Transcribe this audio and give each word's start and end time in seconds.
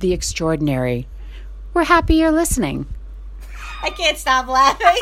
the 0.00 0.12
extraordinary. 0.12 1.06
We're 1.74 1.84
happy 1.84 2.16
you're 2.16 2.32
listening. 2.32 2.86
I 3.82 3.90
can't 3.90 4.18
stop 4.18 4.48
laughing. 4.48 5.00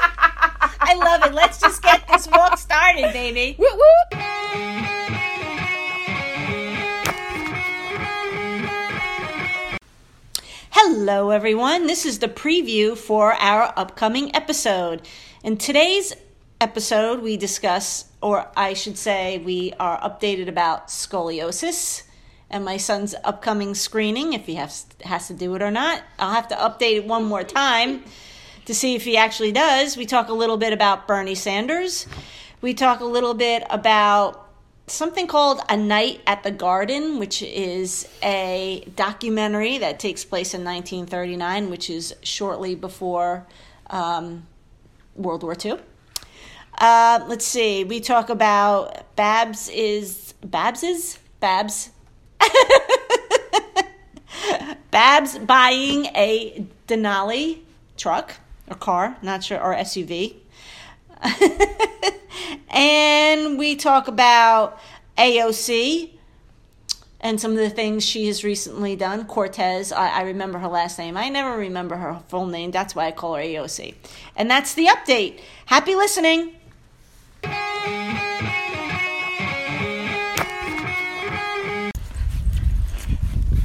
I 0.80 0.94
love 0.94 1.24
it. 1.24 1.34
Let's 1.34 1.60
just 1.60 1.82
get 1.82 2.06
this 2.08 2.26
walk 2.28 2.58
started, 2.58 3.12
baby. 3.12 3.56
Woo 3.58 3.66
woo! 3.72 4.18
Hello, 10.70 11.30
everyone. 11.30 11.86
This 11.86 12.04
is 12.04 12.18
the 12.18 12.28
preview 12.28 12.96
for 12.96 13.32
our 13.34 13.72
upcoming 13.76 14.34
episode. 14.36 15.08
In 15.42 15.56
today's 15.56 16.14
episode, 16.60 17.22
we 17.22 17.36
discuss, 17.36 18.06
or 18.20 18.48
I 18.56 18.74
should 18.74 18.98
say, 18.98 19.38
we 19.38 19.72
are 19.80 19.98
updated 20.00 20.48
about 20.48 20.88
scoliosis 20.88 22.02
and 22.50 22.64
my 22.64 22.76
son's 22.76 23.14
upcoming 23.24 23.74
screening, 23.74 24.32
if 24.32 24.46
he 24.46 24.54
has, 24.54 24.86
has 25.04 25.26
to 25.28 25.34
do 25.34 25.54
it 25.54 25.62
or 25.62 25.70
not. 25.70 26.02
I'll 26.18 26.32
have 26.32 26.48
to 26.48 26.54
update 26.54 26.96
it 26.96 27.06
one 27.06 27.24
more 27.24 27.44
time 27.44 28.04
to 28.66 28.74
see 28.74 28.94
if 28.94 29.04
he 29.04 29.16
actually 29.16 29.52
does. 29.52 29.96
We 29.96 30.06
talk 30.06 30.28
a 30.28 30.32
little 30.32 30.56
bit 30.56 30.72
about 30.72 31.08
Bernie 31.08 31.34
Sanders. 31.34 32.06
We 32.60 32.74
talk 32.74 33.00
a 33.00 33.04
little 33.04 33.34
bit 33.34 33.64
about 33.70 34.46
something 34.86 35.26
called 35.26 35.60
A 35.68 35.76
Night 35.76 36.20
at 36.26 36.42
the 36.42 36.50
Garden, 36.50 37.18
which 37.18 37.42
is 37.42 38.08
a 38.22 38.86
documentary 38.94 39.78
that 39.78 39.98
takes 39.98 40.24
place 40.24 40.54
in 40.54 40.64
1939, 40.64 41.70
which 41.70 41.90
is 41.90 42.14
shortly 42.22 42.74
before 42.74 43.46
um, 43.90 44.46
World 45.14 45.42
War 45.42 45.56
II. 45.62 45.78
Uh, 46.78 47.24
let's 47.26 47.46
see. 47.46 47.84
We 47.84 48.00
talk 48.00 48.28
about 48.28 49.16
Babs 49.16 49.68
is 49.68 50.34
Babs 50.44 50.82
is 50.82 51.18
Babs. 51.40 51.90
Babs 54.90 55.38
buying 55.38 56.06
a 56.06 56.66
Denali 56.88 57.60
truck 57.96 58.34
or 58.68 58.76
car, 58.76 59.16
not 59.22 59.44
sure, 59.44 59.60
or 59.60 59.74
SUV. 59.74 60.36
and 62.70 63.58
we 63.58 63.76
talk 63.76 64.08
about 64.08 64.78
AOC 65.18 66.10
and 67.20 67.40
some 67.40 67.52
of 67.52 67.58
the 67.58 67.70
things 67.70 68.04
she 68.04 68.26
has 68.26 68.44
recently 68.44 68.94
done. 68.94 69.26
Cortez, 69.26 69.92
I, 69.92 70.08
I, 70.08 70.22
remember 70.22 70.58
her 70.58 70.68
last 70.68 70.98
name. 70.98 71.16
I 71.16 71.28
never 71.28 71.56
remember 71.56 71.96
her 71.96 72.22
full 72.28 72.46
name. 72.46 72.70
That's 72.70 72.94
why 72.94 73.06
I 73.06 73.12
call 73.12 73.34
her 73.34 73.42
AOC. 73.42 73.94
And 74.36 74.50
that's 74.50 74.74
the 74.74 74.86
update. 74.86 75.40
Happy 75.66 75.94
listening. 75.94 76.52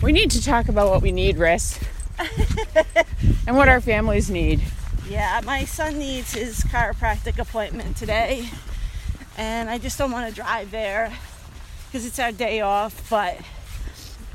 We 0.02 0.12
need 0.12 0.32
to 0.32 0.44
talk 0.44 0.68
about 0.68 0.90
what 0.90 1.04
we 1.04 1.12
need, 1.12 1.38
Riss, 1.38 1.80
and 3.48 3.56
what 3.56 3.68
our 3.68 3.80
families 3.80 4.32
need. 4.32 4.62
Yeah, 5.08 5.42
my 5.46 5.64
son 5.66 6.00
needs 6.00 6.34
his 6.34 6.62
chiropractic 6.62 7.38
appointment 7.38 7.98
today, 7.98 8.50
and 9.38 9.70
I 9.70 9.78
just 9.78 10.00
don't 10.00 10.12
want 10.12 10.28
to 10.28 10.34
drive 10.34 10.72
there 10.72 11.14
because 11.86 12.06
it's 12.06 12.18
our 12.18 12.31
day 12.31 12.62
off. 12.62 13.09
But 13.12 13.38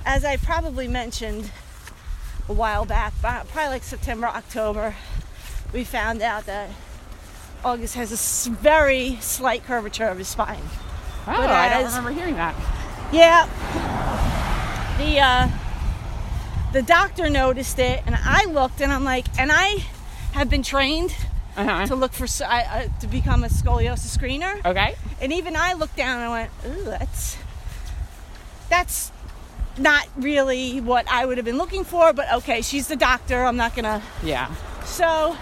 as 0.04 0.24
I 0.24 0.36
probably 0.36 0.86
mentioned 0.86 1.50
a 2.48 2.52
while 2.52 2.84
back, 2.84 3.12
probably 3.20 3.66
like 3.66 3.82
September, 3.82 4.28
October, 4.28 4.94
we 5.72 5.82
found 5.82 6.22
out 6.22 6.46
that 6.46 6.70
August 7.64 7.96
has 7.96 8.12
a 8.46 8.50
very 8.50 9.16
slight 9.20 9.64
curvature 9.64 10.06
of 10.06 10.18
his 10.18 10.28
spine. 10.28 10.62
Oh, 11.22 11.32
but 11.32 11.50
I 11.50 11.70
don't 11.70 11.86
remember 11.86 12.12
hearing 12.12 12.36
that. 12.36 12.54
Yeah, 13.12 13.46
the 14.98 15.18
uh, 15.18 15.48
the 16.72 16.82
doctor 16.82 17.30
noticed 17.30 17.78
it, 17.78 18.02
and 18.06 18.16
I 18.18 18.44
looked, 18.46 18.80
and 18.80 18.92
I'm 18.92 19.04
like, 19.04 19.26
and 19.38 19.50
I 19.52 19.84
have 20.32 20.50
been 20.50 20.62
trained 20.62 21.14
uh-huh. 21.56 21.86
to 21.86 21.96
look 21.96 22.12
for 22.12 22.26
uh, 22.44 22.88
to 23.00 23.06
become 23.06 23.44
a 23.44 23.48
scoliosis 23.48 24.16
screener. 24.16 24.64
Okay. 24.64 24.96
And 25.20 25.32
even 25.32 25.56
I 25.56 25.72
looked 25.72 25.96
down 25.96 26.20
and 26.20 26.24
I 26.24 26.28
went, 26.28 26.50
"Ooh, 26.66 26.84
that's 26.84 27.36
that's 28.68 29.12
not 29.78 30.06
really 30.16 30.80
what 30.80 31.10
I 31.10 31.24
would 31.26 31.38
have 31.38 31.44
been 31.44 31.58
looking 31.58 31.84
for." 31.84 32.12
But 32.12 32.32
okay, 32.34 32.62
she's 32.62 32.88
the 32.88 32.96
doctor. 32.96 33.42
I'm 33.44 33.56
not 33.56 33.74
gonna. 33.74 34.02
Yeah. 34.22 34.54
So 34.84 35.36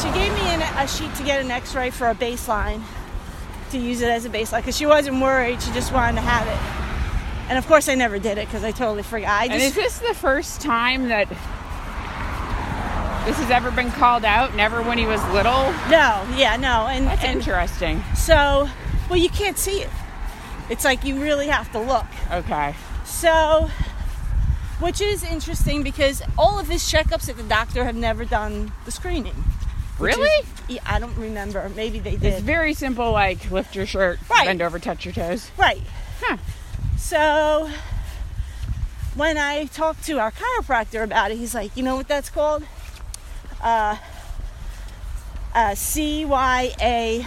she 0.00 0.10
gave 0.12 0.32
me 0.34 0.42
an, 0.48 0.62
a 0.62 0.86
sheet 0.86 1.14
to 1.16 1.24
get 1.24 1.40
an 1.40 1.50
X-ray 1.50 1.90
for 1.90 2.08
a 2.08 2.14
baseline 2.14 2.82
to 3.70 3.78
use 3.78 4.00
it 4.00 4.08
as 4.08 4.24
a 4.24 4.30
baseline 4.30 4.58
because 4.58 4.76
she 4.76 4.86
wasn't 4.86 5.20
worried. 5.20 5.60
She 5.60 5.72
just 5.72 5.92
wanted 5.92 6.16
to 6.16 6.22
have 6.22 6.46
it. 6.46 6.73
And 7.48 7.58
of 7.58 7.66
course, 7.66 7.88
I 7.88 7.94
never 7.94 8.18
did 8.18 8.38
it 8.38 8.46
because 8.46 8.64
I 8.64 8.70
totally 8.70 9.02
forgot. 9.02 9.42
I 9.42 9.48
just, 9.48 9.52
and 9.52 9.62
is 9.62 9.74
this 9.74 9.98
the 9.98 10.14
first 10.14 10.60
time 10.60 11.08
that 11.08 11.28
this 13.26 13.36
has 13.38 13.50
ever 13.50 13.70
been 13.70 13.90
called 13.90 14.24
out? 14.24 14.54
Never 14.54 14.82
when 14.82 14.98
he 14.98 15.06
was 15.06 15.22
little? 15.28 15.72
No, 15.90 16.26
yeah, 16.36 16.56
no. 16.58 16.86
And 16.88 17.06
that's 17.06 17.22
and 17.22 17.38
interesting. 17.38 18.02
So, 18.16 18.68
well, 19.10 19.18
you 19.18 19.28
can't 19.28 19.58
see 19.58 19.82
it. 19.82 19.90
It's 20.70 20.84
like 20.84 21.04
you 21.04 21.20
really 21.20 21.48
have 21.48 21.70
to 21.72 21.78
look. 21.78 22.06
Okay. 22.32 22.74
So, 23.04 23.68
which 24.80 25.00
is 25.00 25.22
interesting 25.22 25.82
because 25.82 26.22
all 26.38 26.58
of 26.58 26.68
his 26.68 26.82
checkups 26.82 27.28
at 27.28 27.36
the 27.36 27.42
doctor 27.42 27.84
have 27.84 27.96
never 27.96 28.24
done 28.24 28.72
the 28.86 28.90
screening. 28.90 29.44
Really? 29.98 30.28
Is, 30.28 30.46
yeah, 30.68 30.80
I 30.86 30.98
don't 30.98 31.16
remember. 31.16 31.70
Maybe 31.76 31.98
they 32.00 32.12
did. 32.12 32.24
It's 32.24 32.42
very 32.42 32.74
simple, 32.74 33.12
like 33.12 33.50
lift 33.50 33.76
your 33.76 33.86
shirt, 33.86 34.18
right. 34.28 34.46
bend 34.46 34.62
over, 34.62 34.78
touch 34.78 35.04
your 35.04 35.14
toes. 35.14 35.50
Right. 35.56 35.82
Huh. 36.20 36.38
So 37.04 37.68
when 39.14 39.36
I 39.36 39.66
talked 39.66 40.06
to 40.06 40.18
our 40.20 40.32
chiropractor 40.32 41.04
about 41.04 41.30
it, 41.30 41.36
he's 41.36 41.54
like, 41.54 41.76
you 41.76 41.82
know 41.82 41.96
what 41.96 42.08
that's 42.08 42.30
called? 42.30 42.64
Uh, 43.62 43.98
uh, 45.54 45.72
CYA 45.72 47.26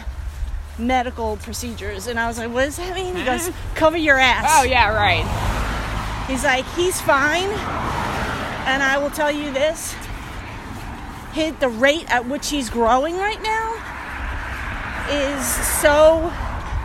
medical 0.79 1.37
procedures. 1.37 2.07
And 2.07 2.19
I 2.19 2.27
was 2.27 2.39
like, 2.39 2.51
what 2.51 2.65
does 2.65 2.77
that 2.77 2.95
mean? 2.95 3.17
He 3.17 3.23
goes, 3.23 3.51
cover 3.75 3.97
your 3.97 4.17
ass. 4.17 4.47
Oh, 4.49 4.63
yeah, 4.63 4.91
right. 4.91 6.25
He's 6.27 6.43
like, 6.43 6.65
he's 6.73 6.99
fine. 6.99 7.49
And 8.65 8.81
I 8.81 8.97
will 8.97 9.11
tell 9.11 9.31
you 9.31 9.53
this 9.53 9.93
hit 11.33 11.59
the 11.59 11.69
rate 11.69 12.11
at 12.11 12.25
which 12.27 12.49
he's 12.49 12.71
growing 12.71 13.15
right 13.15 13.43
now 13.43 13.75
is 15.11 15.45
so 15.45 16.33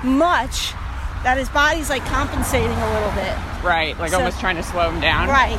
much 0.05 0.75
that 1.23 1.39
his 1.39 1.49
body's 1.49 1.89
like 1.89 2.05
compensating 2.05 2.71
a 2.71 2.93
little 2.93 3.13
bit. 3.13 3.37
Right, 3.65 3.97
like 3.99 4.11
so, 4.11 4.19
almost 4.19 4.41
trying 4.41 4.57
to 4.57 4.63
slow 4.63 4.91
him 4.91 5.01
down. 5.01 5.29
Right. 5.29 5.59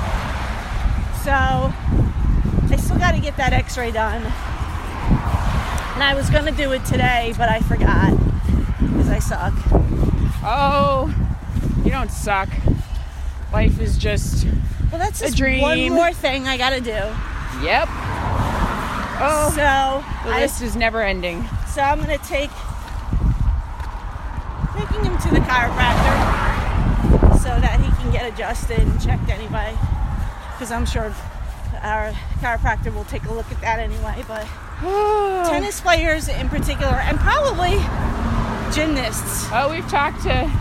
So 1.24 1.32
I 1.32 2.76
still 2.78 2.98
got 2.98 3.14
to 3.14 3.22
get 3.22 3.38
that 3.38 3.54
x 3.54 3.78
ray 3.78 3.92
done. 3.92 4.24
And 5.94 6.04
I 6.04 6.14
was 6.16 6.30
going 6.30 6.46
to 6.46 6.52
do 6.52 6.72
it 6.74 6.84
today, 6.86 7.34
but 7.38 7.50
I 7.50 7.60
forgot 7.62 8.18
because 8.80 9.10
I 9.10 9.20
suck. 9.20 9.54
Oh, 10.44 11.14
you 11.86 11.92
don't 11.92 12.12
suck. 12.12 12.50
Life 13.54 13.80
is 13.80 13.98
just 13.98 14.46
well, 14.92 15.00
that's 15.00 15.22
a 15.22 15.32
dream. 15.32 15.62
One 15.62 15.90
more 15.90 16.12
thing 16.12 16.48
I 16.48 16.58
got 16.58 16.72
to 16.72 16.82
do. 16.82 16.92
Yep. 17.64 17.88
Oh, 19.26 19.54
so 19.56 20.30
the 20.30 20.36
list 20.36 20.62
I, 20.62 20.66
is 20.66 20.76
never 20.76 21.02
ending. 21.02 21.48
So 21.74 21.82
I'm 21.82 22.04
going 22.04 22.18
to 22.18 22.26
take 22.26 22.50
taking 24.86 25.06
him 25.06 25.18
to 25.18 25.30
the 25.30 25.40
chiropractor 25.40 26.16
so 27.40 27.50
that 27.60 27.80
he 27.80 27.90
can 28.02 28.12
get 28.12 28.32
adjusted 28.32 28.80
and 28.80 29.02
checked 29.02 29.30
anyway. 29.30 29.74
Because 30.52 30.72
I'm 30.72 30.86
sure 30.86 31.14
our 31.82 32.12
chiropractor 32.42 32.94
will 32.94 33.06
take 33.06 33.24
a 33.26 33.34
look 33.34 33.50
at 33.52 33.62
that 33.62 33.80
anyway. 33.80 34.24
But 34.28 34.46
tennis 35.50 35.80
players 35.80 36.28
in 36.28 36.50
particular, 36.50 36.94
and 36.94 37.18
probably 37.18 37.78
gymnasts. 38.74 39.48
Oh, 39.54 39.70
we've 39.72 39.88
talked 39.88 40.22
to 40.24 40.52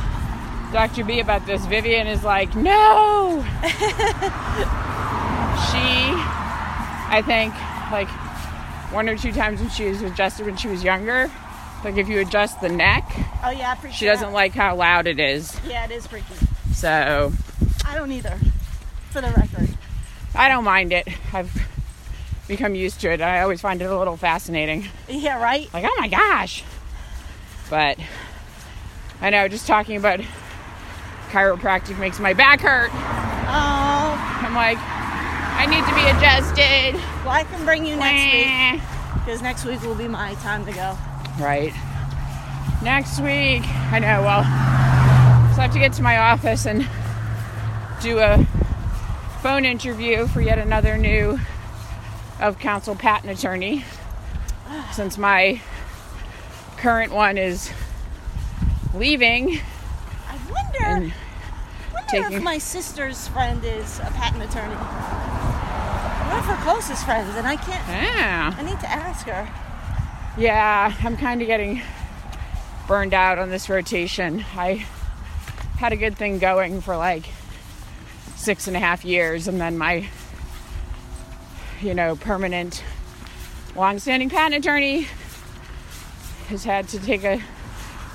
Dr. 0.73 1.05
B 1.05 1.21
about 1.21 1.45
this. 1.47 1.67
Vivian 1.67 2.07
is 2.07 2.23
like, 2.23 2.55
no. 2.55 3.43
she, 3.63 3.75
I 7.11 7.23
think, 7.27 7.55
like 7.91 8.09
one 8.93 9.09
or 9.09 9.17
two 9.17 9.33
times 9.33 9.61
when 9.61 9.71
she 9.71 9.89
was 9.89 10.03
adjusted 10.03 10.47
when 10.47 10.57
she 10.57 10.69
was 10.69 10.85
younger, 10.85 11.31
like 11.85 11.97
if 11.97 12.09
you 12.09 12.21
adjust 12.21 12.61
the 12.61 12.69
neck. 12.69 13.05
Oh 13.45 13.51
yeah, 13.51 13.75
She 13.91 14.05
doesn't 14.05 14.33
like 14.33 14.53
how 14.53 14.77
loud 14.77 15.07
it 15.07 15.19
is. 15.19 15.59
Yeah, 15.67 15.85
it 15.85 15.91
is 15.91 16.07
freaky. 16.07 16.35
So. 16.73 17.33
I 17.85 17.97
don't 17.97 18.13
either, 18.13 18.39
for 19.11 19.21
the 19.21 19.31
record. 19.31 19.69
I 20.35 20.49
don't 20.49 20.65
mind 20.65 20.93
it. 20.93 21.09
I've 21.33 21.53
become 22.49 22.75
used 22.75 23.01
to 23.01 23.11
it. 23.11 23.21
I 23.21 23.43
always 23.43 23.61
find 23.61 23.83
it 23.83 23.87
a 23.87 23.97
little 23.97 24.17
fascinating. 24.17 24.89
Yeah, 25.09 25.43
right? 25.43 25.73
Like, 25.75 25.85
oh 25.87 25.95
my 25.99 26.09
gosh. 26.09 26.65
But 27.69 27.99
I 29.21 29.31
know, 29.31 29.49
just 29.49 29.67
talking 29.67 29.97
about 29.97 30.21
chiropractic 31.31 31.99
makes 31.99 32.19
my 32.19 32.33
back 32.33 32.61
hurt. 32.61 32.91
Oh, 32.93 34.41
I'm 34.43 34.55
like, 34.55 34.79
I 34.79 35.67
need 35.67 35.85
to 35.85 35.95
be 35.95 36.03
adjusted. 36.09 36.95
well, 37.25 37.35
I 37.35 37.45
can 37.45 37.65
bring 37.65 37.87
you 37.87 37.97
next 37.97 38.33
week 38.33 38.83
because 39.15 39.43
next 39.43 39.65
week 39.65 39.83
will 39.83 39.95
be 39.95 40.09
my 40.09 40.35
time 40.35 40.65
to 40.67 40.73
go. 40.73 40.97
Right. 41.41 41.73
Next 42.83 43.21
week, 43.21 43.63
I 43.93 43.99
know, 44.01 44.23
well, 44.23 44.43
so 45.55 45.61
I 45.61 45.63
have 45.63 45.73
to 45.73 45.79
get 45.79 45.93
to 45.95 46.03
my 46.03 46.19
office 46.19 46.67
and 46.67 46.87
do 48.01 48.19
a 48.19 48.45
phone 49.41 49.65
interview 49.65 50.27
for 50.27 50.41
yet 50.41 50.59
another 50.59 50.97
new 50.99 51.39
of 52.41 52.59
counsel 52.59 52.95
patent 52.97 53.37
attorney 53.39 53.85
since 54.93 55.17
my 55.17 55.61
current 56.77 57.13
one 57.13 57.39
is 57.39 57.71
leaving 58.95 59.59
I 60.29 60.37
wonder, 60.51 61.13
wonder 61.93 62.09
taking- 62.09 62.33
if 62.33 62.43
my 62.43 62.59
sister's 62.59 63.29
friend 63.29 63.65
is 63.65 64.01
a 64.01 64.11
patent 64.17 64.43
attorney. 64.43 64.75
One 64.75 66.39
of 66.39 66.45
her 66.47 66.57
closest 66.65 67.05
friends, 67.05 67.35
and 67.37 67.47
I 67.47 67.57
can't. 67.57 67.87
yeah 67.89 68.55
I 68.59 68.63
need 68.63 68.81
to 68.81 68.91
ask 68.91 69.27
her. 69.29 69.49
Yeah 70.37 70.95
i'm 71.03 71.17
kind 71.17 71.41
of 71.43 71.47
getting 71.47 71.83
burned 72.87 73.15
out 73.15 73.39
on 73.39 73.49
this 73.49 73.69
rotation. 73.69 74.45
I 74.55 74.85
had 75.79 75.93
a 75.93 75.97
good 75.97 76.17
thing 76.17 76.39
going 76.39 76.81
for 76.81 76.97
like 76.97 77.25
six 78.37 78.67
and 78.67 78.77
a 78.77 78.81
half 78.81 79.05
years 79.05 79.49
and 79.49 79.61
then 79.61 79.79
my 79.79 80.07
you 81.81 81.95
know 81.95 82.17
permanent 82.17 82.85
long-standing 83.77 84.29
patent 84.29 84.65
attorney 84.65 85.07
has 86.49 86.65
had 86.65 86.89
to 86.89 86.99
take 86.99 87.25
a 87.25 87.41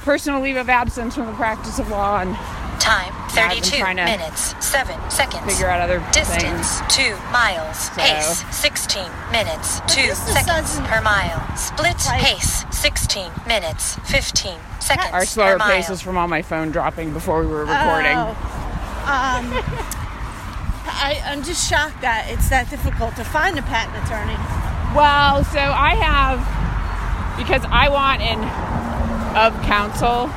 personal 0.04 0.42
leave 0.42 0.58
of 0.58 0.70
absence 0.70 1.16
from 1.16 1.26
the 1.26 1.34
practice 1.34 1.80
of 1.80 1.90
law 1.90 2.20
and 2.20 2.36
Time 2.80 3.17
32 3.38 3.78
trying 3.78 3.98
to 3.98 4.06
minutes 4.06 4.56
7 4.66 4.96
seconds. 5.10 5.46
figure 5.52 5.68
out 5.70 5.80
other 5.82 6.00
Distance 6.12 6.42
things 6.82 6.82
2 6.96 7.16
miles. 7.32 7.78
So- 7.92 8.02
Pace 8.02 8.44
16 8.56 9.04
minutes 9.32 9.82
2 9.88 10.14
seconds 10.14 10.80
per 10.82 11.02
mile. 11.02 11.42
Split 11.56 11.98
Like- 12.08 12.22
pace 12.22 12.66
16 12.72 13.32
minutes 13.48 13.98
15 14.06 14.60
seconds 14.80 15.10
our 15.14 15.26
slower 15.26 15.58
pace 15.60 15.90
is 15.90 16.02
from 16.02 16.18
all 16.18 16.28
my 16.28 16.42
phone 16.42 16.72
dropping 16.72 17.12
before 17.14 17.42
we 17.42 17.48
were 17.48 17.66
recording 17.66 18.18
Oh. 18.18 18.36
Um, 19.08 19.54
I, 20.90 21.22
I'm 21.26 21.44
just 21.44 21.70
shocked 21.70 22.02
that 22.02 22.26
it's 22.30 22.50
that 22.50 22.70
difficult 22.70 23.16
to 23.16 23.24
find 23.24 23.58
a 23.58 23.62
patent 23.62 23.96
attorney. 24.04 24.36
Well, 24.96 25.44
so 25.46 25.60
I 25.60 25.96
have 25.96 26.40
because 27.38 27.62
I 27.70 27.90
want 27.90 28.22
an 28.22 28.40
of 29.38 29.54
counsel 29.64 30.28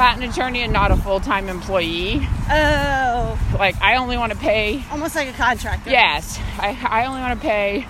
patent 0.00 0.32
attorney 0.32 0.62
and 0.62 0.72
not 0.72 0.90
a 0.90 0.96
full 0.96 1.20
time 1.20 1.50
employee. 1.50 2.26
Oh, 2.50 3.38
Like 3.58 3.78
I 3.82 3.96
only 3.96 4.16
want 4.16 4.32
to 4.32 4.38
pay. 4.38 4.82
almost 4.90 5.14
like 5.14 5.28
a 5.28 5.32
contractor. 5.32 5.90
Yes, 5.90 6.40
I 6.58 6.68
I 6.88 7.04
only 7.04 7.20
want 7.20 7.38
to 7.38 7.46
pay 7.46 7.86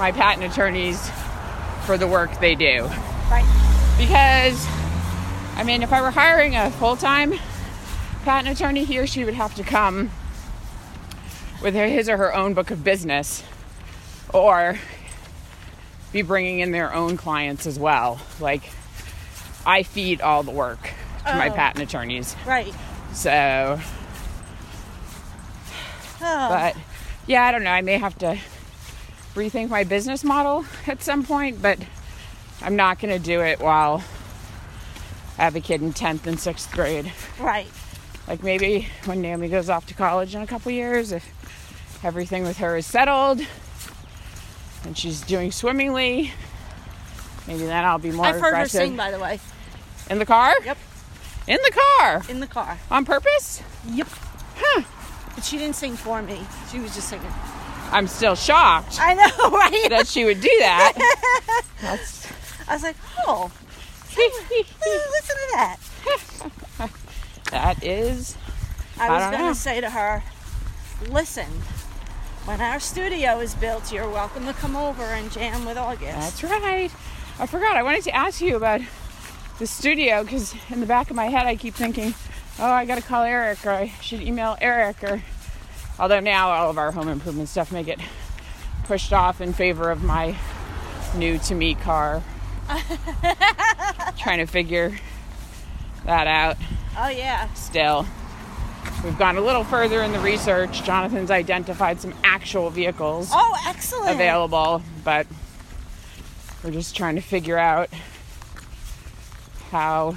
my 0.00 0.10
patent 0.10 0.50
attorneys 0.52 1.08
for 1.86 1.96
the 1.96 2.08
work 2.08 2.40
they 2.40 2.56
do 2.56 2.82
Right. 3.30 3.44
because 3.96 4.66
I 5.56 5.62
mean 5.64 5.84
if 5.84 5.92
I 5.92 6.02
were 6.02 6.10
hiring 6.10 6.56
a 6.56 6.72
full 6.72 6.96
time 6.96 7.34
patent 8.24 8.58
attorney, 8.58 8.82
he 8.84 8.98
or 8.98 9.06
she 9.06 9.24
would 9.24 9.34
have 9.34 9.54
to 9.54 9.62
come 9.62 10.10
with 11.62 11.74
his 11.74 12.08
or 12.08 12.16
her 12.16 12.34
own 12.34 12.54
book 12.54 12.72
of 12.72 12.82
business 12.82 13.44
or 14.34 14.80
be 16.12 16.22
bringing 16.22 16.58
in 16.58 16.72
their 16.72 16.92
own 16.92 17.16
clients 17.16 17.66
as 17.68 17.78
well. 17.78 18.20
Like, 18.40 18.64
I 19.66 19.82
feed 19.82 20.20
all 20.20 20.42
the 20.42 20.50
work 20.50 20.80
to 21.26 21.34
my 21.34 21.48
Oh. 21.48 21.52
patent 21.52 21.82
attorneys. 21.88 22.34
Right. 22.46 22.72
So, 23.12 23.80
Oh, 26.20 26.48
but 26.48 26.76
yeah, 27.26 27.44
I 27.44 27.52
don't 27.52 27.64
know. 27.64 27.70
I 27.70 27.80
may 27.80 27.98
have 27.98 28.16
to 28.18 28.38
rethink 29.34 29.68
my 29.70 29.84
business 29.84 30.22
model 30.24 30.64
at 30.86 31.02
some 31.02 31.24
point, 31.24 31.60
but 31.60 31.78
I'm 32.60 32.76
not 32.76 33.00
going 33.00 33.12
to 33.12 33.18
do 33.24 33.40
it 33.40 33.60
while 33.60 34.04
I 35.38 35.44
have 35.44 35.56
a 35.56 35.60
kid 35.60 35.82
in 35.82 35.92
10th 35.92 36.26
and 36.26 36.36
6th 36.38 36.70
grade. 36.72 37.12
right. 37.40 37.66
Like 38.28 38.44
maybe 38.44 38.86
when 39.06 39.20
Naomi 39.20 39.48
goes 39.48 39.68
off 39.68 39.86
to 39.88 39.94
college 39.94 40.34
in 40.36 40.42
a 40.42 40.46
couple 40.46 40.70
years, 40.70 41.10
if 41.10 41.28
everything 42.04 42.44
with 42.44 42.58
her 42.58 42.76
is 42.76 42.86
settled 42.86 43.40
and 44.84 44.96
she's 44.96 45.20
doing 45.22 45.50
swimmingly, 45.50 46.32
maybe 47.46 47.64
then 47.66 47.84
I'll 47.84 47.98
be 47.98 48.10
more 48.10 48.26
I've 48.26 48.40
heard 48.40 48.54
her 48.54 48.68
sing, 48.68 48.96
by 48.96 49.10
the 49.10 49.18
way, 49.18 49.40
in 50.10 50.18
the 50.18 50.26
car? 50.26 50.54
Yep. 50.64 50.78
In 51.48 51.58
the 51.64 51.72
car 51.72 52.22
in 52.28 52.40
the 52.40 52.46
car. 52.46 52.78
on 52.90 53.04
purpose? 53.04 53.62
Yep. 53.88 54.08
Huh. 54.56 54.82
But 55.34 55.44
she 55.44 55.58
didn't 55.58 55.76
sing 55.76 55.96
for 55.96 56.22
me. 56.22 56.40
She 56.70 56.78
was 56.78 56.94
just 56.94 57.08
singing. 57.08 57.32
I'm 57.90 58.06
still 58.06 58.34
shocked 58.34 58.98
I 59.00 59.14
know, 59.14 59.50
right? 59.50 59.86
that 59.90 60.06
she 60.06 60.24
would 60.24 60.40
do 60.40 60.50
that. 60.60 60.94
That's 61.80 62.26
I 62.68 62.74
was 62.74 62.82
like, 62.82 62.96
oh, 63.26 63.50
listen 64.16 65.36
to 65.36 65.48
that. 65.52 65.76
that 67.50 67.84
is 67.84 68.36
I 68.98 69.08
I 69.08 69.30
was 69.30 69.38
going 69.38 69.52
to 69.52 69.58
say 69.58 69.80
to 69.80 69.90
her, 69.90 70.22
listen, 71.10 71.46
when 72.44 72.60
our 72.60 72.78
studio 72.78 73.40
is 73.40 73.54
built, 73.54 73.92
you're 73.92 74.08
welcome 74.08 74.46
to 74.46 74.52
come 74.52 74.76
over 74.76 75.02
and 75.02 75.30
jam 75.32 75.64
with 75.64 75.76
August. 75.76 76.40
That's 76.40 76.44
right. 76.44 76.90
I 77.38 77.46
forgot. 77.46 77.76
I 77.76 77.82
wanted 77.82 78.04
to 78.04 78.14
ask 78.14 78.40
you 78.40 78.56
about 78.56 78.80
the 79.58 79.66
studio 79.66 80.22
because 80.22 80.54
in 80.70 80.80
the 80.80 80.86
back 80.86 81.10
of 81.10 81.16
my 81.16 81.26
head, 81.26 81.46
I 81.46 81.56
keep 81.56 81.74
thinking, 81.74 82.14
oh, 82.58 82.70
I 82.70 82.84
got 82.84 82.96
to 82.96 83.02
call 83.02 83.22
Eric 83.22 83.64
or 83.66 83.70
I 83.70 83.88
should 84.00 84.20
email 84.20 84.56
Eric. 84.60 85.02
Or 85.02 85.22
although 85.98 86.20
now 86.20 86.50
all 86.50 86.70
of 86.70 86.78
our 86.78 86.92
home 86.92 87.08
improvement 87.08 87.48
stuff 87.48 87.72
may 87.72 87.82
get 87.82 87.98
pushed 88.84 89.12
off 89.12 89.40
in 89.40 89.52
favor 89.52 89.90
of 89.90 90.02
my 90.02 90.36
new 91.16 91.38
to 91.38 91.54
me 91.54 91.74
car. 91.74 92.22
Trying 94.18 94.38
to 94.38 94.46
figure 94.46 94.96
that 96.04 96.26
out 96.26 96.56
oh, 96.96 97.08
yeah. 97.08 97.52
still. 97.54 98.06
We've 99.04 99.18
gone 99.18 99.36
a 99.36 99.40
little 99.40 99.64
further 99.64 100.02
in 100.02 100.12
the 100.12 100.20
research. 100.20 100.82
Jonathan's 100.84 101.30
identified 101.30 102.00
some 102.00 102.14
actual 102.24 102.70
vehicles 102.70 103.30
Oh, 103.32 103.56
excellent. 103.66 104.10
available, 104.12 104.82
but 105.04 105.26
we're 106.62 106.70
just 106.70 106.96
trying 106.96 107.16
to 107.16 107.20
figure 107.20 107.58
out 107.58 107.88
how 109.70 110.16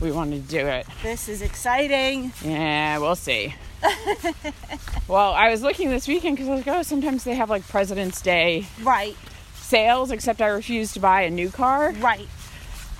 we 0.00 0.10
want 0.12 0.32
to 0.32 0.38
do 0.38 0.66
it. 0.66 0.86
This 1.02 1.28
is 1.28 1.42
exciting. 1.42 2.32
Yeah, 2.44 2.98
we'll 2.98 3.16
see. 3.16 3.54
well, 5.08 5.32
I 5.32 5.50
was 5.50 5.62
looking 5.62 5.90
this 5.90 6.06
weekend 6.06 6.36
because 6.36 6.48
I 6.48 6.54
was 6.54 6.66
like, 6.66 6.76
oh, 6.76 6.82
sometimes 6.82 7.24
they 7.24 7.34
have 7.34 7.48
like 7.50 7.66
President's 7.66 8.20
Day 8.20 8.66
Right, 8.82 9.16
sales, 9.54 10.10
except 10.10 10.40
I 10.42 10.48
refuse 10.48 10.92
to 10.94 11.00
buy 11.00 11.22
a 11.22 11.30
new 11.30 11.50
car. 11.50 11.92
right, 11.92 12.28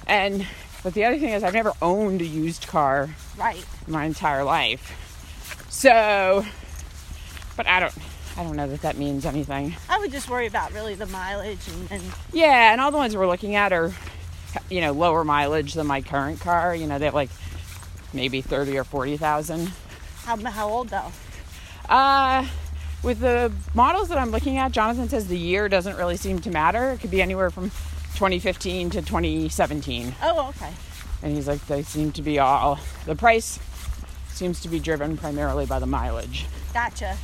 And 0.07 0.47
but 0.83 0.95
the 0.95 1.05
other 1.05 1.19
thing 1.19 1.31
is, 1.31 1.43
I've 1.45 1.53
never 1.55 1.73
owned 1.83 2.23
a 2.23 2.27
used 2.27 2.67
car 2.67 3.11
right. 3.37 3.65
my 3.87 4.05
entire 4.07 4.43
life. 4.45 4.97
So, 5.69 6.45
but 7.57 7.67
I 7.67 7.81
don't, 7.81 7.95
I 8.41 8.43
don't 8.43 8.57
know 8.57 8.67
that 8.69 8.81
that 8.81 8.97
means 8.97 9.27
anything. 9.27 9.75
I 9.91 9.99
would 9.99 10.11
just 10.11 10.31
worry 10.31 10.47
about 10.47 10.73
really 10.73 10.95
the 10.95 11.05
mileage 11.05 11.59
and, 11.69 11.93
and 11.93 12.03
Yeah, 12.33 12.73
and 12.73 12.81
all 12.81 12.91
the 12.91 12.97
ones 12.97 13.15
we're 13.15 13.27
looking 13.27 13.55
at 13.55 13.71
are, 13.71 13.93
you 14.71 14.81
know, 14.81 14.93
lower 14.93 15.25
mileage 15.25 15.75
than 15.75 15.87
my 15.87 16.01
current 16.01 16.41
car. 16.41 16.75
You 16.75 16.87
know, 16.87 16.99
they 16.99 17.05
have 17.05 17.13
like 17.15 17.29
maybe 18.15 18.41
thirty 18.41 18.79
or 18.79 18.85
forty 18.85 19.19
thousand. 19.19 19.71
how, 20.25 20.39
how 20.39 20.71
old 20.71 20.89
though? 20.89 21.13
Uh, 21.87 22.47
with 23.03 23.21
the 23.21 23.53
models 23.75 24.09
that 24.09 24.17
I'm 24.17 24.31
looking 24.31 24.57
at, 24.57 24.73
Jonathan 24.73 25.11
says 25.11 25.27
the 25.27 25.37
year 25.37 25.69
doesn't 25.69 25.97
really 25.99 26.17
seem 26.17 26.39
to 26.41 26.51
matter. 26.51 26.93
It 26.93 27.01
could 27.01 27.11
be 27.11 27.21
anywhere 27.21 27.51
from 27.51 27.69
2015 28.15 28.89
to 28.91 29.03
2017, 29.03 30.15
Oh, 30.23 30.49
okay. 30.49 30.73
and 31.23 31.35
he's 31.35 31.47
like, 31.47 31.67
they 31.67 31.83
seem 31.83 32.11
to 32.13 32.23
be 32.23 32.39
all 32.39 32.79
the 33.05 33.15
price 33.17 33.59
seems 34.31 34.61
to 34.63 34.69
be 34.71 34.79
driven 34.81 35.19
primarily 35.19 35.67
by 35.67 35.79
the 35.79 35.87
mileage. 35.87 36.47
Gotcha. 36.73 37.19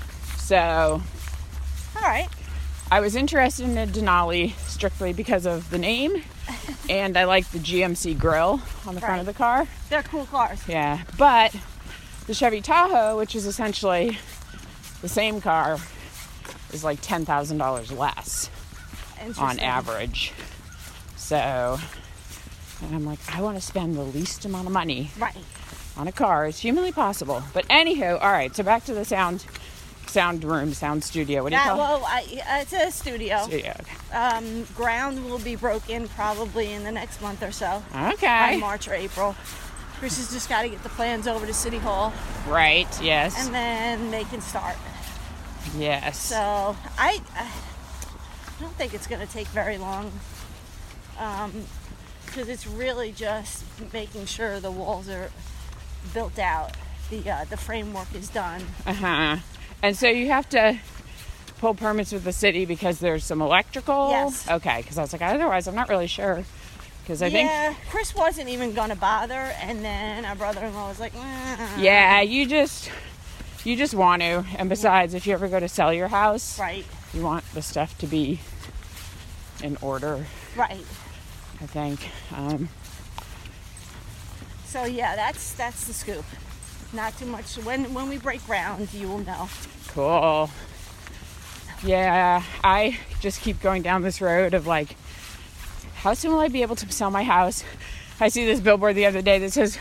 So 0.47 1.03
All 1.97 2.03
right. 2.03 2.29
I 2.89 3.01
was 3.01 3.17
interested 3.17 3.65
in 3.69 3.77
a 3.77 3.85
Denali 3.87 4.53
strictly 4.69 5.13
because 5.13 5.45
of 5.45 5.69
the 5.71 5.79
name, 5.79 6.23
and 6.89 7.17
I 7.17 7.25
like 7.25 7.51
the 7.51 7.59
GMC 7.59 8.17
grill 8.17 8.61
on 8.87 8.95
the 8.95 9.01
front 9.01 9.19
of 9.19 9.27
the 9.27 9.35
car. 9.35 9.67
They're 9.91 10.05
cool 10.05 10.25
cars. 10.27 10.61
Yeah, 10.69 11.03
but 11.19 11.53
the 12.29 12.35
Chevy 12.35 12.61
Tahoe, 12.61 13.17
which 13.19 13.35
is 13.35 13.45
essentially 13.45 14.19
the 15.03 15.09
same 15.09 15.41
car, 15.41 15.79
is 16.73 16.85
like 16.85 17.01
ten 17.01 17.25
thousand 17.25 17.59
dollars 17.59 17.91
less 17.91 18.49
on 19.41 19.59
average. 19.59 20.33
So, 21.17 21.77
and 22.85 22.95
I'm 22.95 23.05
like, 23.05 23.19
I 23.35 23.43
want 23.43 23.57
to 23.57 23.61
spend 23.61 23.97
the 23.97 24.03
least 24.03 24.45
amount 24.45 24.69
of 24.69 24.73
money 24.73 25.11
Right. 25.19 25.35
on 25.97 26.07
a 26.07 26.13
car 26.13 26.45
as 26.45 26.61
humanly 26.61 26.93
possible. 26.93 27.43
But 27.53 27.67
anywho, 27.67 28.13
all 28.23 28.31
right. 28.31 28.55
So 28.55 28.63
back 28.63 28.85
to 28.85 28.95
the 28.95 29.05
sound, 29.05 29.45
sound 30.17 30.45
room, 30.45 30.73
sound 30.73 31.05
studio. 31.05 31.43
What 31.43 31.51
do 31.51 31.57
you 31.57 31.63
That, 31.63 31.69
call 31.69 32.01
well, 32.01 32.05
I, 32.07 32.21
uh, 32.51 32.63
it's 32.63 32.73
a 32.73 32.91
studio. 32.91 33.43
Studio. 33.43 33.75
Okay. 33.81 34.17
Um, 34.17 34.67
ground 34.75 35.23
will 35.29 35.39
be 35.41 35.57
broken 35.57 36.09
probably 36.09 36.73
in 36.73 36.85
the 36.85 36.91
next 36.91 37.21
month 37.21 37.43
or 37.43 37.53
so, 37.53 37.83
by 37.93 38.13
Okay. 38.15 38.57
March 38.59 38.89
or 38.89 38.95
April. 38.95 39.35
Chris 39.99 40.17
has 40.17 40.33
just 40.33 40.49
got 40.49 40.63
to 40.63 40.71
get 40.71 40.83
the 40.83 40.89
plans 40.89 41.27
over 41.29 41.45
to 41.47 41.53
City 41.53 41.77
Hall, 41.77 42.15
Right. 42.49 42.89
Yes. 43.03 43.45
and 43.45 43.55
then 43.55 44.11
they 44.11 44.25
can 44.25 44.41
start. 44.41 44.77
yes. 45.77 46.19
So 46.19 46.39
I, 46.99 47.21
I 47.35 47.51
don't 48.59 48.73
think 48.77 48.95
it's 48.95 49.07
going 49.07 49.21
to 49.27 49.31
take 49.31 49.49
very 49.49 49.77
long, 49.77 50.11
because 51.15 52.49
it's 52.49 52.67
really 52.67 53.13
just 53.13 53.65
making 53.93 54.25
sure 54.27 54.61
the 54.61 54.71
walls 54.71 55.11
are 55.11 55.31
built 56.15 56.39
out, 56.39 56.73
the 57.11 57.29
uh, 57.31 57.45
the 57.51 57.57
framework 57.59 58.15
is 58.15 58.29
done. 58.31 58.63
Uh 58.87 58.93
huh. 58.95 59.37
And 59.87 59.97
so 59.97 60.09
you 60.09 60.27
have 60.27 60.49
to 60.49 60.81
pull 61.59 61.73
permits 61.75 62.11
with 62.11 62.25
the 62.25 62.33
city 62.33 62.65
because 62.65 62.99
there's 62.99 63.23
some 63.23 63.41
electrical. 63.41 64.11
Yes. 64.11 64.51
Okay. 64.51 64.79
Because 64.83 64.99
I 64.99 65.03
was 65.03 65.13
like, 65.13 65.23
otherwise, 65.23 65.69
I'm 65.69 65.77
not 65.77 65.89
really 65.89 66.09
sure. 66.09 66.43
Because 67.03 67.23
I 67.23 67.31
think. 67.31 67.49
yeah, 67.49 67.73
Chris 67.89 68.13
wasn't 68.13 68.49
even 68.49 68.75
going 68.75 68.91
to 68.91 68.97
bother, 68.97 69.55
and 69.63 69.85
then 69.85 70.25
our 70.25 70.35
brother-in-law 70.35 70.89
was 70.89 70.99
like, 70.99 71.13
"Mm." 71.15 71.79
Yeah, 71.79 72.21
you 72.21 72.47
just 72.47 72.91
you 73.65 73.77
just 73.77 73.95
want 73.95 74.23
to. 74.23 74.45
And 74.59 74.69
besides, 74.69 75.15
if 75.15 75.25
you 75.25 75.33
ever 75.33 75.47
go 75.47 75.61
to 75.61 75.69
sell 75.69 75.93
your 75.93 76.09
house, 76.09 76.59
right, 76.59 76.85
you 77.15 77.23
want 77.23 77.45
the 77.55 77.63
stuff 77.63 77.97
to 77.99 78.09
be 78.09 78.41
in 79.63 79.77
order. 79.81 80.27
right." 80.57 80.85
I 81.61 81.67
think. 81.67 82.11
Um, 82.35 82.71
So 84.67 84.85
yeah, 84.85 85.15
that's 85.15 85.53
that's 85.53 85.85
the 85.87 85.93
scoop. 85.93 86.25
Not 86.93 87.17
too 87.19 87.27
much. 87.27 87.55
When 87.59 87.95
when 87.95 88.09
we 88.09 88.19
break 88.19 88.45
ground, 88.47 88.93
you 88.93 89.07
will 89.09 89.19
know. 89.19 89.49
Cool. 89.97 90.51
Yeah, 91.83 92.43
I 92.63 92.99
just 93.21 93.41
keep 93.41 93.61
going 93.61 93.83
down 93.83 94.03
this 94.03 94.21
road 94.21 94.55
of 94.55 94.67
like, 94.67 94.97
how 95.97 96.15
soon 96.15 96.33
will 96.33 96.41
I 96.41 96.49
be 96.49 96.63
able 96.63 96.77
to 96.77 96.93
sell 96.93 97.11
my 97.11 97.23
house? 97.25 97.65
I 98.21 98.29
see 98.29 98.45
this 98.47 98.61
billboard 98.61 98.95
the 98.97 99.07
other 99.07 99.23
day 99.23 99.39
that 99.41 99.53
says, 99.53 99.79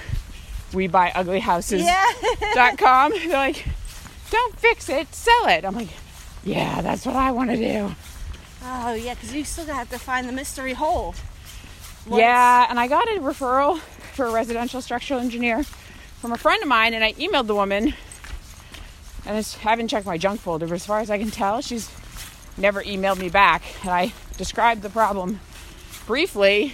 "We 0.74 0.88
buy 0.88 1.12
ugly 1.16 1.40
houses." 1.40 1.84
Yeah. 1.84 2.06
dot 2.54 2.78
com. 2.78 3.12
They're 3.16 3.30
like, 3.30 3.66
"Don't 4.30 4.58
fix 4.60 4.90
it, 4.90 5.14
sell 5.14 5.48
it." 5.48 5.64
I'm 5.66 5.76
like, 5.76 5.90
"Yeah, 6.44 6.82
that's 6.82 7.06
what 7.06 7.16
I 7.16 7.32
want 7.32 7.52
to 7.52 7.58
do." 7.58 7.96
oh 8.68 8.94
yeah, 8.94 9.14
because 9.14 9.34
you 9.34 9.44
still 9.44 9.66
have 9.68 9.90
to 9.92 10.00
find 10.00 10.28
the 10.28 10.34
mystery 10.34 10.74
hole. 10.74 11.14
Once- 12.08 12.20
Yeah, 12.22 12.66
and 12.70 12.80
I 12.80 12.88
got 12.88 13.08
a 13.08 13.20
referral 13.20 13.80
for 14.16 14.26
a 14.26 14.32
residential 14.32 14.82
structural 14.82 15.20
engineer 15.20 15.64
from 15.64 16.32
a 16.34 16.38
friend 16.38 16.62
of 16.64 16.68
mine, 16.70 16.94
and 16.94 17.04
I 17.04 17.14
emailed 17.14 17.48
the 17.48 17.56
woman. 17.56 17.94
And 19.26 19.38
I 19.38 19.42
haven't 19.60 19.88
checked 19.88 20.06
my 20.06 20.18
junk 20.18 20.40
folder, 20.42 20.68
but 20.68 20.76
as 20.76 20.86
far 20.86 21.00
as 21.00 21.10
I 21.10 21.18
can 21.18 21.32
tell, 21.32 21.62
she's 21.62 21.90
never 22.58 22.84
emailed 22.84 23.18
me 23.20 23.30
back. 23.30 23.64
And 23.82 23.90
I 23.90 24.14
described 24.38 24.82
the 24.82 24.90
problem 24.90 25.40
briefly 26.06 26.74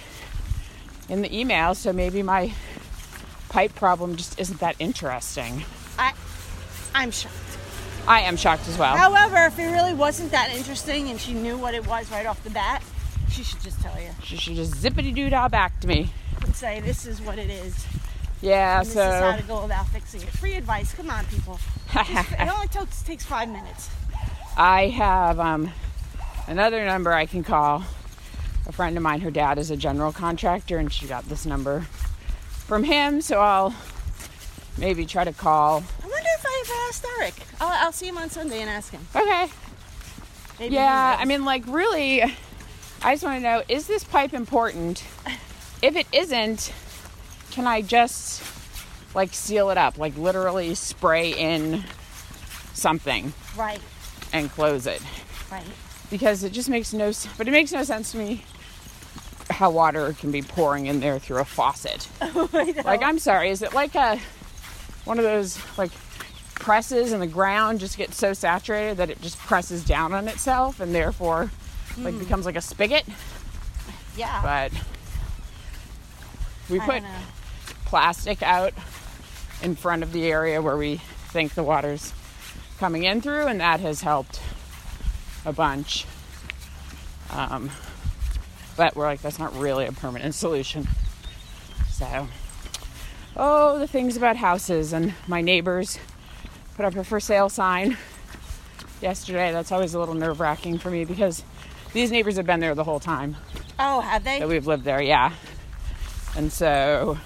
in 1.08 1.22
the 1.22 1.36
email, 1.38 1.74
so 1.74 1.92
maybe 1.92 2.22
my 2.22 2.52
pipe 3.48 3.74
problem 3.74 4.16
just 4.16 4.38
isn't 4.38 4.60
that 4.60 4.76
interesting. 4.78 5.64
I, 5.98 6.12
I'm 6.94 7.10
shocked. 7.10 7.34
I 8.06 8.20
am 8.22 8.36
shocked 8.36 8.68
as 8.68 8.76
well. 8.76 8.96
However, 8.96 9.46
if 9.46 9.58
it 9.58 9.66
really 9.70 9.94
wasn't 9.94 10.30
that 10.32 10.50
interesting 10.54 11.08
and 11.08 11.20
she 11.20 11.32
knew 11.32 11.56
what 11.56 11.74
it 11.74 11.86
was 11.86 12.10
right 12.10 12.26
off 12.26 12.42
the 12.44 12.50
bat, 12.50 12.82
she 13.30 13.42
should 13.42 13.60
just 13.62 13.80
tell 13.80 13.98
you 14.00 14.10
She 14.22 14.36
should 14.36 14.56
just 14.56 14.72
zippity 14.74 15.14
doo 15.14 15.30
dah 15.30 15.48
back 15.48 15.80
to 15.80 15.86
me. 15.86 16.10
and 16.42 16.54
say, 16.54 16.80
"This 16.80 17.06
is 17.06 17.20
what 17.22 17.38
it 17.38 17.48
is. 17.48 17.86
Yeah, 18.42 18.78
And 18.80 18.86
this 18.86 18.94
is 18.96 19.02
how 19.02 19.32
so 19.32 19.40
to 19.40 19.46
go 19.46 19.62
about 19.64 19.88
fixing 19.88 20.20
it." 20.22 20.28
Free 20.28 20.54
advice. 20.54 20.92
Come 20.94 21.08
on, 21.10 21.24
people. 21.26 21.58
Just- 21.92 22.32
it 22.32 22.48
only 22.52 22.68
takes 22.68 23.02
takes 23.02 23.24
five 23.24 23.48
minutes. 23.48 23.88
I 24.56 24.88
have 24.88 25.40
um, 25.40 25.70
another 26.46 26.84
number 26.84 27.12
I 27.12 27.24
can 27.26 27.42
call. 27.42 27.84
A 28.66 28.72
friend 28.72 28.96
of 28.96 29.02
mine, 29.02 29.20
her 29.22 29.30
dad 29.30 29.58
is 29.58 29.70
a 29.70 29.76
general 29.76 30.12
contractor, 30.12 30.78
and 30.78 30.92
she 30.92 31.06
got 31.06 31.24
this 31.28 31.46
number 31.46 31.80
from 31.80 32.84
him. 32.84 33.20
So 33.20 33.40
I'll 33.40 33.74
maybe 34.78 35.06
try 35.06 35.24
to 35.24 35.32
call. 35.32 35.82
I 36.02 36.06
wonder 36.08 36.28
if 36.38 36.44
I 36.46 36.64
ever 36.64 36.74
asked 36.88 37.06
Eric. 37.18 37.34
I'll, 37.60 37.86
I'll 37.86 37.92
see 37.92 38.06
him 38.06 38.18
on 38.18 38.30
Sunday 38.30 38.60
and 38.60 38.70
ask 38.70 38.92
him. 38.92 39.06
Okay. 39.16 39.48
Maybe 40.60 40.74
Yeah. 40.74 41.16
I 41.18 41.24
mean, 41.24 41.44
like, 41.44 41.64
really, 41.66 42.22
I 42.22 43.14
just 43.14 43.24
want 43.24 43.38
to 43.38 43.40
know 43.42 43.62
is 43.68 43.86
this 43.86 44.04
pipe 44.04 44.32
important? 44.34 45.04
If 45.82 45.96
it 45.96 46.06
isn't, 46.12 46.72
can 47.52 47.66
I 47.66 47.82
just 47.82 48.42
like 49.14 49.32
seal 49.34 49.70
it 49.70 49.78
up, 49.78 49.98
like 49.98 50.16
literally 50.16 50.74
spray 50.74 51.32
in 51.32 51.84
something 52.72 53.32
right, 53.56 53.80
and 54.32 54.50
close 54.50 54.86
it? 54.86 55.02
right. 55.50 55.62
because 56.10 56.42
it 56.44 56.52
just 56.52 56.68
makes 56.70 56.92
no 56.92 57.08
s- 57.08 57.28
but 57.36 57.46
it 57.46 57.50
makes 57.50 57.70
no 57.72 57.82
sense 57.84 58.12
to 58.12 58.18
me 58.18 58.42
how 59.50 59.70
water 59.70 60.14
can 60.18 60.30
be 60.30 60.40
pouring 60.40 60.86
in 60.86 61.00
there 61.00 61.18
through 61.18 61.38
a 61.38 61.44
faucet. 61.44 62.08
Like 62.52 63.02
I'm 63.02 63.18
sorry, 63.18 63.50
is 63.50 63.60
it 63.62 63.74
like 63.74 63.94
a 63.94 64.18
one 65.04 65.18
of 65.18 65.24
those 65.24 65.58
like 65.76 65.90
presses 66.54 67.12
and 67.12 67.20
the 67.20 67.26
ground 67.26 67.80
just 67.80 67.98
gets 67.98 68.16
so 68.16 68.32
saturated 68.32 68.96
that 68.98 69.10
it 69.10 69.20
just 69.20 69.36
presses 69.38 69.84
down 69.84 70.12
on 70.14 70.28
itself 70.28 70.80
and 70.80 70.94
therefore 70.94 71.50
like 71.98 72.18
becomes 72.18 72.46
like 72.46 72.56
a 72.56 72.60
spigot? 72.62 73.04
Yeah. 74.16 74.40
But 74.42 74.72
we 76.70 76.80
I 76.80 76.86
put. 76.86 77.02
Plastic 77.92 78.42
out 78.42 78.72
in 79.62 79.76
front 79.76 80.02
of 80.02 80.12
the 80.12 80.24
area 80.24 80.62
where 80.62 80.78
we 80.78 80.96
think 80.96 81.52
the 81.52 81.62
water's 81.62 82.14
coming 82.78 83.04
in 83.04 83.20
through, 83.20 83.46
and 83.46 83.60
that 83.60 83.80
has 83.80 84.00
helped 84.00 84.40
a 85.44 85.52
bunch. 85.52 86.06
Um, 87.30 87.70
but 88.78 88.96
we're 88.96 89.04
like, 89.04 89.20
that's 89.20 89.38
not 89.38 89.54
really 89.54 89.84
a 89.84 89.92
permanent 89.92 90.34
solution. 90.44 90.88
So, 91.90 92.28
oh, 93.36 93.78
the 93.78 93.86
things 93.86 94.16
about 94.16 94.36
houses 94.36 94.94
and 94.94 95.12
my 95.28 95.42
neighbors 95.42 95.98
put 96.76 96.86
up 96.86 96.96
a 96.96 97.04
for 97.04 97.20
sale 97.20 97.50
sign 97.50 97.98
yesterday. 99.02 99.52
That's 99.52 99.70
always 99.70 99.92
a 99.92 99.98
little 99.98 100.14
nerve 100.14 100.40
wracking 100.40 100.78
for 100.78 100.90
me 100.90 101.04
because 101.04 101.44
these 101.92 102.10
neighbors 102.10 102.38
have 102.38 102.46
been 102.46 102.60
there 102.60 102.74
the 102.74 102.84
whole 102.84 103.00
time 103.00 103.36
Oh, 103.78 104.00
have 104.00 104.24
they? 104.24 104.38
that 104.38 104.48
we've 104.48 104.66
lived 104.66 104.84
there, 104.84 105.02
yeah. 105.02 105.34
And 106.34 106.50
so 106.50 107.18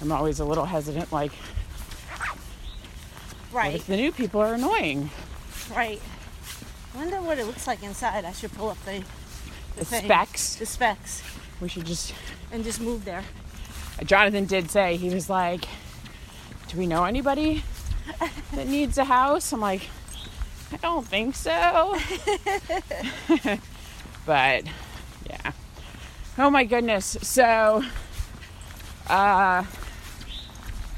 I'm 0.00 0.12
always 0.12 0.38
a 0.40 0.44
little 0.44 0.64
hesitant, 0.64 1.12
like, 1.12 1.32
right, 3.52 3.74
if 3.74 3.86
the 3.86 3.96
new 3.96 4.12
people 4.12 4.40
are 4.40 4.54
annoying? 4.54 5.10
right. 5.74 6.00
I 6.94 6.98
wonder 6.98 7.20
what 7.20 7.38
it 7.38 7.46
looks 7.46 7.66
like 7.66 7.82
inside. 7.82 8.24
I 8.24 8.32
should 8.32 8.52
pull 8.54 8.70
up 8.70 8.82
the 8.84 9.02
The 9.76 9.84
thing. 9.84 10.04
specs. 10.04 10.56
The 10.56 10.66
specs, 10.66 11.22
We 11.60 11.68
should 11.68 11.84
just. 11.84 12.14
and 12.50 12.64
just 12.64 12.80
move 12.80 13.04
there. 13.04 13.22
Jonathan 14.04 14.46
did 14.46 14.70
say, 14.70 14.96
he 14.96 15.10
was 15.10 15.28
like, 15.28 15.64
Do 16.68 16.78
we 16.78 16.86
know 16.86 17.04
anybody 17.04 17.62
that 18.54 18.66
needs 18.68 18.96
a 18.98 19.04
house? 19.04 19.52
I'm 19.52 19.60
like, 19.60 19.82
I 20.72 20.76
don't 20.78 21.06
think 21.06 21.34
so. 21.34 21.96
but, 24.26 24.64
yeah. 25.28 25.52
Oh 26.38 26.50
my 26.50 26.64
goodness. 26.64 27.16
So, 27.22 27.82
uh, 29.08 29.64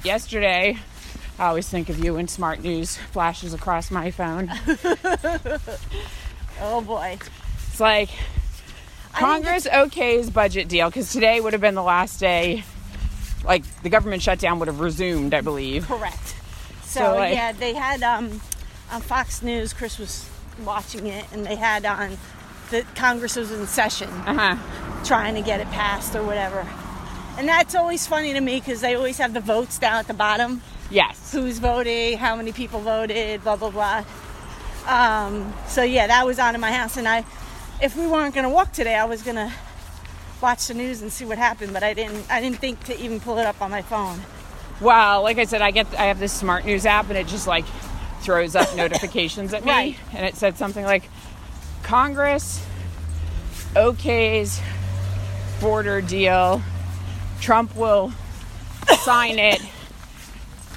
yesterday, 0.05 0.77
I 1.39 1.47
always 1.47 1.69
think 1.69 1.89
of 1.89 2.03
you 2.03 2.15
when 2.15 2.29
smart 2.29 2.63
news 2.63 2.97
flashes 2.97 3.55
across 3.55 3.91
my 3.91 4.11
phone. 4.11 4.51
Oh 6.63 6.83
boy. 6.83 7.17
It's 7.69 7.81
like 7.81 8.11
Congress 9.15 9.67
okays 9.67 10.31
budget 10.31 10.69
deal 10.69 10.91
because 10.91 11.11
today 11.11 11.41
would 11.41 11.55
have 11.55 11.63
been 11.63 11.75
the 11.75 11.83
last 11.83 12.21
day. 12.21 12.65
Like 13.45 13.65
the 13.83 13.89
government 13.89 14.21
shutdown 14.23 14.59
would 14.59 14.69
have 14.69 14.81
resumed, 14.81 15.33
I 15.33 15.41
believe. 15.41 15.87
Correct. 15.87 16.35
So, 16.83 17.01
So, 17.01 17.15
like- 17.15 17.33
yeah, 17.35 17.53
they 17.53 17.73
had 17.73 18.03
um, 18.03 18.43
on 18.93 19.01
Fox 19.01 19.43
News. 19.43 19.73
Chris 19.73 19.99
was 19.99 20.29
watching 20.65 21.07
it, 21.07 21.25
and 21.33 21.47
they 21.47 21.57
had 21.57 21.87
on 21.87 22.19
that 22.71 22.95
Congress 22.95 23.37
was 23.37 23.51
in 23.51 23.67
session, 23.67 24.11
Uh 24.11 24.35
huh. 24.57 25.03
trying 25.05 25.35
to 25.37 25.41
get 25.43 25.61
it 25.61 25.69
passed 25.71 26.15
or 26.15 26.23
whatever. 26.23 26.69
And 27.39 27.49
that's 27.49 27.75
always 27.75 28.07
funny 28.07 28.33
to 28.35 28.41
me 28.41 28.61
because 28.61 28.81
they 28.81 28.95
always 28.95 29.19
have 29.19 29.33
the 29.33 29.41
votes 29.41 29.79
down 29.79 29.95
at 29.97 30.07
the 30.07 30.15
bottom. 30.15 30.63
Yes. 30.91 31.33
Who's 31.33 31.59
voting? 31.59 32.19
How 32.19 32.37
many 32.37 32.53
people 32.53 32.81
voted? 32.81 33.43
Blah 33.43 33.57
blah 33.57 33.71
blah. 33.71 34.05
Um, 34.87 35.53
so 35.67 35.83
yeah, 35.83 36.07
that 36.09 36.27
was 36.27 36.39
on 36.39 36.55
in 36.55 36.61
my 36.61 36.73
house, 36.73 36.97
and 36.97 37.07
I, 37.09 37.25
if 37.83 37.97
we 37.97 38.07
weren't 38.07 38.35
gonna 38.35 38.51
walk 38.51 38.73
today, 38.73 38.95
I 38.97 39.05
was 39.05 39.23
gonna 39.23 39.53
watch 40.43 40.67
the 40.67 40.75
news 40.75 41.01
and 41.03 41.13
see 41.13 41.25
what 41.25 41.39
happened, 41.39 41.73
but 41.73 41.83
I 41.83 41.95
didn't. 41.95 42.31
I 42.31 42.41
didn't 42.41 42.59
think 42.59 42.83
to 42.85 42.99
even 43.01 43.21
pull 43.21 43.39
it 43.39 43.47
up 43.47 43.61
on 43.63 43.71
my 43.71 43.83
phone. 43.83 44.21
Well, 44.81 45.23
like 45.23 45.39
I 45.39 45.45
said, 45.45 45.63
I 45.63 45.71
get 45.71 45.87
I 45.99 46.05
have 46.07 46.19
this 46.19 46.33
smart 46.33 46.65
news 46.65 46.85
app 46.87 47.09
and 47.09 47.17
it 47.19 47.27
just 47.27 47.47
like 47.47 47.65
throws 48.23 48.57
up 48.57 48.75
notifications 48.77 49.55
at 49.55 49.65
me, 49.65 49.71
Right. 49.71 49.97
and 50.13 50.27
it 50.27 50.35
said 50.37 50.59
something 50.59 50.85
like 50.85 51.05
Congress 51.85 52.65
okays 53.75 54.61
border 55.61 56.01
deal. 56.01 56.63
Trump 57.41 57.75
will 57.77 58.13
sign 59.03 59.39
it 59.39 59.61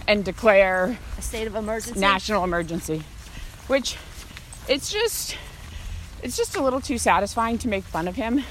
and 0.08 0.24
declare 0.24 0.98
A 1.18 1.22
state 1.22 1.48
of 1.48 1.56
emergency. 1.56 2.00
national 2.00 2.44
emergency, 2.44 3.04
which 3.68 3.98
it's 4.68 4.92
just 4.92 5.38
it's 6.22 6.38
just 6.38 6.56
a 6.56 6.62
little 6.64 6.80
too 6.82 6.98
satisfying 6.98 7.58
to 7.60 7.68
make 7.68 7.84
fun 7.84 8.08
of 8.08 8.16
him 8.16 8.44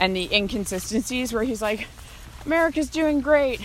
and 0.00 0.16
the 0.16 0.28
inconsistencies 0.34 1.32
where 1.32 1.44
he's 1.44 1.62
like, 1.62 1.86
America's 2.44 2.88
doing 2.88 3.20
great. 3.20 3.60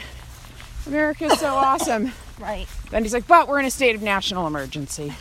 America's 0.85 1.39
so 1.39 1.47
awesome. 1.55 2.11
Right. 2.39 2.67
Then 2.91 3.03
he's 3.03 3.13
like, 3.13 3.27
but 3.27 3.47
we're 3.47 3.59
in 3.59 3.65
a 3.65 3.71
state 3.71 3.95
of 3.95 4.01
national 4.03 4.45
emergency. 4.47 5.11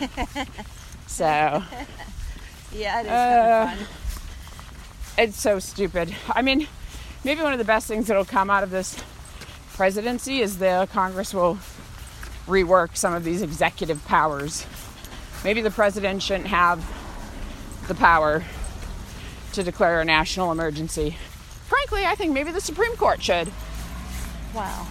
so 1.06 1.24
Yeah, 2.74 3.00
it 3.00 3.06
is 3.06 3.10
Uh, 3.10 3.66
kind 3.66 3.80
of 3.80 3.86
fun. 3.86 3.86
it's 5.16 5.40
so 5.40 5.58
stupid. 5.58 6.14
I 6.30 6.42
mean, 6.42 6.68
maybe 7.24 7.42
one 7.42 7.52
of 7.52 7.58
the 7.58 7.64
best 7.64 7.86
things 7.86 8.06
that'll 8.06 8.24
come 8.24 8.50
out 8.50 8.62
of 8.62 8.70
this 8.70 8.96
presidency 9.74 10.40
is 10.40 10.58
the 10.58 10.88
Congress 10.92 11.32
will 11.32 11.58
rework 12.46 12.96
some 12.96 13.14
of 13.14 13.24
these 13.24 13.42
executive 13.42 14.04
powers. 14.06 14.66
Maybe 15.44 15.60
the 15.60 15.70
president 15.70 16.22
shouldn't 16.22 16.48
have 16.48 16.84
the 17.86 17.94
power 17.94 18.42
to 19.52 19.62
declare 19.62 20.00
a 20.00 20.04
national 20.04 20.50
emergency. 20.50 21.16
Frankly, 21.66 22.04
I 22.04 22.14
think 22.14 22.32
maybe 22.32 22.50
the 22.50 22.60
Supreme 22.60 22.96
Court 22.96 23.22
should. 23.22 23.50
Wow. 24.54 24.86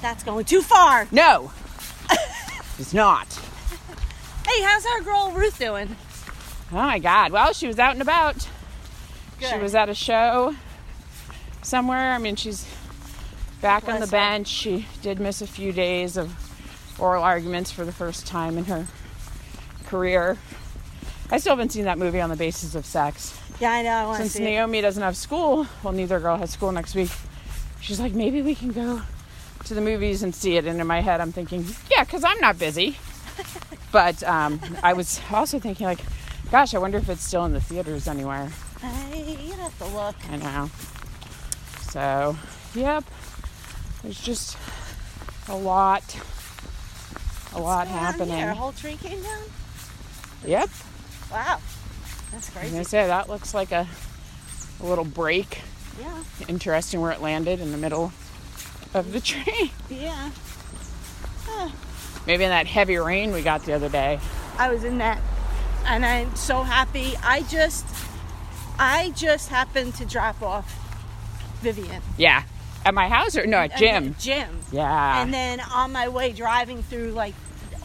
That's 0.00 0.24
going 0.24 0.44
too 0.44 0.62
far. 0.62 1.06
No, 1.10 1.52
it's 2.78 2.94
not. 2.94 3.26
Hey, 4.46 4.62
how's 4.62 4.86
our 4.86 5.00
girl 5.02 5.32
Ruth 5.32 5.58
doing? 5.58 5.94
Oh 6.72 6.76
my 6.76 6.98
God. 6.98 7.32
Well, 7.32 7.52
she 7.52 7.66
was 7.66 7.78
out 7.78 7.92
and 7.92 8.02
about. 8.02 8.48
She 9.40 9.56
was 9.58 9.74
at 9.74 9.88
a 9.88 9.94
show 9.94 10.56
somewhere. 11.68 12.12
I 12.12 12.18
mean, 12.18 12.36
she's 12.36 12.66
back 13.60 13.88
on 13.88 14.00
the 14.00 14.06
her. 14.06 14.10
bench. 14.10 14.48
She 14.48 14.86
did 15.02 15.20
miss 15.20 15.42
a 15.42 15.46
few 15.46 15.72
days 15.72 16.16
of 16.16 16.34
oral 16.98 17.22
arguments 17.22 17.70
for 17.70 17.84
the 17.84 17.92
first 17.92 18.26
time 18.26 18.58
in 18.58 18.64
her 18.64 18.86
career. 19.86 20.38
I 21.30 21.38
still 21.38 21.52
haven't 21.52 21.72
seen 21.72 21.84
that 21.84 21.98
movie 21.98 22.20
on 22.20 22.30
the 22.30 22.36
basis 22.36 22.74
of 22.74 22.86
sex. 22.86 23.38
Yeah, 23.60 23.72
I 23.72 23.82
know. 23.82 23.90
I 23.90 24.06
want 24.06 24.16
to 24.16 24.22
Since 24.22 24.34
see 24.34 24.42
it. 24.42 24.46
Naomi 24.46 24.80
doesn't 24.80 25.02
have 25.02 25.16
school, 25.16 25.66
well, 25.82 25.92
neither 25.92 26.18
girl 26.20 26.36
has 26.36 26.50
school 26.50 26.72
next 26.72 26.94
week. 26.94 27.10
She's 27.80 28.00
like, 28.00 28.14
maybe 28.14 28.40
we 28.40 28.54
can 28.54 28.72
go 28.72 29.02
to 29.64 29.74
the 29.74 29.80
movies 29.80 30.22
and 30.22 30.34
see 30.34 30.56
it. 30.56 30.64
And 30.64 30.80
in 30.80 30.86
my 30.86 31.00
head, 31.00 31.20
I'm 31.20 31.32
thinking, 31.32 31.66
yeah, 31.90 32.04
because 32.04 32.24
I'm 32.24 32.38
not 32.40 32.58
busy. 32.58 32.96
but 33.92 34.22
um, 34.22 34.60
I 34.82 34.94
was 34.94 35.20
also 35.30 35.58
thinking, 35.58 35.86
like, 35.86 36.00
gosh, 36.50 36.74
I 36.74 36.78
wonder 36.78 36.98
if 36.98 37.08
it's 37.08 37.24
still 37.24 37.44
in 37.44 37.52
the 37.52 37.60
theaters 37.60 38.08
anywhere. 38.08 38.50
Hey, 38.80 39.36
you 39.44 39.52
have 39.52 39.76
to 39.78 39.86
look. 39.86 40.16
I 40.30 40.36
know. 40.36 40.70
So, 41.90 42.36
yep. 42.74 43.04
There's 44.02 44.20
just 44.20 44.56
a 45.48 45.56
lot, 45.56 46.16
a 47.54 47.60
lot 47.60 47.86
What's 47.86 47.90
going 47.90 48.04
happening. 48.04 48.36
Here? 48.36 48.50
A 48.50 48.54
whole 48.54 48.72
tree 48.72 48.96
came 48.96 49.22
down. 49.22 49.42
Yep. 50.46 50.68
Wow, 51.32 51.60
that's 52.30 52.50
crazy. 52.50 52.72
gonna 52.72 52.84
say 52.84 53.06
that 53.06 53.28
looks 53.28 53.54
like 53.54 53.72
a, 53.72 53.86
a 54.80 54.86
little 54.86 55.04
break. 55.04 55.62
Yeah, 56.00 56.22
Interesting 56.46 57.00
where 57.00 57.10
it 57.10 57.20
landed 57.20 57.60
in 57.60 57.72
the 57.72 57.78
middle 57.78 58.12
of 58.94 59.12
the 59.12 59.20
tree. 59.20 59.72
yeah. 59.90 60.30
Maybe 62.26 62.44
in 62.44 62.50
that 62.50 62.66
heavy 62.66 62.98
rain 62.98 63.32
we 63.32 63.42
got 63.42 63.64
the 63.64 63.72
other 63.72 63.88
day. 63.88 64.20
I 64.58 64.70
was 64.70 64.84
in 64.84 64.98
that, 64.98 65.20
and 65.86 66.04
I'm 66.04 66.36
so 66.36 66.62
happy. 66.62 67.14
I 67.22 67.42
just, 67.44 67.86
I 68.78 69.10
just 69.16 69.48
happened 69.48 69.94
to 69.94 70.04
drop 70.04 70.42
off 70.42 70.87
Vivian. 71.60 72.02
Yeah. 72.16 72.42
At 72.84 72.94
my 72.94 73.08
house 73.08 73.36
or 73.36 73.46
no, 73.46 73.58
at 73.58 73.76
gym. 73.76 74.14
Gym. 74.18 74.60
Yeah. 74.72 75.22
And 75.22 75.32
then 75.34 75.60
on 75.60 75.92
my 75.92 76.08
way 76.08 76.32
driving 76.32 76.82
through 76.82 77.10
like 77.10 77.34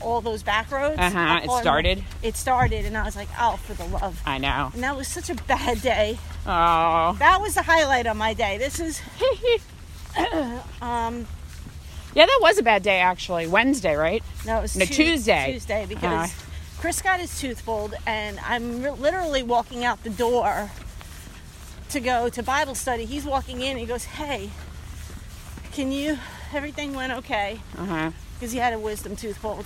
all 0.01 0.21
those 0.21 0.43
back 0.43 0.69
roads. 0.71 0.99
Uh-huh, 0.99 1.39
it 1.43 1.47
caught- 1.47 1.61
started? 1.61 2.03
It 2.21 2.35
started, 2.35 2.85
and 2.85 2.97
I 2.97 3.03
was 3.03 3.15
like, 3.15 3.29
oh, 3.39 3.55
for 3.63 3.73
the 3.73 3.85
love. 3.85 4.21
I 4.25 4.37
know. 4.37 4.69
And 4.73 4.83
that 4.83 4.95
was 4.97 5.07
such 5.07 5.29
a 5.29 5.35
bad 5.35 5.81
day. 5.81 6.17
Oh. 6.45 7.15
That 7.19 7.39
was 7.41 7.55
the 7.55 7.61
highlight 7.63 8.05
of 8.05 8.17
my 8.17 8.33
day. 8.33 8.57
This 8.57 8.79
is, 8.81 9.01
um, 10.81 11.25
yeah, 12.13 12.25
that 12.25 12.39
was 12.41 12.57
a 12.57 12.63
bad 12.63 12.83
day 12.83 12.99
actually. 12.99 13.47
Wednesday, 13.47 13.95
right? 13.95 14.23
no, 14.45 14.59
it 14.59 14.61
was 14.63 14.75
No, 14.75 14.85
Tu- 14.85 14.93
Tuesday. 14.93 15.53
Tuesday 15.53 15.85
because 15.87 16.29
Uh. 16.29 16.33
Chris 16.79 17.01
got 17.01 17.19
his 17.21 17.39
tooth 17.39 17.63
pulled, 17.65 17.93
and 18.05 18.37
I'm 18.45 18.83
re- 18.83 18.91
literally 18.91 19.41
walking 19.41 19.85
out 19.85 20.03
the 20.03 20.09
door 20.09 20.69
to 21.93 21.99
go 21.99 22.29
to 22.29 22.43
Bible 22.43 22.75
study. 22.75 23.05
He's 23.05 23.25
walking 23.25 23.61
in. 23.61 23.77
He 23.77 23.85
goes, 23.85 24.03
"Hey, 24.03 24.49
can 25.71 25.91
you? 25.91 26.17
Everything 26.53 26.93
went 26.93 27.13
okay 27.13 27.59
uh-huh. 27.77 28.11
because 28.35 28.51
he 28.51 28.59
had 28.59 28.73
a 28.73 28.79
wisdom 28.79 29.15
tooth 29.15 29.41
pulled." 29.41 29.65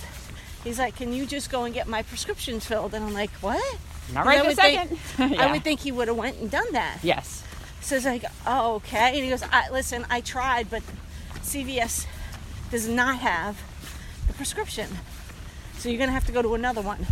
He's 0.64 0.78
like, 0.78 0.96
"Can 0.96 1.12
you 1.12 1.26
just 1.26 1.50
go 1.50 1.64
and 1.64 1.74
get 1.74 1.86
my 1.88 2.02
prescriptions 2.02 2.64
filled?" 2.64 2.94
And 2.94 3.04
I'm 3.04 3.14
like, 3.14 3.30
"What?" 3.40 3.78
Not 4.12 4.26
right 4.26 4.40
I 4.40 4.44
this 4.44 4.56
would 4.56 4.62
think- 4.62 5.00
second. 5.16 5.40
I 5.40 5.52
would 5.52 5.64
think 5.64 5.80
he 5.80 5.92
would 5.92 6.08
have 6.08 6.16
went 6.16 6.38
and 6.38 6.50
done 6.50 6.72
that. 6.72 6.98
Yes. 7.02 7.44
So 7.80 7.96
it's 7.96 8.04
like, 8.04 8.24
oh, 8.46 8.74
okay. 8.76 9.14
And 9.14 9.24
he 9.24 9.30
goes, 9.30 9.42
I, 9.42 9.70
listen, 9.70 10.04
I 10.10 10.20
tried, 10.20 10.68
but 10.68 10.82
CVS 11.40 12.06
does 12.70 12.88
not 12.88 13.18
have 13.18 13.62
the 14.26 14.32
prescription. 14.34 14.88
So 15.78 15.88
you're 15.88 15.98
going 15.98 16.08
to 16.08 16.14
have 16.14 16.26
to 16.26 16.32
go 16.32 16.42
to 16.42 16.54
another 16.54 16.82
one. 16.82 17.06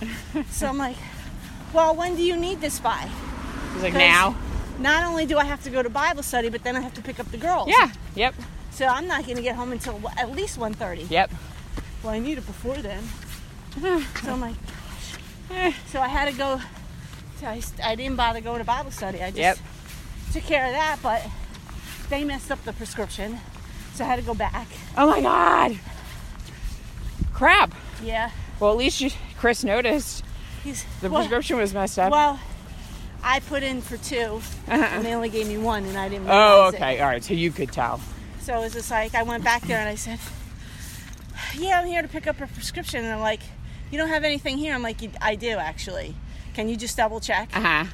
so 0.50 0.66
I'm 0.66 0.78
like, 0.78 0.96
well, 1.72 1.96
when 1.96 2.16
do 2.16 2.22
you 2.22 2.36
need 2.36 2.60
this 2.60 2.78
by? 2.78 3.10
He's 3.74 3.82
like, 3.82 3.94
now. 3.94 4.36
Not 4.80 5.04
only 5.04 5.26
do 5.26 5.38
I 5.38 5.44
have 5.44 5.62
to 5.64 5.70
go 5.70 5.82
to 5.82 5.90
Bible 5.90 6.22
study, 6.22 6.48
but 6.48 6.64
then 6.64 6.74
I 6.76 6.80
have 6.80 6.94
to 6.94 7.02
pick 7.02 7.20
up 7.20 7.30
the 7.30 7.36
girls. 7.36 7.68
Yeah. 7.68 7.92
Yep. 8.14 8.34
So 8.70 8.86
I'm 8.86 9.06
not 9.06 9.24
going 9.24 9.36
to 9.36 9.42
get 9.42 9.54
home 9.56 9.72
until 9.72 10.00
at 10.18 10.30
least 10.32 10.58
1.30. 10.58 11.10
Yep. 11.10 11.30
Well, 12.02 12.12
I 12.14 12.18
need 12.18 12.38
it 12.38 12.46
before 12.46 12.76
then. 12.76 13.02
so 14.22 14.32
I'm 14.32 14.40
like, 14.40 14.56
Eh. 15.50 15.72
so 15.88 16.00
I 16.00 16.08
had 16.08 16.30
to 16.30 16.36
go. 16.36 16.60
I, 17.42 17.60
I 17.82 17.94
didn't 17.94 18.16
bother 18.16 18.40
going 18.40 18.58
to 18.58 18.64
Bible 18.64 18.90
study. 18.90 19.18
I 19.22 19.26
just 19.30 19.38
Yep. 19.38 19.58
took 20.32 20.42
care 20.44 20.66
of 20.66 20.72
that, 20.72 20.98
but 21.02 21.26
they 22.08 22.24
messed 22.24 22.50
up 22.50 22.62
the 22.64 22.72
prescription, 22.72 23.38
so 23.94 24.04
I 24.04 24.08
had 24.08 24.16
to 24.16 24.24
go 24.24 24.34
back. 24.34 24.66
Oh 24.96 25.08
my 25.10 25.20
god. 25.20 25.78
Crap. 27.32 27.74
Yeah, 28.02 28.30
Well, 28.58 28.70
at 28.72 28.76
least 28.78 29.00
you, 29.00 29.10
Chris 29.38 29.62
noticed 29.64 30.24
he's 30.64 30.84
the 31.00 31.08
well, 31.10 31.20
prescription 31.20 31.56
was 31.58 31.72
messed 31.74 31.98
up. 31.98 32.10
Well, 32.12 32.38
I 33.22 33.40
put 33.40 33.62
in 33.62 33.80
for 33.82 33.96
2 33.96 34.40
and 34.68 35.04
they 35.04 35.14
only 35.14 35.28
gave 35.28 35.46
me 35.46 35.58
one, 35.58 35.84
and 35.84 35.96
I 35.98 36.08
didn't. 36.08 36.28
oh, 36.28 36.30
realize 36.32 36.74
it. 36.74 36.76
okay. 36.76 37.00
All 37.00 37.08
right. 37.08 37.22
So 37.24 37.34
you 37.34 37.50
could 37.50 37.70
tell. 37.72 38.00
So 38.40 38.56
it 38.56 38.60
was 38.60 38.72
just 38.72 38.90
like 38.90 39.14
I 39.14 39.22
went 39.22 39.44
back 39.44 39.62
there 39.62 39.78
and 39.78 39.88
I 39.88 39.94
said, 39.94 40.18
"Yeah, 41.56 41.80
I'm 41.80 41.86
here 41.86 42.02
to 42.02 42.08
pick 42.08 42.26
up 42.26 42.40
a 42.40 42.46
prescription." 42.46 43.00
And 43.00 43.08
they're 43.08 43.16
like, 43.18 43.40
"You 43.90 43.98
don't 43.98 44.08
have 44.08 44.24
anything 44.24 44.56
here." 44.58 44.74
I'm 44.74 44.82
like, 44.82 44.96
"I 45.20 45.34
do 45.34 45.50
actually. 45.58 46.14
Can 46.54 46.68
you 46.68 46.76
just 46.76 46.96
double 46.96 47.20
check?" 47.20 47.54
Uh 47.54 47.60
huh. 47.60 47.84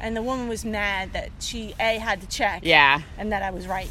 And 0.00 0.16
the 0.16 0.22
woman 0.22 0.48
was 0.48 0.64
mad 0.64 1.12
that 1.12 1.30
she 1.38 1.74
a 1.78 1.98
had 1.98 2.20
to 2.22 2.26
check. 2.26 2.62
Yeah. 2.64 3.02
And 3.18 3.30
that 3.32 3.42
I 3.42 3.50
was 3.50 3.66
right. 3.68 3.88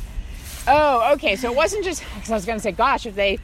Oh, 0.68 1.14
okay. 1.14 1.36
So 1.38 1.50
it 1.50 1.56
wasn't 1.56 1.86
just 1.86 2.04
because 2.16 2.30
I 2.30 2.36
was 2.36 2.46
gonna 2.46 2.60
say, 2.60 2.74
gosh, 2.74 3.06
if 3.06 3.16
they 3.16 3.40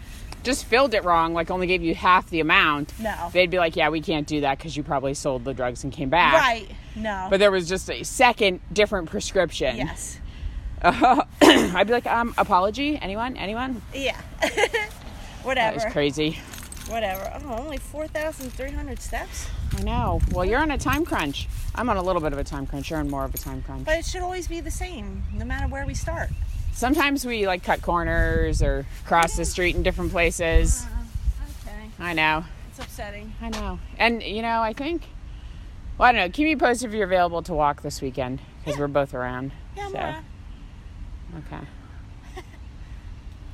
just 0.47 0.65
filled 0.65 0.93
it 0.95 1.03
wrong, 1.03 1.33
like 1.33 1.51
only 1.51 1.67
gave 1.67 1.83
you 1.83 1.93
half 1.93 2.29
the 2.31 2.39
amount, 2.39 2.97
No. 2.99 3.29
they'd 3.33 3.51
be 3.51 3.59
like, 3.59 3.75
yeah, 3.75 3.89
we 3.89 4.01
can't 4.01 4.25
do 4.25 4.41
that 4.41 4.57
because 4.57 4.75
you 4.75 4.81
probably 4.81 5.13
sold 5.13 5.43
the 5.45 5.53
drugs 5.53 5.83
and 5.83 5.93
came 5.93 6.09
back. 6.09 6.33
Right. 6.33 6.67
No. 6.95 7.27
But 7.29 7.39
there 7.39 7.51
was 7.51 7.67
just 7.69 7.89
a 7.91 8.03
second 8.03 8.61
different 8.73 9.09
prescription. 9.09 9.75
yes. 9.77 10.19
I'd 10.81 11.87
be 11.87 11.93
like, 11.93 12.05
um, 12.07 12.33
apology, 12.37 12.97
anyone, 13.01 13.37
anyone? 13.37 13.81
Yeah. 13.93 14.19
That 14.41 15.43
Whatever. 15.43 15.77
is 15.77 15.93
crazy. 15.93 16.39
Whatever. 16.89 17.31
Oh, 17.45 17.57
only 17.59 17.77
4,300 17.77 18.99
steps? 18.99 19.47
I 19.77 19.83
know. 19.83 20.19
Well, 20.33 20.43
you're 20.43 20.59
on 20.59 20.71
a 20.71 20.77
time 20.77 21.05
crunch. 21.05 21.47
I'm 21.75 21.89
on 21.89 21.95
a 21.95 22.01
little 22.01 22.21
bit 22.21 22.33
of 22.33 22.39
a 22.39 22.43
time 22.43 22.65
crunch. 22.67 22.89
You're 22.89 22.99
on 22.99 23.09
more 23.09 23.23
of 23.23 23.33
a 23.33 23.37
time 23.37 23.61
crunch. 23.61 23.85
But 23.85 23.97
it 23.99 24.05
should 24.05 24.21
always 24.23 24.47
be 24.49 24.59
the 24.59 24.71
same, 24.71 25.23
no 25.33 25.45
matter 25.45 25.67
where 25.69 25.85
we 25.85 25.93
start. 25.93 26.29
Sometimes 26.77 27.25
we 27.25 27.47
like 27.47 27.63
cut 27.63 27.81
corners 27.81 28.61
or 28.61 28.85
cross 29.07 29.35
the 29.35 29.45
street 29.45 29.75
in 29.75 29.81
different 29.81 30.11
places. 30.11 30.83
Uh-huh. 30.83 31.69
Okay. 31.71 31.89
I 31.99 32.13
know. 32.13 32.45
It's 32.69 32.77
upsetting. 32.77 33.33
I 33.41 33.49
know. 33.49 33.79
And 33.97 34.21
you 34.21 34.43
know, 34.43 34.61
I 34.61 34.73
think. 34.73 35.01
Well, 35.97 36.07
I 36.07 36.11
don't 36.11 36.21
know. 36.21 36.29
Keep 36.29 36.45
me 36.45 36.55
posted 36.55 36.89
if 36.89 36.93
you're 36.95 37.05
available 37.07 37.41
to 37.41 37.53
walk 37.55 37.81
this 37.81 37.99
weekend 37.99 38.41
because 38.63 38.79
we're 38.79 38.87
both 38.87 39.15
around. 39.15 39.53
Yeah, 39.75 39.89
So. 39.89 40.15
Okay. 41.39 41.65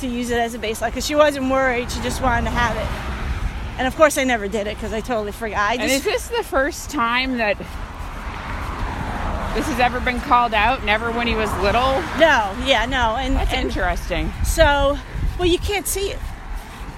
to 0.00 0.06
use 0.06 0.30
it 0.30 0.38
as 0.38 0.54
a 0.54 0.58
baseline 0.58 0.88
because 0.88 1.06
she 1.06 1.14
wasn't 1.14 1.50
worried. 1.50 1.90
She 1.90 2.00
just 2.02 2.22
wanted 2.22 2.44
to 2.44 2.50
have 2.50 2.76
it. 2.76 3.78
And 3.78 3.86
of 3.86 3.96
course, 3.96 4.18
I 4.18 4.24
never 4.24 4.48
did 4.48 4.66
it 4.66 4.76
because 4.76 4.92
I 4.92 5.00
totally 5.00 5.32
forgot. 5.32 5.70
I 5.70 5.74
And 5.74 5.90
is 5.90 6.04
this 6.04 6.28
the 6.28 6.42
first 6.44 6.90
time 6.90 7.38
that 7.38 7.56
this 9.54 9.66
has 9.66 9.80
ever 9.80 10.00
been 10.00 10.20
called 10.20 10.54
out? 10.54 10.84
Never 10.84 11.10
when 11.10 11.26
he 11.26 11.34
was 11.34 11.50
little? 11.58 12.00
no, 12.18 12.54
yeah, 12.64 12.86
no, 12.88 13.16
and 13.16 13.36
That's 13.36 13.52
and 13.52 13.66
interesting. 13.66 14.32
so 14.44 14.98
well, 15.38 15.48
you 15.48 15.58
can't 15.58 15.86
see 15.86 16.10
it. 16.10 16.18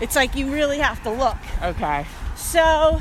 It's 0.00 0.16
like 0.16 0.34
you 0.34 0.52
really 0.52 0.78
have 0.78 1.02
to 1.04 1.10
look. 1.10 1.36
Okay. 1.62 2.06
So, 2.36 3.00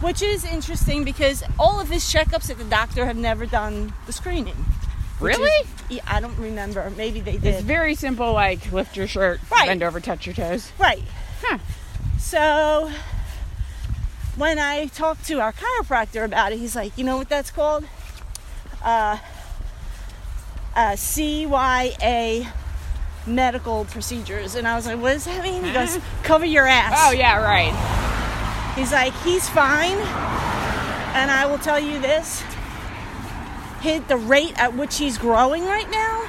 which 0.00 0.22
is 0.22 0.44
interesting 0.44 1.04
because 1.04 1.42
all 1.58 1.80
of 1.80 1.88
his 1.88 2.04
checkups 2.04 2.50
at 2.50 2.58
the 2.58 2.64
doctor 2.64 3.06
have 3.06 3.16
never 3.16 3.46
done 3.46 3.92
the 4.06 4.12
screening. 4.12 4.54
is- 4.54 5.20
Really? 5.20 5.66
yeah, 5.88 6.02
I 6.06 6.20
don't 6.20 6.36
remember. 6.38 6.90
Maybe 6.96 7.20
they 7.20 7.32
did. 7.36 7.44
It's 7.54 7.62
very 7.62 7.94
simple, 7.94 8.32
like 8.32 8.72
lift 8.72 8.96
your 8.96 9.06
shirt, 9.06 9.40
Right. 9.50 9.66
bend 9.68 9.82
over, 9.82 10.00
touch 10.00 10.26
your 10.26 10.34
toes. 10.34 10.72
right. 10.78 11.02
Huh. 11.42 11.58
So 12.18 12.90
when 14.36 14.58
I 14.58 14.86
talked 14.86 15.24
to 15.26 15.40
our 15.40 15.52
chiropractor 15.52 16.24
about 16.24 16.52
it, 16.52 16.58
he's 16.58 16.74
like, 16.74 16.96
you 16.98 17.04
know 17.04 17.16
what 17.16 17.28
that's 17.28 17.50
called? 17.50 17.84
Uh, 18.82 19.18
uh, 20.74 20.92
CYA 20.96 22.48
medical 23.26 23.84
procedures. 23.86 24.54
And 24.54 24.66
I 24.66 24.76
was 24.76 24.86
like, 24.86 25.00
what 25.00 25.12
does 25.14 25.24
that 25.24 25.42
mean? 25.42 25.64
He 25.64 25.72
goes, 25.72 25.98
cover 26.22 26.44
your 26.44 26.66
ass. 26.66 26.94
Oh, 26.98 27.12
yeah, 27.12 27.42
right. 27.42 27.72
He's 28.76 28.92
like, 28.92 29.14
he's 29.22 29.48
fine. 29.48 29.96
And 31.16 31.30
I 31.30 31.46
will 31.46 31.58
tell 31.58 31.78
you 31.78 32.00
this 32.00 32.42
hit 33.80 34.08
the 34.08 34.16
rate 34.16 34.58
at 34.58 34.74
which 34.74 34.96
he's 34.96 35.18
growing 35.18 35.62
right 35.64 35.88
now 35.90 36.22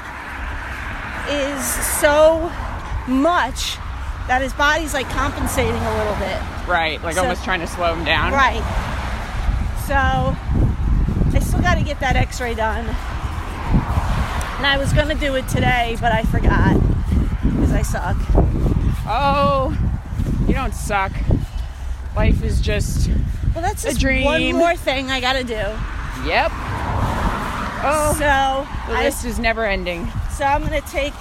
is 1.29 1.65
so 1.99 2.51
much 3.07 3.77
that 4.27 4.41
his 4.41 4.51
body's 4.53 4.93
like 4.93 5.07
compensating 5.09 5.73
a 5.73 5.97
little 5.97 6.15
bit. 6.15 6.39
Right. 6.67 7.01
Like 7.01 7.15
So- 7.15 7.21
almost 7.21 7.43
trying 7.45 7.61
to 7.61 7.67
slow 7.67 7.93
him 7.95 8.03
down. 8.03 8.33
Right. 8.33 8.61
So 9.87 9.95
I 9.95 11.39
still 11.39 11.61
got 11.61 11.75
to 11.75 11.83
get 11.83 11.99
that 12.01 12.15
x 12.15 12.41
ray 12.41 12.55
done. 12.55 12.85
And 14.57 14.65
I 14.65 14.77
was 14.77 14.93
going 14.93 15.09
to 15.09 15.15
do 15.15 15.35
it 15.35 15.47
today, 15.47 15.97
but 15.99 16.11
I 16.11 16.23
forgot 16.23 16.79
because 17.43 17.71
I 17.71 17.81
suck. 17.81 18.15
Oh, 19.07 19.77
you 20.47 20.53
don't 20.53 20.73
suck. 20.73 21.11
Life 22.15 22.41
is 22.43 22.61
just, 22.61 23.09
Well, 23.53 23.61
that's 23.61 23.83
A 23.85 23.93
just 23.93 24.25
one 24.25 24.53
more 24.53 24.75
thing 24.75 25.11
I 25.11 25.19
got 25.19 25.33
to 25.33 25.43
do. 25.43 25.53
yep. 26.27 26.51
Oh, 27.87 28.13
So 28.13 28.91
the 28.91 28.97
I, 28.99 29.03
list 29.03 29.25
is 29.25 29.37
never 29.37 29.65
ending. 29.65 30.09
so 30.35 30.45
I'm 30.45 30.61
going 30.65 30.81
to 30.81 30.87
take 30.89 31.13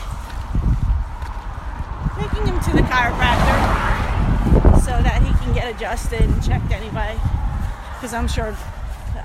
taking 2.18 2.46
him 2.46 2.60
to 2.60 2.70
the 2.70 2.82
chiropractor 2.82 4.80
so 4.80 4.90
that 5.02 5.20
he 5.26 5.32
can 5.44 5.52
get 5.52 5.74
adjusted 5.74 6.20
and 6.22 6.42
checked 6.42 6.70
anyway. 6.70 7.18
Because 7.94 8.14
I'm 8.14 8.28
sure 8.28 8.56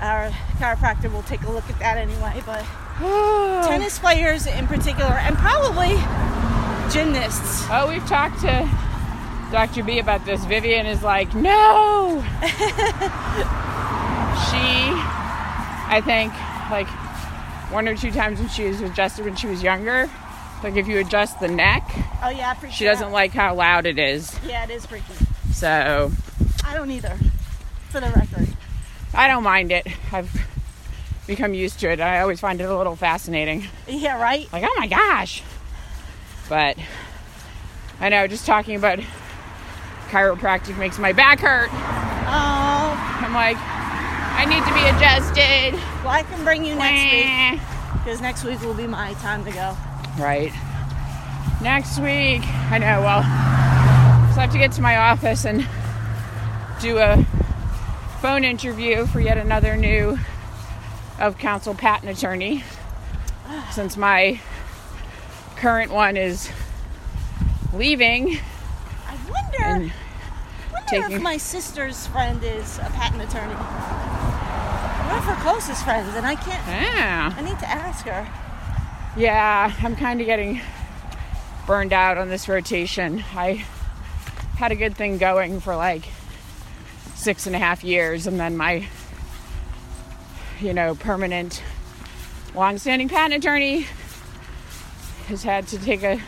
our 0.00 0.30
chiropractor 0.58 1.10
will 1.12 1.22
take 1.22 1.42
a 1.42 1.50
look 1.50 1.68
at 1.70 1.78
that 1.78 1.96
anyway. 1.96 2.42
But 2.44 2.64
tennis 3.68 3.98
players 3.98 4.46
in 4.46 4.66
particular, 4.66 5.12
and 5.12 5.36
probably 5.36 5.96
gymnasts. 6.92 7.66
Oh, 7.70 7.88
we've 7.88 8.06
talked 8.06 8.40
to 8.40 8.68
Dr. 9.50 9.82
B 9.82 9.98
about 9.98 10.24
this. 10.24 10.44
Vivian 10.44 10.86
is 10.86 11.02
like, 11.02 11.34
no. 11.34 12.22
she, 12.42 12.56
I 15.88 16.02
think, 16.04 16.32
like 16.70 16.88
one 17.72 17.88
or 17.88 17.96
two 17.96 18.10
times 18.10 18.38
when 18.38 18.48
she 18.48 18.64
was 18.64 18.80
adjusted 18.80 19.24
when 19.24 19.36
she 19.36 19.46
was 19.46 19.62
younger, 19.62 20.10
like 20.62 20.76
if 20.76 20.86
you 20.86 20.98
adjust 20.98 21.40
the 21.40 21.48
neck, 21.48 21.88
Oh 22.22 22.28
yeah, 22.28 22.54
she 22.68 22.84
doesn't 22.84 23.12
like 23.12 23.32
how 23.32 23.54
loud 23.54 23.86
it 23.86 23.98
is. 23.98 24.38
Yeah, 24.46 24.64
it 24.64 24.70
is 24.70 24.84
freaky. 24.84 25.14
So 25.52 26.12
I 26.64 26.74
don't 26.74 26.90
either. 26.90 27.16
For 27.88 28.00
the 28.00 28.10
record. 28.10 28.48
I 29.14 29.26
don't 29.26 29.42
mind 29.42 29.72
it. 29.72 29.86
I've 30.12 30.30
become 31.30 31.54
used 31.54 31.78
to 31.80 31.90
it. 31.90 32.00
I 32.00 32.20
always 32.20 32.40
find 32.40 32.60
it 32.60 32.64
a 32.64 32.76
little 32.76 32.96
fascinating. 32.96 33.66
Yeah, 33.88 34.20
right. 34.20 34.52
Like, 34.52 34.64
oh 34.66 34.74
my 34.76 34.88
gosh. 34.88 35.42
But 36.48 36.76
I 38.00 38.08
know, 38.08 38.26
just 38.26 38.44
talking 38.44 38.74
about 38.74 38.98
chiropractic 40.08 40.76
makes 40.76 40.98
my 40.98 41.12
back 41.12 41.38
hurt. 41.38 41.70
Oh, 41.72 43.20
I'm 43.22 43.32
like, 43.32 43.56
I 43.58 44.44
need 44.44 44.64
to 44.64 44.74
be 44.74 44.80
adjusted. 44.88 45.74
well, 46.04 46.08
I 46.08 46.24
can 46.24 46.42
bring 46.44 46.64
you 46.64 46.74
next 46.74 47.12
week 47.12 47.60
because 47.98 48.20
next 48.20 48.44
week 48.44 48.60
will 48.62 48.74
be 48.74 48.88
my 48.88 49.14
time 49.14 49.44
to 49.44 49.52
go. 49.52 49.76
Right. 50.18 50.52
Next 51.62 51.98
week, 52.00 52.42
I 52.72 52.78
know, 52.78 53.02
well, 53.02 53.22
so 53.22 54.40
I 54.40 54.42
have 54.42 54.52
to 54.52 54.58
get 54.58 54.72
to 54.72 54.82
my 54.82 54.96
office 54.96 55.44
and 55.44 55.66
do 56.80 56.98
a 56.98 57.24
phone 58.20 58.42
interview 58.42 59.06
for 59.06 59.20
yet 59.20 59.38
another 59.38 59.76
new 59.76 60.18
of 61.20 61.38
counsel 61.38 61.74
patent 61.74 62.16
attorney 62.16 62.64
since 63.72 63.96
my 63.96 64.40
current 65.56 65.92
one 65.92 66.16
is 66.16 66.50
leaving 67.74 68.38
I 69.06 69.16
wonder, 69.30 69.92
wonder 70.72 70.86
taking- 70.88 71.12
if 71.12 71.22
my 71.22 71.36
sister's 71.36 72.06
friend 72.08 72.42
is 72.42 72.78
a 72.78 72.90
patent 72.94 73.22
attorney. 73.22 73.54
One 73.54 75.18
of 75.18 75.24
her 75.24 75.36
closest 75.42 75.84
friends, 75.84 76.14
and 76.14 76.24
I 76.26 76.36
can't. 76.36 76.66
yeah 76.66 77.34
I 77.36 77.42
need 77.42 77.58
to 77.58 77.68
ask 77.68 78.06
her. 78.06 78.26
yeah 79.16 79.72
i'm 79.82 79.96
kind 79.96 80.20
of 80.20 80.26
getting 80.26 80.60
burned 81.66 81.92
out 81.92 82.16
on 82.16 82.28
this 82.28 82.48
rotation 82.48 83.22
i 83.34 83.64
had 84.56 84.70
a 84.72 84.76
good 84.76 84.96
thing 84.96 85.18
going 85.18 85.58
for 85.60 85.74
like 85.76 86.04
six 87.14 87.46
and 87.46 87.56
a 87.56 87.58
half 87.58 87.82
years 87.84 88.26
and 88.28 88.38
then 88.38 88.56
my 88.56 88.86
you 90.60 90.72
know 90.74 90.94
permanent 90.94 91.62
long-standing 92.54 93.08
patent 93.08 93.34
attorney 93.44 93.86
has 95.28 95.42
had 95.42 95.66
to 95.68 95.78
take 95.78 96.02
a 96.02 96.20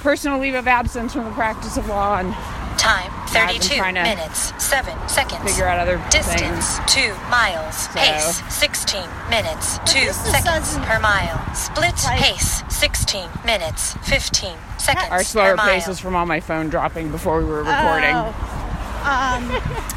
personal 0.00 0.38
leave 0.38 0.54
of 0.54 0.66
absence 0.66 1.12
from 1.12 1.24
the 1.24 1.30
practice 1.32 1.76
of 1.76 1.88
law 1.88 2.18
and 2.18 2.34
Time 2.76 3.10
Yeah, 3.32 3.46
I've 3.46 3.52
been 3.52 3.60
32 3.62 3.76
to 3.76 3.92
minutes 3.92 4.52
7 4.62 5.08
seconds. 5.08 5.42
figure 5.48 5.64
out 5.64 5.78
other 5.78 5.96
Distance 6.10 6.40
things 6.80 6.92
2 6.92 7.14
miles. 7.30 7.76
So- 7.88 8.00
Pace 8.00 8.42
16 8.52 9.00
minutes 9.30 9.78
2 9.86 10.10
seconds 10.12 10.76
per 10.78 10.98
mile. 10.98 11.54
Split 11.54 11.94
Like- 12.04 12.18
pace 12.20 12.62
16 12.68 13.28
minutes 13.46 13.94
15 14.02 14.56
seconds 14.76 15.06
our 15.12 15.22
slower 15.22 15.50
per 15.50 15.56
mile. 15.56 15.66
pace 15.68 15.86
was 15.86 16.00
from 16.00 16.16
all 16.16 16.26
my 16.26 16.40
phone 16.40 16.68
dropping 16.68 17.10
before 17.10 17.38
we 17.38 17.44
were 17.44 17.62
recording 17.62 18.14
Oh. 18.16 18.34
Um, 19.04 19.62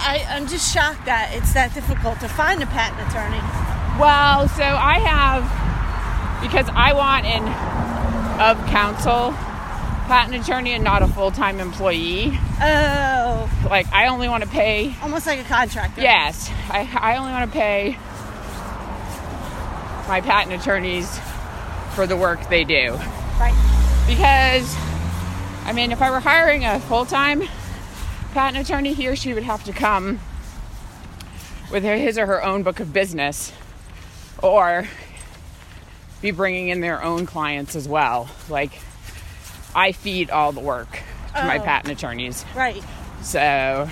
I, 0.00 0.24
I'm 0.28 0.46
just 0.48 0.72
shocked 0.72 1.04
that 1.06 1.30
it's 1.34 1.52
that 1.52 1.74
difficult 1.74 2.20
to 2.20 2.28
find 2.28 2.62
a 2.62 2.66
patent 2.66 3.00
attorney. 3.08 3.40
Well, 4.00 4.48
so 4.48 4.64
I 4.64 4.98
have 5.00 6.42
because 6.42 6.68
I 6.74 6.92
want 6.94 7.26
an 7.26 7.44
of 8.40 8.56
counsel 8.68 9.32
patent 10.08 10.42
attorney 10.42 10.72
and 10.72 10.82
not 10.82 11.02
a 11.02 11.06
full 11.08 11.30
time 11.30 11.60
employee. 11.60 12.32
Oh, 12.62 13.50
Like 13.68 13.92
I 13.92 14.08
only 14.08 14.28
want 14.28 14.42
to 14.42 14.48
pay. 14.48 14.94
almost 15.02 15.26
like 15.26 15.38
a 15.38 15.44
contractor. 15.44 16.00
Yes, 16.00 16.50
I 16.70 16.88
I 16.98 17.16
only 17.16 17.32
want 17.32 17.50
to 17.52 17.56
pay 17.58 17.98
my 20.08 20.20
patent 20.20 20.60
attorneys 20.60 21.18
for 21.94 22.06
the 22.06 22.16
work 22.16 22.48
they 22.48 22.64
do 22.64 22.94
Right. 23.38 23.54
because 24.08 24.74
I 25.64 25.72
mean 25.72 25.92
if 25.92 26.02
I 26.02 26.10
were 26.10 26.20
hiring 26.20 26.64
a 26.64 26.80
full 26.80 27.04
time 27.04 27.42
patent 28.32 28.64
attorney, 28.68 28.92
he 28.94 29.08
or 29.08 29.16
she 29.16 29.34
would 29.34 29.42
have 29.42 29.64
to 29.64 29.72
come 29.72 30.20
with 31.70 31.82
his 31.84 32.18
or 32.18 32.26
her 32.26 32.42
own 32.44 32.62
book 32.62 32.80
of 32.80 32.92
business 32.92 33.52
or 34.42 34.88
be 36.22 36.30
bringing 36.30 36.68
in 36.68 36.80
their 36.80 37.02
own 37.02 37.26
clients 37.26 37.74
as 37.76 37.88
well. 37.88 38.28
Like, 38.48 38.72
I 39.74 39.92
feed 39.92 40.30
all 40.30 40.52
the 40.52 40.60
work 40.60 40.90
to 41.36 41.44
my 41.44 41.58
Oh. 41.58 41.62
patent 41.62 41.92
attorneys. 41.92 42.44
Right. 42.54 42.82
So, 43.22 43.88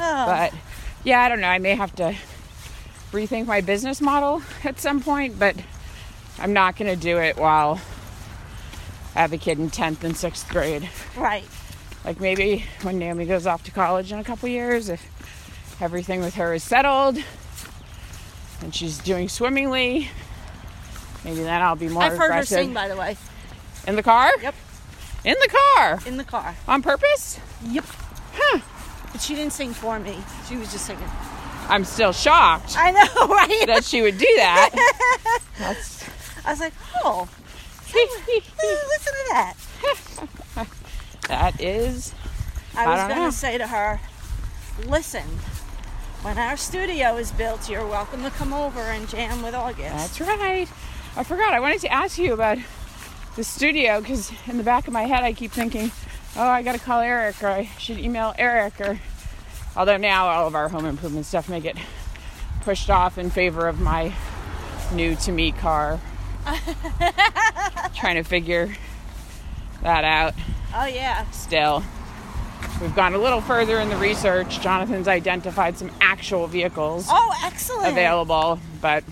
Oh, 0.00 0.26
but 0.26 0.52
yeah, 1.04 1.20
I 1.22 1.28
don't 1.28 1.40
know. 1.40 1.48
I 1.48 1.58
may 1.58 1.74
have 1.74 1.94
to 1.96 2.14
rethink 3.12 3.46
my 3.46 3.60
business 3.60 4.00
model 4.00 4.42
at 4.64 4.78
some 4.80 5.00
point, 5.00 5.38
but 5.38 5.56
I'm 6.38 6.52
not 6.52 6.76
going 6.76 6.90
to 6.92 7.00
do 7.00 7.18
it 7.18 7.36
while 7.36 7.80
I 9.16 9.20
have 9.22 9.32
a 9.32 9.38
kid 9.38 9.58
in 9.58 9.70
10th 9.70 10.04
and 10.04 10.14
6th 10.14 10.48
grade. 10.50 10.88
right. 11.16 11.44
Like 12.04 12.20
maybe 12.20 12.64
when 12.82 12.98
Naomi 12.98 13.26
goes 13.26 13.46
off 13.46 13.64
to 13.64 13.70
college 13.70 14.12
in 14.12 14.18
a 14.18 14.24
couple 14.24 14.48
years, 14.48 14.88
if 14.88 15.02
everything 15.80 16.20
with 16.20 16.34
her 16.34 16.54
is 16.54 16.62
settled 16.62 17.18
and 18.62 18.74
she's 18.74 18.98
doing 18.98 19.28
swimmingly, 19.28 20.10
maybe 21.24 21.42
then 21.42 21.60
I'll 21.62 21.76
be 21.76 21.88
more 21.88 22.04
I've 22.04 22.16
heard 22.16 22.32
her 22.32 22.44
sing, 22.44 22.72
by 22.72 22.88
the 22.88 22.96
way, 22.96 23.16
in 23.86 23.96
the 23.96 24.02
car? 24.02 24.30
Yep. 24.40 24.54
In 25.24 25.34
the 25.42 25.48
car 25.48 26.00
in 26.06 26.16
the 26.16 26.24
car. 26.24 26.56
on 26.66 26.80
purpose? 26.82 27.38
Yep. 27.66 27.84
Huh. 28.34 28.60
But 29.12 29.20
she 29.20 29.34
didn't 29.34 29.52
sing 29.52 29.72
for 29.72 29.98
me. 29.98 30.16
She 30.48 30.56
was 30.56 30.70
just 30.70 30.86
singing. 30.86 31.08
I'm 31.68 31.84
still 31.84 32.12
shocked 32.12 32.76
I 32.78 32.90
know, 32.92 33.26
right? 33.28 33.64
that 33.66 33.84
she 33.84 34.00
would 34.00 34.16
do 34.16 34.32
that. 34.36 34.70
I 35.60 36.50
was 36.50 36.60
like, 36.60 36.72
oh, 37.04 37.28
listen 37.92 39.12
to 39.12 39.28
that. 39.32 39.54
That 41.28 41.60
is 41.60 42.14
I 42.78 42.84
I 42.84 43.06
was 43.06 43.14
going 43.14 43.30
to 43.30 43.36
say 43.36 43.58
to 43.58 43.66
her, 43.66 44.00
listen, 44.86 45.24
when 46.22 46.38
our 46.38 46.56
studio 46.56 47.16
is 47.16 47.32
built, 47.32 47.68
you're 47.68 47.86
welcome 47.86 48.22
to 48.22 48.30
come 48.30 48.52
over 48.52 48.80
and 48.80 49.08
jam 49.08 49.42
with 49.42 49.54
August. 49.54 50.18
That's 50.18 50.20
right. 50.20 50.68
I 51.16 51.24
forgot. 51.24 51.54
I 51.54 51.60
wanted 51.60 51.80
to 51.80 51.92
ask 51.92 52.18
you 52.18 52.32
about 52.32 52.58
the 53.36 53.42
studio 53.42 54.00
because 54.00 54.32
in 54.46 54.58
the 54.58 54.62
back 54.62 54.86
of 54.86 54.92
my 54.92 55.02
head, 55.02 55.24
I 55.24 55.32
keep 55.32 55.50
thinking, 55.50 55.90
oh, 56.36 56.42
I 56.46 56.62
got 56.62 56.72
to 56.72 56.78
call 56.78 57.00
Eric 57.00 57.42
or 57.42 57.48
I 57.48 57.64
should 57.78 57.98
email 57.98 58.34
Eric. 58.38 58.80
Or 58.80 59.00
although 59.76 59.96
now 59.96 60.28
all 60.28 60.46
of 60.46 60.54
our 60.54 60.68
home 60.68 60.86
improvement 60.86 61.26
stuff 61.26 61.48
may 61.48 61.60
get 61.60 61.76
pushed 62.60 62.90
off 62.90 63.18
in 63.18 63.30
favor 63.30 63.66
of 63.66 63.80
my 63.80 64.12
new 64.92 65.16
to 65.16 65.32
me 65.32 65.50
car. 65.50 66.00
Trying 67.96 68.16
to 68.16 68.22
figure 68.22 68.72
that 69.82 70.04
out 70.04 70.34
oh, 70.74 70.86
yeah. 70.86 71.28
still. 71.30 71.82
We've 72.80 72.94
gone 72.94 73.14
a 73.14 73.18
little 73.18 73.40
further 73.40 73.80
in 73.80 73.88
the 73.88 73.96
research. 73.96 74.60
Jonathan's 74.60 75.08
identified 75.08 75.76
some 75.78 75.90
actual 76.00 76.46
vehicles 76.46 77.06
Oh, 77.08 77.34
excellent. 77.44 77.88
available, 77.92 78.58
but 78.80 79.04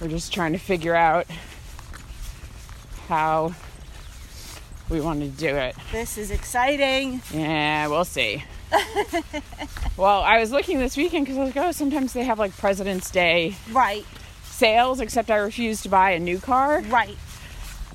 we're 0.00 0.08
just 0.08 0.32
trying 0.32 0.52
to 0.52 0.58
figure 0.58 0.94
out 0.94 1.26
how 3.08 3.54
we 4.88 5.00
want 5.00 5.20
to 5.20 5.28
do 5.28 5.48
it. 5.54 5.74
This 5.92 6.18
is 6.18 6.30
exciting. 6.30 7.22
Yeah, 7.32 7.88
we'll 7.88 8.04
see. 8.04 8.42
well, 9.96 10.22
I 10.22 10.38
was 10.38 10.50
looking 10.50 10.78
this 10.78 10.96
weekend 10.96 11.24
because 11.26 11.38
I 11.38 11.44
was 11.44 11.54
like, 11.56 11.64
oh, 11.64 11.72
sometimes 11.72 12.12
they 12.12 12.24
have 12.24 12.38
like 12.38 12.56
President's 12.56 13.10
Day 13.10 13.54
Right, 13.72 14.04
sales, 14.44 15.00
except 15.00 15.30
I 15.30 15.36
refuse 15.36 15.82
to 15.82 15.88
buy 15.88 16.10
a 16.12 16.18
new 16.18 16.38
car. 16.38 16.82
right, 16.82 17.16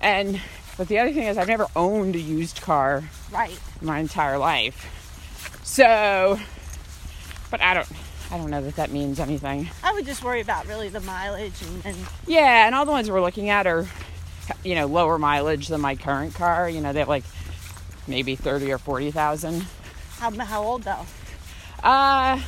And 0.01 0.41
but 0.77 0.87
the 0.87 0.99
other 0.99 1.13
thing 1.13 1.23
is, 1.23 1.37
I've 1.37 1.47
never 1.47 1.67
owned 1.75 2.15
a 2.15 2.19
used 2.19 2.61
car 2.61 3.03
right. 3.31 3.59
my 3.81 3.99
entire 3.99 4.37
life. 4.37 4.89
So, 5.63 6.39
but 7.51 7.61
I 7.61 7.73
don't, 7.73 7.87
I 8.31 8.37
don't 8.37 8.49
know 8.49 8.61
that 8.61 8.75
that 8.75 8.91
means 8.91 9.19
anything. 9.19 9.69
I 9.83 9.93
would 9.93 10.05
just 10.05 10.23
worry 10.23 10.41
about 10.41 10.67
really 10.67 10.89
the 10.89 10.99
mileage 11.01 11.61
and, 11.61 11.85
and 11.85 11.97
Yeah, 12.27 12.65
and 12.65 12.75
all 12.75 12.85
the 12.85 12.91
ones 12.91 13.09
we're 13.09 13.21
looking 13.21 13.49
at 13.49 13.67
are, 13.67 13.87
you 14.63 14.75
know, 14.75 14.87
lower 14.87 15.17
mileage 15.17 15.67
than 15.67 15.81
my 15.81 15.95
current 15.95 16.33
car. 16.33 16.69
You 16.69 16.81
know, 16.81 16.93
they're 16.93 17.05
like 17.05 17.23
maybe 18.07 18.35
thirty 18.35 18.71
or 18.71 18.77
forty 18.77 19.11
thousand. 19.11 19.65
how, 20.17 20.31
how 20.31 20.63
old 20.63 20.83
though? 20.83 21.05
Uh, 21.83 22.39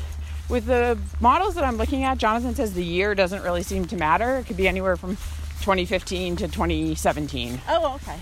with 0.50 0.66
the 0.66 0.98
models 1.20 1.56
that 1.56 1.64
I'm 1.64 1.78
looking 1.78 2.04
at, 2.04 2.18
Jonathan 2.18 2.56
says 2.56 2.74
the 2.74 2.84
year 2.84 3.16
doesn't 3.16 3.44
really 3.44 3.64
seem 3.64 3.86
to 3.86 3.98
matter. 3.98 4.38
It 4.38 4.46
could 4.46 4.58
be 4.58 4.68
anywhere 4.68 4.96
from 4.98 5.18
2015 5.62 6.36
to 6.38 6.48
2017, 6.48 7.62
Oh, 7.70 7.96
okay. 7.96 8.18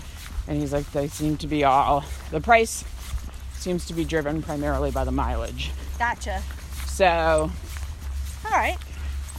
and 0.48 0.60
he's 0.60 0.72
like, 0.72 0.90
they 0.92 1.08
seem 1.08 1.36
to 1.38 1.46
be 1.46 1.64
all 1.64 2.04
the 2.30 2.40
price 2.40 2.84
seems 3.54 3.86
to 3.86 3.94
be 3.94 4.04
driven 4.04 4.42
primarily 4.42 4.90
by 4.90 5.04
the 5.04 5.10
mileage. 5.12 5.70
Gotcha. 5.98 6.42
So 6.86 7.50
All 8.44 8.50
right. 8.50 8.76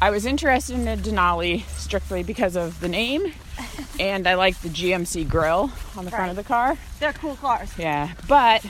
I 0.02 0.10
was 0.10 0.26
interested 0.26 0.76
in 0.76 0.88
a 0.88 0.98
Denali 0.98 1.64
strictly 1.78 2.22
because 2.24 2.56
of 2.58 2.80
the 2.82 2.90
name, 2.90 3.32
and 4.00 4.28
I 4.28 4.34
like 4.36 4.60
the 4.62 4.68
GMC 4.70 5.28
grill 5.30 5.72
on 5.96 6.06
the 6.06 6.12
front 6.12 6.30
of 6.32 6.36
the 6.36 6.44
car. 6.44 6.78
They're 7.00 7.14
cool 7.14 7.36
cars. 7.38 7.72
Yeah, 7.78 8.14
but 8.28 8.66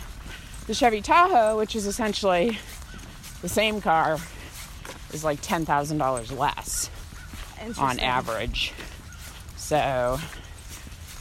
the 0.67 0.73
Chevy 0.75 1.01
Tahoe, 1.01 1.57
which 1.57 1.75
is 1.75 1.87
essentially 1.87 2.59
the 3.41 3.49
same 3.49 3.81
car, 3.81 4.19
is 5.13 5.23
like 5.23 5.39
ten 5.41 5.65
thousand 5.65 5.97
dollars 5.97 6.31
less 6.31 6.89
on 7.79 7.99
average. 7.99 8.71
So, 9.65 10.19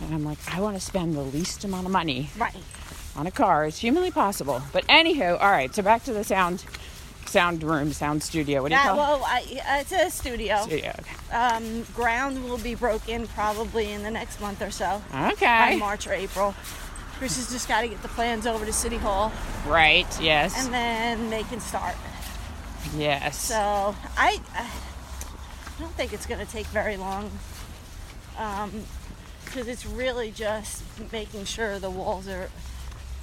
and 0.03 0.15
I'm 0.15 0.23
like, 0.23 0.37
I 0.55 0.61
want 0.61 0.77
to 0.77 0.81
spend 0.81 1.15
the 1.15 1.23
least 1.23 1.65
amount 1.65 1.87
of 1.87 1.93
money 1.93 2.29
Right. 2.37 2.55
on 3.17 3.27
a 3.27 3.31
car 3.31 3.65
as 3.65 3.79
humanly 3.79 4.11
possible. 4.11 4.61
But 4.73 4.87
anywho, 4.87 5.41
all 5.41 5.51
right. 5.51 5.75
So 5.75 5.83
back 5.83 6.05
to 6.05 6.13
the 6.13 6.25
sound, 6.25 6.63
sound 7.25 7.63
room, 7.63 7.95
sound 7.95 8.23
studio. 8.23 8.61
What 8.61 8.69
do 8.69 8.75
you 8.75 8.83
That, 8.83 8.89
call 8.89 8.97
well, 8.99 9.23
I, 9.25 9.81
it's 9.81 9.93
a 9.93 10.11
studio. 10.11 10.59
Studio. 10.67 10.93
Okay. 11.01 11.35
Um, 11.35 11.87
ground 11.95 12.45
will 12.45 12.59
be 12.59 12.75
broken 12.75 13.27
probably 13.29 13.91
in 13.93 14.03
the 14.03 14.11
next 14.11 14.43
month 14.43 14.61
or 14.61 14.71
so, 14.71 15.01
Okay. 15.15 15.47
by 15.73 15.77
March 15.77 16.07
or 16.07 16.13
April. 16.13 16.55
Chris 17.17 17.37
has 17.37 17.51
just 17.51 17.67
got 17.67 17.81
to 17.81 17.89
get 17.89 18.03
the 18.03 18.09
plans 18.09 18.47
over 18.47 18.67
to 18.67 18.73
City 18.75 18.97
Hall, 18.99 19.33
Right. 19.67 20.07
Yes. 20.21 20.63
and 20.63 20.75
then 20.75 21.31
they 21.31 21.45
can 21.45 21.61
start. 21.61 21.95
yes. 22.95 23.39
So 23.41 23.57
I, 24.19 24.39
I 24.55 24.71
don't 25.81 25.93
think 25.93 26.13
it's 26.13 26.27
going 26.27 26.45
to 26.45 26.53
take 26.53 26.67
very 26.67 26.99
long, 26.99 27.31
because 28.35 29.69
it's 29.69 29.87
really 29.87 30.31
just 30.31 30.83
making 31.13 31.45
sure 31.45 31.79
the 31.79 31.91
walls 31.91 32.29
are 32.29 32.51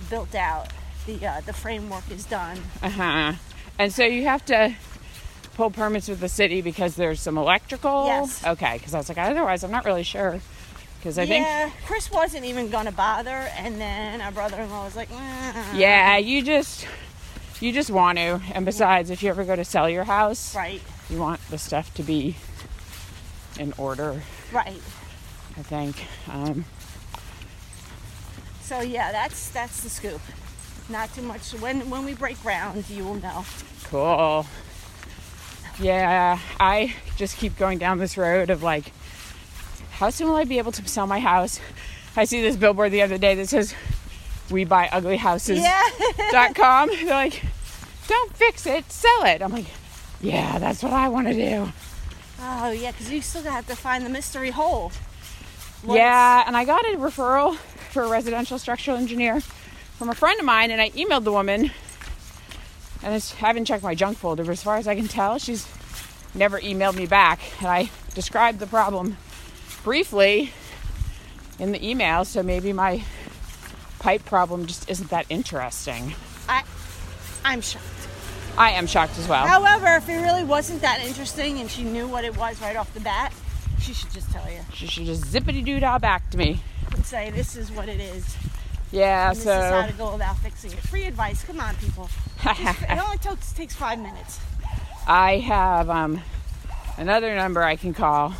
built 0.09 0.33
out, 0.35 0.67
the 1.05 1.25
uh, 1.25 1.41
the 1.41 1.53
framework 1.53 2.09
is 2.09 2.25
done. 2.25 2.57
Uh 2.81 2.89
huh. 2.89 3.33
And 3.77 3.91
so 3.91 4.03
you 4.03 4.23
have 4.23 4.45
to 4.45 4.75
pull 5.55 5.69
permits 5.71 6.07
with 6.07 6.19
the 6.19 6.29
city 6.29 6.61
because 6.61 6.95
there's 6.95 7.19
some 7.19 7.37
electrical. 7.37 8.05
Yes. 8.05 8.45
Okay. 8.45 8.77
Because 8.77 8.93
I 8.93 8.97
was 8.97 9.09
like, 9.09 9.17
otherwise, 9.17 9.63
I'm 9.63 9.71
not 9.71 9.85
really 9.85 10.03
sure. 10.03 10.39
Because 10.99 11.17
I 11.17 11.25
think. 11.25 11.45
yeah, 11.45 11.71
Chris 11.87 12.11
wasn't 12.11 12.45
even 12.45 12.69
going 12.69 12.85
to 12.85 12.91
bother, 12.91 13.49
and 13.57 13.81
then 13.81 14.21
our 14.21 14.31
brother-in-law 14.31 14.85
was 14.85 14.95
like, 14.95 15.09
"Eh." 15.11 15.63
Yeah, 15.75 16.17
you 16.17 16.43
just. 16.43 16.85
You 17.59 17.71
just 17.71 17.89
want 17.89 18.17
to. 18.19 18.39
And 18.53 18.65
besides, 18.65 19.09
if 19.09 19.21
you 19.23 19.29
ever 19.29 19.43
go 19.43 19.55
to 19.55 19.65
sell 19.65 19.89
your 19.89 20.03
house, 20.03 20.55
right, 20.55 20.81
you 21.09 21.17
want 21.17 21.41
the 21.49 21.57
stuff 21.57 21.91
to 21.95 22.03
be 22.03 22.35
in 23.59 23.73
order. 23.79 24.21
right." 24.51 24.79
I 25.61 25.63
think. 25.63 26.07
Um, 26.27 26.65
So 28.63 28.81
yeah, 28.81 29.11
that's 29.11 29.49
that's 29.49 29.81
the 29.81 29.89
scoop. 29.89 30.21
Not 30.89 31.13
too 31.13 31.21
much. 31.21 31.51
When 31.51 31.87
when 31.89 32.03
we 32.03 32.15
break 32.15 32.41
ground, 32.41 32.89
you 32.89 33.03
will 33.03 33.15
know. 33.15 33.45
Cool. 33.83 34.47
Yeah, 35.79 36.39
I 36.59 36.95
just 37.15 37.37
keep 37.37 37.57
going 37.57 37.77
down 37.77 37.99
this 37.99 38.17
road 38.17 38.49
of 38.49 38.63
like, 38.63 38.91
how 39.91 40.09
soon 40.09 40.29
will 40.29 40.35
I 40.35 40.45
be 40.45 40.57
able 40.57 40.71
to 40.71 40.87
sell 40.87 41.05
my 41.05 41.19
house? 41.19 41.59
I 42.15 42.25
see 42.25 42.41
this 42.41 42.55
billboard 42.55 42.91
the 42.91 43.03
other 43.03 43.19
day 43.19 43.35
that 43.35 43.47
says, 43.47 43.75
"We 44.49 44.65
buy 44.65 44.89
ugly 44.91 45.17
houses." 45.17 45.59
Yeah. 45.59 45.83
dot 46.31 46.55
com. 46.55 46.89
They're 46.89 47.05
like, 47.05 47.43
"Don't 48.07 48.35
fix 48.35 48.65
it, 48.65 48.91
sell 48.91 49.25
it." 49.25 49.43
I'm 49.43 49.51
like, 49.51 49.67
"Yeah, 50.21 50.57
that's 50.57 50.81
what 50.81 50.93
I 50.93 51.07
want 51.09 51.27
to 51.27 51.33
do." 51.35 51.71
oh 52.41 52.71
yeah, 52.71 52.91
because 52.91 53.11
you 53.11 53.21
still 53.21 53.43
have 53.43 53.67
to 53.67 53.75
find 53.75 54.03
the 54.03 54.09
mystery 54.09 54.49
hole. 54.49 54.91
Once- 55.83 55.97
Yeah, 55.97 56.43
and 56.45 56.55
I 56.55 56.65
got 56.65 56.83
a 56.85 56.97
referral 56.97 57.55
for 57.91 58.03
a 58.03 58.07
residential 58.09 58.57
structural 58.59 58.97
engineer 58.97 59.41
from 59.97 60.09
a 60.09 60.15
friend 60.15 60.39
of 60.39 60.45
mine, 60.45 60.71
and 60.71 60.81
I 60.81 60.89
emailed 60.91 61.23
the 61.23 61.31
woman. 61.31 61.71
And 63.03 63.13
I 63.15 63.19
haven't 63.37 63.65
checked 63.65 63.83
my 63.83 63.95
junk 63.95 64.17
folder, 64.19 64.43
but 64.43 64.51
as 64.51 64.61
far 64.61 64.77
as 64.77 64.87
I 64.87 64.95
can 64.95 65.07
tell, 65.07 65.39
she's 65.39 65.67
never 66.35 66.59
emailed 66.59 66.95
me 66.95 67.07
back. 67.07 67.39
And 67.59 67.67
I 67.67 67.89
described 68.13 68.59
the 68.59 68.67
problem 68.67 69.17
briefly 69.83 70.53
in 71.59 71.71
the 71.71 71.87
email, 71.87 72.25
so 72.25 72.43
maybe 72.43 72.73
my 72.73 73.03
pipe 73.99 74.23
problem 74.25 74.67
just 74.67 74.89
isn't 74.89 75.09
that 75.09 75.25
interesting. 75.29 76.13
I, 76.47 76.63
I'm 77.43 77.61
shocked. 77.61 77.85
I 78.57 78.71
am 78.71 78.85
shocked 78.85 79.17
as 79.17 79.27
well. 79.27 79.47
However, 79.47 79.95
if 79.95 80.07
it 80.09 80.17
really 80.17 80.43
wasn't 80.43 80.81
that 80.81 81.01
interesting 81.03 81.59
and 81.59 81.69
she 81.71 81.83
knew 81.83 82.07
what 82.07 82.23
it 82.23 82.37
was 82.37 82.61
right 82.61 82.75
off 82.75 82.93
the 82.93 82.99
bat, 82.99 83.33
she 83.81 83.93
should 83.93 84.11
just 84.11 84.29
tell 84.31 84.49
you 84.49 84.59
She 84.73 84.87
should 84.87 85.05
just 85.05 85.23
zippity 85.23 85.63
doo 85.65 85.79
dah 85.79 85.97
back 85.99 86.29
to 86.31 86.37
me. 86.37 86.61
and 86.93 87.05
say, 87.05 87.29
"This 87.31 87.55
is 87.55 87.71
what 87.71 87.87
it 87.89 87.99
is. 87.99 88.35
Yeah, 88.91 89.29
And 89.29 89.37
this 89.37 89.45
is 89.45 89.51
how 89.53 89.85
to 89.87 89.93
go 89.93 90.13
about 90.13 90.37
fixing 90.39 90.71
it." 90.71 90.79
Free 90.79 91.05
advice. 91.05 91.43
Come 91.43 91.59
on, 91.59 91.75
people. 91.77 92.09
Just- 92.43 92.81
it 92.89 92.97
only 92.99 93.17
takes 93.17 93.51
takes 93.53 93.75
five 93.75 93.99
minutes. 93.99 94.39
I 95.07 95.37
have 95.37 95.89
um, 95.89 96.21
another 96.97 97.35
number 97.35 97.63
I 97.63 97.75
can 97.75 97.93
call. 97.93 98.33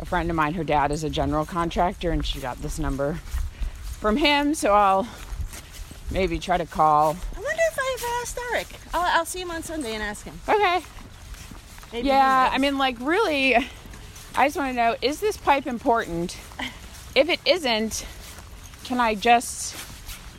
A 0.00 0.04
friend 0.04 0.28
of 0.30 0.36
mine, 0.36 0.54
her 0.54 0.64
dad 0.64 0.90
is 0.90 1.04
a 1.04 1.10
general 1.10 1.44
contractor, 1.46 2.10
and 2.10 2.24
she 2.26 2.40
got 2.40 2.60
this 2.62 2.78
number 2.78 3.14
from 4.00 4.16
him. 4.16 4.54
So 4.54 4.72
I'll 4.74 5.06
maybe 6.10 6.38
try 6.38 6.56
to 6.58 6.66
call. 6.66 7.16
I 7.36 7.40
wonder 7.40 7.62
if 7.72 7.78
I 7.78 7.96
ever 7.98 8.06
asked 8.22 8.38
Eric. 8.52 8.66
I'll, 8.92 9.18
I'll 9.20 9.24
see 9.24 9.40
him 9.40 9.50
on 9.50 9.62
Sunday 9.62 9.94
and 9.94 10.02
ask 10.02 10.24
him. 10.24 10.38
Okay. 10.48 10.80
Maybe 11.92 12.08
Yeah. 12.08 12.50
I 12.52 12.58
mean, 12.58 12.76
like, 12.76 12.96
really, 13.00 13.56
I 14.36 14.46
just 14.46 14.56
want 14.56 14.70
to 14.70 14.76
know 14.76 14.96
is 15.02 15.20
this 15.20 15.36
pipe 15.36 15.66
important? 15.66 16.36
If 17.14 17.28
it 17.28 17.40
isn't, 17.46 18.04
can 18.84 18.98
I 19.00 19.14
just, 19.14 19.76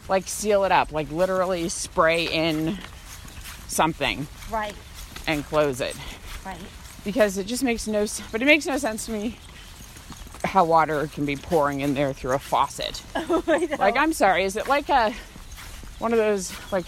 like, 0.10 0.28
seal 0.28 0.66
it 0.66 0.72
up? 0.72 0.92
Like, 0.92 1.10
literally 1.12 1.70
spray 1.70 2.26
in 2.28 2.78
something 3.68 4.28
right, 4.52 4.76
and 5.28 5.46
close 5.46 5.80
it? 5.82 5.96
right. 6.46 6.58
Because 7.04 7.38
it 7.38 7.46
just 7.46 7.64
makes 7.64 7.88
no 7.88 8.02
s- 8.02 8.22
But 8.32 8.42
it 8.42 8.46
makes 8.46 8.66
no 8.66 8.78
sense 8.78 9.06
to 9.06 9.12
me 9.12 9.38
how 10.44 10.66
water 10.66 11.08
can 11.14 11.26
be 11.26 11.36
pouring 11.36 11.80
in 11.82 11.94
there 11.94 12.14
through 12.14 12.34
a 12.34 12.40
faucet. 12.40 13.02
Oh, 13.16 13.44
know. 13.48 13.68
Like, 13.80 13.96
I'm 13.98 14.12
sorry, 14.14 14.44
is 14.44 14.56
it 14.56 14.68
like 14.68 14.90
a 14.90 15.14
one 16.00 16.12
of 16.12 16.20
those, 16.20 16.52
like, 16.72 16.86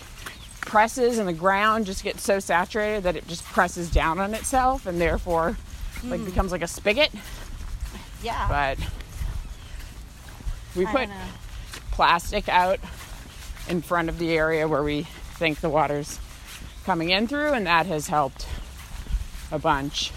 presses 0.62 1.18
and 1.18 1.28
the 1.28 1.34
ground 1.34 1.86
just 1.86 2.04
gets 2.04 2.24
so 2.24 2.40
saturated 2.40 3.04
that 3.04 3.16
it 3.16 3.26
just 3.28 3.44
presses 3.46 3.90
down 3.90 4.20
on 4.20 4.34
itself 4.34 4.86
and 4.86 5.00
therefore 5.00 5.56
like 6.06 6.24
becomes 6.26 6.52
like 6.52 6.62
a 6.62 6.68
spigot? 6.68 7.12
Yeah. 8.24 8.48
but 8.50 8.78
we 10.76 10.86
I 10.86 10.92
put 10.92 11.10
plastic 11.92 12.50
out 12.50 12.80
in 13.70 13.82
front 13.82 14.10
of 14.10 14.18
the 14.18 14.32
area 14.32 14.68
where 14.68 14.84
we 14.84 15.04
think 15.04 15.60
the 15.60 15.70
water's 15.70 16.20
coming 16.86 17.10
in 17.10 17.28
through 17.28 17.54
and 17.54 17.68
that 17.68 17.86
has 17.86 18.08
helped 18.08 18.48
a 19.52 19.60
bunch. 19.60 20.12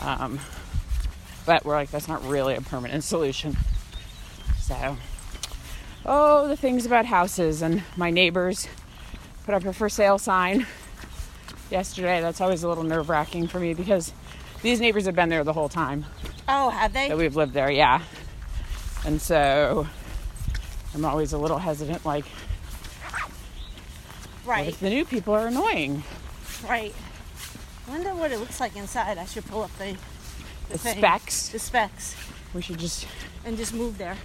Um, 0.00 0.40
but 1.44 1.64
we're 1.64 1.74
like 1.74 1.90
that's 1.90 2.08
not 2.08 2.24
really 2.24 2.54
a 2.54 2.60
permanent 2.60 3.04
solution. 3.04 3.56
So 4.60 4.96
oh 6.06 6.48
the 6.48 6.56
things 6.56 6.86
about 6.86 7.06
houses 7.06 7.62
and 7.62 7.82
my 7.96 8.10
neighbors 8.10 8.68
put 9.44 9.54
up 9.54 9.64
a 9.64 9.72
for 9.72 9.88
sale 9.88 10.18
sign 10.18 10.66
yesterday. 11.70 12.20
That's 12.20 12.40
always 12.40 12.62
a 12.62 12.68
little 12.68 12.84
nerve-wracking 12.84 13.48
for 13.48 13.58
me 13.58 13.74
because 13.74 14.12
these 14.62 14.80
neighbors 14.80 15.06
have 15.06 15.14
been 15.14 15.28
there 15.28 15.44
the 15.44 15.52
whole 15.52 15.68
time 15.68 16.04
Oh, 16.48 16.70
have 16.70 16.92
they? 16.92 17.08
that 17.08 17.16
we've 17.16 17.36
lived 17.36 17.52
there, 17.54 17.70
yeah. 17.70 18.02
And 19.06 19.20
so 19.22 19.86
I'm 20.94 21.04
always 21.04 21.32
a 21.32 21.38
little 21.38 21.58
hesitant, 21.58 22.04
like, 22.04 22.24
right, 24.46 24.68
if 24.68 24.80
the 24.80 24.90
new 24.90 25.04
people 25.04 25.34
are 25.34 25.46
annoying? 25.46 26.02
right. 26.68 26.94
I 27.86 27.90
wonder 27.90 28.14
what 28.14 28.30
it 28.30 28.38
looks 28.38 28.60
like 28.60 28.76
inside. 28.76 29.18
I 29.18 29.24
should 29.24 29.44
pull 29.46 29.62
up 29.62 29.76
the 29.78 29.96
The 30.70 30.78
thing. 30.78 30.98
specs. 30.98 31.48
The 31.48 31.58
specs, 31.58 32.14
We 32.54 32.62
should 32.62 32.78
just. 32.78 33.06
and 33.44 33.56
just 33.56 33.74
move 33.74 33.98
there. 33.98 34.16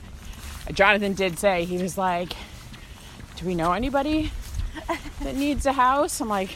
Jonathan 0.74 1.14
did 1.14 1.40
say, 1.40 1.66
he 1.66 1.78
was 1.82 1.98
like, 1.98 2.34
Do 3.38 3.46
we 3.46 3.56
know 3.56 3.72
anybody 3.74 4.32
that 5.22 5.36
needs 5.36 5.66
a 5.66 5.74
house? 5.74 6.20
I'm 6.22 6.28
like, 6.30 6.50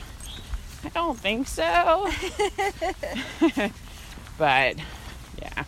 I 0.84 0.90
don't 0.90 1.18
think 1.20 1.48
so. 1.48 2.10
but, 4.38 4.76
yeah. 5.42 5.64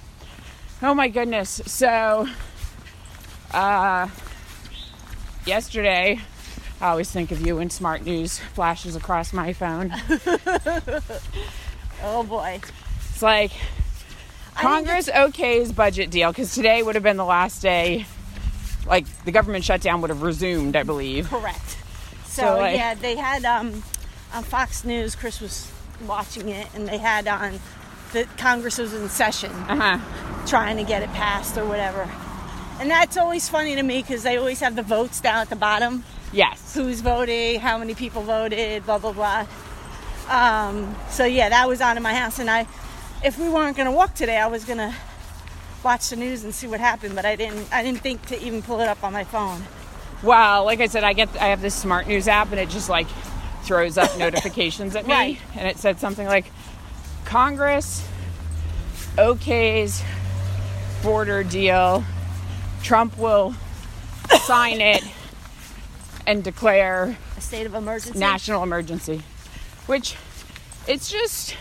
Oh 0.81 0.93
my 0.93 1.07
goodness. 1.09 1.61
So, 1.65 2.27
uh, 3.51 4.07
yesterday, 5.45 6.19
I 6.79 6.87
always 6.89 7.11
think 7.11 7.31
of 7.31 7.45
you 7.45 7.57
when 7.57 7.69
smart 7.69 8.03
news 8.05 8.39
flashes 8.39 8.95
across 8.95 9.33
my 9.33 9.53
phone. 9.53 9.93
Oh 12.03 12.23
boy. 12.23 12.59
It's 13.11 13.21
like 13.21 13.51
Congress 14.55 15.07
okays 15.07 15.75
budget 15.75 16.09
deal 16.09 16.31
because 16.31 16.53
today 16.55 16.81
would 16.81 16.95
have 16.95 17.03
been 17.03 17.17
the 17.17 17.23
last 17.25 17.61
day. 17.61 18.07
Like 18.87 19.05
the 19.23 19.31
government 19.31 19.63
shutdown 19.63 20.01
would 20.01 20.09
have 20.09 20.23
resumed, 20.23 20.75
I 20.75 20.81
believe. 20.81 21.29
Correct. 21.29 21.77
So, 22.25 22.41
So, 22.41 22.55
like- 22.57 22.75
yeah, 22.75 22.95
they 22.95 23.15
had 23.15 23.45
um, 23.45 23.83
on 24.33 24.43
Fox 24.43 24.83
News. 24.83 25.15
Chris 25.15 25.39
was 25.41 25.71
watching 26.07 26.49
it, 26.49 26.67
and 26.73 26.87
they 26.87 26.97
had 26.97 27.27
on 27.27 27.59
that 28.13 28.37
Congress 28.37 28.77
was 28.77 28.93
in 28.93 29.07
session, 29.09 29.51
Uh 29.51 29.75
huh. 29.99 30.45
trying 30.47 30.77
to 30.77 30.83
get 30.83 31.01
it 31.01 31.09
passed 31.13 31.57
or 31.57 31.65
whatever. 31.65 32.09
And 32.79 32.89
that's 32.89 33.15
always 33.17 33.47
funny 33.47 33.75
to 33.75 33.83
me 33.83 34.01
because 34.01 34.23
they 34.23 34.37
always 34.37 34.59
have 34.59 34.75
the 34.75 34.81
votes 34.83 35.21
down 35.21 35.37
at 35.37 35.49
the 35.49 35.55
bottom. 35.55 36.03
Yes. 36.33 36.73
Who's 36.73 37.01
voting? 37.01 37.59
How 37.59 37.77
many 37.77 37.93
people 37.93 38.21
voted? 38.23 38.85
Blah 38.85 38.97
blah 38.97 39.13
blah. 39.13 39.45
Um, 40.29 40.95
so 41.09 41.25
yeah, 41.25 41.49
that 41.49 41.67
was 41.67 41.81
on 41.81 41.97
in 41.97 42.03
my 42.03 42.13
house, 42.13 42.39
and 42.39 42.49
I, 42.49 42.67
if 43.23 43.37
we 43.37 43.49
weren't 43.49 43.75
gonna 43.77 43.91
walk 43.91 44.13
today, 44.15 44.37
I 44.37 44.47
was 44.47 44.65
gonna 44.65 44.95
watch 45.83 46.09
the 46.09 46.15
news 46.15 46.43
and 46.43 46.53
see 46.53 46.67
what 46.67 46.79
happened, 46.79 47.15
but 47.15 47.25
I 47.25 47.35
didn't. 47.35 47.71
I 47.73 47.83
didn't 47.83 47.99
think 48.01 48.25
to 48.27 48.41
even 48.41 48.61
pull 48.61 48.79
it 48.81 48.87
up 48.87 49.03
on 49.03 49.13
my 49.13 49.23
phone. 49.25 49.61
Well, 50.23 50.65
like 50.65 50.79
I 50.79 50.87
said, 50.87 51.03
I 51.03 51.13
get 51.13 51.29
I 51.39 51.47
have 51.47 51.61
this 51.61 51.75
smart 51.75 52.07
news 52.07 52.27
app 52.27 52.51
and 52.51 52.59
it 52.59 52.69
just 52.69 52.89
like 52.89 53.07
throws 53.63 53.97
up 53.97 54.17
notifications 54.17 54.95
at 54.95 55.05
me, 55.05 55.13
Right. 55.13 55.37
and 55.55 55.67
it 55.67 55.77
said 55.77 55.99
something 55.99 56.27
like 56.27 56.45
Congress 57.25 58.07
okays 59.17 60.03
border 61.03 61.43
deal. 61.43 62.03
Trump 62.83 63.17
will 63.17 63.53
sign 64.45 64.81
it 64.81 65.03
and 66.25 66.43
declare 66.43 67.17
A 67.37 67.41
state 67.41 67.65
of 67.65 67.73
emergency. 67.75 68.17
national 68.19 68.63
emergency 68.63 69.21
which 69.87 70.15
it's 70.87 71.09
just 71.09 71.55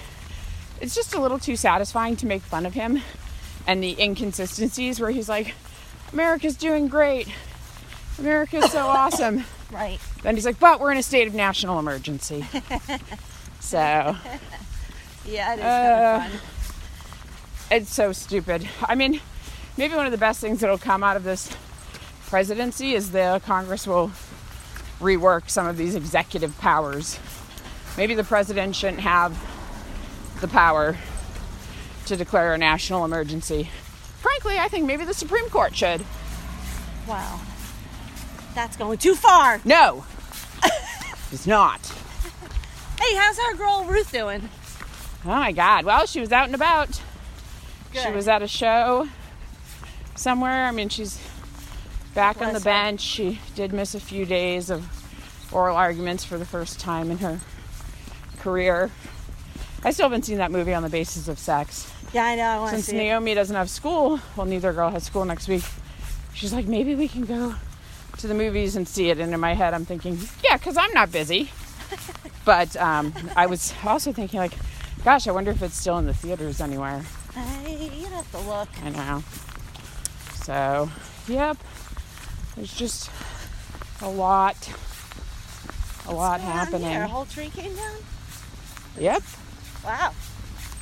it's 0.81 0.95
just 0.95 1.15
a 1.15 1.21
little 1.21 1.39
too 1.39 1.57
satisfying 1.57 2.17
to 2.17 2.27
make 2.27 2.43
fun 2.43 2.65
of 2.67 2.75
him 2.75 3.01
and 3.67 3.83
the 3.83 3.97
inconsistencies 4.01 5.01
where 5.01 5.11
he's 5.11 5.29
like 5.29 5.55
america's 6.13 6.57
doing 6.57 6.89
great 6.89 7.27
america's 8.19 8.71
so 8.71 8.87
awesome 8.87 9.45
Right. 9.73 9.99
then 10.23 10.35
he's 10.35 10.45
like 10.47 10.59
but 10.59 10.81
we're 10.81 10.93
in 10.93 10.99
a 10.99 11.03
state 11.03 11.29
of 11.29 11.35
national 11.35 11.79
emergency 11.79 12.45
so 13.61 14.17
Yeah, 15.27 15.55
it 15.55 15.59
is 15.59 15.65
Uh, 15.65 16.29
fun. 16.29 16.41
it's 17.71 17.93
so 17.95 18.13
stupid 18.13 18.69
i 18.85 18.95
mean 18.95 19.21
maybe 19.77 19.95
one 19.95 20.07
of 20.07 20.13
the 20.13 20.19
best 20.19 20.41
things 20.41 20.61
that'll 20.61 20.79
come 20.79 21.03
out 21.05 21.17
of 21.17 21.25
this 21.25 21.51
presidency 22.29 22.95
is 22.95 23.13
the 23.13 23.41
congress 23.47 23.87
will 23.87 24.11
rework 25.01 25.49
some 25.49 25.67
of 25.67 25.77
these 25.77 25.95
executive 25.95 26.57
powers 26.59 27.19
maybe 27.97 28.15
the 28.15 28.25
president 28.25 28.75
shouldn't 28.77 29.01
have 29.01 29.37
the 30.41 30.49
power 30.49 30.97
to 32.07 32.17
declare 32.17 32.55
a 32.55 32.59
national 32.59 33.05
emergency 33.05 33.71
frankly 34.21 34.59
i 34.59 34.67
think 34.69 34.85
maybe 34.87 35.05
the 35.05 35.15
supreme 35.15 35.49
court 35.49 35.77
should 35.77 36.05
Wow. 37.09 37.41
That's 38.61 38.77
going 38.77 38.99
too 38.99 39.15
far. 39.15 39.59
no 39.65 40.05
it's 41.33 41.47
not 41.47 41.81
Hey, 43.01 43.17
how's 43.17 43.39
our 43.39 43.55
girl 43.55 43.87
Ruth 43.89 44.13
doing? 44.13 44.51
oh 45.25 45.29
my 45.29 45.51
god 45.53 45.87
well 45.87 46.05
she 46.05 46.21
was 46.21 46.31
out 46.31 46.45
and 46.45 46.55
about 46.55 47.01
she 47.95 48.11
was 48.11 48.29
at 48.29 48.43
a 48.43 48.47
show 48.49 49.09
somewhere 50.15 50.67
i 50.67 50.71
mean 50.73 50.91
she's 50.91 51.19
back 52.15 52.37
on 52.43 52.49
the 52.49 52.61
Bless 52.61 52.65
her. 52.65 52.71
bench 52.71 53.01
she 53.01 53.39
did 53.55 53.73
miss 53.73 53.95
a 53.95 54.01
few 54.01 54.27
days 54.27 54.69
of 54.69 54.87
oral 55.53 55.75
arguments 55.77 56.23
for 56.25 56.37
the 56.37 56.45
first 56.45 56.79
time 56.79 57.11
in 57.11 57.17
her 57.19 57.41
career 58.41 58.91
i 59.85 59.91
still 59.91 60.05
haven't 60.05 60.25
seen 60.27 60.37
that 60.37 60.51
movie 60.53 60.75
on 60.75 60.83
the 60.83 60.89
basis 60.91 61.29
of 61.29 61.39
sex 61.39 61.91
Yeah, 62.13 62.25
I 62.25 62.37
know. 62.37 62.65
I 62.65 62.71
since 62.73 62.87
see 62.87 62.97
it. 62.97 62.99
naomi 62.99 63.33
doesn't 63.35 63.57
have 63.57 63.71
school 63.71 64.21
well 64.37 64.45
neither 64.47 64.73
girl 64.75 64.91
has 64.91 65.05
school 65.05 65.25
next 65.25 65.49
week 65.49 65.65
she's 66.35 66.53
like 66.53 66.67
maybe 66.67 66.95
we 66.95 67.09
can 67.09 67.25
go 67.25 67.55
to 68.21 68.27
the 68.29 68.35
movies 68.35 68.77
and 68.77 68.87
see 68.87 69.11
it 69.11 69.19
and 69.19 69.33
in 69.33 69.41
my 69.41 69.55
head 69.55 69.75
i'm 69.75 69.85
thinking 69.85 70.19
yeah 70.45 70.57
because 70.57 70.77
i'm 70.77 70.93
not 70.93 71.11
busy 71.11 71.51
but 72.45 72.77
um, 72.77 73.13
i 73.37 73.47
was 73.47 73.73
also 73.85 74.13
thinking 74.13 74.39
like 74.41 74.53
gosh 75.05 75.27
i 75.27 75.31
wonder 75.31 75.51
if 75.51 75.63
it's 75.63 75.77
still 75.77 75.99
in 75.99 76.07
the 76.07 76.15
theaters 76.15 76.61
anywhere 76.61 77.03
Hey, 77.35 77.91
you 77.97 78.07
have 78.07 78.29
to 78.33 78.39
look. 78.41 78.69
I 78.83 78.91
know. 78.91 79.23
So, 80.43 80.91
yep. 81.29 81.57
There's 82.57 82.75
just 82.75 83.09
a 84.03 84.09
lot, 84.09 84.57
a 86.09 86.13
lot 86.13 86.41
What's 86.41 86.45
on 86.45 86.51
happening. 86.51 86.91
Here? 86.91 87.05
A 87.05 87.09
whole 87.09 87.25
tree 87.27 87.51
came 87.51 87.75
down. 87.77 87.97
Yep. 88.99 89.23
Wow. 89.85 90.13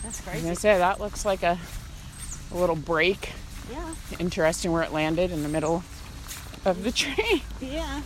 That's 0.02 0.20
crazy. 0.22 0.30
I 0.30 0.34
was 0.36 0.42
gonna 0.44 0.56
say 0.56 0.78
that 0.78 1.00
looks 1.00 1.26
like 1.26 1.42
a, 1.42 1.58
a 2.52 2.56
little 2.56 2.76
break. 2.76 3.32
Yeah, 3.70 3.94
Interesting 4.18 4.72
where 4.72 4.82
it 4.82 4.92
landed 4.92 5.30
in 5.30 5.42
the 5.42 5.50
middle 5.50 5.84
of 6.64 6.84
the 6.84 6.92
tree. 7.02 7.42
yeah. 7.60 8.02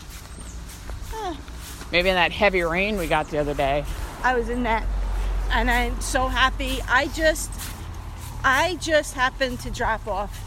Maybe 1.90 2.08
in 2.08 2.14
that 2.14 2.32
heavy 2.32 2.62
rain 2.62 2.96
we 2.96 3.06
got 3.06 3.28
the 3.28 3.38
other 3.38 3.54
day. 3.54 3.84
I 4.22 4.34
was 4.34 4.48
in 4.48 4.62
that, 4.62 4.86
and 5.50 5.70
I'm 5.70 6.00
so 6.00 6.26
happy. 6.28 6.78
I 6.88 7.08
just, 7.08 7.50
I 8.42 8.76
just 8.76 9.14
happened 9.14 9.60
to 9.60 9.70
drop 9.70 10.06
off 10.06 10.38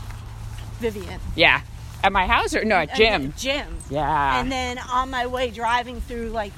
Vivian. 0.79 1.19
Yeah. 1.35 1.61
At 2.03 2.11
my 2.11 2.25
house 2.27 2.55
or 2.55 2.63
no, 2.65 2.75
at 2.75 2.95
Jim. 2.95 3.33
Jim. 3.37 3.77
Yeah. 3.89 4.39
And 4.39 4.51
then 4.51 4.77
on 4.79 5.09
my 5.09 5.27
way 5.27 5.49
driving 5.51 6.01
through 6.01 6.29
like 6.29 6.51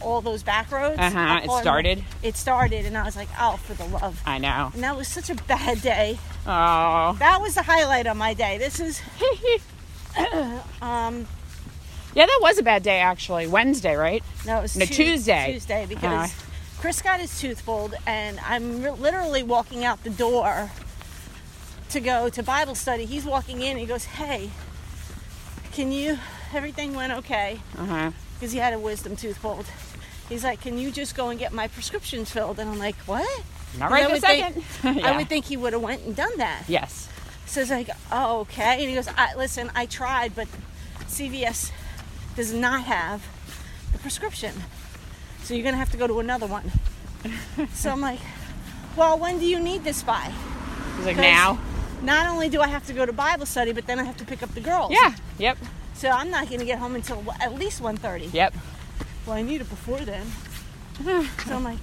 all 0.00 0.20
those 0.20 0.42
back 0.42 0.70
roads. 0.70 0.98
Uh-huh, 0.98 1.40
it 1.44 1.50
started? 1.60 2.04
It 2.22 2.36
started, 2.36 2.86
and 2.86 2.96
I 2.96 3.04
was 3.04 3.16
like, 3.16 3.28
oh, 3.38 3.56
for 3.56 3.74
the 3.74 3.84
love. 3.86 4.20
I 4.26 4.38
know. 4.38 4.70
And 4.74 4.82
that 4.82 4.96
was 4.96 5.08
such 5.08 5.30
a 5.30 5.34
bad 5.34 5.80
day. 5.82 6.18
Oh. 6.46 7.16
That 7.18 7.40
was 7.40 7.54
the 7.54 7.62
highlight 7.62 8.06
of 8.06 8.16
my 8.16 8.34
day. 8.34 8.58
This 8.58 8.80
is, 8.80 9.00
um, 10.82 11.26
yeah, 12.14 12.26
that 12.26 12.38
was 12.42 12.58
a 12.58 12.62
bad 12.62 12.82
day 12.82 13.00
actually. 13.00 13.46
Wednesday, 13.46 13.94
right? 13.94 14.22
no, 14.46 14.58
it 14.58 14.62
was 14.62 14.76
No, 14.76 14.84
Tu- 14.84 14.94
Tuesday. 14.94 15.52
Tuesday 15.52 15.86
because 15.88 16.30
Uh. 16.30 16.34
Chris 16.78 17.00
got 17.00 17.20
his 17.20 17.38
tooth 17.40 17.64
pulled, 17.64 17.94
and 18.06 18.40
I'm 18.40 18.82
re- 18.82 18.90
literally 18.90 19.42
walking 19.44 19.84
out 19.84 20.02
the 20.02 20.10
door 20.10 20.70
to 21.90 22.00
go 22.00 22.28
to 22.28 22.42
Bible 22.42 22.74
study. 22.74 23.04
He's 23.04 23.24
walking 23.24 23.62
in. 23.62 23.76
He 23.76 23.86
goes, 23.86 24.04
"Hey, 24.04 24.50
can 25.72 25.92
you? 25.92 26.18
Everything 26.54 26.94
went 26.94 27.12
okay." 27.12 27.60
Because 28.34 28.52
he 28.52 28.58
had 28.58 28.72
a 28.72 28.78
wisdom 28.80 29.14
tooth 29.14 29.40
pulled. 29.40 29.66
He's 30.28 30.42
like, 30.42 30.60
"Can 30.60 30.76
you 30.76 30.90
just 30.90 31.14
go 31.14 31.28
and 31.28 31.38
get 31.38 31.52
my 31.52 31.68
prescriptions 31.68 32.30
filled?" 32.30 32.58
And 32.58 32.68
I'm 32.68 32.78
like, 32.80 32.96
"What?" 33.06 33.28
Not 33.78 33.90
right 33.92 34.02
this 34.08 34.20
would 34.20 34.22
think- 34.22 34.64
second. 34.82 35.04
I 35.06 35.16
would 35.16 35.28
think 35.28 35.44
he 35.46 35.56
would 35.56 35.72
have 35.74 35.82
went 35.82 36.02
and 36.02 36.16
done 36.16 36.36
that. 36.38 36.64
Yes. 36.68 37.08
So 37.52 37.60
it's 37.60 37.68
like, 37.70 37.90
"Oh, 38.10 38.40
okay." 38.40 38.80
And 38.80 38.88
he 38.88 38.94
goes, 38.94 39.08
I, 39.08 39.34
"Listen, 39.36 39.70
I 39.74 39.84
tried, 39.84 40.34
but 40.34 40.48
CVS 41.06 41.70
does 42.34 42.50
not 42.50 42.84
have 42.84 43.26
the 43.92 43.98
prescription, 43.98 44.54
so 45.42 45.52
you're 45.52 45.62
gonna 45.62 45.76
have 45.76 45.90
to 45.90 45.98
go 45.98 46.06
to 46.06 46.18
another 46.18 46.46
one." 46.46 46.72
so 47.74 47.90
I'm 47.90 48.00
like, 48.00 48.20
"Well, 48.96 49.18
when 49.18 49.38
do 49.38 49.44
you 49.44 49.60
need 49.60 49.84
this 49.84 50.02
by?" 50.02 50.32
He's 50.96 51.04
like, 51.04 51.18
now. 51.18 51.58
Not 52.00 52.26
only 52.26 52.48
do 52.48 52.62
I 52.62 52.68
have 52.68 52.86
to 52.86 52.94
go 52.94 53.04
to 53.04 53.12
Bible 53.12 53.44
study, 53.44 53.72
but 53.72 53.86
then 53.86 54.00
I 54.00 54.04
have 54.04 54.16
to 54.16 54.24
pick 54.24 54.42
up 54.42 54.54
the 54.54 54.62
girls. 54.62 54.90
Yeah. 54.90 55.14
Yep. 55.36 55.58
So 55.92 56.08
I'm 56.08 56.30
not 56.30 56.48
gonna 56.48 56.64
get 56.64 56.78
home 56.78 56.94
until 56.94 57.22
at 57.38 57.52
least 57.52 57.82
1:30. 57.82 58.32
Yep. 58.32 58.54
Well, 59.26 59.36
I 59.36 59.42
need 59.42 59.60
it 59.60 59.68
before 59.68 59.98
then. 59.98 60.26
so 61.04 61.54
I'm 61.54 61.64
like, 61.64 61.78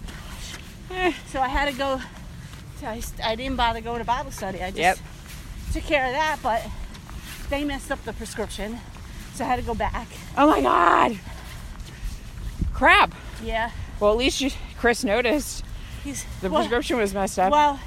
Eh. 0.89 1.13
so 1.27 1.39
I 1.39 1.47
had 1.47 1.71
to 1.71 1.77
go. 1.77 2.01
I, 2.81 3.03
I 3.23 3.35
didn't 3.35 3.57
bother 3.57 3.81
going 3.81 3.99
to 3.99 4.05
Bible 4.05 4.31
study. 4.31 4.63
I 4.63 4.71
just 4.71 4.79
Yep. 4.79 4.97
Took 5.73 5.83
care 5.83 6.05
of 6.07 6.13
that, 6.13 6.39
but 6.43 6.65
they 7.49 7.63
messed 7.63 7.91
up 7.91 8.03
the 8.03 8.13
prescription, 8.13 8.79
so 9.33 9.43
I 9.43 9.47
had 9.47 9.55
to 9.59 9.65
go 9.65 9.73
back. 9.73 10.07
Oh 10.37 10.49
my 10.49 10.61
god. 10.61 11.19
Crap. 12.73 13.13
Yeah, 13.43 13.71
Well, 13.99 14.11
at 14.11 14.17
least 14.17 14.41
you, 14.41 14.51
Chris 14.77 15.03
noticed 15.03 15.63
he's 16.03 16.25
the 16.41 16.49
well, 16.49 16.59
prescription 16.61 16.97
was 16.97 17.13
messed 17.13 17.39
up. 17.39 17.51
Well, 17.51 17.79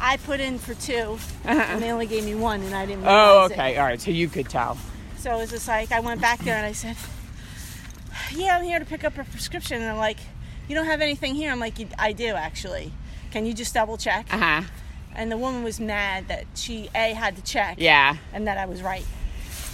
I 0.00 0.16
put 0.18 0.40
in 0.40 0.58
for 0.58 0.74
two, 0.74 1.18
and 1.44 1.82
they 1.82 1.90
only 1.90 2.06
gave 2.06 2.24
me 2.24 2.34
one, 2.34 2.60
and 2.62 2.74
I 2.74 2.84
didn't. 2.86 3.04
oh, 3.06 3.08
realize 3.08 3.50
it. 3.50 3.54
okay. 3.54 3.76
All 3.78 3.84
right. 3.84 4.00
So 4.00 4.10
you 4.10 4.28
could 4.28 4.48
tell. 4.48 4.76
So 5.18 5.34
it 5.34 5.38
was 5.38 5.50
just 5.50 5.66
like 5.68 5.92
I 5.92 6.00
went 6.00 6.20
back 6.20 6.40
there 6.40 6.56
and 6.56 6.66
I 6.66 6.72
said, 6.72 6.96
"Yeah, 8.34 8.56
I'm 8.58 8.64
here 8.64 8.78
to 8.78 8.84
pick 8.84 9.04
up 9.04 9.16
a 9.18 9.24
prescription." 9.24 9.76
And 9.78 9.84
they're 9.86 9.94
like, 9.94 10.18
"You 10.68 10.74
don't 10.74 10.84
have 10.86 11.00
anything 11.00 11.34
here." 11.34 11.50
I'm 11.50 11.60
like, 11.60 11.74
"I 11.98 12.12
do 12.12 12.34
actually. 12.34 12.92
Can 13.30 13.46
you 13.46 13.54
just 13.54 13.72
double 13.74 13.96
check?" 13.96 14.26
Uh 14.32 14.38
huh. 14.38 14.62
And 15.16 15.32
the 15.32 15.36
woman 15.36 15.64
was 15.64 15.80
mad 15.80 16.28
that 16.28 16.44
she 16.54 16.88
a 16.94 17.12
had 17.14 17.34
to 17.36 17.42
check, 17.42 17.76
Yeah. 17.80 18.16
and 18.32 18.46
that 18.46 18.58
I 18.58 18.66
was 18.66 18.82
right. 18.82 19.04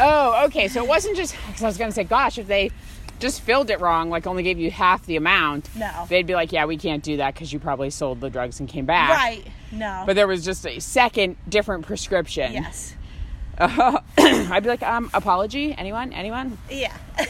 Oh, 0.01 0.45
okay. 0.47 0.69
So 0.69 0.83
it 0.83 0.89
wasn't 0.89 1.17
just 1.17 1.35
because 1.47 1.63
I 1.63 1.67
was 1.67 1.77
gonna 1.77 1.93
say, 1.93 2.05
gosh, 2.05 2.39
if 2.39 2.47
they 2.47 2.71
just 3.19 3.41
filled 3.43 3.69
it 3.71 3.81
wrong, 3.81 4.09
like 4.09 4.27
only 4.27 4.43
gave 4.43 4.59
you 4.59 4.71
half 4.71 5.05
the 5.07 5.17
amount, 5.17 5.69
No. 5.77 6.07
they'd 6.09 6.27
be 6.27 6.35
like, 6.35 6.53
yeah, 6.53 6.65
we 6.65 6.77
can't 6.77 7.03
do 7.03 7.19
that 7.19 7.35
because 7.35 7.53
you 7.53 7.59
probably 7.59 7.91
sold 7.91 8.21
the 8.21 8.31
drugs 8.31 8.59
and 8.61 8.69
came 8.69 8.87
back. 8.87 9.11
Right? 9.11 9.47
No. 9.71 10.05
But 10.07 10.17
there 10.17 10.27
was 10.27 10.45
just 10.45 10.65
a 10.67 10.79
second 10.81 11.37
different 11.49 11.87
prescription. 11.87 12.53
yes. 12.53 12.95
Uh, 13.59 13.99
I'd 14.19 14.63
be 14.63 14.69
like, 14.69 14.83
um, 14.83 15.11
apology, 15.13 15.75
anyone, 15.77 16.13
anyone? 16.13 16.57
Yeah. 16.71 16.97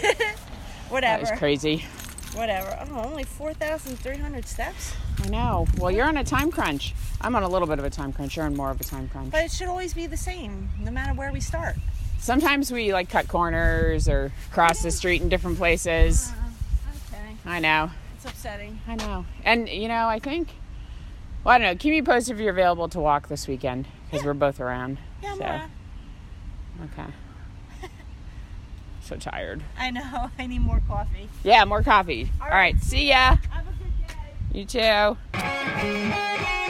That 0.92 0.94
Whatever. 0.94 1.20
was 1.22 1.38
crazy. 1.38 1.86
Whatever. 2.34 2.76
Oh, 2.90 3.02
only 3.04 3.24
four 3.24 3.52
thousand 3.52 3.96
three 3.98 4.16
hundred 4.16 4.46
steps. 4.46 4.94
I 5.22 5.28
know. 5.28 5.66
Well, 5.78 5.90
you're 5.90 6.06
on 6.06 6.16
a 6.16 6.24
time 6.24 6.50
crunch. 6.50 6.94
I'm 7.20 7.36
on 7.36 7.42
a 7.42 7.48
little 7.48 7.68
bit 7.68 7.78
of 7.78 7.84
a 7.84 7.90
time 7.90 8.12
crunch. 8.12 8.36
You're 8.36 8.46
on 8.46 8.56
more 8.56 8.70
of 8.70 8.80
a 8.80 8.84
time 8.84 9.08
crunch. 9.08 9.30
But 9.30 9.44
it 9.44 9.52
should 9.52 9.68
always 9.68 9.92
be 9.94 10.06
the 10.06 10.16
same, 10.16 10.70
no 10.80 10.90
matter 10.90 11.12
where 11.14 11.30
we 11.32 11.40
start. 11.40 11.76
Sometimes 12.18 12.72
we 12.72 12.92
like 12.92 13.10
cut 13.10 13.28
corners 13.28 14.08
or 14.08 14.32
cross 14.52 14.82
the 14.82 14.90
street 14.90 15.20
in 15.22 15.28
different 15.28 15.58
places. 15.58 16.30
Uh, 16.30 17.14
okay. 17.14 17.36
I 17.44 17.58
know. 17.58 17.90
It's 18.16 18.24
upsetting. 18.24 18.80
I 18.88 18.94
know. 18.94 19.26
And 19.44 19.68
you 19.68 19.88
know, 19.88 20.06
I 20.06 20.18
think. 20.18 20.48
Well, 21.44 21.54
I 21.54 21.58
don't 21.58 21.66
know. 21.66 21.76
Keep 21.76 21.90
me 21.90 22.02
posted 22.02 22.36
if 22.36 22.40
you're 22.40 22.52
available 22.52 22.88
to 22.90 23.00
walk 23.00 23.28
this 23.28 23.46
weekend 23.48 23.88
because 24.10 24.24
we're 24.24 24.34
both 24.34 24.60
around. 24.60 24.98
Yeah, 25.22 25.34
So, 25.34 26.84
okay. 26.84 27.10
So 29.12 29.30
tired. 29.30 29.62
I 29.78 29.90
know. 29.90 30.30
I 30.38 30.46
need 30.46 30.60
more 30.60 30.80
coffee. 30.88 31.28
Yeah, 31.44 31.64
more 31.64 31.82
coffee. 31.82 32.30
All 32.40 32.48
right. 32.48 32.80
See 32.82 33.08
ya. 33.08 33.36
Have 33.50 33.66
a 33.66 33.72
good 33.72 34.08
day. 34.08 34.58
You 34.58 34.64
too. 34.64 36.62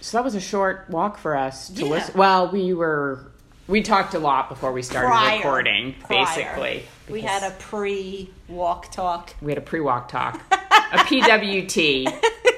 So 0.00 0.16
that 0.16 0.24
was 0.24 0.34
a 0.34 0.40
short 0.40 0.86
walk 0.88 1.18
for 1.18 1.36
us 1.36 1.68
to 1.68 1.82
Yeah. 1.84 1.88
listen. 1.90 2.14
Well, 2.16 2.48
we 2.50 2.72
were 2.72 3.20
we 3.66 3.82
talked 3.82 4.14
a 4.14 4.18
lot 4.18 4.48
before 4.48 4.72
we 4.72 4.80
started 4.80 5.08
Prior. 5.08 5.36
recording. 5.36 5.94
Prior. 6.02 6.24
Basically, 6.24 6.84
We 7.10 7.20
had 7.20 7.42
a 7.42 7.50
pre-walk 7.58 8.90
talk. 8.90 9.34
we 9.42 9.50
had 9.52 9.58
a 9.58 9.62
pre-walk 9.62 10.08
talk, 10.08 10.40
a 10.50 10.98
PWT. 11.04 12.06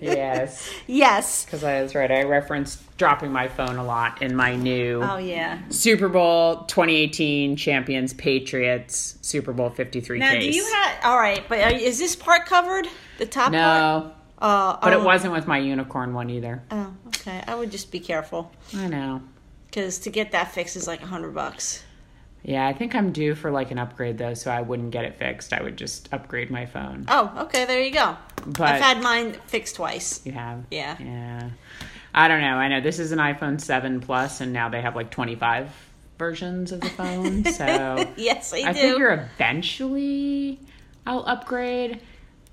yes, 0.00 0.70
Yes. 0.86 1.44
because 1.44 1.64
I 1.64 1.82
was 1.82 1.94
right. 1.94 2.10
I 2.10 2.22
referenced 2.24 2.80
dropping 2.98 3.32
my 3.32 3.48
phone 3.48 3.76
a 3.76 3.84
lot 3.84 4.22
in 4.22 4.34
my 4.36 4.54
new 4.54 5.00
Oh 5.02 5.16
yeah. 5.18 5.58
Super 5.70 6.08
Bowl 6.08 6.64
2018 6.64 7.56
champions 7.56 8.12
Patriots 8.14 9.18
Super 9.22 9.52
Bowl 9.52 9.70
53 9.70 10.18
Now, 10.18 10.32
case. 10.32 10.44
do 10.44 10.56
you 10.56 10.64
have? 10.72 11.04
All 11.04 11.18
right, 11.18 11.42
but 11.48 11.72
is 11.74 11.98
this 11.98 12.14
part 12.16 12.46
covered? 12.46 12.86
The 13.18 13.26
top 13.26 13.44
part? 13.44 13.52
no, 13.52 14.12
Uh, 14.38 14.78
but 14.82 14.92
it 14.92 14.98
um, 15.00 15.04
wasn't 15.04 15.32
with 15.32 15.46
my 15.46 15.58
unicorn 15.58 16.14
one 16.14 16.30
either. 16.30 16.62
Oh, 16.70 16.92
okay. 17.08 17.42
I 17.46 17.54
would 17.54 17.70
just 17.70 17.90
be 17.92 18.00
careful 18.00 18.50
I 18.76 18.86
know. 18.88 19.22
because 19.66 19.98
to 20.00 20.10
get 20.10 20.32
that 20.32 20.52
fixed 20.52 20.76
is 20.76 20.86
like 20.86 21.02
a 21.02 21.06
hundred 21.06 21.34
bucks. 21.34 21.82
Yeah, 22.44 22.66
I 22.66 22.72
think 22.72 22.94
I'm 22.94 23.12
due 23.12 23.34
for 23.36 23.50
like 23.50 23.70
an 23.70 23.78
upgrade 23.78 24.18
though, 24.18 24.34
so 24.34 24.50
I 24.50 24.62
wouldn't 24.62 24.90
get 24.90 25.04
it 25.04 25.16
fixed. 25.16 25.52
I 25.52 25.62
would 25.62 25.76
just 25.76 26.08
upgrade 26.12 26.50
my 26.50 26.66
phone. 26.66 27.04
Oh, 27.08 27.32
okay. 27.44 27.64
There 27.66 27.80
you 27.80 27.92
go. 27.92 28.16
But 28.46 28.62
I've 28.74 28.80
had 28.82 29.00
mine 29.02 29.34
fixed 29.46 29.76
twice. 29.76 30.20
you 30.26 30.32
have, 30.32 30.64
Yeah. 30.70 30.96
yeah. 31.00 31.50
I 32.14 32.26
don't 32.28 32.40
know. 32.40 32.56
I 32.56 32.68
know 32.68 32.80
this 32.80 32.98
is 32.98 33.12
an 33.12 33.18
iPhone 33.20 33.60
7 33.60 34.00
Plus, 34.00 34.40
and 34.40 34.52
now 34.52 34.68
they 34.68 34.80
have 34.82 34.96
like 34.96 35.10
25 35.10 35.70
versions 36.18 36.72
of 36.72 36.80
the 36.80 36.88
phone. 36.90 37.44
So 37.52 38.12
Yes, 38.16 38.52
I, 38.52 38.68
I 38.68 38.72
do. 38.72 38.80
figure 38.80 39.30
eventually 39.36 40.58
I'll 41.06 41.24
upgrade. 41.26 42.00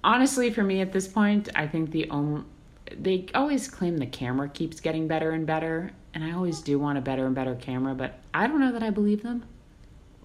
Honestly, 0.03 0.49
for 0.51 0.63
me 0.63 0.81
at 0.81 0.91
this 0.93 1.07
point, 1.07 1.49
I 1.55 1.67
think 1.67 1.91
the 1.91 2.09
only 2.09 2.43
they 2.97 3.25
always 3.35 3.67
claim 3.67 3.97
the 3.97 4.05
camera 4.07 4.49
keeps 4.49 4.79
getting 4.79 5.07
better 5.07 5.31
and 5.31 5.45
better, 5.45 5.91
and 6.13 6.23
I 6.23 6.31
always 6.31 6.61
do 6.61 6.79
want 6.79 6.97
a 6.97 7.01
better 7.01 7.25
and 7.27 7.35
better 7.35 7.53
camera, 7.55 7.93
but 7.93 8.17
I 8.33 8.47
don't 8.47 8.59
know 8.59 8.71
that 8.71 8.81
I 8.81 8.89
believe 8.89 9.21
them. 9.23 9.43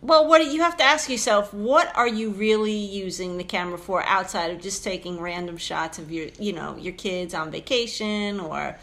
Well, 0.05 0.29
what 0.29 0.45
you 0.53 0.61
have 0.61 0.77
to 0.77 0.85
ask 0.85 1.09
yourself: 1.09 1.55
What 1.55 1.91
are 1.97 2.07
you 2.07 2.29
really 2.29 2.77
using 2.77 3.39
the 3.39 3.45
camera 3.45 3.79
for 3.79 4.05
outside 4.05 4.51
of 4.51 4.61
just 4.61 4.85
taking 4.85 5.19
random 5.19 5.57
shots 5.57 5.99
of 5.99 6.13
your, 6.13 6.27
you 6.39 6.53
know, 6.53 6.77
your 6.77 6.93
kids 6.93 7.33
on 7.33 7.51
vacation 7.51 8.39
or? 8.39 8.77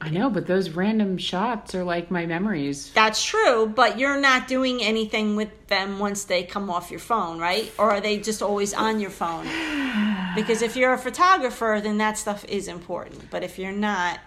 I 0.00 0.08
know, 0.08 0.30
but 0.30 0.46
those 0.46 0.70
random 0.70 1.18
shots 1.18 1.74
are 1.74 1.82
like 1.82 2.12
my 2.12 2.26
memories. 2.26 2.92
That's 2.92 3.22
true, 3.22 3.66
but 3.74 3.98
you're 3.98 4.20
not 4.20 4.46
doing 4.46 4.80
anything 4.82 5.34
with 5.34 5.66
them 5.66 5.98
once 5.98 6.24
they 6.24 6.44
come 6.44 6.70
off 6.70 6.92
your 6.92 7.00
phone, 7.00 7.40
right? 7.40 7.70
Or 7.76 7.90
are 7.90 8.00
they 8.00 8.18
just 8.18 8.40
always 8.40 8.72
on 8.72 9.00
your 9.00 9.10
phone? 9.10 9.46
Because 10.36 10.62
if 10.62 10.76
you're 10.76 10.92
a 10.92 10.98
photographer, 10.98 11.80
then 11.82 11.98
that 11.98 12.16
stuff 12.16 12.44
is 12.44 12.68
important. 12.68 13.32
But 13.32 13.42
if 13.42 13.58
you're 13.58 13.72
not, 13.72 14.20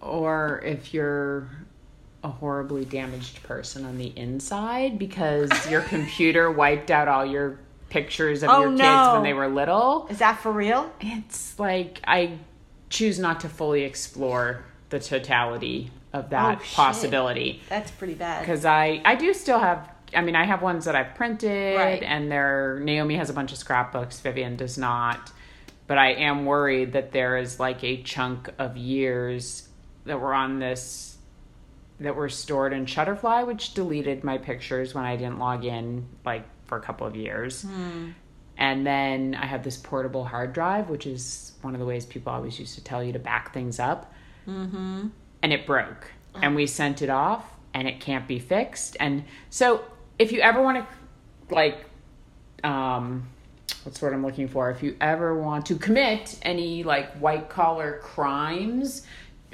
Or 0.00 0.60
if 0.64 0.92
you're 0.92 1.48
a 2.22 2.28
horribly 2.28 2.84
damaged 2.84 3.42
person 3.44 3.84
on 3.84 3.96
the 3.98 4.12
inside 4.16 4.98
because 4.98 5.50
your 5.70 5.80
computer 5.82 6.50
wiped 6.50 6.90
out 6.90 7.08
all 7.08 7.24
your 7.24 7.58
pictures 7.88 8.42
of 8.42 8.50
Oh, 8.50 8.60
your 8.62 8.70
kids 8.70 8.80
no. 8.82 9.12
when 9.14 9.22
they 9.22 9.32
were 9.32 9.48
little. 9.48 10.06
is 10.10 10.18
that 10.18 10.38
for 10.40 10.52
real? 10.52 10.92
It's 11.00 11.58
like 11.58 12.00
I 12.06 12.38
choose 12.90 13.18
not 13.18 13.40
to 13.40 13.48
fully 13.48 13.82
explore 13.84 14.64
the 14.90 14.98
totality 15.00 15.90
of 16.12 16.30
that 16.30 16.58
Oh, 16.58 16.64
shit. 16.64 16.74
possibility 16.76 17.62
That's 17.68 17.90
pretty 17.90 18.14
bad. 18.14 18.40
because 18.40 18.64
I 18.64 19.00
I 19.04 19.14
do 19.14 19.32
still 19.34 19.58
have 19.58 19.88
I 20.14 20.22
mean, 20.22 20.34
I 20.34 20.44
have 20.44 20.60
ones 20.60 20.86
that 20.86 20.96
I've 20.96 21.14
printed, 21.14 21.76
Right. 21.78 22.02
and 22.02 22.32
they're 22.32 22.80
Naomi 22.80 23.14
has 23.16 23.30
a 23.30 23.32
bunch 23.32 23.52
of 23.52 23.58
scrapbooks. 23.58 24.18
Vivian 24.20 24.56
does 24.56 24.76
not, 24.76 25.30
but 25.86 25.98
I 25.98 26.14
am 26.14 26.46
worried 26.46 26.94
that 26.94 27.12
there 27.12 27.36
is 27.36 27.60
like 27.60 27.84
a 27.84 28.02
chunk 28.02 28.50
of 28.58 28.76
years 28.76 29.68
that 30.06 30.20
were 30.20 30.34
on 30.34 30.58
this 30.58 31.09
that 32.00 32.16
were 32.16 32.28
stored 32.28 32.72
in 32.72 32.86
Shutterfly, 32.86 33.46
which 33.46 33.74
deleted 33.74 34.24
my 34.24 34.38
pictures 34.38 34.94
when 34.94 35.04
I 35.04 35.16
didn't 35.16 35.38
log 35.38 35.64
in, 35.64 36.06
like 36.24 36.44
for 36.66 36.78
a 36.78 36.80
couple 36.80 37.06
of 37.06 37.14
years. 37.14 37.64
And 38.56 38.86
then 38.86 39.34
I 39.34 39.46
have 39.46 39.62
this 39.62 39.76
portable 39.76 40.24
hard 40.24 40.52
drive, 40.52 40.88
which 40.90 41.06
is 41.06 41.52
one 41.62 41.74
of 41.74 41.80
the 41.80 41.86
ways 41.86 42.04
people 42.06 42.32
always 42.32 42.58
used 42.58 42.74
to 42.74 42.84
tell 42.84 43.02
you 43.02 43.12
to 43.12 43.18
back 43.18 43.54
things 43.54 43.78
up. 43.78 44.12
Mm-hmm. 44.48 45.08
And 45.42 45.52
it 45.52 45.66
broke. 45.66 46.10
And 46.42 46.54
we 46.54 46.66
sent 46.66 47.02
it 47.02 47.10
off, 47.10 47.44
and 47.74 47.88
it 47.88 48.00
can't 48.00 48.28
be 48.28 48.38
fixed. 48.38 48.96
And 49.00 49.24
so, 49.48 49.82
if 50.18 50.30
you 50.32 50.40
ever 50.40 50.62
want 50.62 50.78
to, 50.78 51.54
like, 51.54 51.84
um, 52.62 53.28
what's 53.82 53.98
the 53.98 54.06
word 54.06 54.14
I'm 54.14 54.24
looking 54.24 54.46
for? 54.46 54.70
If 54.70 54.82
you 54.82 54.96
ever 55.00 55.34
want 55.34 55.66
to 55.66 55.76
commit 55.76 56.38
any, 56.42 56.82
like, 56.82 57.12
white 57.14 57.48
collar 57.48 57.98
crimes 58.02 59.06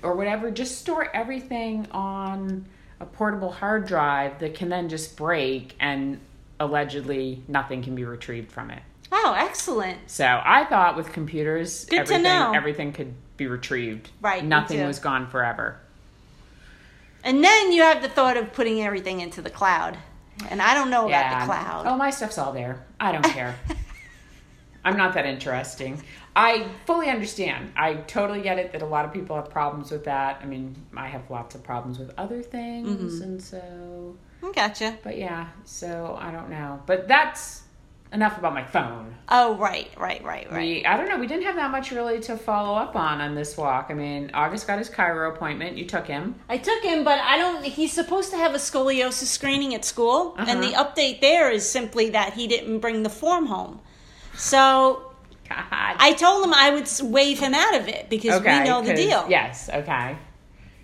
or 0.02 0.14
whatever, 0.14 0.50
just 0.50 0.78
store 0.78 1.08
everything 1.14 1.86
on 1.90 2.66
a 3.00 3.06
portable 3.06 3.50
hard 3.52 3.86
drive 3.86 4.38
that 4.38 4.54
can 4.54 4.68
then 4.68 4.88
just 4.88 5.16
break 5.16 5.74
and 5.80 6.18
allegedly 6.58 7.42
nothing 7.48 7.82
can 7.82 7.94
be 7.94 8.04
retrieved 8.04 8.50
from 8.50 8.70
it. 8.70 8.82
Oh, 9.12 9.34
excellent. 9.38 9.98
So 10.10 10.24
I 10.44 10.64
thought 10.64 10.96
with 10.96 11.12
computers, 11.12 11.84
Good 11.84 11.96
to 11.96 12.00
everything 12.02 12.22
know. 12.22 12.52
everything 12.54 12.92
could 12.92 13.14
be 13.36 13.46
retrieved. 13.46 14.10
Right, 14.20 14.44
Nothing 14.44 14.84
was 14.86 14.98
gone 14.98 15.28
forever. 15.28 15.78
And 17.22 17.42
then 17.42 17.72
you 17.72 17.82
have 17.82 18.02
the 18.02 18.08
thought 18.08 18.36
of 18.36 18.52
putting 18.52 18.82
everything 18.82 19.20
into 19.20 19.42
the 19.42 19.50
cloud. 19.50 19.98
And 20.48 20.60
I 20.62 20.74
don't 20.74 20.90
know 20.90 21.08
about 21.08 21.40
the 21.40 21.46
cloud. 21.46 21.86
Oh, 21.86 21.96
my 21.96 22.10
stuff's 22.10 22.38
all 22.38 22.52
there. 22.52 22.84
I 23.00 23.12
don't 23.12 23.24
care. 23.24 23.56
I'm 24.84 24.96
not 24.96 25.14
that 25.14 25.26
interesting. 25.26 26.02
I 26.38 26.68
fully 26.84 27.08
understand. 27.08 27.72
I 27.76 27.94
totally 27.94 28.42
get 28.42 28.58
it 28.58 28.70
that 28.72 28.82
a 28.82 28.86
lot 28.86 29.04
of 29.06 29.12
people 29.12 29.34
have 29.36 29.48
problems 29.50 29.90
with 29.90 30.04
that. 30.04 30.38
I 30.42 30.44
mean, 30.44 30.76
I 30.94 31.06
have 31.08 31.30
lots 31.30 31.54
of 31.54 31.62
problems 31.64 31.98
with 31.98 32.12
other 32.18 32.42
things, 32.42 32.88
Mm-hmm. 32.88 33.22
and 33.22 33.42
so. 33.42 34.16
Gotcha. 34.54 34.98
But 35.02 35.16
yeah, 35.16 35.48
so 35.64 36.16
I 36.20 36.30
don't 36.30 36.50
know. 36.50 36.80
But 36.86 37.08
that's 37.08 37.62
enough 38.12 38.38
about 38.38 38.52
my 38.54 38.62
phone. 38.64 39.14
Oh, 39.28 39.56
right, 39.56 39.90
right, 39.96 40.22
right, 40.22 40.48
right. 40.52 40.60
We, 40.60 40.84
I 40.86 40.96
don't 40.98 41.08
know. 41.08 41.18
We 41.18 41.26
didn't 41.26 41.44
have 41.44 41.56
that 41.56 41.70
much 41.70 41.90
really 41.90 42.20
to 42.20 42.36
follow 42.36 42.76
up 42.78 42.94
on 42.94 43.20
on 43.22 43.34
this 43.34 43.56
walk. 43.56 43.86
I 43.88 43.94
mean, 43.94 44.30
August 44.34 44.66
got 44.66 44.78
his 44.78 44.90
chiro 44.90 45.34
appointment. 45.34 45.76
You 45.78 45.86
took 45.86 46.06
him. 46.06 46.34
I 46.50 46.58
took 46.58 46.82
him, 46.82 47.02
but 47.02 47.18
I 47.18 47.38
don't. 47.38 47.64
He's 47.64 47.92
supposed 47.92 48.30
to 48.32 48.36
have 48.36 48.54
a 48.54 48.58
scoliosis 48.58 49.24
screening 49.24 49.74
at 49.74 49.84
school, 49.86 50.34
and 50.38 50.62
the 50.62 50.74
Uh-huh. 50.74 50.84
update 50.94 51.20
there 51.22 51.50
is 51.50 51.68
simply 51.68 52.10
that 52.10 52.34
he 52.34 52.46
didn't 52.46 52.80
bring 52.80 53.02
the 53.04 53.10
form 53.10 53.46
home. 53.46 53.80
So 54.36 55.05
God. 55.48 55.96
I 55.98 56.12
told 56.12 56.44
him 56.44 56.52
I 56.54 56.70
would 56.70 56.88
waive 57.02 57.38
him 57.38 57.54
out 57.54 57.74
of 57.74 57.88
it 57.88 58.08
because 58.08 58.40
we 58.40 58.60
know 58.60 58.82
the 58.82 58.94
deal. 58.94 59.26
Yes. 59.28 59.68
Okay. 59.72 60.16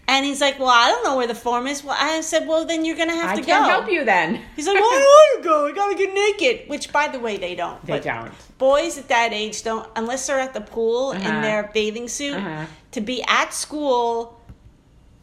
And 0.08 0.26
he's 0.26 0.40
like, 0.40 0.58
"Well, 0.58 0.68
I 0.68 0.88
don't 0.88 1.04
know 1.04 1.16
where 1.16 1.28
the 1.28 1.34
form 1.34 1.66
is." 1.68 1.84
Well, 1.84 1.96
I 1.98 2.20
said, 2.22 2.46
"Well, 2.48 2.64
then 2.64 2.84
you're 2.84 2.96
gonna 2.96 3.14
have 3.14 3.30
I 3.30 3.36
to 3.36 3.42
can't 3.42 3.64
go." 3.64 3.70
help 3.70 3.88
you 3.90 4.04
then. 4.04 4.40
He's 4.56 4.66
like, 4.66 4.74
"Well, 4.74 4.84
I 4.84 4.98
don't 4.98 5.02
want 5.04 5.42
to 5.42 5.48
go. 5.48 5.66
I 5.68 5.72
gotta 5.72 5.94
get 5.94 6.12
naked." 6.12 6.68
Which, 6.68 6.92
by 6.92 7.06
the 7.08 7.20
way, 7.20 7.36
they 7.36 7.54
don't. 7.54 7.84
They 7.86 7.94
But 7.94 8.02
don't. 8.02 8.32
Boys 8.58 8.98
at 8.98 9.08
that 9.08 9.32
age 9.32 9.62
don't, 9.62 9.88
unless 9.94 10.26
they're 10.26 10.40
at 10.40 10.54
the 10.54 10.60
pool 10.60 11.12
in 11.12 11.22
Uh-huh. 11.24 11.40
their 11.40 11.70
bathing 11.72 12.08
suit. 12.08 12.34
Uh-huh. 12.36 12.66
To 12.92 13.00
be 13.00 13.22
at 13.28 13.54
school 13.54 14.38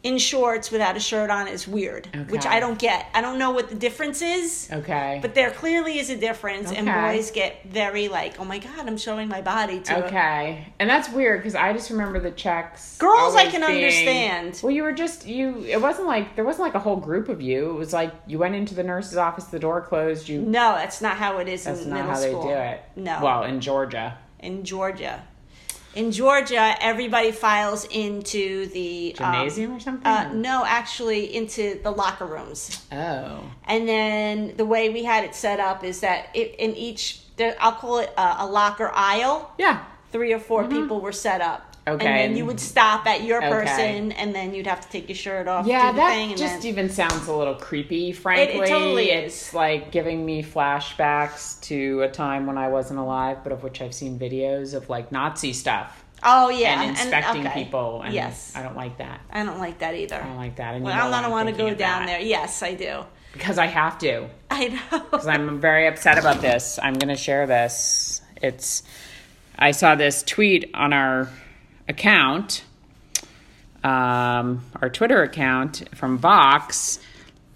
in 0.02 0.16
shorts 0.16 0.70
without 0.70 0.96
a 0.96 1.00
shirt 1.00 1.28
on 1.28 1.46
is 1.46 1.68
weird, 1.68 2.08
which 2.30 2.46
I 2.46 2.58
don't 2.58 2.78
get. 2.78 3.06
I 3.12 3.20
don't 3.20 3.38
know 3.38 3.50
what 3.50 3.68
the 3.68 3.74
difference 3.74 4.22
is. 4.22 4.68
Okay. 4.72 5.18
But 5.20 5.34
there 5.34 5.50
clearly 5.50 5.98
is 5.98 6.08
a 6.08 6.16
difference, 6.16 6.72
and 6.72 6.86
boys 6.86 7.30
get 7.30 7.64
very 7.64 8.08
like, 8.08 8.40
"Oh 8.40 8.44
my 8.44 8.58
god, 8.58 8.86
I'm 8.86 8.96
showing 8.96 9.28
my 9.28 9.42
body 9.42 9.80
to." 9.80 10.06
Okay, 10.06 10.72
and 10.78 10.88
that's 10.88 11.10
weird 11.10 11.40
because 11.40 11.54
I 11.54 11.72
just 11.72 11.90
remember 11.90 12.18
the 12.18 12.30
checks. 12.30 12.96
Girls 12.98 13.34
I 13.34 13.50
can 13.50 13.62
understand. 13.62 14.58
Well, 14.62 14.72
you 14.72 14.82
were 14.84 14.92
just 14.92 15.26
you. 15.26 15.64
It 15.64 15.80
wasn't 15.80 16.06
like 16.06 16.34
there 16.34 16.44
wasn't 16.44 16.64
like 16.64 16.74
a 16.74 16.80
whole 16.80 16.96
group 16.96 17.28
of 17.28 17.42
you. 17.42 17.70
It 17.70 17.74
was 17.74 17.92
like 17.92 18.14
you 18.26 18.38
went 18.38 18.54
into 18.54 18.74
the 18.74 18.82
nurse's 18.82 19.18
office, 19.18 19.44
the 19.44 19.58
door 19.58 19.82
closed. 19.82 20.28
You. 20.28 20.40
No, 20.40 20.74
that's 20.74 21.00
not 21.02 21.16
how 21.18 21.38
it 21.38 21.48
is 21.48 21.64
That's 21.64 21.82
in 21.82 21.90
not 21.90 22.06
how 22.06 22.20
they 22.20 22.32
do 22.32 22.48
it. 22.48 22.80
No. 22.96 23.20
Well, 23.22 23.44
in 23.44 23.60
Georgia. 23.60 24.16
in 24.38 24.64
Georgia. 24.64 25.22
In 25.94 26.12
Georgia, 26.12 26.76
everybody 26.80 27.32
files 27.32 27.84
into 27.86 28.66
the 28.66 29.16
um, 29.18 29.32
Gymnasium 29.34 29.72
or 29.72 29.80
something? 29.80 30.06
Uh, 30.06 30.32
no, 30.32 30.64
actually, 30.64 31.34
into 31.34 31.80
the 31.82 31.90
locker 31.90 32.26
rooms. 32.26 32.84
Oh. 32.92 33.42
And 33.64 33.88
then 33.88 34.56
the 34.56 34.64
way 34.64 34.90
we 34.90 35.02
had 35.02 35.24
it 35.24 35.34
set 35.34 35.58
up 35.58 35.82
is 35.82 36.00
that 36.00 36.28
it, 36.34 36.54
in 36.58 36.76
each, 36.76 37.22
there, 37.36 37.56
I'll 37.58 37.72
call 37.72 37.98
it 37.98 38.12
a, 38.16 38.36
a 38.40 38.46
locker 38.46 38.90
aisle. 38.94 39.52
Yeah. 39.58 39.84
Three 40.12 40.32
or 40.32 40.40
4 40.40 40.68
people 40.68 41.00
were 41.00 41.12
set 41.12 41.40
up. 41.40 41.69
Okay. 41.90 42.06
And 42.06 42.30
then 42.32 42.36
you 42.36 42.46
would 42.46 42.60
stop 42.60 43.06
at 43.06 43.24
your 43.24 43.38
Okay. 43.38 43.48
person, 43.50 44.12
and 44.12 44.34
then 44.34 44.54
you'd 44.54 44.66
have 44.66 44.80
to 44.80 44.88
take 44.88 45.08
your 45.08 45.16
shirt 45.16 45.48
off. 45.48 45.66
Yeah, 45.66 45.90
do 45.90 45.96
the 45.96 46.02
that 46.02 46.10
thing, 46.10 46.30
and 46.30 46.38
just 46.38 46.62
then, 46.62 46.66
even 46.66 46.90
sounds 46.90 47.26
a 47.28 47.34
little 47.34 47.54
creepy, 47.54 48.12
frankly. 48.12 48.58
it 48.60 48.68
totally 48.68 49.10
it's 49.10 49.48
is. 49.48 49.54
like 49.54 49.90
giving 49.90 50.24
me 50.24 50.42
flashbacks 50.42 51.60
to 51.62 52.02
a 52.02 52.08
time 52.08 52.46
when 52.46 52.58
I 52.58 52.68
wasn't 52.68 52.98
alive, 52.98 53.38
but 53.42 53.52
of 53.52 53.62
which 53.62 53.80
I've 53.80 53.94
seen 53.94 54.18
videos 54.18 54.74
of 54.74 54.88
like 54.88 55.12
Nazi 55.12 55.52
stuff 55.52 56.04
Oh 56.22 56.50
yeah, 56.50 56.82
and 56.82 56.90
inspecting 56.90 57.46
okay. 57.46 57.64
people. 57.64 58.02
And 58.02 58.12
yes, 58.12 58.52
I 58.54 58.62
don't 58.62 58.76
like 58.76 58.98
that. 58.98 59.20
I 59.30 59.44
don't 59.44 59.58
like 59.58 59.78
that 59.78 59.94
either. 59.94 60.16
I 60.16 60.26
don't 60.26 60.36
like 60.36 60.56
that. 60.56 60.74
And 60.74 60.84
well, 60.84 61.14
I 61.14 61.22
don't 61.22 61.30
want 61.30 61.48
to 61.48 61.54
go 61.54 61.72
down 61.74 62.06
there. 62.06 62.20
Yes, 62.20 62.62
I 62.62 62.74
do. 62.74 63.04
Because 63.32 63.58
I 63.58 63.66
have 63.66 63.98
to. 64.00 64.28
I 64.50 64.68
know. 64.68 64.98
Because 65.10 65.26
I'm 65.26 65.60
very 65.60 65.86
upset 65.86 66.18
about 66.18 66.40
this. 66.40 66.78
I'm 66.82 66.94
going 66.94 67.08
to 67.08 67.16
share 67.16 67.46
this. 67.46 68.20
It's. 68.42 68.82
I 69.58 69.70
saw 69.72 69.94
this 69.94 70.22
tweet 70.22 70.70
on 70.74 70.92
our 70.92 71.28
account, 71.90 72.64
um, 73.84 74.64
our 74.80 74.88
Twitter 74.88 75.22
account 75.22 75.88
from 75.94 76.16
Vox, 76.16 77.00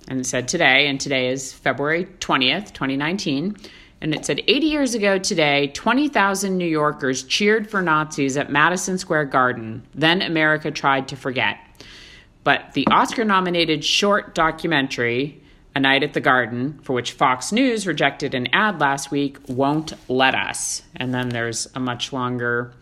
and 0.09 0.21
it 0.21 0.27
said 0.27 0.49
today, 0.49 0.89
and 0.89 1.01
today 1.01 1.29
is 1.29 1.53
February 1.53 2.05
20th, 2.05 2.73
2019. 2.75 3.57
And 4.03 4.15
it 4.15 4.27
said 4.27 4.41
80 4.47 4.67
years 4.67 4.95
ago 4.95 5.17
today, 5.17 5.69
20,000 5.69 6.59
New 6.59 6.67
Yorkers 6.67 7.23
cheered 7.23 7.71
for 7.71 7.81
Nazis 7.81 8.37
at 8.37 8.51
Madison 8.51 8.99
Square 8.99 9.27
Garden. 9.27 9.83
Then 9.95 10.21
America 10.21 10.71
tried 10.71 11.09
to 11.09 11.17
forget. 11.17 11.57
But 12.43 12.75
the 12.75 12.87
Oscar 12.91 13.25
nominated 13.25 13.83
short 13.83 14.35
documentary, 14.35 15.41
A 15.75 15.81
Night 15.81 16.03
at 16.03 16.13
the 16.13 16.21
Garden, 16.21 16.81
for 16.83 16.93
which 16.93 17.13
Fox 17.13 17.51
News 17.51 17.87
rejected 17.87 18.35
an 18.35 18.49
ad 18.53 18.79
last 18.79 19.11
week, 19.11 19.39
won't 19.49 19.95
let 20.11 20.35
us. 20.35 20.83
And 20.95 21.15
then 21.15 21.31
there's 21.31 21.67
a 21.75 21.81
much 21.81 22.13
longer 22.13 22.75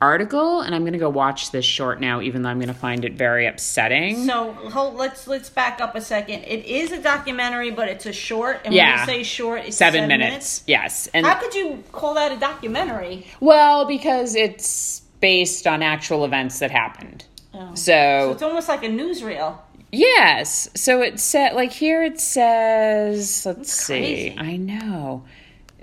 article, 0.00 0.60
and 0.60 0.74
I'm 0.74 0.82
going 0.82 0.92
to 0.92 0.98
go 0.98 1.10
watch 1.10 1.50
this 1.50 1.64
short 1.64 2.00
now, 2.00 2.20
even 2.20 2.42
though 2.42 2.48
I'm 2.50 2.58
going 2.58 2.68
to 2.68 2.74
find 2.74 3.04
it 3.04 3.14
very 3.14 3.46
upsetting. 3.46 4.26
So 4.26 4.52
hold, 4.52 4.94
let's 4.94 5.26
let's 5.26 5.50
back 5.50 5.80
up 5.80 5.94
a 5.96 6.00
second. 6.00 6.42
It 6.44 6.64
is 6.66 6.92
a 6.92 7.02
documentary, 7.02 7.70
but 7.70 7.88
it's 7.88 8.06
a 8.06 8.12
short. 8.12 8.60
And 8.64 8.72
Yeah. 8.74 8.90
when 8.90 9.00
you 9.00 9.06
say 9.06 9.22
short, 9.24 9.62
it's 9.66 9.76
seven, 9.76 10.02
seven, 10.02 10.08
minutes. 10.08 10.62
Yes. 10.66 11.08
And 11.12 11.26
How 11.26 11.34
could 11.40 11.54
you 11.54 11.82
call 11.92 12.14
that 12.14 12.30
a 12.32 12.36
documentary? 12.36 13.26
well, 13.40 13.86
because 13.86 14.34
it's 14.36 15.00
based 15.20 15.66
on 15.66 15.82
actual 15.82 16.24
events 16.24 16.60
that 16.60 16.70
happened. 16.70 17.24
Oh. 17.52 17.74
So, 17.74 17.82
So 17.92 18.32
it's 18.32 18.42
almost 18.42 18.68
like 18.68 18.84
a 18.84 18.88
newsreel. 18.88 19.58
Yes. 19.90 20.68
So 20.76 21.00
it 21.02 21.18
said 21.18 21.54
like 21.54 21.72
here 21.72 22.04
it 22.04 22.20
says 22.20 23.44
let's 23.46 23.72
see. 23.72 23.94
crazy. 24.32 24.34
I 24.38 24.56
know. 24.56 25.24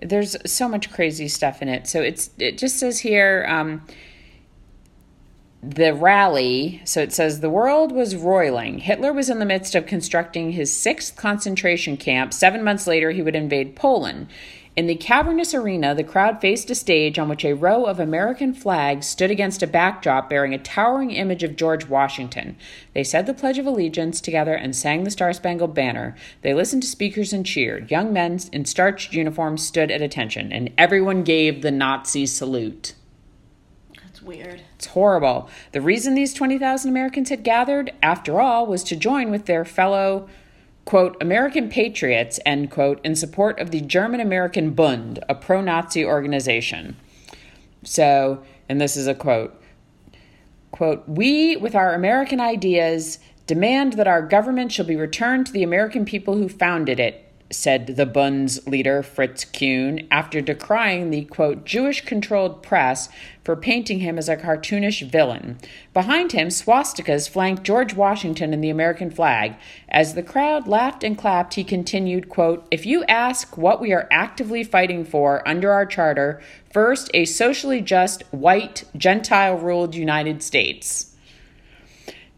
There's 0.02 0.36
so 0.50 0.70
much 0.70 0.92
crazy 0.92 1.28
stuff 1.28 1.62
in 1.62 1.68
it. 1.70 1.88
So 1.88 2.02
it's 2.02 2.30
it 2.38 2.58
just 2.58 2.78
says 2.80 3.00
here 3.00 3.46
um 3.50 3.82
the 5.68 5.94
rally, 5.94 6.82
so 6.84 7.02
it 7.02 7.12
says 7.12 7.40
the 7.40 7.50
world 7.50 7.92
was 7.92 8.16
roiling. 8.16 8.80
Hitler 8.80 9.12
was 9.12 9.30
in 9.30 9.40
the 9.40 9.46
midst 9.46 9.74
of 9.74 9.88
constructing 9.88 10.52
his 10.52 10.76
sixth 10.76 11.16
concentration 11.16 11.98
camp. 11.98 12.34
Seven 12.34 12.64
months 12.64 12.86
later, 12.86 13.12
he 13.12 13.22
would 13.22 13.36
invade 13.36 13.76
Poland. 13.76 14.28
In 14.76 14.88
the 14.88 14.96
cavernous 14.96 15.54
arena, 15.54 15.96
the 15.96 16.04
crowd 16.04 16.42
faced 16.42 16.70
a 16.70 16.76
stage 16.76 17.18
on 17.18 17.30
which 17.30 17.46
a 17.46 17.54
row 17.54 17.86
of 17.86 18.00
American 18.00 18.54
flags 18.54 19.08
stood 19.08 19.32
against 19.32 19.64
a 19.64 19.68
backdrop 19.68 20.30
bearing 20.30 20.54
a 20.54 20.60
towering 20.60 21.12
image 21.12 21.44
of 21.44 21.56
George 21.56 21.88
Washington. 21.88 22.58
They 22.94 23.04
said 23.04 23.26
the 23.26 23.34
Pledge 23.34 23.58
of 23.58 23.66
Allegiance 23.66 24.20
together 24.20 24.54
and 24.54 24.76
sang 24.76 25.04
the 25.04 25.12
Star 25.12 25.32
Spangled 25.32 25.74
Banner. 25.74 26.16
They 26.42 26.54
listened 26.54 26.84
to 26.84 26.90
speakers 26.90 27.32
and 27.32 27.46
cheered. 27.46 27.90
Young 27.90 28.12
men 28.12 28.38
in 28.52 28.66
starched 28.66 29.14
uniforms 29.14 29.66
stood 29.66 29.90
at 29.90 30.02
attention, 30.02 30.52
and 30.52 30.72
everyone 30.78 31.24
gave 31.24 31.62
the 31.62 31.72
Nazi 31.72 32.26
salute. 32.26 32.94
Weird. 34.26 34.64
It's 34.76 34.88
horrible. 34.88 35.50
The 35.72 35.82
reason 35.82 36.16
these 36.16 36.34
20,000 36.34 36.90
Americans 36.90 37.30
had 37.30 37.44
gathered, 37.44 37.94
after 38.02 38.42
all, 38.42 38.66
was 38.66 38.84
to 38.86 38.96
join 38.96 39.30
with 39.30 39.46
their 39.46 39.64
fellow, 39.64 40.28
quote, 40.84 41.16
American 41.22 41.70
patriots, 41.70 42.40
end 42.44 42.72
quote, 42.72 43.00
in 43.06 43.16
support 43.16 43.60
of 43.60 43.70
the 43.70 43.82
German 43.82 44.20
American 44.20 44.72
Bund, 44.72 45.24
a 45.30 45.36
pro 45.36 45.62
Nazi 45.62 46.04
organization. 46.04 46.96
So, 47.84 48.44
and 48.68 48.82
this 48.82 48.98
is 48.98 49.06
a 49.06 49.14
quote 49.14 49.62
quote, 50.72 51.08
We, 51.08 51.56
with 51.56 51.76
our 51.76 51.94
American 51.94 52.42
ideas, 52.42 53.20
demand 53.48 53.94
that 53.94 54.08
our 54.08 54.22
government 54.22 54.72
shall 54.72 54.86
be 54.86 54.96
returned 54.96 55.46
to 55.48 55.54
the 55.54 55.64
American 55.64 56.04
people 56.04 56.36
who 56.36 56.50
founded 56.50 57.00
it. 57.00 57.25
Said 57.52 57.88
the 57.88 58.06
Bund's 58.06 58.66
leader, 58.68 59.04
Fritz 59.04 59.46
Kuhn, 59.46 60.08
after 60.10 60.42
decrying 60.42 61.10
the 61.10 61.26
quote, 61.26 61.66
Jewish 61.66 62.02
controlled 62.02 62.64
press 62.64 63.08
for 63.44 63.56
painting 63.56 64.00
him 64.00 64.18
as 64.18 64.28
a 64.28 64.36
cartoonish 64.36 65.08
villain. 65.10 65.58
Behind 65.94 66.32
him, 66.32 66.48
swastikas 66.48 67.30
flanked 67.30 67.64
George 67.64 67.94
Washington 67.94 68.54
and 68.54 68.64
the 68.64 68.72
American 68.72 69.12
flag. 69.12 69.56
As 69.88 70.16
the 70.16 70.24
crowd 70.24 70.68
laughed 70.68 71.04
and 71.04 71.18
clapped, 71.18 71.54
he 71.54 71.64
continued, 71.64 72.30
quote, 72.30 72.68
If 72.72 72.86
you 72.86 73.04
ask 73.06 73.58
what 73.58 73.80
we 73.80 73.94
are 73.94 74.08
actively 74.12 74.64
fighting 74.64 75.06
for 75.06 75.48
under 75.48 75.72
our 75.72 75.86
charter, 75.86 76.42
first, 76.72 77.12
a 77.14 77.26
socially 77.26 77.82
just, 77.82 78.24
white, 78.32 78.86
Gentile 78.98 79.58
ruled 79.58 79.94
United 79.94 80.42
States. 80.42 81.15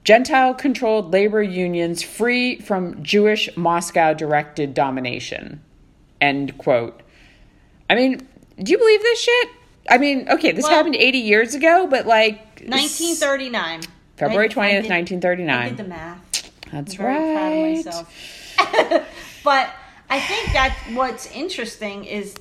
Gentile 0.08 0.54
controlled 0.54 1.12
labor 1.12 1.44
unions 1.44 2.02
free 2.02 2.62
from 2.62 3.04
Jewish 3.04 3.50
Moscow 3.58 4.14
directed 4.14 4.74
domination. 4.74 5.62
End 6.22 6.58
quote. 6.58 7.02
I 7.90 7.96
mean, 7.96 8.26
do 8.58 8.72
you 8.72 8.78
believe 8.78 9.02
this 9.02 9.20
shit? 9.20 9.50
I 9.90 9.98
mean, 9.98 10.30
okay, 10.30 10.54
this 10.54 10.64
Well- 10.64 10.72
happened 10.72 10.96
80 10.96 11.18
years 11.18 11.56
ago, 11.56 11.88
but 11.88 12.08
like. 12.08 12.62
1939. 12.62 13.82
February 14.16 14.46
I- 14.46 14.50
I 14.50 14.54
20th, 14.54 14.82
did- 14.84 14.90
1939. 14.90 15.60
I 15.60 15.68
did 15.68 15.78
the 15.78 15.84
math. 15.84 16.52
That's 16.72 16.94
I'm 16.94 16.98
very 16.98 17.14
proud 17.14 17.52
of 17.52 17.64
right. 17.64 17.86
myself. 17.86 19.12
but 19.44 19.70
I 20.10 20.22
think 20.22 20.54
that 20.54 20.78
what's 20.94 21.30
interesting 21.32 22.06
is, 22.06 22.34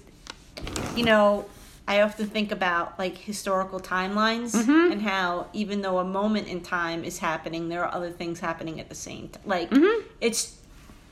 you 0.95 1.05
know, 1.05 1.47
I 1.89 2.01
often 2.01 2.27
think 2.27 2.51
about 2.53 2.99
like 2.99 3.17
historical 3.17 3.79
timelines 3.81 4.55
Mm-hmm. 4.55 4.93
and 4.93 5.03
how 5.03 5.47
even 5.53 5.83
though 5.83 5.99
a 5.99 6.05
moment 6.05 6.49
in 6.49 6.61
time 6.61 7.05
is 7.05 7.19
happening, 7.19 7.69
there 7.69 7.85
are 7.85 7.95
other 7.95 8.11
things 8.11 8.41
happening 8.41 8.81
at 8.81 8.89
the 8.89 8.95
same 8.95 9.29
time. 9.29 9.43
Like 9.47 9.71
Mm-hmm. 9.71 10.07
it's 10.21 10.57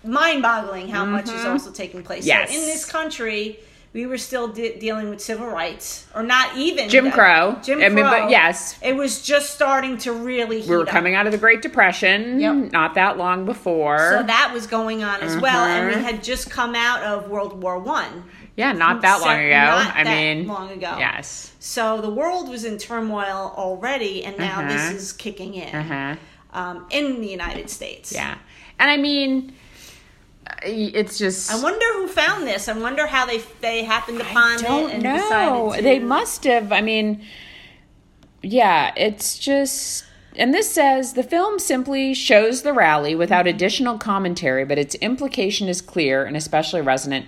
mind-boggling 0.05 0.89
how 0.89 1.05
much 1.05 1.29
is 1.31 1.45
also 1.45 1.71
taking 1.71 2.03
place. 2.03 2.27
Yes. 2.27 2.51
So 2.51 2.59
in 2.61 2.67
this 2.67 2.85
country. 2.85 3.59
We 3.93 4.07
were 4.07 4.19
still 4.19 4.49
de- 4.49 4.77
dealing 4.81 5.09
with 5.09 5.21
civil 5.21 5.47
rights, 5.47 6.09
or 6.17 6.25
not 6.25 6.57
even 6.57 6.89
Jim 6.89 7.13
Crow. 7.13 7.57
Jim 7.63 7.79
I 7.81 7.87
Crow. 7.87 7.95
mean, 7.95 8.05
but 8.05 8.29
yes. 8.29 8.77
it 8.83 8.97
was 8.97 9.23
just 9.23 9.55
starting 9.55 9.99
to 9.99 10.13
really. 10.13 10.63
Heat 10.63 10.69
We 10.69 10.77
were 10.79 10.83
up. 10.83 10.89
coming 10.89 11.15
out 11.15 11.27
of 11.27 11.31
the 11.33 11.39
Great 11.39 11.63
Depression 11.63 12.41
Yep. 12.41 12.73
not 12.73 12.95
that 12.97 13.19
long 13.19 13.47
before. 13.47 13.99
So 14.19 14.25
that 14.25 14.51
was 14.53 14.67
going 14.67 15.05
on 15.05 15.21
as 15.21 15.37
well, 15.37 15.65
and 15.65 15.87
we 15.87 15.95
Mhm. 15.95 16.03
had 16.03 16.25
just 16.25 16.51
come 16.51 16.75
out 16.75 17.05
of 17.05 17.29
World 17.31 17.63
War 17.63 17.79
One. 17.79 18.25
Yeah, 18.57 18.73
not 18.73 19.03
that 19.03 19.21
long 19.21 19.39
ago. 19.39 19.51
not 19.51 19.97
I 19.97 20.05
mean, 20.05 20.47
long 20.47 20.71
ago. 20.71 20.97
Yes. 20.99 21.53
So 21.59 22.01
the 22.01 22.11
world 22.11 22.49
was 22.49 22.65
in 22.65 22.79
turmoil 22.79 23.53
already, 23.57 24.25
and 24.25 24.39
now 24.39 24.67
this 24.69 24.81
Uh-huh. 24.83 24.95
is 24.97 25.13
kicking 25.13 25.55
in 25.55 25.75
Uh-huh. 25.75 26.17
um, 26.53 26.87
in 26.91 27.21
the 27.21 27.29
United 27.29 27.69
States. 27.71 28.13
Yeah. 28.13 28.37
And 28.79 28.91
I 28.91 28.97
mean, 28.97 29.55
it's 30.63 31.19
just. 31.19 31.51
I 31.53 31.63
wonder 31.63 31.85
who 31.95 32.07
found 32.09 32.47
this. 32.47 32.69
I 32.69 32.79
wonder 32.79 33.07
how 33.07 33.27
they 33.27 33.43
they 33.61 33.83
happened 33.85 34.21
upon 34.21 34.59
don't 34.59 34.91
it 34.91 34.95
and 34.95 35.03
know. 35.03 35.17
decided 35.17 35.77
to. 35.79 35.83
They 35.83 35.99
must 35.99 36.45
have. 36.45 36.71
I 36.73 36.81
mean, 36.81 37.25
yeah, 38.43 38.93
it's 38.97 39.39
just. 39.39 40.05
And 40.37 40.53
this 40.53 40.71
says 40.73 41.13
the 41.13 41.23
film 41.23 41.61
simply 41.61 42.13
shows 42.13 42.63
the 42.63 42.73
rally 42.73 43.15
without 43.15 43.47
additional 43.47 43.99
commentary, 43.99 44.65
but 44.65 44.79
its 44.79 44.97
implication 44.97 45.69
is 45.69 45.81
clear 45.81 46.25
and 46.25 46.37
especially 46.37 46.81
resonant 46.81 47.27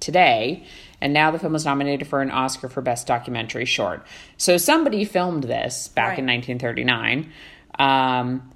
today. 0.00 0.64
And 1.00 1.12
now 1.12 1.30
the 1.30 1.38
film 1.38 1.52
was 1.52 1.64
nominated 1.64 2.08
for 2.08 2.22
an 2.22 2.30
Oscar 2.30 2.68
for 2.68 2.80
Best 2.80 3.06
Documentary 3.06 3.64
Short. 3.64 4.04
So 4.36 4.56
somebody 4.56 5.04
filmed 5.04 5.44
this 5.44 5.88
back 5.88 6.18
in 6.18 6.26
1939. 6.26 7.32
Um, 7.78 8.50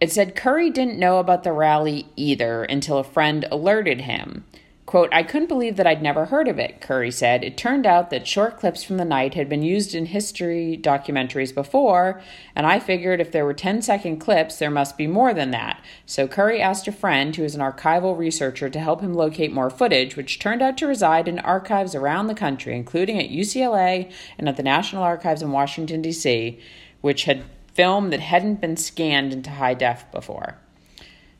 it 0.00 0.10
said 0.10 0.34
Curry 0.34 0.70
didn't 0.70 0.98
know 0.98 1.18
about 1.18 1.42
the 1.44 1.52
rally 1.52 2.08
either 2.16 2.64
until 2.64 2.98
a 2.98 3.04
friend 3.04 3.46
alerted 3.50 4.00
him. 4.02 4.44
Quote, 4.90 5.14
I 5.14 5.22
couldn't 5.22 5.46
believe 5.46 5.76
that 5.76 5.86
I'd 5.86 6.02
never 6.02 6.24
heard 6.24 6.48
of 6.48 6.58
it, 6.58 6.80
Curry 6.80 7.12
said. 7.12 7.44
It 7.44 7.56
turned 7.56 7.86
out 7.86 8.10
that 8.10 8.26
short 8.26 8.58
clips 8.58 8.82
from 8.82 8.96
the 8.96 9.04
night 9.04 9.34
had 9.34 9.48
been 9.48 9.62
used 9.62 9.94
in 9.94 10.06
history 10.06 10.76
documentaries 10.82 11.54
before, 11.54 12.20
and 12.56 12.66
I 12.66 12.80
figured 12.80 13.20
if 13.20 13.30
there 13.30 13.44
were 13.44 13.54
10 13.54 13.82
second 13.82 14.18
clips, 14.18 14.56
there 14.56 14.68
must 14.68 14.96
be 14.96 15.06
more 15.06 15.32
than 15.32 15.52
that. 15.52 15.80
So 16.06 16.26
Curry 16.26 16.60
asked 16.60 16.88
a 16.88 16.92
friend 16.92 17.36
who 17.36 17.44
is 17.44 17.54
an 17.54 17.60
archival 17.60 18.18
researcher 18.18 18.68
to 18.68 18.80
help 18.80 19.00
him 19.00 19.14
locate 19.14 19.52
more 19.52 19.70
footage, 19.70 20.16
which 20.16 20.40
turned 20.40 20.60
out 20.60 20.76
to 20.78 20.88
reside 20.88 21.28
in 21.28 21.38
archives 21.38 21.94
around 21.94 22.26
the 22.26 22.34
country, 22.34 22.74
including 22.74 23.20
at 23.20 23.30
UCLA 23.30 24.10
and 24.38 24.48
at 24.48 24.56
the 24.56 24.64
National 24.64 25.04
Archives 25.04 25.40
in 25.40 25.52
Washington, 25.52 26.02
D.C., 26.02 26.58
which 27.00 27.26
had 27.26 27.44
film 27.74 28.10
that 28.10 28.18
hadn't 28.18 28.60
been 28.60 28.76
scanned 28.76 29.32
into 29.32 29.50
high 29.50 29.74
def 29.74 30.10
before. 30.10 30.58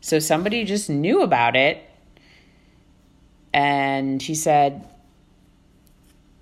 So 0.00 0.20
somebody 0.20 0.64
just 0.64 0.88
knew 0.88 1.22
about 1.22 1.56
it. 1.56 1.89
And 3.52 4.22
he 4.22 4.34
said, 4.34 4.86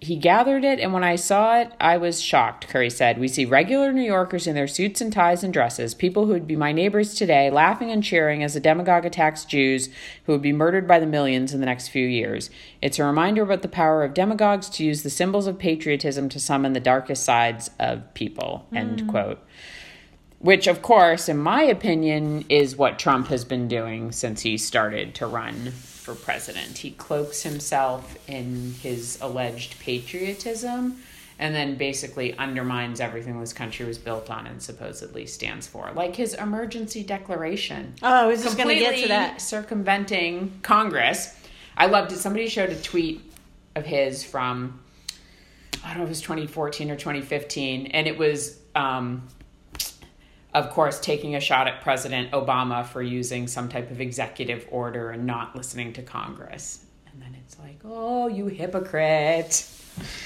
he 0.00 0.14
gathered 0.14 0.62
it, 0.62 0.78
and 0.78 0.92
when 0.92 1.02
I 1.02 1.16
saw 1.16 1.58
it, 1.58 1.72
I 1.80 1.96
was 1.96 2.20
shocked, 2.20 2.68
Curry 2.68 2.88
said. 2.88 3.18
We 3.18 3.26
see 3.26 3.44
regular 3.44 3.92
New 3.92 4.04
Yorkers 4.04 4.46
in 4.46 4.54
their 4.54 4.68
suits 4.68 5.00
and 5.00 5.12
ties 5.12 5.42
and 5.42 5.52
dresses, 5.52 5.92
people 5.92 6.26
who 6.26 6.32
would 6.32 6.46
be 6.46 6.54
my 6.54 6.70
neighbors 6.70 7.14
today, 7.14 7.50
laughing 7.50 7.90
and 7.90 8.02
cheering 8.02 8.44
as 8.44 8.54
the 8.54 8.60
demagogue 8.60 9.04
attacks 9.04 9.44
Jews 9.44 9.88
who 10.24 10.32
would 10.32 10.42
be 10.42 10.52
murdered 10.52 10.86
by 10.86 11.00
the 11.00 11.06
millions 11.06 11.52
in 11.52 11.58
the 11.58 11.66
next 11.66 11.88
few 11.88 12.06
years. 12.06 12.48
It's 12.80 13.00
a 13.00 13.04
reminder 13.04 13.42
about 13.42 13.62
the 13.62 13.68
power 13.68 14.04
of 14.04 14.14
demagogues 14.14 14.68
to 14.70 14.84
use 14.84 15.02
the 15.02 15.10
symbols 15.10 15.48
of 15.48 15.58
patriotism 15.58 16.28
to 16.28 16.38
summon 16.38 16.74
the 16.74 16.80
darkest 16.80 17.24
sides 17.24 17.72
of 17.80 18.14
people. 18.14 18.68
End 18.72 19.02
mm. 19.02 19.08
quote. 19.08 19.44
Which, 20.38 20.68
of 20.68 20.80
course, 20.80 21.28
in 21.28 21.38
my 21.38 21.62
opinion, 21.62 22.44
is 22.48 22.76
what 22.76 23.00
Trump 23.00 23.26
has 23.26 23.44
been 23.44 23.66
doing 23.66 24.12
since 24.12 24.42
he 24.42 24.56
started 24.58 25.16
to 25.16 25.26
run 25.26 25.72
for 26.08 26.14
president. 26.14 26.78
He 26.78 26.92
cloaks 26.92 27.42
himself 27.42 28.16
in 28.28 28.72
his 28.80 29.18
alleged 29.20 29.78
patriotism 29.78 31.02
and 31.38 31.54
then 31.54 31.76
basically 31.76 32.36
undermines 32.38 32.98
everything 32.98 33.38
this 33.38 33.52
country 33.52 33.84
was 33.84 33.98
built 33.98 34.30
on 34.30 34.46
and 34.46 34.60
supposedly 34.60 35.26
stands 35.26 35.66
for. 35.66 35.92
Like 35.94 36.16
his 36.16 36.32
emergency 36.32 37.02
declaration. 37.04 37.92
Oh, 38.02 38.08
I 38.08 38.26
was 38.26 38.42
just 38.42 38.56
going 38.56 38.70
to 38.70 38.76
get 38.76 39.02
to 39.02 39.08
that. 39.08 39.42
Circumventing 39.42 40.60
Congress. 40.62 41.36
I 41.76 41.86
loved 41.86 42.10
it. 42.12 42.16
Somebody 42.16 42.48
showed 42.48 42.70
a 42.70 42.80
tweet 42.80 43.20
of 43.76 43.84
his 43.84 44.24
from, 44.24 44.80
I 45.84 45.88
don't 45.88 45.98
know 45.98 46.04
if 46.04 46.08
it 46.08 46.10
was 46.10 46.22
2014 46.22 46.90
or 46.90 46.96
2015, 46.96 47.88
and 47.88 48.06
it 48.06 48.16
was, 48.16 48.58
um, 48.74 49.28
of 50.54 50.70
course, 50.70 50.98
taking 51.00 51.34
a 51.34 51.40
shot 51.40 51.68
at 51.68 51.82
President 51.82 52.32
Obama 52.32 52.86
for 52.86 53.02
using 53.02 53.46
some 53.46 53.68
type 53.68 53.90
of 53.90 54.00
executive 54.00 54.66
order 54.70 55.10
and 55.10 55.26
not 55.26 55.54
listening 55.54 55.92
to 55.94 56.02
Congress. 56.02 56.84
And 57.12 57.20
then 57.20 57.36
it's 57.44 57.58
like, 57.58 57.80
oh, 57.84 58.28
you 58.28 58.46
hypocrite. 58.46 59.68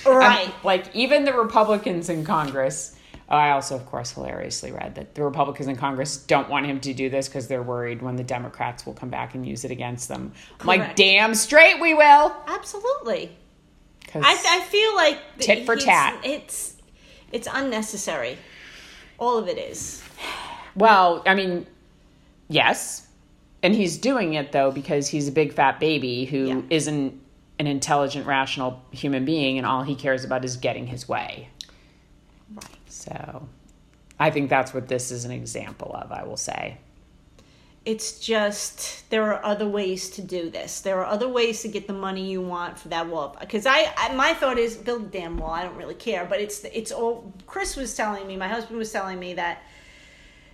Right. 0.06 0.48
Um, 0.48 0.54
like, 0.62 0.94
even 0.94 1.24
the 1.24 1.32
Republicans 1.32 2.08
in 2.08 2.24
Congress. 2.24 2.96
I 3.28 3.50
also, 3.50 3.76
of 3.76 3.86
course, 3.86 4.12
hilariously 4.12 4.72
read 4.72 4.96
that 4.96 5.14
the 5.14 5.22
Republicans 5.22 5.66
in 5.66 5.76
Congress 5.76 6.18
don't 6.18 6.50
want 6.50 6.66
him 6.66 6.80
to 6.80 6.92
do 6.92 7.08
this 7.08 7.28
because 7.28 7.48
they're 7.48 7.62
worried 7.62 8.02
when 8.02 8.16
the 8.16 8.24
Democrats 8.24 8.84
will 8.84 8.92
come 8.92 9.08
back 9.08 9.34
and 9.34 9.46
use 9.46 9.64
it 9.64 9.70
against 9.70 10.08
them. 10.08 10.32
Like, 10.64 10.96
damn 10.96 11.34
straight 11.34 11.80
we 11.80 11.94
will. 11.94 12.36
Absolutely. 12.46 13.34
I, 14.14 14.38
I 14.46 14.60
feel 14.60 14.94
like 14.94 15.18
Tit 15.38 15.64
for 15.64 15.76
tat. 15.76 16.20
It's 16.22 16.76
it's 17.30 17.48
unnecessary. 17.50 18.36
All 19.18 19.38
of 19.38 19.48
it 19.48 19.56
is. 19.56 20.02
Well, 20.74 21.22
I 21.26 21.34
mean, 21.34 21.66
yes. 22.48 23.06
And 23.62 23.74
he's 23.74 23.98
doing 23.98 24.34
it 24.34 24.52
though 24.52 24.70
because 24.70 25.08
he's 25.08 25.28
a 25.28 25.32
big 25.32 25.52
fat 25.52 25.78
baby 25.78 26.24
who 26.24 26.46
Yeah. 26.46 26.54
not 26.54 27.12
an 27.58 27.66
intelligent, 27.68 28.26
rational 28.26 28.82
human 28.90 29.24
being, 29.24 29.56
and 29.56 29.66
all 29.66 29.82
he 29.84 29.94
cares 29.94 30.24
about 30.24 30.44
is 30.44 30.56
getting 30.56 30.88
his 30.88 31.08
way. 31.08 31.48
Right. 32.52 32.64
So, 32.88 33.46
I 34.18 34.30
think 34.30 34.50
that's 34.50 34.74
what 34.74 34.88
this 34.88 35.12
is 35.12 35.24
an 35.24 35.30
example 35.30 35.92
of. 35.94 36.10
I 36.10 36.24
will 36.24 36.36
say. 36.36 36.78
It's 37.84 38.18
just 38.20 39.08
there 39.10 39.32
are 39.32 39.44
other 39.44 39.68
ways 39.68 40.10
to 40.10 40.22
do 40.22 40.50
this. 40.50 40.80
There 40.80 40.98
are 41.00 41.06
other 41.06 41.28
ways 41.28 41.62
to 41.62 41.68
get 41.68 41.86
the 41.88 41.92
money 41.92 42.30
you 42.30 42.40
want 42.40 42.78
for 42.78 42.88
that 42.88 43.08
wall. 43.08 43.36
Because 43.40 43.66
I, 43.66 43.92
I, 43.96 44.14
my 44.14 44.34
thought 44.34 44.56
is 44.58 44.76
build 44.76 45.02
a 45.02 45.06
damn 45.06 45.36
wall. 45.36 45.50
I 45.50 45.64
don't 45.64 45.76
really 45.76 45.94
care. 45.94 46.24
But 46.24 46.40
it's 46.40 46.64
it's 46.64 46.92
all. 46.92 47.32
Chris 47.46 47.76
was 47.76 47.94
telling 47.96 48.26
me. 48.26 48.36
My 48.36 48.48
husband 48.48 48.78
was 48.78 48.90
telling 48.92 49.18
me 49.18 49.34
that 49.34 49.62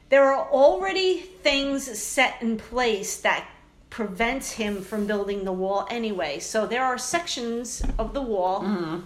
there 0.09 0.25
are 0.25 0.49
already 0.51 1.19
things 1.19 1.99
set 1.99 2.41
in 2.41 2.57
place 2.57 3.21
that 3.21 3.47
prevents 3.91 4.53
him 4.53 4.83
from 4.83 5.07
building 5.07 5.45
the 5.45 5.53
wall 5.53 5.87
anyway. 5.91 6.39
So 6.39 6.67
there 6.67 6.85
are 6.85 6.99
sections 6.99 7.83
of 7.99 8.15
the 8.15 8.23
wall 8.23 8.63
mm-hmm. 8.63 9.01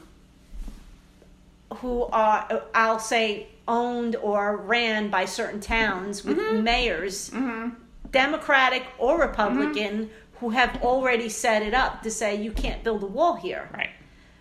who 1.76 2.04
are, 2.04 2.62
I'll 2.74 2.98
say, 2.98 3.48
owned 3.68 4.16
or 4.16 4.56
ran 4.56 5.08
by 5.08 5.24
certain 5.24 5.60
towns 5.60 6.24
with 6.24 6.38
mm-hmm. 6.38 6.62
mayors, 6.62 7.30
mm-hmm. 7.30 7.70
Democratic 8.10 8.84
or 8.98 9.20
Republican, 9.20 10.10
who 10.40 10.50
have 10.50 10.82
already 10.82 11.28
set 11.28 11.62
it 11.62 11.74
up 11.74 12.02
to 12.02 12.10
say 12.10 12.34
you 12.34 12.50
can't 12.50 12.82
build 12.82 13.02
a 13.02 13.06
wall 13.06 13.36
here. 13.36 13.68
Right. 13.72 13.90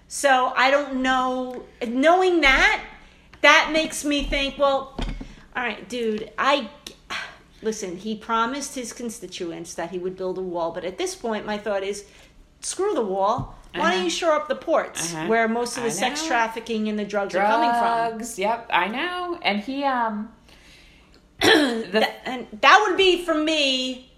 So 0.07 0.51
I 0.55 0.71
don't 0.71 1.01
know. 1.01 1.63
Knowing 1.87 2.41
that, 2.41 2.83
that 3.41 3.69
makes 3.71 4.03
me 4.03 4.23
think, 4.23 4.57
well, 4.57 4.97
all 5.55 5.63
right, 5.63 5.87
dude, 5.89 6.31
I. 6.37 6.69
listen, 7.63 7.95
he 7.97 8.15
promised 8.15 8.73
his 8.75 8.91
constituents 8.91 9.75
that 9.75 9.91
he 9.91 9.99
would 9.99 10.15
build 10.17 10.37
a 10.37 10.41
wall, 10.41 10.71
but 10.71 10.83
at 10.83 10.97
this 10.97 11.13
point, 11.15 11.45
my 11.45 11.57
thought 11.59 11.83
is, 11.83 12.05
screw 12.61 12.93
the 12.95 13.03
wall. 13.03 13.55
Why 13.75 13.81
don't 13.83 13.91
Uh-huh. 13.93 14.03
you 14.05 14.09
shore 14.09 14.31
up 14.33 14.47
the 14.49 14.55
ports 14.55 15.13
Uh-huh. 15.13 15.27
where 15.27 15.47
most 15.47 15.77
of 15.77 15.83
the 15.83 15.89
I 15.89 15.93
sex 15.93 16.21
know. 16.23 16.27
trafficking 16.29 16.89
and 16.89 16.97
the 16.99 17.05
drugs, 17.05 17.35
are 17.35 17.45
coming 17.45 17.69
from? 17.69 18.09
Drugs. 18.17 18.37
Yep, 18.39 18.69
I 18.73 18.87
know. 18.87 19.39
And 19.41 19.59
he 19.61 19.83
um 19.83 20.29
the 21.41 21.87
Th- 21.91 22.05
and 22.25 22.47
that 22.61 22.85
would 22.87 22.97
be 22.97 23.23
for 23.25 23.33
me 23.33 24.11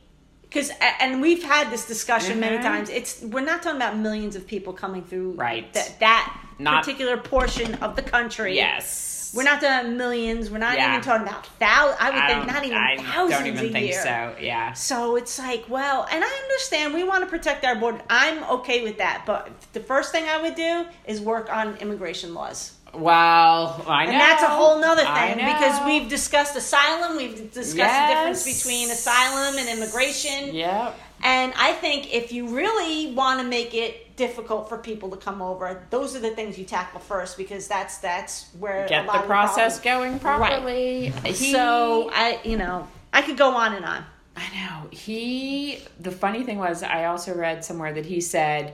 because 0.44 0.72
and 1.00 1.22
we've 1.22 1.44
had 1.44 1.70
this 1.72 1.86
discussion 1.86 2.40
many 2.40 2.58
Mhm. 2.58 2.64
times 2.64 2.90
it's 2.90 3.22
we're 3.22 3.42
not 3.42 3.62
talking 3.64 3.78
about 3.78 3.98
millions 3.98 4.36
of 4.36 4.46
people 4.48 4.74
coming 4.74 5.04
through 5.04 5.32
Right. 5.34 5.72
that 5.74 6.00
that 6.00 6.38
Not- 6.60 6.84
particular 6.84 7.18
portion 7.18 7.76
of 7.76 7.96
the 7.96 8.02
country 8.02 8.56
yes. 8.56 9.13
We're 9.34 9.44
not 9.44 9.62
talking 9.62 9.80
about 9.80 9.90
millions 9.92 10.50
we're 10.52 10.58
not 10.60 10.76
Yeah. 10.76 10.92
even 10.92 11.02
talking 11.04 11.28
about 11.28 11.46
thousands 11.60 11.98
i 12.00 12.10
would 12.10 12.20
I 12.20 12.28
think 12.28 12.48
don't- 12.54 12.64
even 12.66 12.78
I 12.78 12.98
thousands 12.98 13.40
don't 13.40 13.48
even 13.48 13.66
a 13.66 13.72
think 13.72 13.88
year 13.92 14.02
so. 14.02 14.36
Yeah. 14.40 14.74
so 14.74 15.16
it's 15.16 15.40
like 15.40 15.66
well 15.70 16.08
and 16.12 16.24
i 16.24 16.28
understand 16.44 16.94
we 16.94 17.04
want 17.04 17.24
to 17.24 17.30
protect 17.30 17.66
our 17.66 17.76
border 17.76 18.02
i'm 18.10 18.44
okay 18.58 18.84
with 18.84 18.98
that 19.00 19.24
but 19.26 19.50
the 19.74 19.80
first 19.80 20.12
thing 20.12 20.26
i 20.30 20.42
would 20.42 20.56
do 20.56 20.86
is 21.06 21.20
work 21.22 21.52
on 21.52 21.76
immigration 21.78 22.34
laws 22.34 22.74
Well, 22.94 23.84
I 23.88 24.06
know. 24.06 24.12
and 24.12 24.22
that's 24.22 24.44
a 24.44 24.48
whole 24.50 24.80
nother 24.80 25.04
thing 25.04 25.38
because 25.38 25.84
we've 25.88 26.08
discussed 26.08 26.56
asylum, 26.56 27.18
we've 27.18 27.52
discussed 27.52 27.98
the 28.02 28.14
difference 28.14 28.44
between 28.46 28.92
asylum 28.92 29.58
and 29.58 29.68
immigration. 29.68 30.54
Yep. 30.54 30.96
And 31.26 31.54
I 31.58 31.72
think 31.72 32.14
if 32.14 32.32
you 32.34 32.50
really 32.50 33.14
want 33.14 33.40
to 33.40 33.48
make 33.48 33.74
it 33.74 34.16
difficult 34.18 34.68
for 34.68 34.78
people 34.78 35.10
to 35.12 35.18
come 35.18 35.42
over, 35.42 35.86
those 35.90 36.16
are 36.16 36.20
the 36.20 36.32
things 36.32 36.58
you 36.60 36.66
tackle 36.66 37.00
first 37.00 37.38
because 37.38 37.68
that's 37.68 37.98
that's 38.00 38.50
where 38.60 38.84
a 38.86 38.90
Get 38.90 39.06
lot 39.06 39.14
the 39.14 39.20
of 39.22 39.26
process 39.28 39.80
problem- 39.80 40.18
going 40.18 40.20
properly. 40.20 41.14
He- 41.26 41.52
So 41.54 42.10
I, 42.14 42.40
you 42.44 42.58
know, 42.58 42.88
I 43.14 43.22
could 43.22 43.38
go 43.38 43.56
on 43.56 43.74
and 43.74 43.86
on. 43.86 44.04
I 44.36 44.44
know. 44.54 44.90
He 44.92 45.80
the 46.00 46.12
funny 46.12 46.44
thing 46.44 46.58
was 46.58 46.84
I 46.84 47.06
also 47.06 47.34
read 47.36 47.64
somewhere 47.64 47.94
that 47.94 48.06
he 48.06 48.20
said, 48.20 48.74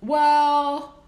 "Well, 0.00 0.99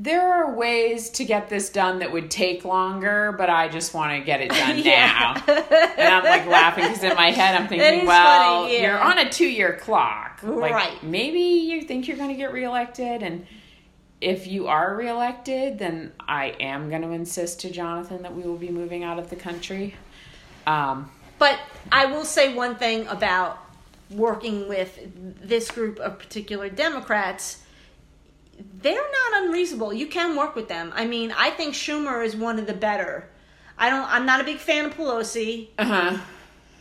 there 0.00 0.32
are 0.32 0.54
ways 0.54 1.10
to 1.10 1.24
get 1.24 1.48
this 1.48 1.70
done 1.70 1.98
that 1.98 2.12
would 2.12 2.30
take 2.30 2.64
longer, 2.64 3.34
but 3.36 3.50
I 3.50 3.68
just 3.68 3.92
want 3.92 4.12
to 4.12 4.24
get 4.24 4.40
it 4.40 4.50
done 4.50 4.78
Yeah. 4.84 5.42
now." 5.46 5.54
and 5.98 6.14
I'm 6.14 6.24
like 6.24 6.46
laughing 6.46 6.84
because 6.84 7.02
in 7.02 7.14
my 7.16 7.30
head 7.32 7.54
I'm 7.60 7.66
thinking, 7.68 8.06
"Well, 8.06 8.62
funny, 8.62 8.74
yeah. 8.76 8.82
you're 8.82 9.00
on 9.00 9.18
a 9.18 9.24
2-year 9.24 9.78
clock. 9.82 10.40
Like, 10.42 10.72
Right. 10.72 11.02
Maybe 11.02 11.40
you 11.40 11.82
think 11.82 12.06
you're 12.06 12.16
going 12.16 12.30
to 12.30 12.36
get 12.36 12.52
reelected 12.52 13.22
and 13.22 13.46
if 14.20 14.46
you 14.48 14.66
are 14.66 14.96
reelected, 14.96 15.78
then 15.78 16.12
I 16.18 16.46
am 16.58 16.88
going 16.90 17.02
to 17.02 17.10
insist 17.10 17.60
to 17.60 17.70
Jonathan 17.70 18.22
that 18.22 18.34
we 18.34 18.42
will 18.42 18.56
be 18.56 18.68
moving 18.68 19.04
out 19.04 19.18
of 19.18 19.30
the 19.30 19.36
country. 19.36 19.94
Um, 20.66 21.10
But 21.38 21.58
I 21.92 22.06
will 22.06 22.24
say 22.24 22.52
one 22.52 22.74
thing 22.76 23.06
about 23.06 23.58
working 24.10 24.68
with 24.68 24.98
this 25.40 25.70
group 25.70 26.00
of 26.00 26.18
particular 26.18 26.68
Democrats. 26.68 27.62
They're 28.80 28.94
not 28.94 29.44
unreasonable. 29.44 29.92
You 29.92 30.06
can 30.06 30.36
work 30.36 30.54
with 30.54 30.68
them. 30.68 30.92
I 30.94 31.06
mean, 31.06 31.32
I 31.36 31.50
think 31.50 31.74
Schumer 31.74 32.24
is 32.24 32.36
one 32.36 32.58
of 32.58 32.66
the 32.66 32.74
better. 32.74 33.28
I 33.76 33.90
don't. 33.90 34.08
I'm 34.08 34.26
not 34.26 34.40
a 34.40 34.44
big 34.44 34.58
fan 34.58 34.86
of 34.86 34.94
Pelosi. 34.96 35.68
uh-huh. 35.78 36.18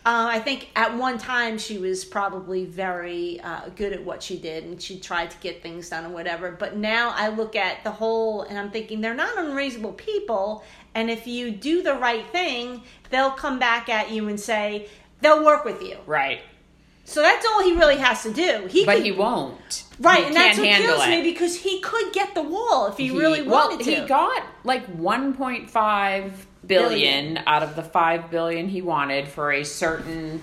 Uh, 0.08 0.30
I 0.32 0.40
think 0.40 0.70
at 0.74 0.96
one 0.96 1.18
time 1.18 1.58
she 1.58 1.80
was 1.80 2.06
probably 2.06 2.64
very 2.64 3.42
uh, 3.42 3.68
good 3.76 3.92
at 3.92 4.06
what 4.06 4.24
she 4.24 4.38
did 4.38 4.64
and 4.64 4.82
she 4.82 5.02
tried 5.02 5.30
to 5.32 5.38
get 5.40 5.62
things 5.62 5.90
done 5.90 6.06
and 6.06 6.14
whatever. 6.14 6.50
But 6.50 6.78
now 6.78 7.12
I 7.14 7.28
look 7.28 7.58
at 7.58 7.84
the 7.84 7.92
whole 7.92 8.44
and 8.44 8.58
I'm 8.58 8.72
thinking 8.72 9.02
they're 9.02 9.14
not 9.14 9.38
unreasonable 9.38 9.92
people. 9.92 10.64
And 10.96 11.10
if 11.10 11.28
you 11.28 11.52
do 11.52 11.84
the 11.84 11.96
right 11.96 12.26
thing, 12.28 12.84
they'll 13.10 13.32
come 13.32 13.60
back 13.60 13.90
at 13.90 14.10
you 14.10 14.30
and 14.30 14.40
say 14.40 14.88
they'll 15.20 15.44
work 15.44 15.66
with 15.66 15.84
you. 15.84 15.98
Right. 16.06 16.40
So 17.10 17.22
that's 17.22 17.46
all 17.46 17.64
he 17.64 17.72
really 17.74 17.96
has 17.98 18.22
to 18.24 18.34
do. 18.34 18.68
He 18.70 18.86
But 18.86 18.98
could, 18.98 19.06
he 19.06 19.12
won't. 19.14 19.86
right, 20.00 20.20
He 20.20 20.26
and 20.26 20.36
that's 20.36 20.58
what 20.60 20.68
kills 20.68 21.04
it. 21.06 21.10
me 21.10 21.22
because 21.24 21.56
he 21.56 21.80
could 21.80 22.12
get 22.12 22.36
the 22.36 22.42
wall 22.44 22.88
if 22.88 22.98
he, 22.98 23.06
He- 23.08 23.18
really 23.18 23.42
well, 23.44 23.70
wanted 23.70 23.86
to. 23.86 23.96
he 24.02 24.06
got 24.06 24.44
like 24.66 24.86
1.5 24.98 25.68
billion, 25.72 26.90
Billion. 26.90 27.38
out 27.48 27.64
of 27.64 27.78
the 27.78 27.82
5 27.84 28.30
billion 28.30 28.68
he 28.68 28.82
wanted 28.82 29.30
for 29.30 29.54
a 29.54 29.64
certain 29.64 30.42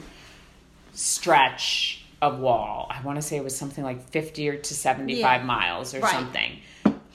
stretch 0.95 2.03
of 2.23 2.39
wall. 2.39 2.87
I 2.91 3.03
want 3.03 3.17
to 3.17 3.23
say 3.23 3.37
it 3.37 3.45
was 3.45 3.55
something 3.57 3.85
like 3.85 4.09
50 4.09 4.49
or 4.49 4.57
to 4.57 4.75
75 4.75 5.41
Yeah. 5.41 5.47
miles 5.47 5.95
or 5.95 6.01
Right. 6.01 6.12
something. 6.12 6.61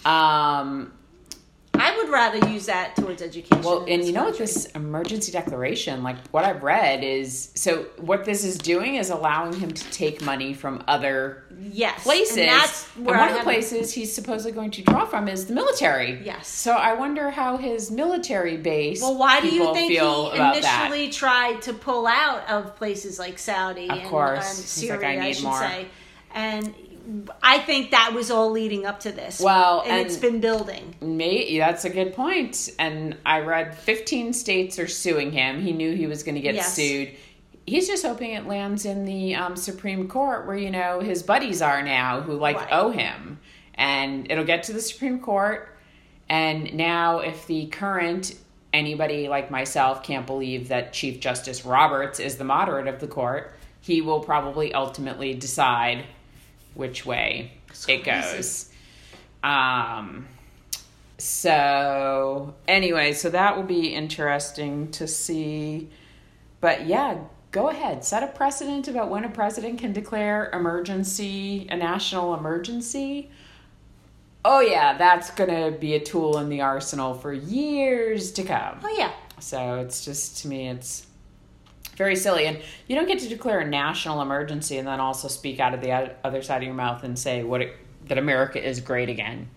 Um, 0.05 0.93
I 1.73 1.95
would 1.97 2.09
rather 2.09 2.45
use 2.49 2.65
that 2.65 2.95
towards 2.97 3.21
education. 3.21 3.61
well, 3.63 3.85
and 3.87 4.03
you 4.03 4.11
know 4.11 4.25
what 4.25 4.37
this 4.37 4.65
emergency 4.67 5.31
declaration, 5.31 6.03
like 6.03 6.17
what 6.31 6.43
I've 6.43 6.61
read 6.61 7.03
is 7.03 7.51
so 7.55 7.83
what 7.97 8.25
this 8.25 8.43
is 8.43 8.57
doing 8.57 8.95
is 8.95 9.09
allowing 9.09 9.53
him 9.53 9.71
to 9.71 9.91
take 9.91 10.21
money 10.21 10.53
from 10.53 10.83
other 10.87 11.43
yes 11.61 12.03
places. 12.03 12.37
and 12.37 12.49
that's 12.49 12.87
And 12.97 13.05
one 13.05 13.15
I 13.17 13.29
of 13.29 13.37
the 13.37 13.43
places 13.43 13.93
he's 13.93 14.13
supposedly 14.13 14.51
going 14.51 14.71
to 14.71 14.81
draw 14.83 15.05
from 15.05 15.27
is 15.29 15.45
the 15.45 15.53
military. 15.53 16.21
Yes. 16.23 16.47
So 16.49 16.73
I 16.73 16.93
wonder 16.93 17.29
how 17.29 17.55
his 17.57 17.91
military 17.91 18.57
base. 18.57 19.01
Well, 19.01 19.17
why 19.17 19.39
do 19.39 19.47
you 19.47 19.73
think 19.73 19.91
he 19.91 19.97
about 19.97 20.33
that. 20.35 20.57
initially 20.91 21.09
tried 21.11 21.61
to 21.63 21.73
pull 21.73 22.07
out 22.07 22.49
of 22.49 22.75
places 22.75 23.19
like 23.19 23.39
Saudi 23.39 23.89
Of 23.89 23.99
and, 23.99 24.09
course. 24.09 24.39
and 24.39 24.57
He's 24.67 24.89
like, 24.89 24.99
Syria, 25.01 25.21
"I 25.21 25.25
I, 25.27 25.31
should 25.31 25.43
more." 25.45 25.59
say? 25.59 25.87
And 26.33 26.73
I 27.41 27.59
think 27.59 27.91
that 27.91 28.13
was 28.13 28.29
all 28.29 28.51
leading 28.51 28.85
up 28.85 28.99
to 29.01 29.11
this. 29.11 29.39
Well, 29.39 29.83
and, 29.85 30.05
it's 30.05 30.17
been 30.17 30.39
building. 30.39 30.95
May, 31.01 31.57
that's 31.57 31.85
a 31.85 31.89
good 31.89 32.13
point. 32.13 32.69
And 32.77 33.17
I 33.25 33.39
read 33.39 33.77
15 33.77 34.33
states 34.33 34.79
are 34.79 34.87
suing 34.87 35.31
him. 35.31 35.61
He 35.61 35.71
knew 35.71 35.95
he 35.95 36.07
was 36.07 36.23
going 36.23 36.35
to 36.35 36.41
get 36.41 36.55
Yes. 36.55 36.73
sued. 36.73 37.11
He's 37.65 37.87
just 37.87 38.05
hoping 38.05 38.31
it 38.31 38.47
lands 38.47 38.85
in 38.85 39.05
the 39.05 39.35
um, 39.35 39.55
Supreme 39.55 40.07
Court 40.07 40.47
where, 40.47 40.57
you 40.57 40.71
know, 40.71 40.99
his 40.99 41.23
buddies 41.23 41.61
are 41.61 41.81
now 41.81 42.21
who 42.21 42.33
like 42.33 42.57
Right. 42.57 42.71
owe 42.71 42.89
him. 42.91 43.39
And 43.75 44.29
it'll 44.31 44.45
get 44.45 44.63
to 44.63 44.73
the 44.73 44.81
Supreme 44.81 45.19
Court. 45.19 45.75
And 46.27 46.73
now, 46.73 47.19
if 47.19 47.47
the 47.47 47.67
current 47.67 48.35
anybody 48.71 49.27
like 49.27 49.49
myself 49.49 50.03
can't 50.03 50.27
believe 50.27 50.67
that 50.67 50.93
Chief 50.93 51.19
Justice 51.19 51.65
Roberts 51.65 52.19
is 52.19 52.37
the 52.37 52.43
moderate 52.43 52.87
of 52.87 52.99
the 52.99 53.07
court, 53.07 53.53
he 53.81 54.01
will 54.01 54.19
probably 54.19 54.73
ultimately 54.73 55.33
decide 55.33 56.05
which 56.73 57.05
way 57.05 57.51
it 57.87 58.03
crazy. 58.03 58.37
goes. 58.37 58.69
Um, 59.43 60.27
so 61.17 62.55
anyway, 62.67 63.13
so 63.13 63.29
that 63.29 63.55
will 63.55 63.63
be 63.63 63.93
interesting 63.93 64.91
to 64.91 65.07
see. 65.07 65.89
But 66.61 66.87
yeah, 66.87 67.17
go 67.51 67.69
ahead, 67.69 68.03
set 68.05 68.23
a 68.23 68.27
precedent 68.27 68.87
about 68.87 69.09
when 69.09 69.23
a 69.23 69.29
president 69.29 69.79
can 69.79 69.93
declare 69.93 70.49
emergency, 70.51 71.67
a 71.69 71.77
national 71.77 72.33
emergency. 72.35 73.29
Oh 74.45 74.61
yeah, 74.61 74.97
that's 74.97 75.31
gonna 75.31 75.71
be 75.71 75.95
a 75.95 75.99
tool 75.99 76.37
in 76.37 76.49
the 76.49 76.61
arsenal 76.61 77.13
for 77.13 77.33
years 77.33 78.31
to 78.33 78.43
come. 78.43 78.79
Oh 78.83 78.95
yeah, 78.97 79.11
So 79.39 79.75
it's 79.75 80.05
just 80.05 80.39
to 80.39 80.47
me, 80.47 80.69
it's 80.69 81.05
very 81.99 82.15
silly, 82.15 82.45
and 82.47 82.57
you 82.87 82.95
don't 82.95 83.07
get 83.07 83.19
to 83.19 83.27
declare 83.27 83.59
a 83.59 83.67
national 83.67 84.21
emergency 84.21 84.77
and 84.77 84.87
then 84.87 85.01
also 85.01 85.27
speak 85.27 85.59
out 85.59 85.73
of 85.73 85.81
the 85.81 85.91
other 86.23 86.41
side 86.41 86.57
of 86.57 86.63
your 86.63 86.73
mouth 86.73 87.03
and 87.03 87.19
say 87.19 87.43
what 87.43 87.61
it, 87.61 87.75
that 88.07 88.17
America 88.17 88.65
is 88.65 88.79
great 88.79 89.09
again. 89.09 89.49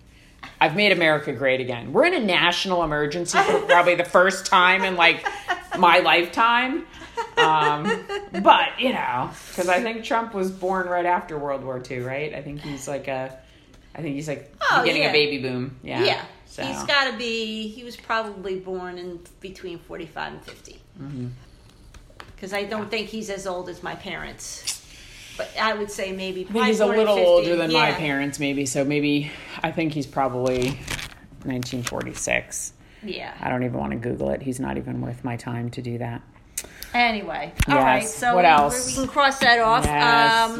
I've 0.59 0.75
made 0.75 0.91
America 0.91 1.31
great 1.31 1.61
again. 1.61 1.93
We're 1.93 2.05
in 2.05 2.13
a 2.13 2.19
national 2.19 2.83
emergency 2.83 3.37
for 3.39 3.59
probably 3.67 3.95
the 3.95 4.03
first 4.03 4.45
time 4.45 4.83
in 4.83 4.97
like 4.97 5.25
my 5.79 5.99
lifetime. 5.99 6.85
Um, 7.37 8.03
but 8.43 8.77
you 8.77 8.91
know, 8.91 9.31
because 9.49 9.69
I 9.69 9.81
think 9.81 10.03
Trump 10.03 10.33
was 10.33 10.51
born 10.51 10.87
right 10.87 11.05
after 11.05 11.39
World 11.39 11.63
War 11.63 11.81
II, 11.89 11.99
right? 11.99 12.33
I 12.33 12.41
think 12.41 12.59
he's 12.59 12.89
like 12.89 13.07
a, 13.07 13.39
I 13.95 14.01
think 14.01 14.15
he's 14.15 14.27
like 14.27 14.53
Oh, 14.69 14.81
beginning 14.81 15.03
yeah. 15.03 15.09
a 15.09 15.13
baby 15.13 15.41
boom. 15.41 15.79
Yeah, 15.81 16.03
yeah. 16.03 16.25
So. 16.45 16.63
He's 16.63 16.83
got 16.83 17.09
to 17.09 17.17
be. 17.17 17.67
He 17.69 17.85
was 17.85 17.95
probably 17.95 18.59
born 18.59 18.97
in 18.97 19.21
between 19.39 19.79
forty-five 19.79 20.33
and 20.33 20.43
50 20.43 20.79
Mm-hmm. 21.01 21.27
Because 22.35 22.53
I 22.53 22.63
don't 22.63 22.89
think 22.89 23.07
he's 23.09 23.29
as 23.29 23.47
old 23.47 23.69
as 23.69 23.83
my 23.83 23.95
parents. 23.95 24.81
But 25.37 25.49
I 25.59 25.73
would 25.73 25.89
say 25.89 26.11
maybe. 26.11 26.41
I 26.49 26.53
think 26.53 26.65
he's 26.67 26.79
a 26.79 26.85
little 26.85 27.17
older 27.17 27.55
than 27.55 27.71
my 27.73 27.91
parents, 27.91 28.39
maybe. 28.39 28.65
So 28.65 28.83
maybe 28.85 29.31
I 29.63 29.71
think 29.71 29.93
he's 29.93 30.05
probably 30.07 30.77
1946. 31.45 32.73
Yeah. 33.03 33.33
I 33.39 33.49
don't 33.49 33.63
even 33.63 33.77
want 33.79 33.91
to 33.93 33.97
Google 33.97 34.29
it. 34.29 34.41
He's 34.41 34.59
not 34.59 34.77
even 34.77 35.01
worth 35.01 35.23
my 35.23 35.35
time 35.35 35.69
to 35.71 35.81
do 35.81 35.97
that. 35.97 36.21
Anyway, 36.93 37.51
all 37.67 37.75
right. 37.75 38.03
Yes. 38.03 38.13
So 38.13 38.35
What 38.35 38.45
else? 38.45 38.87
we 38.87 38.93
can 38.93 39.07
cross 39.07 39.39
that 39.39 39.59
off. 39.59 39.83
Yes. 39.83 40.51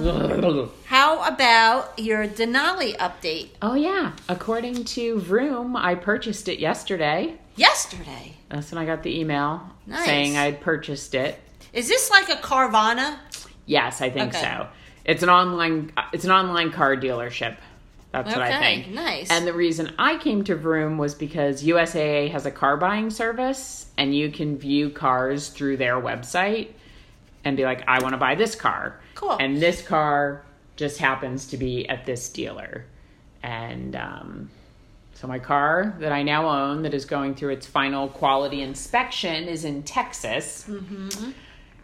Um, 0.44 0.72
how 0.86 1.22
about 1.32 1.98
your 2.00 2.28
Denali 2.28 2.98
update 2.98 3.50
oh 3.62 3.76
yeah. 3.76 4.14
According 4.28 4.84
to 4.86 5.20
Vroom, 5.20 5.76
I 5.78 5.94
purchased 5.94 6.48
it 6.48 6.58
yesterday. 6.58 7.36
yesterday? 7.56 8.34
That's 8.50 8.72
when 8.72 8.80
I 8.82 8.86
got 8.86 9.04
the 9.04 9.20
email 9.20 9.62
Nice. 9.86 10.06
saying 10.06 10.36
I'd 10.36 10.60
purchased 10.60 11.14
it. 11.14 11.40
Is 11.74 11.88
this 11.88 12.10
like 12.12 12.30
a 12.30 12.36
Carvana? 12.42 13.18
Yes, 13.66 14.02
I 14.02 14.10
think 14.10 14.34
Okay. 14.36 14.42
so. 14.44 14.68
It's 15.06 15.24
an 15.24 15.30
online. 15.30 15.92
It's 16.14 16.24
an 16.26 16.32
online 16.32 16.72
car 16.72 16.96
dealership. 16.96 17.58
That's 18.12 18.30
what 18.36 18.44
I 18.44 18.60
think. 18.60 18.90
nice. 18.94 19.32
And 19.32 19.48
the 19.48 19.54
reason 19.54 19.92
I 19.98 20.18
came 20.18 20.44
to 20.44 20.56
Vroom 20.56 21.00
was 21.00 21.16
because 21.16 21.64
USAA 21.64 22.30
has 22.32 22.46
a 22.46 22.52
car 22.52 22.78
buying 22.78 23.10
service, 23.10 23.88
and 23.98 24.16
you 24.16 24.30
can 24.30 24.58
view 24.58 24.92
cars 24.92 25.50
through 25.50 25.78
their 25.78 25.96
website. 26.00 26.70
and 27.46 27.58
be 27.58 27.66
like, 27.66 27.84
I 27.90 28.00
want 28.02 28.14
to 28.14 28.18
buy 28.18 28.36
this 28.36 28.56
car. 28.56 29.02
Cool. 29.16 29.36
And 29.38 29.58
this 29.62 29.82
car 29.82 30.46
just 30.78 30.98
happens 31.00 31.48
to 31.48 31.58
be 31.58 31.90
at 31.90 32.06
this 32.06 32.30
dealer. 32.30 32.86
And 33.42 33.98
um, 33.98 34.50
so 35.14 35.28
my 35.28 35.40
car 35.40 35.94
that 36.00 36.14
I 36.14 36.24
now 36.24 36.48
own, 36.48 36.84
that 36.84 36.94
is 36.94 37.04
going 37.04 37.36
through 37.36 37.52
its 37.52 37.66
final 37.68 38.08
quality 38.08 38.62
inspection, 38.62 39.50
is 39.50 39.66
in 39.66 39.84
Texas. 39.84 40.70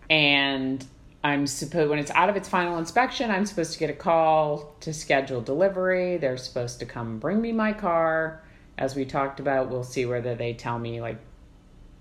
And 0.10 0.84
I'm 1.24 1.45
supposed 1.47 1.89
when 1.89 1.99
it's 1.99 2.12
out 2.12 2.30
of 2.30 2.36
its 2.36 2.47
final 2.49 2.78
inspection, 2.78 3.30
I'm 3.30 3.45
supposed 3.45 3.74
to 3.74 3.80
get 3.80 3.89
a 3.89 3.93
call 3.93 4.76
to 4.82 4.93
schedule 4.93 5.41
delivery. 5.41 6.18
They're 6.18 6.38
supposed 6.38 6.80
to 6.80 6.86
come 6.86 7.20
bring 7.20 7.41
me 7.41 7.51
my 7.51 7.74
car. 7.74 8.41
As 8.78 8.95
we 8.95 9.03
talked 9.05 9.39
about, 9.39 9.70
we'll 9.70 9.84
see 9.84 10.05
whether 10.05 10.36
they 10.36 10.53
tell 10.53 10.80
me 10.80 11.01
like 11.01 11.18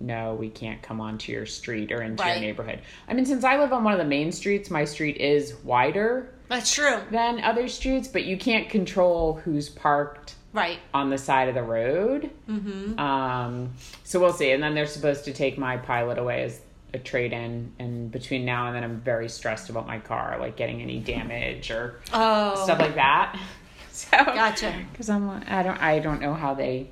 no, 0.01 0.35
we 0.35 0.49
can't 0.49 0.81
come 0.81 1.01
onto 1.01 1.33
your 1.33 1.45
street 1.45 1.91
or 1.91 2.01
into 2.03 2.23
Right. 2.23 2.35
your 2.35 2.41
neighborhood. 2.41 2.83
I 3.09 3.15
mean, 3.15 3.27
since 3.27 3.43
I 3.43 3.59
live 3.59 3.73
on 3.73 3.83
one 3.83 3.93
of 3.93 3.99
the 3.99 4.05
main 4.05 4.31
streets, 4.31 4.71
my 4.71 4.85
street 4.85 5.17
is 5.17 5.55
wider 5.65 6.33
That's 6.49 6.73
true. 6.73 6.99
than 7.11 7.41
other 7.41 7.67
streets, 7.67 8.07
but 8.07 8.23
you 8.25 8.37
can't 8.37 8.69
control 8.71 9.41
who's 9.45 9.69
parked 9.69 10.37
Right. 10.53 10.79
on 10.95 11.11
the 11.11 11.19
side 11.19 11.49
of 11.49 11.57
the 11.57 11.65
road. 11.65 12.31
Mm-hmm. 12.49 12.97
Um, 12.97 13.71
so 14.05 14.21
we'll 14.21 14.33
see. 14.33 14.53
And 14.53 14.63
then 14.63 14.77
they're 14.77 14.87
supposed 14.87 15.25
to 15.25 15.33
take 15.33 15.59
my 15.59 15.77
pilot 15.79 16.17
away 16.17 16.45
as 16.45 16.61
a 16.95 16.99
trade 16.99 17.33
in. 17.33 17.73
And 17.79 18.11
between 18.11 18.45
now 18.45 18.67
and 18.67 18.77
then, 18.77 18.85
I'm 18.85 19.01
very 19.01 19.29
stressed 19.29 19.69
about 19.71 19.87
my 19.87 19.99
car, 19.99 20.37
like 20.41 20.57
getting 20.57 20.81
any 20.81 20.99
damage 21.01 21.71
or 21.71 22.01
Oh. 22.13 22.63
stuff 22.65 22.79
like 22.79 22.95
that. 22.97 23.39
So 23.91 24.11
Gotcha. 24.17 24.73
Because 24.93 25.11
I'm, 25.11 25.29
I 25.29 25.65
don't, 25.65 25.83
I 25.83 25.99
don't 25.99 26.21
know 26.21 26.33
how 26.33 26.55
they 26.55 26.87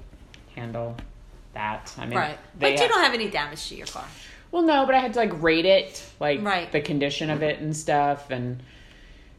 handle 0.57 0.97
that. 1.55 1.94
I 1.97 2.05
mean, 2.07 2.18
Right. 2.18 2.36
they 2.59 2.70
But 2.70 2.72
you 2.72 2.78
have- 2.82 2.88
don't 2.90 3.05
have 3.05 3.14
any 3.14 3.30
damage 3.30 3.68
to 3.68 3.76
your 3.76 3.86
car. 3.86 4.05
well, 4.51 4.62
no, 4.62 4.84
but 4.86 4.97
I 4.97 4.99
had 4.99 5.12
to 5.12 5.20
like 5.20 5.40
rate 5.40 5.66
it, 5.66 6.05
like 6.18 6.42
Right. 6.42 6.70
the 6.72 6.80
condition 6.80 7.30
of 7.30 7.44
it 7.44 7.61
and 7.61 7.76
stuff, 7.76 8.32
and 8.32 8.61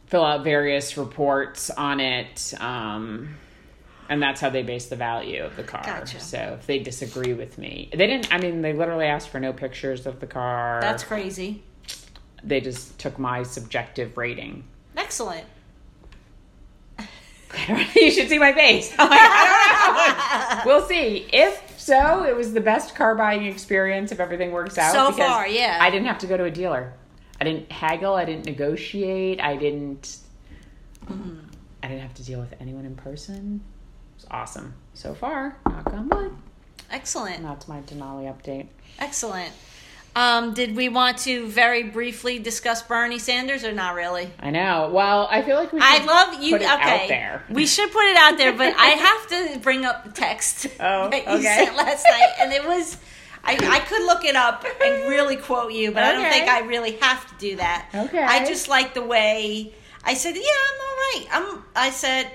fill 0.06 0.24
out 0.24 0.46
various 0.46 0.96
reports 0.98 1.70
on 1.70 2.00
it. 2.00 2.54
Um, 2.58 3.36
and 4.10 4.22
that's 4.22 4.40
how 4.42 4.50
they 4.50 4.64
base 4.64 4.88
the 4.88 4.96
value 4.96 5.44
of 5.44 5.56
the 5.56 5.64
car. 5.64 5.84
Gotcha. 5.84 6.20
So 6.20 6.58
if 6.60 6.66
they 6.66 6.80
disagree 6.80 7.34
with 7.34 7.58
me, 7.58 7.90
they 7.92 8.08
didn't. 8.08 8.34
I 8.34 8.40
mean, 8.40 8.62
they 8.62 8.74
literally 8.74 9.06
asked 9.06 9.30
for 9.30 9.40
no 9.40 9.54
pictures 9.54 10.06
of 10.06 10.20
the 10.20 10.28
car. 10.28 10.80
That's 10.82 11.04
crazy. 11.04 11.64
They 12.44 12.62
just 12.62 12.98
took 13.00 13.20
my 13.20 13.44
subjective 13.44 14.18
rating. 14.18 14.64
Excellent. 14.96 15.46
you 17.96 18.12
should 18.12 18.30
see 18.30 18.40
my 18.40 18.54
face. 18.54 18.94
I'm 19.00 19.10
like, 19.10 19.20
I 19.22 20.56
don't 20.56 20.66
know. 20.66 20.72
we'll 20.78 20.88
see. 20.88 21.28
If 21.32 21.80
so, 21.80 22.24
it 22.24 22.36
was 22.36 22.54
the 22.54 22.62
best 22.62 22.96
car 22.96 23.16
buying 23.16 23.46
experience 23.46 24.12
if 24.12 24.20
everything 24.20 24.52
works 24.52 24.78
out. 24.78 24.94
So 24.94 25.12
because 25.12 25.30
far, 25.30 25.48
yeah. 25.48 25.78
I 25.82 25.90
didn't 25.90 26.08
have 26.08 26.20
to 26.20 26.28
go 26.28 26.38
to 26.38 26.46
a 26.46 26.52
dealer. 26.52 26.94
I 27.40 27.44
didn't 27.44 27.72
haggle. 27.72 28.16
I 28.16 28.26
didn't 28.26 28.46
negotiate. 28.46 29.42
I 29.42 29.56
didn't. 29.56 30.18
Mm-hmm. 31.06 31.40
I 31.84 31.88
didn't 31.88 32.02
have 32.02 32.16
to 32.16 32.24
deal 32.24 32.40
with 32.40 32.54
anyone 32.60 32.86
in 32.86 32.96
person. 32.96 33.62
It 34.28 34.34
was 34.34 34.42
awesome 34.42 34.74
so 34.94 35.14
far. 35.14 35.58
Knock 35.66 35.94
on 35.94 36.10
wood. 36.10 36.32
Excellent. 36.92 37.38
And 37.38 37.46
that's 37.46 37.68
my 37.68 37.80
Denali 37.82 38.26
update. 38.34 38.68
Excellent. 39.00 39.54
Um, 40.16 40.54
did 40.54 40.76
we 40.76 40.90
want 40.90 41.20
to 41.20 41.48
very 41.48 41.84
briefly 41.84 42.40
discuss 42.40 42.82
Bernie 42.82 43.20
Sanders 43.20 43.64
or 43.64 43.72
not 43.72 43.94
really? 43.94 44.32
I 44.40 44.50
know. 44.50 44.90
Well, 44.92 45.28
I 45.30 45.44
feel 45.44 45.58
like 45.58 45.72
we. 45.72 45.80
I 45.80 45.98
should 45.98 46.08
love 46.08 46.42
you. 46.44 46.54
Put 46.54 46.62
it 46.64 46.74
okay, 46.74 47.04
out 47.04 47.08
there. 47.08 47.44
we 47.52 47.68
should 47.68 47.92
put 47.92 48.06
it 48.06 48.18
out 48.18 48.38
there, 48.38 48.52
but 48.52 48.74
I 48.78 48.88
have 48.88 49.28
to 49.54 49.60
bring 49.60 49.86
up 49.86 50.06
the 50.06 50.12
text 50.12 50.66
Oh, 50.80 51.10
that 51.10 51.24
you 51.24 51.34
okay. 51.34 51.66
sent 51.66 51.78
last 51.78 52.04
night, 52.10 52.34
and 52.40 52.52
it 52.52 52.66
was. 52.66 52.98
I, 53.44 53.54
I 53.54 53.80
could 53.80 54.02
look 54.06 54.26
it 54.26 54.36
up 54.36 54.66
and 54.84 55.08
really 55.08 55.38
quote 55.38 55.72
you, 55.72 55.92
but 55.92 56.04
I 56.04 56.12
don't 56.14 56.30
think 56.30 56.50
I 56.50 56.62
really 56.62 56.94
have 56.98 57.26
to 57.30 57.36
do 57.38 57.56
that. 57.58 57.88
Okay. 57.96 58.22
I 58.22 58.44
just 58.46 58.68
like 58.68 58.94
the 58.94 59.04
way 59.04 59.74
I 60.04 60.16
said, 60.16 60.36
"Yeah, 60.36 60.42
I'm 60.42 60.82
all 60.82 60.96
right." 60.96 61.26
I'm. 61.32 61.64
I 61.76 61.90
said, 61.92 62.32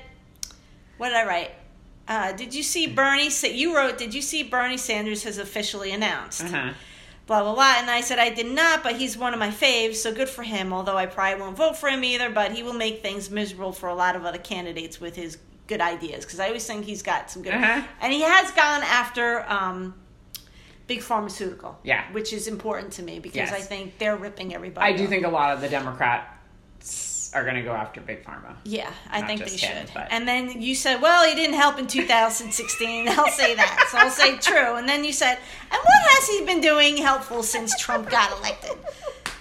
"What 0.99 1.09
did 1.09 1.16
I 1.16 1.26
write?" 1.26 1.51
Uh, 2.09 2.32
did 2.32 2.55
you 2.55 2.62
see 2.62 2.86
Bernie? 2.86 3.30
Sa- 3.30 3.46
You 3.46 3.76
wrote, 3.76 3.96
"Did 3.98 4.12
you 4.14 4.22
see 4.22 4.42
Bernie 4.42 4.76
Sanders 4.76 5.22
has 5.24 5.38
officially 5.38 5.92
announced?" 5.92 6.42
Uh-huh. 6.44 6.72
blah 7.26 7.40
blah 7.44 7.55
blah 7.55 7.74
and 7.78 7.88
i 7.88 8.00
said 8.00 8.18
i 8.18 8.28
did 8.28 8.46
not 8.53 8.82
but 8.82 8.96
he's 8.96 9.16
one 9.16 9.32
of 9.32 9.38
my 9.38 9.48
faves 9.48 9.94
so 9.94 10.12
good 10.12 10.28
for 10.28 10.42
him 10.42 10.72
although 10.72 10.96
i 10.96 11.07
probably 11.07 11.40
won't 11.40 11.57
vote 11.57 11.76
for 11.76 11.88
him 11.88 12.03
either 12.03 12.28
but 12.28 12.50
he 12.50 12.64
will 12.64 12.72
make 12.74 13.00
things 13.00 13.30
miserable 13.30 13.70
for 13.72 13.88
a 13.88 13.94
lot 13.94 14.16
of 14.16 14.24
other 14.26 14.38
candidates 14.38 15.00
with 15.00 15.14
his 15.14 15.38
good 15.68 15.80
ideas 15.80 16.24
because 16.24 16.40
i 16.40 16.46
always 16.48 16.66
think 16.66 16.84
he's 16.84 17.00
got 17.00 17.30
some 17.30 17.40
good 17.40 17.55
Uh-huh. 17.55 17.80
and 18.00 18.12
he 18.12 18.22
has 18.22 18.50
gone 18.50 18.82
after 18.82 19.48
um, 19.48 19.94
big 20.88 21.00
pharmaceutical 21.00 21.78
Yeah. 21.84 22.03
which 22.11 22.32
is 22.32 22.48
important 22.48 22.92
to 22.94 23.03
me 23.05 23.20
because 23.20 23.36
Yes. 23.36 23.53
i 23.53 23.61
think 23.61 23.98
they're 23.98 24.16
ripping 24.16 24.53
everybody 24.53 24.92
I 24.92 24.96
do 24.96 25.07
think 25.07 25.24
a 25.24 25.28
lot 25.30 25.53
of 25.55 25.61
the 25.61 25.68
Democrats 25.68 26.26
are 27.35 27.43
going 27.45 27.55
to 27.57 27.62
go 27.62 27.72
after 27.72 28.01
big 28.01 28.24
pharma. 28.24 28.55
yeah 28.64 28.91
i 29.11 29.20
Not 29.20 29.26
think 29.28 29.41
they 29.41 29.47
just 29.47 29.61
should 29.64 29.91
but- 29.95 30.09
and 30.11 30.26
then 30.28 30.61
you 30.61 30.74
said 30.74 31.01
well 31.01 31.26
he 31.28 31.35
didn't 31.35 31.57
help 31.57 31.78
in 31.78 31.87
2016 31.87 33.09
i'll 33.09 33.28
say 33.28 33.55
that 33.55 33.89
so 33.91 33.99
i'll 33.99 34.11
say 34.11 34.37
true 34.39 34.76
and 34.76 34.89
then 34.89 35.05
you 35.05 35.12
said 35.12 35.39
and 35.70 35.80
what 35.83 36.03
has 36.11 36.28
he 36.28 36.45
been 36.45 36.61
doing 36.61 36.97
helpful 36.99 37.43
since 37.43 37.78
trump 37.78 38.11
got 38.11 38.30
elected 38.39 38.76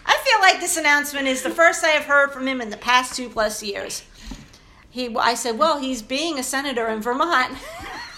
I 0.03 0.17
feel 0.25 0.41
like 0.41 0.59
this 0.59 0.77
announcement 0.77 1.27
is 1.27 1.43
the 1.43 1.51
first 1.51 1.83
I 1.83 1.89
have 1.89 2.05
heard 2.05 2.31
from 2.31 2.47
him 2.47 2.59
in 2.59 2.69
the 2.71 2.75
past 2.77 3.15
two 3.15 3.29
plus 3.29 3.61
years. 3.61 4.03
He, 4.89 5.15
I 5.15 5.35
said, 5.35 5.57
well, 5.59 5.79
he's 5.79 6.01
being 6.01 6.39
a 6.39 6.43
senator 6.43 6.87
in 6.89 7.01
Vermont. 7.01 7.55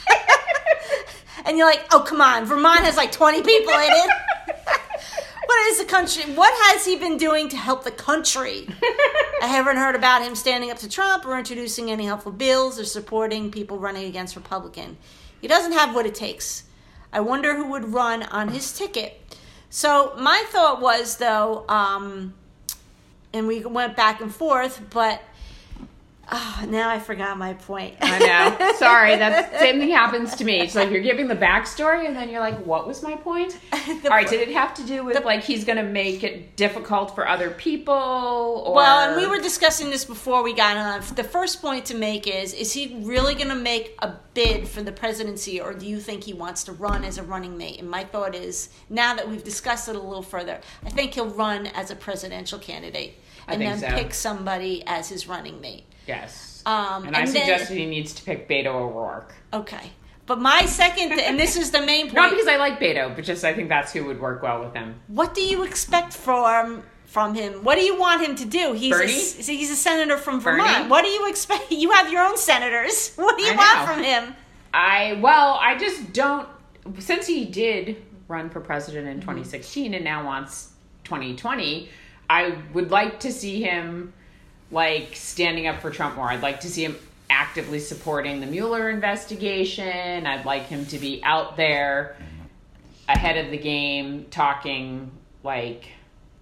and 1.46 1.58
you're 1.58 1.68
like, 1.68 1.86
oh, 1.92 2.00
come 2.00 2.22
on. 2.22 2.46
Vermont 2.46 2.80
has 2.82 2.96
like 2.98 3.12
20 3.12 3.44
people 3.44 3.74
in 3.74 3.90
it. 3.92 4.10
what 5.46 5.68
is 5.68 5.80
the 5.80 5.86
country? 5.86 6.24
What 6.34 6.54
has 6.72 6.86
he 6.86 6.96
been 6.96 7.18
doing 7.18 7.50
to 7.50 7.58
help 7.58 7.84
the 7.84 7.92
country? 7.92 8.68
I 9.42 9.48
haven't 9.48 9.78
heard 9.78 9.96
about 9.96 10.22
him 10.22 10.36
standing 10.36 10.72
up 10.72 10.78
to 10.80 10.90
Trump 10.90 11.26
or 11.26 11.38
introducing 11.38 11.92
any 11.92 12.06
helpful 12.06 12.32
bills 12.32 12.80
or 12.80 12.86
supporting 12.86 13.52
people 13.52 13.78
running 13.78 14.06
against 14.06 14.36
Republican. 14.36 14.98
He 15.42 15.48
doesn't 15.48 15.74
have 15.74 15.94
what 15.94 16.06
it 16.06 16.16
takes. 16.16 16.64
I 17.12 17.20
wonder 17.20 17.56
who 17.56 17.70
would 17.72 17.94
run 17.94 18.24
on 18.24 18.50
his 18.50 18.78
ticket. 18.78 19.20
So 19.70 20.14
my 20.18 20.44
thought 20.48 20.82
was 20.82 21.18
though, 21.18 21.66
um, 21.68 22.34
and 23.34 23.48
we 23.48 23.66
went 23.66 23.96
back 23.96 24.22
and 24.22 24.34
forth, 24.34 24.82
but 24.92 25.22
oh, 26.34 26.66
now 26.68 26.90
I 26.90 27.00
forgot 27.00 27.38
my 27.38 27.54
point. 27.54 27.96
I 28.02 28.20
know. 28.20 28.74
Sorry, 28.74 29.16
that 29.16 29.60
same 29.60 29.80
thing 29.80 29.92
happens 29.92 30.36
to 30.36 30.46
me. 30.46 30.60
It's 30.60 30.76
like 30.76 30.90
you're 30.90 31.02
giving 31.02 31.28
the 31.28 31.36
backstory, 31.36 32.08
and 32.08 32.16
then 32.16 32.30
you're 32.30 32.40
like, 32.40 32.58
"What 32.66 32.88
was 32.88 33.04
my 33.04 33.16
point?" 33.16 33.58
The- 34.02 34.10
All 34.10 34.16
right, 34.18 34.28
did 34.28 34.42
it 34.42 34.54
have 34.54 34.74
to 34.76 34.84
do 34.84 35.04
with 35.04 35.24
like 35.24 35.44
he's 35.44 35.66
going 35.66 35.78
to 35.78 35.84
make 35.84 36.24
it 36.24 36.56
difficult 36.56 37.14
for 37.14 37.28
other 37.28 37.52
people? 37.52 37.94
Or... 37.94 38.74
Well, 38.74 39.10
and 39.10 39.22
we 39.22 39.28
were 39.28 39.42
discussing 39.42 39.90
this 39.90 40.06
before 40.06 40.44
we 40.44 40.54
got 40.54 40.78
on. 40.78 41.16
The 41.16 41.24
first 41.24 41.62
point 41.62 41.86
to 41.86 41.96
make 41.96 42.28
is: 42.28 42.54
Is 42.54 42.74
he 42.74 43.00
really 43.04 43.36
going 43.36 43.50
to 43.50 43.56
make 43.56 43.96
a 44.00 44.14
bid 44.34 44.68
for 44.68 44.82
the 44.82 44.92
presidency, 44.92 45.62
or 45.62 45.74
do 45.74 45.86
you 45.86 46.00
think 46.00 46.24
he 46.24 46.34
wants 46.34 46.64
to 46.66 46.72
run 46.72 47.04
as 47.04 47.18
a 47.18 47.24
running 47.24 47.58
mate? 47.58 47.80
And 47.80 47.90
my 47.90 48.04
thought 48.04 48.34
is, 48.34 48.70
now 48.90 49.14
that 49.16 49.30
we've 49.30 49.44
discussed 49.44 49.88
it 49.90 49.96
a 49.96 50.00
little 50.00 50.24
further, 50.24 50.60
I 50.86 50.90
think 50.90 51.14
he'll 51.14 51.28
run 51.28 51.68
as 51.68 51.92
a 51.92 51.96
presidential 51.96 52.60
candidate, 52.60 53.20
and 53.48 53.62
then 53.62 53.80
so. 53.80 53.88
pick 53.90 54.14
somebody 54.14 54.84
as 54.88 55.10
his 55.10 55.28
running 55.28 55.62
mate. 55.62 55.86
Yes. 56.08 56.64
Um, 56.66 57.06
and 57.06 57.16
I 57.16 57.26
then- 57.26 57.28
suggested 57.28 57.78
he 57.78 57.86
needs 57.86 58.14
to 58.14 58.24
pick 58.24 58.48
Beto 58.50 58.68
O'Rourke. 58.74 59.34
Okay, 59.52 59.92
but 60.26 60.40
my 60.40 60.66
second, 60.66 61.20
and 61.20 61.38
this 61.40 61.56
is 61.58 61.72
the 61.72 61.82
main 61.82 62.04
point. 62.06 62.16
Not 62.16 62.30
because 62.32 62.48
I 62.48 62.56
like 62.58 62.80
Beto, 62.80 63.14
but 63.16 63.24
just 63.26 63.44
I 63.44 63.54
think 63.54 63.70
that's 63.70 63.92
who 63.92 64.06
would 64.06 64.20
work 64.22 64.42
well 64.42 64.64
with 64.64 64.74
him. 64.74 64.96
What 65.08 65.34
do 65.34 65.42
you 65.42 65.64
expect 65.64 66.14
from 66.14 66.84
from 67.06 67.36
him? 67.36 67.64
What 67.64 67.76
do 67.76 67.82
you 67.84 68.00
want 68.00 68.26
him 68.26 68.36
to 68.38 68.46
do? 68.46 68.74
He's 68.74 68.92
Bernie? 68.96 69.12
A, 69.12 69.58
he's 69.60 69.70
a 69.70 69.76
senator 69.76 70.18
from 70.18 70.40
Vermont. 70.40 70.70
Bernie? 70.72 70.90
What 70.90 71.04
do 71.04 71.10
you 71.10 71.28
expect? 71.30 71.72
You 71.72 71.92
have 71.92 72.12
your 72.12 72.24
own 72.24 72.38
senators. 72.38 73.14
What 73.18 73.38
do 73.38 73.44
you 73.44 73.52
I 73.52 73.56
want 73.56 73.80
know. 73.80 73.94
from 73.94 74.04
him? 74.04 74.36
I 74.74 75.20
well, 75.22 75.60
I 75.62 75.78
just 75.78 76.14
don't. 76.14 76.48
Since 77.00 77.28
he 77.28 77.46
did 77.46 78.02
run 78.30 78.50
for 78.50 78.62
president 78.62 79.06
Mm-hmm. 79.08 79.16
in 79.16 79.22
2016 79.22 79.94
and 79.94 80.04
now 80.04 80.26
wants 80.26 80.72
2020, 81.04 81.90
I 82.30 82.58
would 82.74 82.90
like 82.90 83.20
to 83.20 83.32
see 83.32 83.62
him 83.62 84.14
like 84.74 85.16
standing 85.16 85.68
up 85.68 85.82
for 85.82 85.90
Trump 85.92 86.16
more. 86.16 86.28
I'd 86.28 86.42
like 86.42 86.60
to 86.62 86.70
see 86.70 86.84
him 86.84 86.98
actively 87.30 87.80
supporting 87.80 88.42
the 88.42 88.48
Mueller 88.48 88.90
investigation. 88.90 90.26
I'd 90.28 90.46
like 90.46 90.64
him 90.68 90.86
to 90.88 90.98
be 91.00 91.22
out 91.24 91.56
there 91.58 92.16
ahead 93.08 93.44
of 93.44 93.52
the 93.52 93.58
game, 93.58 94.26
talking 94.32 95.12
like 95.44 95.86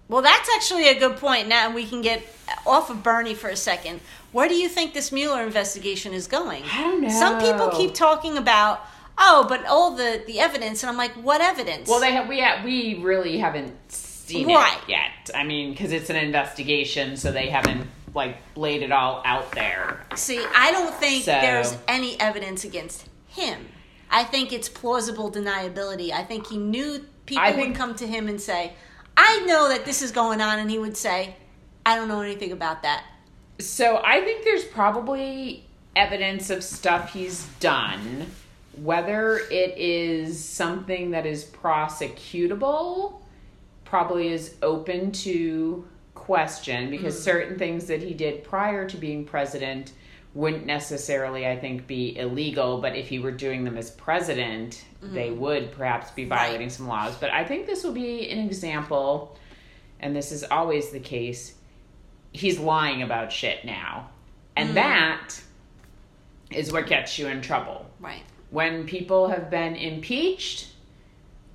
Well, 0.08 0.22
that's 0.22 0.48
actually 0.56 0.88
a 0.88 0.98
good 0.98 1.16
point. 1.18 1.48
Now 1.48 1.72
we 1.74 1.86
can 1.86 2.02
get 2.02 2.22
off 2.66 2.90
of 2.90 3.02
Bernie 3.02 3.34
for 3.34 3.48
a 3.48 3.56
second. 3.56 4.00
Where 4.32 4.48
do 4.48 4.54
you 4.54 4.68
think 4.68 4.94
this 4.94 5.12
Mueller 5.12 5.42
investigation 5.42 6.12
is 6.12 6.26
going? 6.26 6.62
I 6.64 6.82
don't 6.82 7.02
know. 7.02 7.08
Some 7.08 7.40
people 7.40 7.68
keep 7.70 7.94
talking 7.94 8.36
about, 8.38 8.80
oh, 9.18 9.44
but 9.48 9.64
all 9.66 9.94
the 9.94 10.22
the 10.26 10.40
evidence, 10.40 10.82
and 10.82 10.90
I'm 10.90 10.96
like, 10.96 11.12
what 11.12 11.40
evidence? 11.40 11.88
Well, 11.88 12.00
they 12.00 12.12
have 12.12 12.28
we 12.28 12.40
ha- 12.40 12.62
we 12.64 12.98
really 13.02 13.38
haven't 13.38 13.74
seen 13.92 14.46
Right. 14.48 14.78
it 14.84 14.88
yet. 14.88 15.30
I 15.34 15.44
mean, 15.44 15.72
because 15.72 15.92
it's 15.92 16.08
an 16.10 16.16
investigation, 16.16 17.16
so 17.16 17.30
they 17.32 17.48
haven't 17.48 17.86
like 18.14 18.36
laid 18.56 18.82
it 18.82 18.92
all 18.92 19.22
out 19.24 19.50
there. 19.52 20.04
See, 20.14 20.44
I 20.54 20.70
don't 20.70 20.94
think 20.94 21.24
So- 21.24 21.32
there's 21.32 21.76
any 21.88 22.20
evidence 22.20 22.64
against 22.64 23.06
him. 23.28 23.68
I 24.10 24.24
think 24.24 24.52
it's 24.52 24.68
plausible 24.68 25.30
deniability. 25.30 26.12
I 26.12 26.22
think 26.22 26.48
he 26.48 26.58
knew 26.58 27.06
people 27.24 27.42
I 27.42 27.52
would 27.52 27.74
come 27.74 27.94
to 27.94 28.06
him 28.06 28.28
and 28.28 28.40
say, 28.40 28.74
I 29.16 29.40
know 29.46 29.68
that 29.68 29.84
this 29.84 30.02
is 30.02 30.10
going 30.10 30.40
on, 30.40 30.58
and 30.58 30.70
he 30.70 30.78
would 30.78 30.96
say, 30.96 31.36
I 31.84 31.96
don't 31.96 32.08
know 32.08 32.20
anything 32.20 32.52
about 32.52 32.82
that. 32.82 33.04
So 33.58 34.02
I 34.04 34.20
think 34.20 34.44
there's 34.44 34.64
probably 34.64 35.64
evidence 35.96 36.50
of 36.50 36.62
stuff 36.64 37.12
he's 37.12 37.44
done, 37.60 38.26
whether 38.76 39.38
it 39.50 39.76
is 39.78 40.42
something 40.42 41.10
that 41.10 41.26
is 41.26 41.44
prosecutable, 41.44 43.20
probably 43.84 44.28
is 44.28 44.54
open 44.62 45.12
to 45.12 45.86
question 46.22 46.88
because 46.88 47.14
mm-hmm. 47.16 47.24
certain 47.24 47.58
things 47.58 47.86
that 47.86 48.00
he 48.00 48.14
did 48.14 48.44
prior 48.44 48.88
to 48.88 48.96
being 48.96 49.24
president 49.24 49.92
wouldn't 50.34 50.64
necessarily, 50.64 51.46
I 51.46 51.58
think, 51.58 51.86
be 51.86 52.16
illegal, 52.16 52.80
but 52.80 52.96
if 52.96 53.08
he 53.08 53.18
were 53.18 53.32
doing 53.32 53.64
them 53.64 53.76
as 53.76 53.90
president, 53.90 54.84
mm-hmm. 55.02 55.14
they 55.14 55.30
would 55.30 55.72
perhaps 55.72 56.10
be 56.12 56.24
violating 56.24 56.70
some 56.70 56.86
laws. 56.86 57.14
But 57.16 57.32
I 57.32 57.44
think 57.44 57.66
this 57.66 57.84
will 57.84 57.92
be 57.92 58.30
an 58.30 58.38
example, 58.38 59.36
and 60.00 60.16
this 60.16 60.32
is 60.32 60.44
always 60.44 60.90
the 60.90 61.00
case. 61.00 61.54
He's 62.32 62.58
lying 62.58 63.02
about 63.02 63.30
shit 63.30 63.64
now. 63.64 64.08
And 64.56 64.68
mm-hmm. 64.68 64.76
that 64.76 65.42
is 66.50 66.72
what 66.72 66.86
gets 66.86 67.18
you 67.18 67.26
in 67.26 67.42
trouble. 67.42 67.84
Right. 68.00 68.22
When 68.50 68.86
people 68.86 69.28
have 69.28 69.50
been 69.50 69.74
impeached 69.74 70.68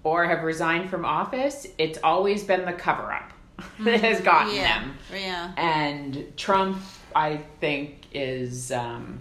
or 0.04 0.26
have 0.26 0.44
resigned 0.44 0.90
from 0.90 1.06
office, 1.06 1.66
it's 1.78 2.00
always 2.04 2.44
been 2.44 2.66
the 2.66 2.74
cover 2.74 3.14
up 3.14 3.32
that 3.80 4.02
has 4.02 4.22
gotten 4.22 4.56
Yeah. 4.56 4.80
them. 4.80 4.98
Yeah. 5.14 5.52
And 5.58 6.34
Trump, 6.38 6.78
I 7.16 7.38
think, 7.60 8.02
is, 8.14 8.72
um, 8.72 9.20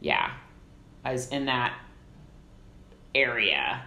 yeah, 0.00 0.32
is 1.10 1.28
in 1.28 1.46
that 1.46 1.74
area 3.14 3.82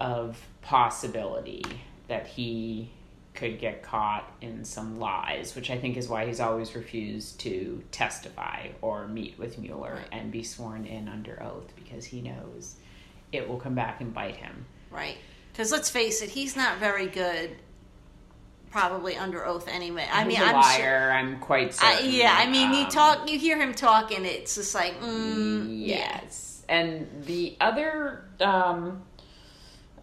of 0.00 0.38
possibility 0.62 1.62
that 2.08 2.26
he 2.26 2.90
could 3.34 3.58
get 3.58 3.82
caught 3.82 4.30
in 4.40 4.64
some 4.64 4.98
lies, 4.98 5.54
which 5.54 5.70
I 5.70 5.78
think 5.78 5.96
is 5.96 6.08
why 6.08 6.26
he's 6.26 6.40
always 6.40 6.74
refused 6.74 7.38
to 7.40 7.82
testify 7.92 8.68
or 8.82 9.06
meet 9.06 9.38
with 9.38 9.58
Mueller 9.58 10.00
and 10.10 10.32
be 10.32 10.42
sworn 10.42 10.84
in 10.84 11.08
under 11.08 11.40
oath 11.42 11.72
because 11.76 12.04
he 12.04 12.20
knows 12.20 12.74
it 13.30 13.48
will 13.48 13.58
come 13.58 13.74
back 13.74 14.00
and 14.00 14.12
bite 14.12 14.36
him. 14.36 14.66
Right. 14.90 15.16
Because 15.52 15.70
let's 15.70 15.88
face 15.88 16.20
it, 16.22 16.30
he's 16.30 16.56
not 16.56 16.78
very 16.78 17.06
good. 17.06 17.50
Probably 18.70 19.16
under 19.16 19.44
oath 19.46 19.66
anyway. 19.68 20.06
I 20.12 20.24
He's 20.24 20.28
mean, 20.38 20.42
a 20.42 20.44
I'm 20.50 20.54
liar. 20.54 20.78
sure. 20.78 21.12
I'm 21.12 21.38
quite 21.40 21.68
I, 21.82 21.96
certain. 21.96 22.10
yeah, 22.12 22.34
I 22.38 22.46
mean, 22.50 22.72
you 22.74 22.84
Um, 22.84 22.90
talk, 22.90 23.30
you 23.30 23.38
hear 23.38 23.58
him 23.58 23.74
talk, 23.74 24.12
and 24.12 24.26
it's 24.26 24.54
just 24.56 24.74
like, 24.74 25.00
mm, 25.00 25.66
Yes. 25.86 26.62
And 26.68 27.08
the 27.24 27.56
other, 27.60 28.24
um, 28.40 29.02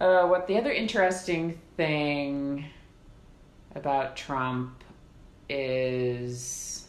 uh, 0.02 0.26
what 0.28 0.48
the 0.48 0.58
other 0.58 0.72
interesting 0.72 1.60
thing 1.78 2.66
about 3.76 4.16
Trump 4.16 4.84
is, 5.48 6.86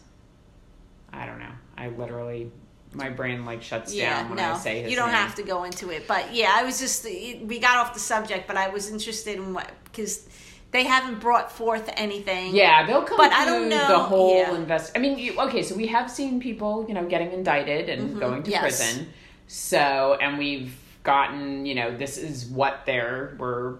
I 1.12 1.26
don't 1.26 1.38
know. 1.38 1.52
I 1.76 1.88
literally, 1.88 2.50
my 2.92 3.10
brain 3.10 3.44
like 3.44 3.62
shuts 3.62 3.92
yeah, 3.94 4.22
down 4.22 4.30
when 4.30 4.38
no, 4.38 4.52
I 4.54 4.56
say 4.58 4.80
his 4.82 4.90
you 4.90 4.96
don't 4.96 5.08
name. 5.08 5.16
have 5.16 5.34
to 5.34 5.42
go 5.42 5.64
into 5.64 5.90
it. 5.90 6.08
But 6.08 6.34
yeah, 6.34 6.52
I 6.54 6.64
was 6.64 6.78
just 6.80 7.04
we 7.04 7.58
got 7.58 7.76
off 7.76 7.92
the 7.92 8.00
subject, 8.00 8.46
but 8.46 8.56
I 8.56 8.68
was 8.68 8.90
interested 8.90 9.36
in 9.36 9.52
what 9.52 9.70
because 9.84 10.26
they 10.72 10.84
haven't 10.84 11.20
brought 11.20 11.50
forth 11.52 11.88
anything. 11.96 12.54
Yeah, 12.54 12.86
they'll 12.86 13.02
come 13.04 13.16
But 13.16 13.32
I 13.32 13.44
don't 13.44 13.68
know- 13.68 13.88
the 13.88 13.98
whole 13.98 14.36
yeah. 14.36 14.54
invest. 14.54 14.92
I 14.96 14.98
mean, 14.98 15.18
you, 15.18 15.40
okay, 15.40 15.62
so 15.62 15.74
we 15.74 15.86
have 15.86 16.10
seen 16.10 16.40
people, 16.40 16.84
you 16.88 16.94
know, 16.94 17.04
getting 17.06 17.32
indicted 17.32 17.88
and 17.88 18.18
going 18.18 18.42
to 18.42 18.50
Mm-hmm. 18.50 18.50
Yes. 18.50 18.60
prison. 18.62 19.08
So, 19.46 20.18
and 20.20 20.38
we've 20.38 20.76
gotten, 21.04 21.64
you 21.66 21.74
know, 21.76 21.96
this 21.96 22.18
is 22.18 22.46
what 22.46 22.80
they're 22.84 23.36
were 23.38 23.78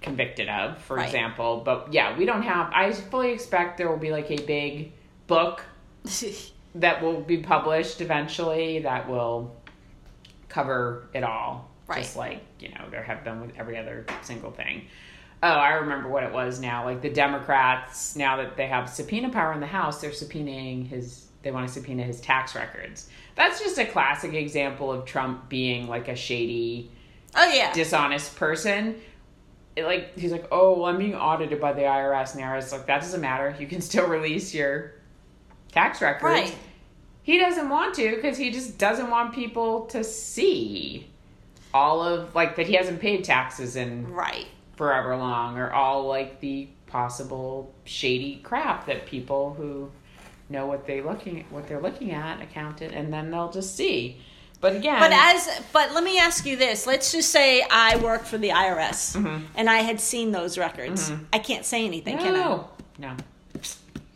convicted 0.00 0.48
of, 0.48 0.78
for 0.82 0.96
Right. 0.96 1.06
example. 1.06 1.62
But 1.64 1.92
yeah, 1.92 2.16
we 2.18 2.24
don't 2.24 2.42
have. 2.42 2.70
I 2.74 2.92
fully 2.92 3.32
expect 3.32 3.78
there 3.78 3.88
will 3.90 3.96
be 3.98 4.10
like 4.10 4.30
a 4.30 4.36
big 4.38 4.92
book 5.26 5.62
that 6.74 7.02
will 7.02 7.20
be 7.20 7.38
published 7.38 8.00
eventually 8.00 8.80
that 8.80 9.08
will 9.08 9.54
cover 10.48 11.08
it 11.14 11.22
all. 11.24 11.70
Right. 11.86 12.02
Just 12.02 12.16
like, 12.16 12.40
you 12.60 12.70
know, 12.70 12.88
there 12.90 13.02
have 13.02 13.24
been 13.24 13.40
with 13.40 13.52
every 13.58 13.76
other 13.76 14.06
single 14.22 14.50
thing. 14.50 14.86
Oh, 15.42 15.48
I 15.48 15.74
remember 15.74 16.08
what 16.08 16.22
it 16.22 16.32
was 16.32 16.58
now. 16.58 16.84
Like 16.84 17.02
the 17.02 17.10
Democrats, 17.10 18.16
now 18.16 18.38
that 18.38 18.56
they 18.56 18.66
have 18.66 18.88
subpoena 18.88 19.28
power 19.30 19.52
in 19.52 19.60
the 19.60 19.66
House, 19.66 20.00
they're 20.00 20.10
subpoenaing 20.10 20.88
his, 20.88 21.26
they 21.42 21.50
want 21.50 21.68
to 21.68 21.72
subpoena 21.72 22.02
his 22.02 22.20
tax 22.20 22.54
records. 22.54 23.10
That's 23.34 23.60
just 23.60 23.78
a 23.78 23.84
classic 23.84 24.32
example 24.32 24.90
of 24.90 25.04
Trump 25.04 25.48
being 25.50 25.86
like 25.86 26.08
a 26.08 26.16
shady, 26.16 26.90
oh 27.34 27.52
yeah, 27.52 27.72
dishonest 27.74 28.36
person. 28.36 29.00
It, 29.76 29.84
like, 29.84 30.16
he's 30.16 30.32
like, 30.32 30.46
oh, 30.52 30.78
well, 30.78 30.86
I'm 30.86 30.98
being 30.98 31.16
audited 31.16 31.60
by 31.60 31.72
the 31.72 31.82
IRS. 31.82 32.32
And 32.32 32.40
the 32.40 32.46
IRS 32.46 32.66
is 32.66 32.72
like, 32.72 32.86
that 32.86 33.00
doesn't 33.00 33.20
matter. 33.20 33.54
You 33.58 33.66
can 33.66 33.80
still 33.80 34.06
release 34.08 34.54
your 34.54 34.92
tax 35.72 36.00
records. 36.00 36.22
right. 36.22 36.56
He 37.24 37.38
doesn't 37.38 37.68
want 37.68 37.94
to 37.94 38.14
because 38.14 38.38
he 38.38 38.50
just 38.50 38.78
doesn't 38.78 39.10
want 39.10 39.34
people 39.34 39.86
to 39.86 40.04
see 40.04 41.08
all 41.74 42.00
of 42.02 42.34
like 42.34 42.56
that 42.56 42.66
he 42.66 42.74
hasn't 42.74 43.00
paid 43.00 43.24
taxes 43.24 43.76
in 43.76 44.10
Right. 44.12 44.46
forever 44.76 45.14
long 45.16 45.58
or 45.58 45.70
all 45.72 46.06
like 46.06 46.40
the 46.40 46.68
possible 46.86 47.74
shady 47.84 48.36
crap 48.44 48.86
that 48.86 49.04
people 49.06 49.52
who 49.54 49.90
know 50.48 50.66
what 50.66 50.86
they 50.86 51.00
looking 51.02 51.44
what 51.50 51.66
they're 51.68 51.80
looking 51.80 52.12
at 52.12 52.40
accounted 52.40 52.92
and 52.92 53.12
then 53.12 53.30
they'll 53.30 53.50
just 53.50 53.74
see. 53.76 54.20
But 54.60 54.76
again, 54.76 54.98
But 55.00 55.12
as 55.12 55.60
but 55.72 55.92
let 55.92 56.04
me 56.04 56.18
ask 56.18 56.46
you 56.46 56.56
this. 56.56 56.86
Let's 56.86 57.12
just 57.12 57.30
say 57.30 57.66
I 57.70 57.96
work 57.96 58.24
for 58.24 58.38
the 58.38 58.50
IRS 58.50 59.16
Mm-hmm. 59.16 59.44
and 59.56 59.68
I 59.68 59.78
had 59.78 60.00
seen 60.00 60.30
those 60.32 60.56
records. 60.56 61.12
I 61.32 61.38
can't 61.40 61.64
say 61.66 61.84
anything, 61.84 62.16
can 62.18 62.34
I? 62.36 62.38
no, 62.38 62.68
no, 62.98 63.16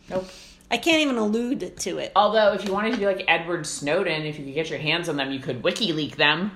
nope. 0.08 0.28
I 0.70 0.76
can't 0.76 1.00
even 1.00 1.16
allude 1.16 1.76
to 1.78 1.98
it. 1.98 2.12
Although, 2.14 2.52
if 2.52 2.64
you 2.66 2.72
wanted 2.74 2.92
to 2.92 2.98
be 2.98 3.06
like 3.06 3.24
Edward 3.26 3.66
Snowden, 3.66 4.22
if 4.26 4.38
you 4.38 4.44
could 4.44 4.54
get 4.54 4.68
your 4.70 4.78
hands 4.78 5.08
on 5.08 5.16
them, 5.16 5.32
you 5.32 5.40
could 5.40 5.62
WikiLeak 5.62 6.16
them. 6.16 6.50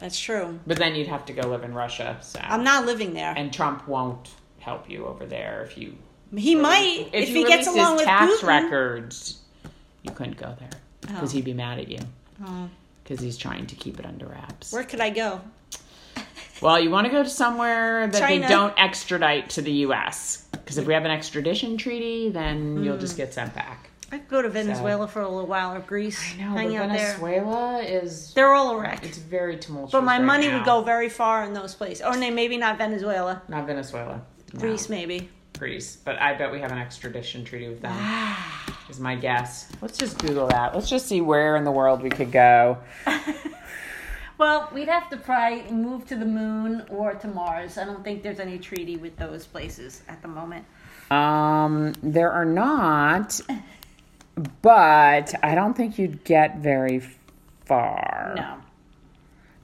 That's 0.00 0.18
true. 0.18 0.58
But 0.66 0.76
then 0.78 0.94
you'd 0.94 1.06
have 1.08 1.24
to 1.26 1.32
go 1.32 1.48
live 1.48 1.64
in 1.64 1.72
Russia. 1.74 2.18
So 2.20 2.40
I'm 2.42 2.64
not 2.64 2.86
living 2.86 3.14
there. 3.14 3.34
and 3.36 3.52
Trump 3.52 3.86
won't 3.88 4.30
help 4.58 4.90
you 4.90 5.06
over 5.06 5.26
there 5.26 5.62
if 5.62 5.78
you 5.78 5.96
he 6.36 6.54
might 6.56 7.08
if, 7.12 7.28
you 7.28 7.36
he 7.36 7.44
gets 7.44 7.68
along 7.68 7.92
his 7.92 7.96
with 8.00 8.04
tax 8.06 8.32
Putin. 8.40 8.46
records. 8.46 9.40
You 10.02 10.10
couldn't 10.10 10.36
go 10.36 10.54
there 10.58 10.70
because 11.00 11.30
Oh. 11.32 11.36
he'd 11.36 11.44
be 11.44 11.54
mad 11.54 11.78
at 11.78 11.88
you 11.88 12.00
Oh. 12.44 12.68
because 13.04 13.20
he's 13.20 13.36
trying 13.38 13.66
to 13.66 13.74
keep 13.76 13.98
it 14.00 14.06
under 14.06 14.26
wraps. 14.26 14.72
Where 14.72 14.82
could 14.84 15.00
I 15.00 15.10
go? 15.10 15.40
Well, 16.62 16.80
you 16.80 16.88
want 16.88 17.06
to 17.06 17.12
go 17.12 17.22
to 17.22 17.28
somewhere 17.28 18.06
that 18.06 18.18
China. 18.18 18.40
they 18.40 18.48
don't 18.48 18.72
extradite 18.78 19.50
to 19.50 19.62
the 19.62 19.72
U.S. 19.86 20.48
because 20.52 20.78
if 20.78 20.86
we 20.86 20.94
have 20.94 21.04
an 21.04 21.10
extradition 21.10 21.76
treaty, 21.76 22.30
then 22.30 22.82
you'll 22.82 22.94
Hmm. 22.94 23.00
just 23.00 23.16
get 23.18 23.34
sent 23.34 23.54
back. 23.54 23.90
I 24.12 24.18
could 24.18 24.28
go 24.28 24.40
to 24.42 24.48
Venezuela 24.48 25.08
for 25.08 25.20
a 25.22 25.28
little 25.28 25.46
while 25.48 25.74
or 25.74 25.80
Greece. 25.80 26.20
I 26.34 26.36
know, 26.38 26.50
hang 26.50 26.68
but 26.70 26.76
out. 26.76 26.88
Venezuela 26.90 27.78
is 27.82 28.32
They're 28.34 28.54
all 28.54 28.76
a 28.76 28.80
wreck. 28.80 29.04
it's 29.04 29.18
very 29.18 29.56
tumultuous. 29.56 29.92
But 29.92 30.02
my 30.04 30.18
right 30.18 30.24
money 30.24 30.48
now. 30.48 30.58
would 30.58 30.64
go 30.66 30.82
very 30.82 31.08
far 31.08 31.44
in 31.44 31.52
those 31.54 31.74
places. 31.74 32.04
Or 32.06 32.16
no, 32.16 32.30
maybe 32.30 32.56
not 32.56 32.78
Venezuela. 32.78 33.42
not 33.48 33.66
Venezuela, 33.66 34.22
no. 34.52 34.60
Greece, 34.60 34.88
maybe. 34.88 35.28
Greece, 35.58 35.96
but 35.96 36.16
I 36.20 36.34
bet 36.34 36.52
we 36.52 36.60
have 36.60 36.70
an 36.70 36.78
extradition 36.78 37.44
treaty 37.44 37.68
with 37.68 37.80
them. 37.80 37.96
is 38.88 39.00
my 39.00 39.16
guess. 39.16 39.68
Let's 39.80 39.98
just 39.98 40.18
Google 40.18 40.46
that. 40.48 40.74
Let's 40.74 40.88
just 40.88 41.06
see 41.06 41.20
where 41.20 41.56
in 41.56 41.64
the 41.64 41.72
world 41.72 42.02
we 42.02 42.10
could 42.10 42.30
go. 42.30 42.78
Well, 44.38 44.68
we'd 44.74 44.88
have 44.88 45.08
to 45.10 45.16
probably 45.16 45.62
move 45.70 46.06
to 46.08 46.14
the 46.16 46.26
moon 46.26 46.84
or 46.90 47.14
to 47.14 47.26
Mars. 47.26 47.78
I 47.78 47.84
don't 47.86 48.04
think 48.04 48.22
there's 48.22 48.38
any 48.38 48.58
treaty 48.58 48.96
with 48.98 49.16
those 49.16 49.46
places 49.46 50.02
at 50.08 50.20
the 50.20 50.28
moment. 50.28 50.66
Um, 51.10 51.94
there 52.02 52.30
are 52.30 52.44
not, 52.44 53.40
but 54.62 55.34
I 55.42 55.54
don't 55.54 55.74
think 55.74 55.98
you'd 55.98 56.24
get 56.24 56.58
very 56.58 57.00
far. 57.64 58.34
No. 58.36 58.42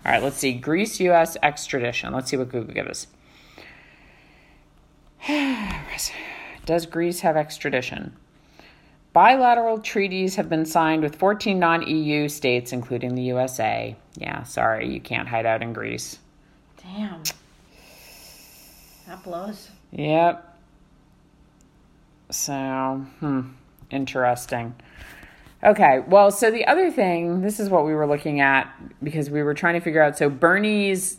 All 0.05 0.13
right, 0.13 0.23
let's 0.23 0.37
see. 0.37 0.53
Greece, 0.53 0.99
U.S. 1.01 1.37
extradition. 1.43 2.13
Let's 2.13 2.31
see 2.31 2.37
what 2.37 2.49
Google 2.49 2.75
gives 2.75 2.89
us. 2.91 3.07
Does 6.67 6.87
Greece 6.87 7.21
have 7.21 7.37
extradition? 7.37 8.17
Bilateral 9.13 9.79
treaties 9.79 10.37
have 10.37 10.49
been 10.49 10.65
signed 10.65 11.03
with 11.03 11.17
14 11.17 11.59
non 11.59 11.87
EU 11.87 12.29
states, 12.29 12.73
including 12.73 13.15
the 13.15 13.23
USA. 13.23 13.95
Yeah, 14.17 14.43
sorry, 14.45 14.89
you 14.93 15.01
can't 15.01 15.29
hide 15.29 15.45
out 15.45 15.63
in 15.63 15.73
Greece. 15.73 16.19
Damn. 16.83 17.23
That 19.07 19.23
blows. 19.23 19.69
Yep. 19.91 20.59
So, 22.31 23.05
hmm, 23.21 23.41
interesting. 23.93 24.75
Okay, 25.65 26.01
well, 26.09 26.31
so 26.33 26.51
the 26.51 26.67
other 26.67 26.91
thing, 26.91 27.43
this 27.43 27.61
is 27.61 27.69
what 27.69 27.87
we 27.87 27.95
were 27.95 28.07
looking 28.07 28.41
at 28.41 28.69
because 29.03 29.31
we 29.31 29.43
were 29.43 29.55
trying 29.55 29.75
to 29.75 29.81
figure 29.81 30.03
out. 30.03 30.19
So, 30.19 30.29
Bernie's, 30.29 31.19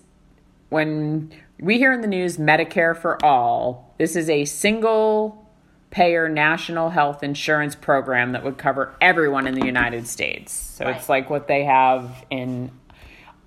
when 0.70 1.32
we 1.60 1.78
hear 1.78 1.94
in 1.94 2.02
the 2.02 2.08
news 2.08 2.38
Medicare 2.38 2.96
for 2.98 3.24
all, 3.24 3.94
this 3.98 4.18
is 4.18 4.30
a 4.30 4.44
single 4.44 5.48
payer 5.92 6.28
national 6.28 6.90
health 6.90 7.24
insurance 7.24 7.76
program 7.76 8.34
that 8.34 8.44
would 8.44 8.58
cover 8.58 8.94
everyone 9.00 9.48
in 9.48 9.54
the 9.56 9.66
United 9.66 10.08
States. 10.08 10.52
So, 10.52 10.88
it's 10.88 11.08
like 11.08 11.30
what 11.30 11.48
they 11.48 11.64
have 11.64 12.26
in 12.30 12.70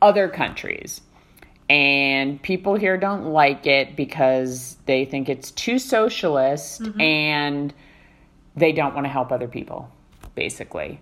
other 0.00 0.28
countries. 0.28 1.02
And 1.68 2.40
people 2.40 2.76
here 2.76 2.96
don't 2.96 3.26
like 3.32 3.66
it 3.66 3.96
because 3.96 4.76
they 4.86 5.04
think 5.04 5.28
it's 5.28 5.50
too 5.50 5.78
socialist 5.78 6.80
Mm-hmm. 6.80 7.00
and 7.00 7.74
they 8.56 8.72
don't 8.72 8.94
want 8.94 9.04
to 9.04 9.10
help 9.10 9.30
other 9.32 9.48
people, 9.48 9.90
basically. 10.34 11.00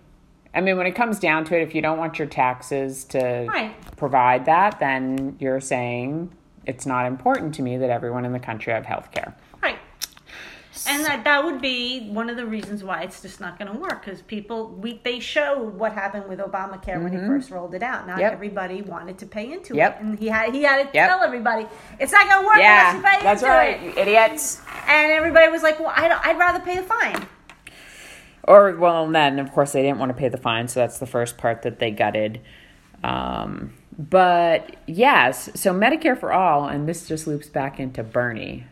I 0.53 0.61
mean, 0.61 0.77
when 0.77 0.87
it 0.87 0.95
comes 0.95 1.19
down 1.19 1.43
to 1.45 1.57
it, 1.57 1.61
if 1.63 1.75
you 1.75 1.81
don't 1.81 1.97
want 1.97 2.17
your 2.19 2.27
taxes 2.27 3.03
to 3.05 3.45
Right. 3.47 3.73
provide 3.97 4.45
that, 4.45 4.79
then 4.79 5.35
you're 5.39 5.59
saying 5.61 6.31
it's 6.65 6.85
not 6.85 7.05
important 7.05 7.53
to 7.55 7.61
me 7.61 7.77
that 7.77 7.89
everyone 7.89 8.25
in 8.25 8.31
the 8.33 8.39
country 8.39 8.71
have 8.73 8.85
health 8.85 9.11
care. 9.11 9.35
Right. 9.61 9.77
And 10.87 11.03
that, 11.05 11.23
that 11.23 11.43
would 11.43 11.61
be 11.61 12.09
one 12.09 12.29
of 12.29 12.35
the 12.37 12.45
reasons 12.45 12.83
why 12.83 13.01
it's 13.03 13.21
just 13.21 13.39
not 13.41 13.57
going 13.57 13.71
to 13.71 13.77
work 13.77 14.03
because 14.03 14.21
people 14.21 14.69
we 14.69 14.99
they 15.03 15.19
showed 15.19 15.73
what 15.75 15.93
happened 15.93 16.27
with 16.27 16.39
Obamacare 16.39 17.01
when 17.01 17.11
he 17.13 17.17
first 17.19 17.49
rolled 17.49 17.73
it 17.73 17.81
out. 17.83 18.05
Not 18.07 18.13
Mm-hmm. 18.15 18.21
Yep. 18.21 18.33
everybody 18.33 18.81
wanted 18.81 19.17
to 19.19 19.25
pay 19.25 19.51
into 19.51 19.75
Yep. 19.75 19.99
it, 19.99 20.03
and 20.03 20.19
he 20.19 20.27
had 20.27 20.53
he 20.53 20.63
had 20.63 20.83
to 20.83 20.89
Yep. 20.97 21.09
tell 21.09 21.21
everybody 21.23 21.65
it's 21.99 22.11
not 22.11 22.27
going 22.29 22.41
to 22.41 22.47
work 22.47 22.57
Yeah, 22.57 22.95
unless 22.95 23.13
you 23.13 23.17
pay 23.19 23.23
that's 23.23 23.41
into 23.41 23.53
right, 23.53 23.81
it. 23.81 23.83
you 23.83 24.01
idiots. 24.01 24.61
And 24.87 25.11
everybody 25.11 25.49
was 25.49 25.63
like, 25.63 25.79
"Well, 25.79 25.93
I 25.95 26.07
don't, 26.09 26.25
I'd 26.25 26.37
rather 26.37 26.59
pay 26.59 26.77
the 26.77 26.83
fine." 26.83 27.25
Or 28.47 28.75
well, 28.77 29.07
then 29.09 29.39
of 29.39 29.51
course 29.51 29.71
they 29.73 29.81
didn't 29.81 29.97
want 29.99 30.09
to 30.11 30.17
pay 30.17 30.29
the 30.29 30.37
fine, 30.37 30.67
so 30.67 30.79
that's 30.79 30.99
the 30.99 31.07
first 31.07 31.37
part 31.37 31.63
that 31.63 31.79
they 31.79 31.91
gutted. 31.91 32.41
Um, 33.03 33.73
but 33.97 34.75
yes, 34.87 35.49
so 35.55 35.73
Medicare 35.73 36.17
for 36.19 36.31
all, 36.33 36.67
and 36.67 36.87
this 36.87 37.07
just 37.07 37.27
loops 37.27 37.47
back 37.47 37.79
into 37.79 38.03
Bernie. 38.03 38.65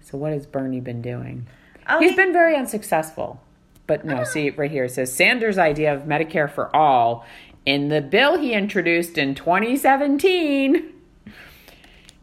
So 0.00 0.18
what 0.18 0.32
has 0.32 0.46
Bernie 0.46 0.80
been 0.80 1.02
doing? 1.02 1.46
Oh, 1.88 1.98
He's 2.00 2.10
he- 2.10 2.16
been 2.16 2.32
very 2.32 2.54
unsuccessful. 2.56 3.42
But 3.86 4.04
no, 4.04 4.22
see 4.24 4.50
right 4.50 4.70
here 4.70 4.84
it 4.84 4.90
says 4.90 5.10
Sanders' 5.14 5.56
idea 5.56 5.94
of 5.94 6.02
Medicare 6.02 6.50
for 6.50 6.74
all 6.76 7.24
in 7.64 7.88
the 7.88 8.02
bill 8.02 8.36
he 8.38 8.52
introduced 8.52 9.16
in 9.16 9.34
2017. 9.34 10.92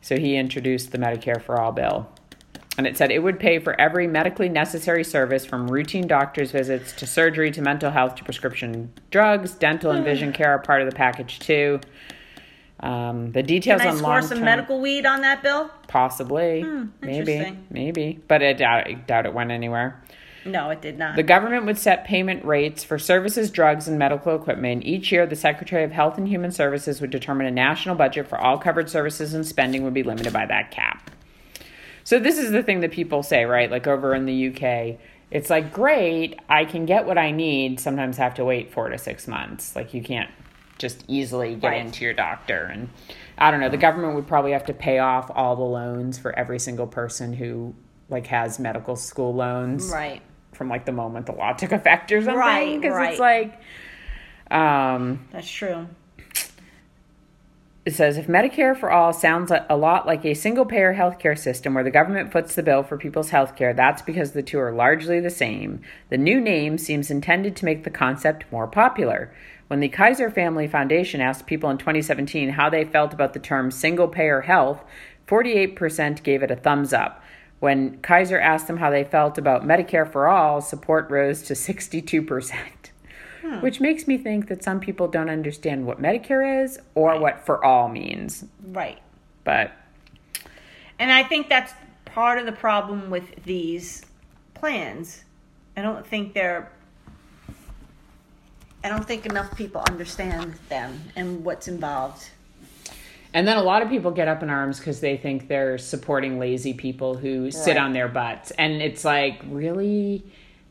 So 0.01 0.17
he 0.19 0.35
introduced 0.35 0.91
the 0.91 0.99
Medicare 0.99 1.41
for 1.41 1.59
all 1.59 1.71
bill. 1.71 2.07
And 2.78 2.86
it 2.86 2.97
said 2.97 3.11
it 3.11 3.19
would 3.19 3.39
pay 3.39 3.59
for 3.59 3.80
every 3.80 4.05
medically 4.05 4.49
necessary 4.49 5.03
service 5.03 5.45
from 5.45 5.67
routine 5.67 6.07
doctor's 6.07 6.51
visits 6.51 6.91
to 6.93 7.07
surgery 7.07 7.51
to 7.51 7.61
mental 7.61 7.89
health 7.89 8.15
to 8.15 8.23
prescription 8.23 8.91
drugs. 9.11 9.51
Dental 9.53 9.91
and 9.91 10.03
vision 10.03 10.34
care 10.34 10.51
are 10.51 10.59
part 10.59 10.82
of 10.82 10.89
the 10.89 10.95
package 10.95 11.39
too. 11.39 11.80
Um, 12.82 13.32
the 13.32 13.41
details 13.41 13.82
Can 13.82 13.88
I 13.88 13.91
on 13.91 13.97
score 13.97 14.09
long 14.11 14.21
some 14.21 14.41
medical 14.41 14.82
weed 14.82 15.05
on 15.05 15.21
that 15.21 15.41
bill? 15.41 15.71
possibly 15.88 16.65
maybe 17.01 17.57
maybe 17.69 18.19
but 18.28 18.43
I 18.43 18.51
doubt, 18.51 18.88
I 18.88 18.93
doubt 18.93 19.26
it 19.26 19.34
went 19.34 19.51
anywhere. 19.51 20.03
No, 20.45 20.69
it 20.69 20.82
did 20.82 20.99
not. 20.99 21.15
The 21.15 21.23
government 21.23 21.65
would 21.65 21.78
set 21.78 22.05
payment 22.05 22.45
rates 22.45 22.84
for 22.84 22.99
services, 22.99 23.49
drugs, 23.49 23.88
and 23.88 23.97
medical 23.97 24.36
equipment. 24.36 24.84
Each 24.86 25.11
year, 25.11 25.26
the 25.26 25.36
Secretary 25.36 25.84
of 25.84 25.91
Health 25.91 26.19
and 26.19 26.28
Human 26.28 26.51
Services 26.51 27.01
would 27.01 27.09
determine 27.09 27.47
a 27.47 27.51
national 27.51 27.95
budget 27.95 28.28
for 28.28 28.38
all 28.39 28.59
covered 28.59 28.88
services, 28.88 29.34
and 29.34 29.45
spending 29.45 29.84
would 29.84 29.95
be 29.95 30.03
limited 30.03 30.32
by 30.32 30.45
that 30.45 30.69
cap. 30.69 31.09
So, 32.05 32.19
this 32.19 32.37
is 32.37 32.51
the 32.51 32.63
thing 32.63 32.79
that 32.79 32.91
people 32.91 33.21
say, 33.23 33.43
right? 33.45 33.69
Like 33.69 33.87
over 33.87 34.15
in 34.15 34.25
the 34.25 34.47
UK, 34.47 34.97
it's 35.31 35.49
like, 35.49 35.73
great, 35.73 36.39
I 36.47 36.63
can 36.65 36.85
get 36.85 37.05
what 37.05 37.17
I 37.17 37.31
need, 37.31 37.79
sometimes 37.79 38.15
have 38.17 38.35
to 38.35 38.45
wait 38.45 38.71
four 38.71 38.87
to 38.89 38.97
six 38.97 39.27
months. 39.27 39.75
Like, 39.75 39.93
you 39.93 40.01
can't 40.01 40.29
just 40.77 41.03
easily 41.07 41.55
get 41.55 41.69
Right. 41.69 41.81
into 41.85 42.05
your 42.05 42.13
doctor. 42.13 42.69
And 42.71 42.89
I 43.37 43.49
don't 43.51 43.59
know, 43.59 43.69
the 43.69 43.77
government 43.77 44.15
would 44.15 44.27
probably 44.27 44.51
have 44.51 44.65
to 44.65 44.73
pay 44.73 44.99
off 44.99 45.31
all 45.33 45.55
the 45.55 45.63
loans 45.63 46.17
for 46.17 46.37
every 46.37 46.59
single 46.59 46.87
person 46.87 47.33
who 47.33 47.73
like 48.09 48.27
has 48.27 48.59
medical 48.59 48.95
school 48.95 49.33
loans 49.33 49.89
right. 49.91 50.21
from 50.53 50.69
like 50.69 50.85
the 50.85 50.91
moment 50.91 51.25
the 51.25 51.31
law 51.31 51.53
took 51.53 51.71
effect 51.71 52.11
or 52.11 52.21
something. 52.21 52.37
Right, 52.37 52.79
Because 52.79 53.09
it's 53.09 53.19
like, 53.19 53.59
um, 54.51 55.27
That's 55.31 55.49
true. 55.49 55.87
It 57.86 57.93
says 57.93 58.17
if 58.17 58.25
Medicare 58.25 58.75
for 58.75 58.89
all 58.89 59.13
sounds 59.13 59.51
a 59.51 59.77
lot 59.77 60.07
like 60.07 60.25
a 60.25 60.33
single 60.33 60.65
payer 60.65 60.95
healthcare 60.95 61.38
system 61.38 61.75
where 61.75 61.83
the 61.83 61.91
government 61.91 62.31
foots 62.31 62.55
the 62.55 62.63
bill 62.63 62.81
for 62.81 62.97
people's 62.97 63.29
healthcare, 63.29 63.75
that's 63.75 64.01
because 64.01 64.31
the 64.31 64.41
two 64.41 64.59
are 64.59 64.71
largely 64.71 65.19
the 65.19 65.29
same. 65.29 65.81
The 66.09 66.17
new 66.17 66.41
name 66.41 66.79
seems 66.79 67.11
intended 67.11 67.55
to 67.57 67.65
make 67.65 67.83
the 67.83 67.91
concept 67.91 68.51
more 68.51 68.65
popular. 68.65 69.31
When 69.67 69.81
the 69.81 69.89
Kaiser 69.89 70.31
Family 70.31 70.67
Foundation 70.67 71.21
asked 71.21 71.45
people 71.45 71.69
in 71.69 71.77
2017 71.77 72.49
how 72.49 72.71
they 72.71 72.86
felt 72.86 73.13
about 73.13 73.33
the 73.33 73.39
term 73.39 73.69
single 73.69 74.07
payer 74.07 74.41
health, 74.41 74.83
48% 75.27 76.23
gave 76.23 76.41
it 76.41 76.49
a 76.49 76.55
thumbs 76.55 76.91
up. 76.91 77.21
When 77.59 77.99
Kaiser 77.99 78.39
asked 78.39 78.65
them 78.65 78.77
how 78.77 78.89
they 78.89 79.03
felt 79.03 79.38
about 79.38 79.63
Medicare 79.63 80.11
for 80.11 80.27
all, 80.27 80.59
support 80.59 81.09
rose 81.11 81.43
to 81.43 81.53
62%. 81.53 82.55
Hmm. 83.45 83.61
Which 83.61 83.79
makes 83.79 84.07
me 84.07 84.17
think 84.17 84.47
that 84.47 84.63
some 84.63 84.79
people 84.79 85.07
don't 85.07 85.29
understand 85.29 85.85
what 85.85 86.01
Medicare 86.01 86.63
is 86.63 86.79
or 86.95 87.19
what 87.19 87.45
for 87.45 87.63
all 87.63 87.87
means. 87.89 88.43
Right. 88.65 88.99
But 89.43 89.71
And 90.97 91.11
I 91.11 91.21
think 91.23 91.47
that's 91.47 91.73
part 92.05 92.39
of 92.39 92.45
the 92.47 92.51
problem 92.51 93.11
with 93.11 93.43
these 93.43 94.03
plans. 94.55 95.23
I 95.77 95.83
don't 95.83 96.05
think 96.07 96.33
they're 96.33 96.71
I 98.83 98.89
don't 98.89 99.05
think 99.05 99.25
enough 99.25 99.55
people 99.57 99.83
understand 99.87 100.55
them 100.69 101.01
and 101.15 101.43
what's 101.43 101.67
involved. 101.67 102.29
and 103.33 103.47
then 103.47 103.57
a 103.57 103.63
lot 103.63 103.81
of 103.81 103.89
people 103.89 104.11
get 104.11 104.27
up 104.27 104.41
in 104.41 104.49
arms 104.49 104.79
because 104.79 105.01
they 105.01 105.17
think 105.17 105.47
they're 105.47 105.77
supporting 105.77 106.39
lazy 106.39 106.73
people 106.73 107.15
who 107.15 107.51
sit 107.51 107.77
on 107.77 107.93
their 107.93 108.07
butts, 108.07 108.51
and 108.51 108.81
it's 108.81 109.05
like 109.05 109.41
really. 109.49 110.23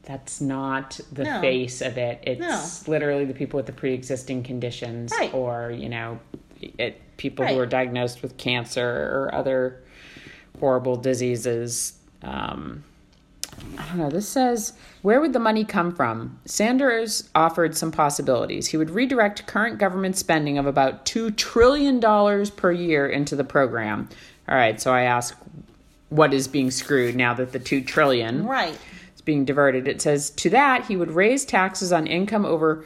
That's 0.05 0.41
not 0.41 1.01
the 1.13 1.25
No. 1.25 1.41
face 1.41 1.81
of 1.81 1.97
it. 1.99 2.21
It's 2.23 2.87
literally 2.89 3.25
the 3.25 3.35
people 3.35 3.57
with 3.59 3.67
the 3.67 3.73
pre-existing 3.73 4.43
conditions, 4.43 5.13
Right. 5.19 5.33
or 5.35 5.71
you 5.71 5.89
know, 5.89 6.19
it, 6.61 7.01
people 7.17 7.47
who 7.47 7.59
are 7.59 7.67
diagnosed 7.67 8.23
with 8.23 8.37
cancer 8.37 8.87
or 8.87 9.35
other 9.35 9.81
horrible 10.61 10.97
diseases. 10.97 11.95
Um, 12.23 12.85
I 13.79 13.87
don't 13.89 13.99
know. 13.99 14.11
This 14.11 14.29
says, 14.29 14.73
where 15.03 15.21
would 15.21 15.33
the 15.33 15.39
money 15.39 15.65
come 15.65 15.95
from? 15.95 16.39
Sanders 16.45 17.29
offered 17.35 17.77
some 17.77 17.93
possibilities. 17.93 18.69
He 18.69 18.77
would 18.77 18.91
redirect 18.91 19.47
current 19.47 19.79
government 19.79 20.17
spending 20.17 20.59
of 20.59 20.67
about 20.67 21.07
$2 21.07 21.37
trillion 21.37 22.01
per 22.57 22.73
year 22.73 23.07
into 23.09 23.37
the 23.37 23.45
program. 23.45 24.09
All 24.49 24.57
right, 24.57 24.81
so 24.81 24.93
I 24.93 25.03
ask, 25.03 25.37
what 26.11 26.35
is 26.35 26.49
being 26.49 26.71
screwed 26.71 27.15
now 27.17 27.35
that 27.35 27.53
the 27.53 27.59
2 27.59 27.83
trillion 27.83 28.45
Right. 28.47 28.77
Being 29.25 29.45
diverted? 29.45 29.89
It 29.89 30.03
says, 30.03 30.31
to 30.31 30.51
that, 30.51 30.87
he 30.87 30.97
would 30.97 31.11
raise 31.11 31.45
taxes 31.45 31.93
on 31.93 32.07
income 32.07 32.45
over 32.45 32.85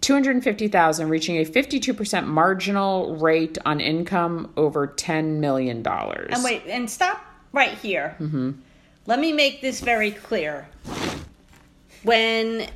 250,000 0.00 1.08
reaching 1.08 1.36
a 1.36 1.44
52% 1.44 2.26
marginal 2.26 3.16
rate 3.16 3.58
on 3.66 3.80
income 3.80 4.52
over 4.56 4.86
10 4.86 5.40
million 5.40 5.82
dollars. 5.82 6.30
And 6.32 6.42
wait, 6.42 6.62
and 6.66 6.88
stop 6.88 7.24
right 7.52 7.76
here. 7.78 8.16
Mm-hmm. 8.18 8.52
Let 9.06 9.18
me 9.18 9.32
make 9.32 9.60
this 9.60 9.80
very 9.80 10.10
clear. 10.10 10.68
When 12.02 12.68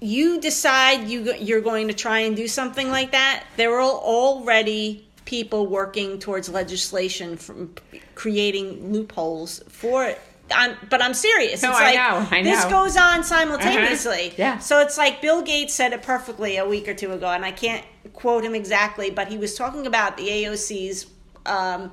you 0.00 0.40
decide 0.40 1.08
you 1.08 1.32
you're 1.34 1.60
going 1.60 1.88
to 1.88 1.94
try 1.94 2.20
and 2.20 2.36
do 2.36 2.48
something 2.48 2.90
like 2.90 3.12
that, 3.12 3.44
there 3.56 3.74
are 3.74 3.82
already 3.82 5.06
people 5.24 5.66
working 5.66 6.18
towards 6.18 6.48
legislation 6.48 7.36
from 7.36 7.74
creating 8.14 8.92
loopholes 8.92 9.62
for 9.68 10.04
it. 10.04 10.20
I'm, 10.54 10.76
but 10.88 11.02
I'm 11.02 11.14
serious. 11.14 11.62
No, 11.62 11.70
it's 11.70 11.78
I 11.80 11.84
like 11.84 11.94
know, 11.94 12.36
I 12.36 12.42
this 12.42 12.64
know. 12.64 12.70
goes 12.70 12.96
on 12.96 13.24
simultaneously. 13.24 14.26
Uh-huh. 14.28 14.34
Yeah. 14.38 14.58
So 14.58 14.80
it's 14.80 14.96
like 14.98 15.20
Bill 15.22 15.42
Gates 15.42 15.74
said 15.74 15.92
it 15.92 16.02
perfectly 16.02 16.56
a 16.56 16.66
week 16.66 16.88
or 16.88 16.94
two 16.94 17.12
ago, 17.12 17.28
and 17.28 17.44
I 17.44 17.50
can't 17.52 17.84
quote 18.12 18.44
him 18.44 18.54
exactly, 18.54 19.10
but 19.10 19.28
he 19.28 19.38
was 19.38 19.54
talking 19.54 19.86
about 19.86 20.16
the 20.16 20.28
AOC's 20.28 21.06
um, 21.46 21.92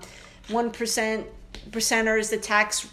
one 0.49 0.71
percent 0.71 1.25
percenters, 1.71 2.29
the 2.29 2.37
tax 2.37 2.87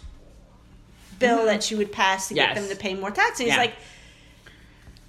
bill 1.19 1.45
that 1.45 1.63
she 1.63 1.75
would 1.75 1.91
pass 1.91 2.27
to 2.27 2.33
Mm-hmm. 2.35 2.37
Yes. 2.37 2.53
get 2.53 2.61
them 2.61 2.69
to 2.69 2.75
pay 2.81 2.93
more 2.93 3.11
tax. 3.11 3.39
And 3.39 3.47
he's 3.47 3.55
Yeah. 3.55 3.61
like, 3.61 3.73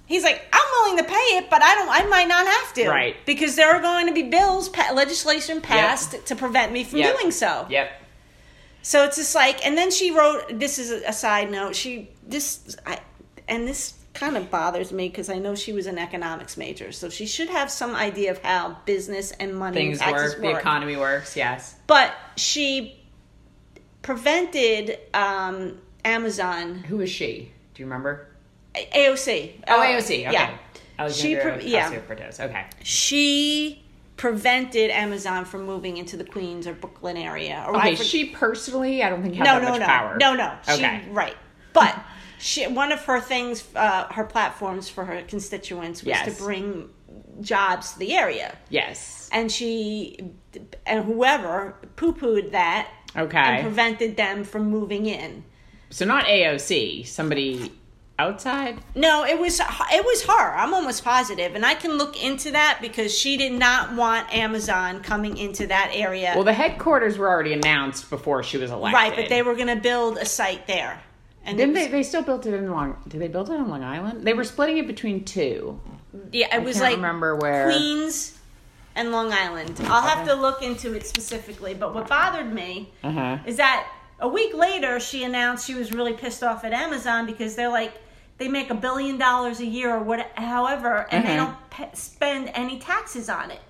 he's 0.07 0.23
like, 0.23 0.41
I'm 0.51 0.61
willing 0.81 0.97
to 0.97 1.03
pay 1.03 1.37
it, 1.37 1.49
but 1.49 1.61
I 1.61 1.75
don't. 1.75 1.89
I 1.89 2.03
might 2.07 2.27
not 2.27 2.47
have 2.47 2.73
to, 2.75 2.89
Right. 2.89 3.15
Because 3.25 3.55
there 3.55 3.69
are 3.75 3.81
going 3.81 4.07
to 4.07 4.13
be 4.13 4.23
bills, 4.23 4.69
pa- 4.69 4.91
legislation 4.93 5.61
passed 5.61 6.25
to 6.25 6.35
prevent 6.35 6.71
me 6.71 6.83
from 6.83 6.99
Yep. 6.99 7.17
doing 7.17 7.31
so. 7.31 7.67
Yep. 7.69 7.91
So 8.81 9.03
it's 9.03 9.17
just 9.17 9.35
like, 9.35 9.65
and 9.65 9.77
then 9.77 9.91
she 9.91 10.11
wrote. 10.11 10.59
This 10.59 10.79
is 10.79 10.91
a, 10.91 11.13
side 11.13 11.51
note. 11.51 11.75
She 11.75 12.09
this, 12.25 12.75
I, 12.85 12.99
and 13.47 13.67
this 13.67 13.95
kind 14.13 14.37
of 14.37 14.49
bothers 14.49 14.91
me 14.91 15.09
because 15.09 15.29
I 15.29 15.37
know 15.37 15.55
she 15.55 15.73
was 15.73 15.85
an 15.85 15.97
economics 15.97 16.57
major, 16.57 16.91
so 16.91 17.09
she 17.09 17.25
should 17.25 17.49
have 17.49 17.69
some 17.69 17.95
idea 17.95 18.31
of 18.31 18.41
how 18.41 18.77
business 18.85 19.31
and 19.31 19.55
money 19.55 19.75
Things 19.75 20.01
and 20.01 20.11
taxes 20.11 20.33
work, 20.33 20.41
the 20.41 20.59
economy 20.59 20.97
works, 20.97 21.35
yes. 21.35 21.75
But 21.87 22.13
she 22.35 22.99
prevented 24.01 24.99
um, 25.13 25.79
Amazon 26.05 26.75
Who 26.75 27.01
is 27.01 27.09
she? 27.09 27.51
Do 27.73 27.83
you 27.83 27.85
remember? 27.85 28.27
AOC. 28.75 29.63
Oh, 29.67 29.79
AOC. 29.79 30.27
Okay. 30.27 30.31
Yeah. 30.31 30.57
She 31.09 31.35
pre- 31.35 31.65
yeah. 31.65 32.01
Okay. 32.39 32.65
She 32.83 33.83
prevented 34.19 34.91
Amazon 34.91 35.45
from 35.45 35.65
moving 35.65 35.95
into 35.95 36.17
the 36.17 36.25
Queens 36.25 36.67
or 36.67 36.73
Brooklyn 36.73 37.15
area. 37.15 37.63
Or 37.65 37.77
Okay, 37.77 37.95
for- 37.95 38.03
she 38.03 38.25
personally, 38.25 39.01
I 39.01 39.09
don't 39.09 39.21
think 39.23 39.35
had 39.35 39.45
no, 39.45 39.53
that 39.53 39.63
no, 39.63 39.69
much 39.69 39.79
no, 39.79 39.85
power. 39.85 40.17
no, 40.19 40.33
no. 40.33 40.53
She, 40.65 40.73
Okay. 40.73 41.03
right, 41.11 41.37
but 41.71 41.97
she 42.37 42.67
one 42.67 42.91
of 42.91 42.99
her 43.05 43.21
things, 43.21 43.63
uh, 43.77 44.11
her 44.11 44.25
platforms 44.25 44.89
for 44.89 45.05
her 45.05 45.21
constituents 45.21 46.01
was 46.03 46.09
Yes. 46.09 46.25
to 46.37 46.43
bring 46.43 46.89
jobs 47.39 47.93
to 47.93 47.99
the 47.99 48.13
area. 48.13 48.57
Yes. 48.69 49.29
And 49.31 49.49
she 49.49 50.19
and 50.85 51.05
whoever 51.05 51.75
poo 51.95 52.11
pooed 52.13 52.51
that 52.51 52.89
Okay. 53.15 53.37
and 53.39 53.61
prevented 53.63 54.17
them 54.17 54.43
from 54.43 54.69
moving 54.69 55.05
in. 55.05 55.45
So 55.91 56.03
not 56.03 56.25
AOC, 56.25 57.03
somebody 57.05 57.71
outside. 58.19 58.77
No, 58.95 59.23
it 59.25 59.39
was 59.39 59.59
it 59.59 60.05
was 60.05 60.23
her. 60.25 60.55
I'm 60.55 60.73
almost 60.73 61.03
positive, 61.03 61.55
and 61.55 61.65
I 61.65 61.73
can 61.73 61.97
look 61.97 62.21
into 62.21 62.51
that 62.51 62.79
because 62.81 63.17
she 63.17 63.37
did 63.37 63.53
not 63.53 63.95
want 63.95 64.31
Amazon 64.35 65.01
coming 65.01 65.37
into 65.37 65.67
that 65.67 65.91
area. 65.93 66.33
Well, 66.35 66.43
the 66.43 66.53
headquarters 66.53 67.17
were 67.17 67.29
already 67.29 67.53
announced 67.53 68.09
before 68.09 68.43
she 68.43 68.57
was 68.57 68.69
elected. 68.71 68.93
right, 68.93 69.15
but 69.15 69.29
they 69.29 69.41
were 69.41 69.55
going 69.55 69.67
to 69.75 69.81
build 69.81 70.17
a 70.17 70.25
site 70.25 70.67
there. 70.67 71.01
And 71.45 71.57
Didn't 71.57 71.75
it 71.77 71.85
they? 71.85 71.87
They 71.87 72.03
still 72.03 72.21
built 72.21 72.45
it 72.45 72.53
in 72.53 72.69
Long. 72.69 72.97
Did 73.07 73.21
they 73.21 73.29
build 73.29 73.49
it 73.49 73.53
on 73.53 73.69
Long 73.69 73.83
Island? 73.83 74.27
They 74.27 74.33
were 74.33 74.43
splitting 74.43 74.77
it 74.77 74.85
between 74.87 75.23
two. 75.23 75.79
yeah, 76.31 76.55
it 76.55 76.61
was 76.63 76.73
can't 76.75 76.83
like 76.85 76.95
remember 76.97 77.35
where- 77.37 77.65
Queens 77.71 78.37
and 78.95 79.11
Long 79.11 79.31
Island. 79.31 79.79
I'll 79.85 80.01
have 80.01 80.27
to 80.27 80.33
look 80.33 80.61
into 80.61 80.93
it 80.93 81.07
specifically. 81.07 81.73
But 81.73 81.95
what 81.95 82.07
bothered 82.09 82.51
me 82.53 82.91
Uh 83.03 83.11
huh. 83.11 83.37
is 83.45 83.55
that 83.57 83.87
a 84.19 84.27
week 84.27 84.53
later 84.53 84.99
she 84.99 85.23
announced 85.23 85.65
she 85.65 85.73
was 85.75 85.93
really 85.93 86.11
pissed 86.13 86.43
off 86.43 86.65
at 86.65 86.73
Amazon 86.73 87.25
because 87.25 87.55
they're 87.55 87.69
like 87.71 87.93
they 88.39 88.47
make 88.47 88.69
a 88.69 88.75
billion 88.75 89.17
dollars 89.17 89.59
a 89.59 89.65
year 89.65 89.93
or 89.95 89.99
what 90.01 90.31
however 90.35 91.05
and 91.11 91.25
they 91.25 91.31
Mhm. 91.33 91.37
don't 91.37 91.69
pe- 91.69 91.93
spend 91.93 92.49
any 92.55 92.79
taxes 92.79 93.29
on 93.29 93.51
it. 93.51 93.61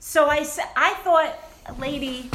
So 0.00 0.26
I 0.28 0.44
I 0.76 0.94
thought 1.04 1.38
lady 1.78 2.30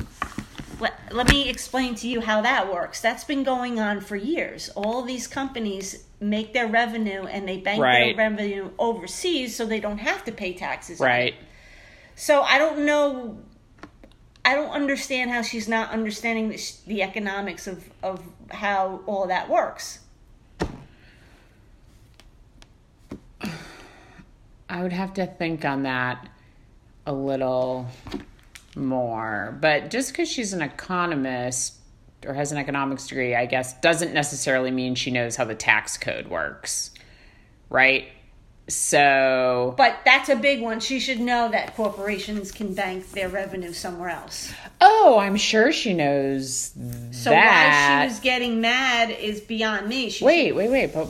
let, 0.80 0.94
let 1.12 1.28
me 1.30 1.50
explain 1.50 1.96
to 1.96 2.08
you 2.08 2.22
how 2.22 2.42
that 2.42 2.72
works. 2.72 3.02
That's 3.02 3.24
been 3.24 3.44
going 3.44 3.80
on 3.80 4.00
for 4.00 4.16
years. 4.16 4.70
All 4.76 5.02
these 5.02 5.26
companies 5.26 6.04
make 6.20 6.54
their 6.54 6.68
revenue 6.68 7.24
and 7.26 7.48
they 7.50 7.58
bank 7.58 7.82
Right. 7.82 8.16
their 8.16 8.30
revenue 8.30 8.70
overseas 8.78 9.56
so 9.56 9.66
they 9.66 9.80
don't 9.80 9.98
have 9.98 10.24
to 10.26 10.32
pay 10.32 10.54
taxes. 10.54 11.00
Right. 11.00 11.34
So 12.16 12.42
I 12.44 12.60
don't 12.60 12.86
know. 12.86 13.40
I 14.46 14.54
don't 14.54 14.70
understand 14.70 15.32
how 15.32 15.42
she's 15.42 15.68
not 15.68 15.90
understanding 15.92 16.50
the, 16.50 16.58
sh- 16.58 16.74
the 16.86 17.02
economics 17.04 17.66
of, 17.68 17.84
of 18.04 18.24
how 18.52 19.02
all 19.08 19.28
that 19.28 19.50
works. 19.50 20.00
I 24.70 24.84
would 24.84 24.94
have 24.94 25.14
to 25.16 25.26
think 25.26 25.64
on 25.66 25.84
that 25.84 26.28
a 27.06 27.14
little 27.14 27.88
more. 28.76 29.58
But 29.62 29.90
just 29.90 30.12
because 30.12 30.30
she's 30.30 30.54
an 30.54 30.62
economist 30.62 31.76
or 32.26 32.34
has 32.34 32.52
an 32.52 32.58
economics 32.58 33.08
degree, 33.08 33.36
I 33.36 33.46
guess, 33.46 33.80
doesn't 33.80 34.14
necessarily 34.14 34.72
mean 34.72 34.96
she 34.96 35.12
knows 35.12 35.36
how 35.36 35.46
the 35.46 35.56
tax 35.56 35.98
code 35.98 36.28
works. 36.28 36.92
Right? 37.70 38.10
So. 38.70 39.74
But 39.78 40.00
that's 40.04 40.28
a 40.28 40.36
big 40.36 40.62
one. 40.62 40.82
She 40.82 41.00
should 41.00 41.22
know 41.22 41.50
that 41.50 41.76
corporations 41.76 42.52
can 42.52 42.74
bank 42.74 43.12
their 43.12 43.30
revenue 43.30 43.72
somewhere 43.72 44.10
else. 44.10 44.52
Oh, 44.82 45.18
I'm 45.18 45.38
sure 45.38 45.72
she 45.72 45.94
knows 45.94 46.74
So 47.12 47.30
that. 47.30 48.00
why 48.00 48.06
she 48.06 48.10
was 48.12 48.20
getting 48.20 48.60
mad 48.60 49.12
is 49.12 49.40
beyond 49.40 49.88
me. 49.88 50.10
She 50.10 50.26
Wait, 50.26 50.52
wait, 50.54 50.70
wait. 50.70 50.94
But 50.94 51.08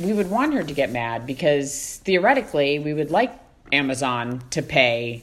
we 0.00 0.12
would 0.12 0.30
want 0.30 0.54
her 0.54 0.62
to 0.62 0.74
get 0.74 0.90
mad 0.90 1.26
because 1.26 2.00
theoretically, 2.04 2.78
we 2.78 2.94
would 2.94 3.10
like 3.10 3.32
Amazon 3.72 4.42
to 4.50 4.62
pay 4.62 5.22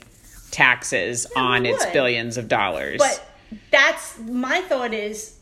taxes 0.52 1.28
on 1.36 1.66
its 1.66 1.86
billions 1.88 2.38
of 2.38 2.48
dollars. 2.48 3.00
But 3.00 3.24
that's 3.72 4.18
my 4.20 4.62
thought 4.62 4.94
is 4.94 5.38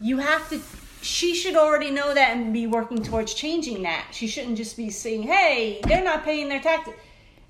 you 0.00 0.18
have 0.18 0.48
to 0.50 0.60
she 1.00 1.34
should 1.34 1.56
already 1.56 1.90
know 1.90 2.12
that 2.12 2.36
and 2.36 2.52
be 2.52 2.66
working 2.66 3.02
towards 3.02 3.32
changing 3.32 3.82
that. 3.82 4.06
She 4.10 4.26
shouldn't 4.26 4.56
just 4.56 4.76
be 4.76 4.90
saying, 4.90 5.22
"Hey, 5.22 5.80
they're 5.84 6.02
not 6.02 6.24
paying 6.24 6.48
their 6.48 6.60
taxes." 6.60 6.94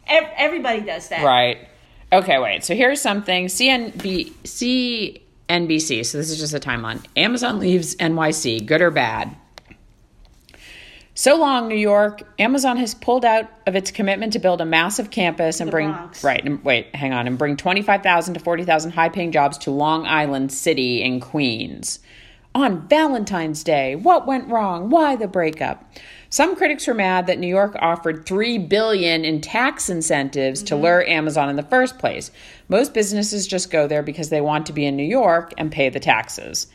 Everybody 0.07 0.81
does 0.81 1.09
that. 1.09 1.25
Right. 1.25 1.69
Okay, 2.13 2.39
wait. 2.39 2.65
So 2.65 2.75
here's 2.75 3.01
something 3.01 3.47
CNB, 3.47 4.33
CNBC. 4.45 6.07
So 6.07 6.19
this 6.19 6.31
is 6.31 6.39
just 6.39 6.55
a 6.55 6.61
timeline. 6.61 7.05
Amazon 7.17 7.59
leaves 7.59 7.95
NYC, 7.97 8.65
good 8.65 8.81
or 8.81 8.91
bad? 8.91 9.37
So 11.19 11.35
long, 11.35 11.67
New 11.67 11.75
York. 11.75 12.23
Amazon 12.39 12.77
has 12.77 12.95
pulled 12.95 13.25
out 13.25 13.51
of 13.67 13.75
its 13.75 13.91
commitment 13.91 14.35
to 14.35 14.39
build 14.39 14.61
a 14.61 14.65
massive 14.65 15.11
campus 15.11 15.59
and 15.59 15.67
The 15.67 15.73
bring 15.73 15.91
Bronx. 15.91 16.23
right. 16.23 16.45
And 16.45 16.63
wait, 16.63 16.95
hang 16.95 17.13
on, 17.13 17.27
and 17.27 17.37
bring 17.37 17.57
twenty 17.57 17.83
five 17.83 18.05
thousand 18.05 18.35
to 18.35 18.41
forty 18.41 18.63
thousand 18.63 18.93
high 18.93 19.09
paying 19.09 19.33
jobs 19.33 19.59
to 19.59 19.73
Long 19.73 20.07
Island 20.07 20.53
City 20.53 21.03
in 21.03 21.19
Queens. 21.19 21.99
On 22.55 22.87
Valentine's 22.87 23.65
Day, 23.65 23.97
what 23.97 24.29
went 24.29 24.49
wrong? 24.49 24.91
Why 24.91 25.17
the 25.17 25.27
breakup? 25.27 25.93
Some 26.31 26.55
critics 26.55 26.87
were 26.87 26.95
mad 26.95 27.27
that 27.27 27.41
New 27.41 27.49
York 27.49 27.75
offered 27.81 28.25
3 28.25 28.59
billion 28.59 29.25
in 29.25 29.41
tax 29.41 29.91
incentives 29.91 30.63
to 30.63 30.75
mm-hmm. 30.75 30.85
lure 30.85 31.05
Amazon 31.09 31.49
in 31.49 31.57
the 31.57 31.65
first 31.65 31.99
place. 31.99 32.31
Most 32.69 32.95
businesses 32.95 33.49
just 33.49 33.73
go 33.73 33.89
there 33.89 34.05
because 34.05 34.31
they 34.31 34.41
want 34.41 34.67
to 34.67 34.73
be 34.73 34.87
in 34.87 34.95
New 34.95 35.03
York 35.03 35.53
and 35.59 35.73
pay 35.73 35.89
the 35.89 35.99
taxes. 35.99 36.69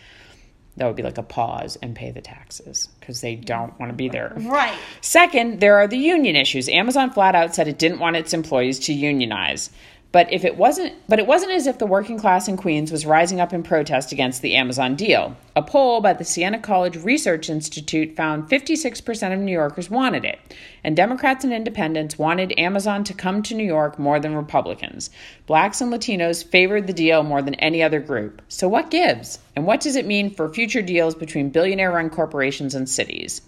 That 0.77 0.87
would 0.87 0.95
be 0.95 1.03
like 1.03 1.19
a 1.19 1.23
pause 1.23 1.77
and 1.81 1.95
pay 1.95 2.09
the 2.09 2.21
taxes 2.21 2.87
because 2.99 3.21
they 3.21 3.35
don't 3.35 3.79
want 3.79 3.91
to 3.91 3.95
be 3.95 4.09
there. 4.09 4.33
Right. 4.35 4.77
Second, 5.01 5.59
there 5.59 5.77
are 5.77 5.87
the 5.87 5.97
union 5.97 6.35
issues. 6.35 6.67
Amazon 6.67 7.11
flat 7.11 7.35
out 7.35 7.53
said 7.53 7.67
it 7.67 7.77
didn't 7.77 7.99
want 7.99 8.15
its 8.15 8.33
employees 8.33 8.79
to 8.79 8.93
unionize. 8.93 9.69
But 10.13 10.31
if 10.31 10.45
it 10.45 10.57
wasn't 10.57 10.93
but 11.09 11.17
it 11.17 11.25
wasn't 11.25 11.53
as 11.53 11.65
if 11.65 11.79
the 11.79 11.87
working 11.87 12.19
class 12.19 12.47
in 12.47 12.55
Queens 12.55 12.91
was 12.91 13.03
rising 13.03 13.41
up 13.41 13.51
in 13.51 13.63
protest 13.63 14.11
against 14.11 14.43
the 14.43 14.55
Amazon 14.55 14.95
deal. 14.95 15.35
A 15.55 15.63
poll 15.63 16.01
by 16.01 16.13
the 16.13 16.23
Siena 16.23 16.59
College 16.59 16.97
Research 16.97 17.49
Institute 17.49 18.15
found 18.15 18.47
56% 18.47 19.33
of 19.33 19.39
New 19.39 19.51
Yorkers 19.51 19.89
wanted 19.89 20.23
it, 20.23 20.39
and 20.83 20.95
Democrats 20.95 21.43
and 21.43 21.51
independents 21.51 22.19
wanted 22.19 22.57
Amazon 22.59 23.03
to 23.05 23.13
come 23.15 23.41
to 23.41 23.55
New 23.55 23.65
York 23.65 23.97
more 23.97 24.19
than 24.19 24.35
Republicans. 24.35 25.09
Blacks 25.47 25.81
and 25.81 25.91
Latinos 25.91 26.45
favored 26.45 26.85
the 26.85 26.93
deal 26.93 27.23
more 27.23 27.41
than 27.41 27.55
any 27.55 27.81
other 27.81 27.99
group. 27.99 28.41
So 28.47 28.67
what 28.67 28.91
gives? 28.91 29.39
And 29.55 29.65
what 29.65 29.81
does 29.81 29.95
it 29.95 30.05
mean 30.05 30.29
for 30.29 30.47
future 30.47 30.83
deals 30.83 31.15
between 31.15 31.49
billionaire-run 31.49 32.11
corporations 32.11 32.75
and 32.75 32.87
cities? 32.87 33.41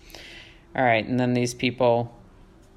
All 0.76 0.84
right, 0.84 1.06
and 1.06 1.20
then 1.20 1.36
these 1.36 1.54
people 1.54 2.12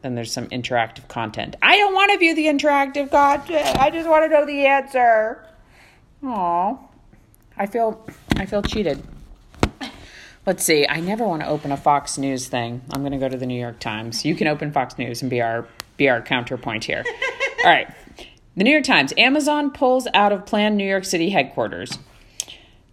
then 0.02 0.14
there's 0.14 0.32
some 0.32 0.46
interactive 0.48 1.08
content. 1.08 1.56
I 1.62 1.76
don't 1.76 1.94
want 1.94 2.12
to 2.12 2.18
view 2.18 2.34
the 2.34 2.46
interactive 2.46 3.10
content. 3.10 3.78
I 3.78 3.90
just 3.90 4.08
want 4.08 4.24
to 4.24 4.28
know 4.28 4.46
the 4.46 4.66
answer. 4.66 5.44
Aw. 6.24 6.78
I 7.56 7.66
feel 7.66 8.06
I 8.36 8.46
feel 8.46 8.62
cheated. 8.62 9.02
Let's 10.46 10.64
see. 10.64 10.86
I 10.88 11.00
never 11.00 11.26
want 11.26 11.42
to 11.42 11.48
open 11.48 11.72
a 11.72 11.76
Fox 11.76 12.16
News 12.16 12.48
thing. 12.48 12.80
I'm 12.90 13.02
going 13.02 13.12
to 13.12 13.18
go 13.18 13.28
to 13.28 13.36
the 13.36 13.44
New 13.44 13.60
York 13.60 13.80
Times. 13.80 14.24
You 14.24 14.34
can 14.34 14.46
open 14.46 14.72
Fox 14.72 14.96
News 14.96 15.20
and 15.20 15.30
be 15.30 15.42
our 15.42 15.66
be 15.96 16.08
our 16.08 16.22
counterpoint 16.22 16.84
here. 16.84 17.04
All 17.64 17.70
right. 17.70 17.92
The 18.56 18.64
New 18.64 18.70
York 18.70 18.84
Times. 18.84 19.12
Amazon 19.18 19.70
pulls 19.70 20.08
out 20.14 20.32
of 20.32 20.46
planned 20.46 20.76
New 20.76 20.88
York 20.88 21.04
City 21.04 21.30
headquarters. 21.30 21.98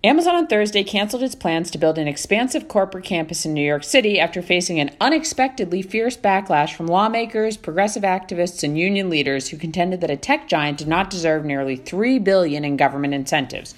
Amazon 0.05 0.35
on 0.35 0.45
Thursday 0.45 0.83
canceled 0.83 1.23
its 1.23 1.33
plans 1.33 1.71
to 1.71 1.79
build 1.79 1.97
an 1.97 2.07
expansive 2.07 2.67
corporate 2.67 3.03
campus 3.03 3.43
in 3.43 3.55
New 3.55 3.65
York 3.65 3.83
City 3.83 4.19
after 4.19 4.39
facing 4.39 4.79
an 4.79 4.95
unexpectedly 5.01 5.81
fierce 5.81 6.15
backlash 6.15 6.75
from 6.75 6.85
lawmakers, 6.85 7.57
progressive 7.57 8.03
activists, 8.03 8.63
and 8.63 8.77
union 8.77 9.09
leaders 9.09 9.47
who 9.47 9.57
contended 9.57 10.01
that 10.01 10.11
a 10.11 10.15
tech 10.15 10.47
giant 10.47 10.77
did 10.77 10.87
not 10.87 11.09
deserve 11.09 11.43
nearly 11.43 11.75
3 11.75 12.19
billion 12.19 12.63
in 12.63 12.77
government 12.77 13.15
incentives. 13.15 13.73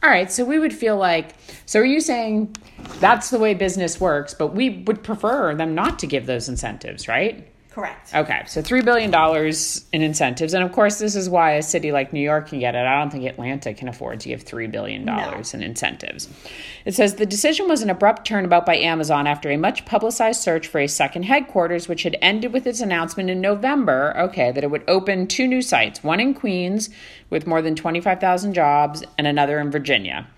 All 0.00 0.08
right, 0.08 0.30
so 0.30 0.44
we 0.44 0.60
would 0.60 0.72
feel 0.72 0.96
like 0.96 1.34
so 1.66 1.80
are 1.80 1.84
you 1.84 2.00
saying 2.00 2.54
that's 3.00 3.30
the 3.30 3.40
way 3.40 3.52
business 3.52 4.00
works, 4.00 4.32
but 4.32 4.54
we 4.54 4.84
would 4.86 5.02
prefer 5.02 5.56
them 5.56 5.74
not 5.74 5.98
to 5.98 6.06
give 6.06 6.26
those 6.26 6.48
incentives, 6.48 7.08
right? 7.08 7.52
Correct. 7.74 8.14
Okay, 8.14 8.44
so 8.46 8.62
three 8.62 8.82
billion 8.82 9.10
dollars 9.10 9.84
in 9.92 10.00
incentives, 10.00 10.54
and 10.54 10.62
of 10.62 10.70
course, 10.70 11.00
this 11.00 11.16
is 11.16 11.28
why 11.28 11.54
a 11.54 11.62
city 11.62 11.90
like 11.90 12.12
New 12.12 12.20
York 12.20 12.50
can 12.50 12.60
get 12.60 12.76
it. 12.76 12.86
I 12.86 13.00
don't 13.00 13.10
think 13.10 13.24
Atlanta 13.24 13.74
can 13.74 13.88
afford 13.88 14.20
to 14.20 14.28
give 14.28 14.44
three 14.44 14.68
billion 14.68 15.04
dollars 15.04 15.54
in 15.54 15.60
incentives. 15.60 16.28
It 16.84 16.94
says 16.94 17.16
the 17.16 17.26
decision 17.26 17.66
was 17.66 17.82
an 17.82 17.90
abrupt 17.90 18.24
turnabout 18.28 18.64
by 18.64 18.76
Amazon 18.76 19.26
after 19.26 19.50
a 19.50 19.56
much 19.56 19.86
publicized 19.86 20.40
search 20.40 20.68
for 20.68 20.78
a 20.78 20.86
second 20.86 21.24
headquarters, 21.24 21.88
which 21.88 22.04
had 22.04 22.16
ended 22.22 22.52
with 22.52 22.64
its 22.64 22.80
announcement 22.80 23.28
in 23.28 23.40
November. 23.40 24.14
Okay, 24.18 24.52
that 24.52 24.62
it 24.62 24.70
would 24.70 24.84
open 24.86 25.26
two 25.26 25.48
new 25.48 25.60
sites, 25.60 26.04
one 26.04 26.20
in 26.20 26.32
Queens 26.32 26.90
with 27.28 27.44
more 27.44 27.60
than 27.60 27.74
twenty 27.74 28.00
five 28.00 28.20
thousand 28.20 28.54
jobs, 28.54 29.02
and 29.18 29.26
another 29.26 29.58
in 29.58 29.72
Virginia. 29.72 30.28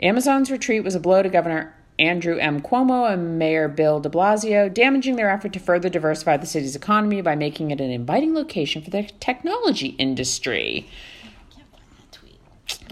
Amazon's 0.00 0.50
retreat 0.50 0.82
was 0.82 0.94
a 0.94 1.00
blow 1.00 1.22
to 1.22 1.28
Governor 1.28 1.74
Andrew 1.98 2.38
M. 2.38 2.60
Cuomo 2.60 3.10
and 3.12 3.38
Mayor 3.38 3.68
Bill 3.68 4.00
de 4.00 4.08
Blasio, 4.08 4.72
damaging 4.72 5.16
their 5.16 5.30
effort 5.30 5.52
to 5.52 5.60
further 5.60 5.88
diversify 5.88 6.36
the 6.36 6.46
city's 6.46 6.74
economy 6.74 7.20
by 7.20 7.36
making 7.36 7.70
it 7.70 7.80
an 7.80 7.90
inviting 7.90 8.34
location 8.34 8.82
for 8.82 8.90
the 8.90 9.04
technology 9.20 9.88
industry. 9.98 10.88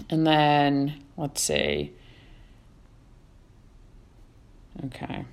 And 0.09 0.25
then, 0.25 1.01
let's 1.17 1.41
see. 1.41 1.91
Okay. 4.85 5.25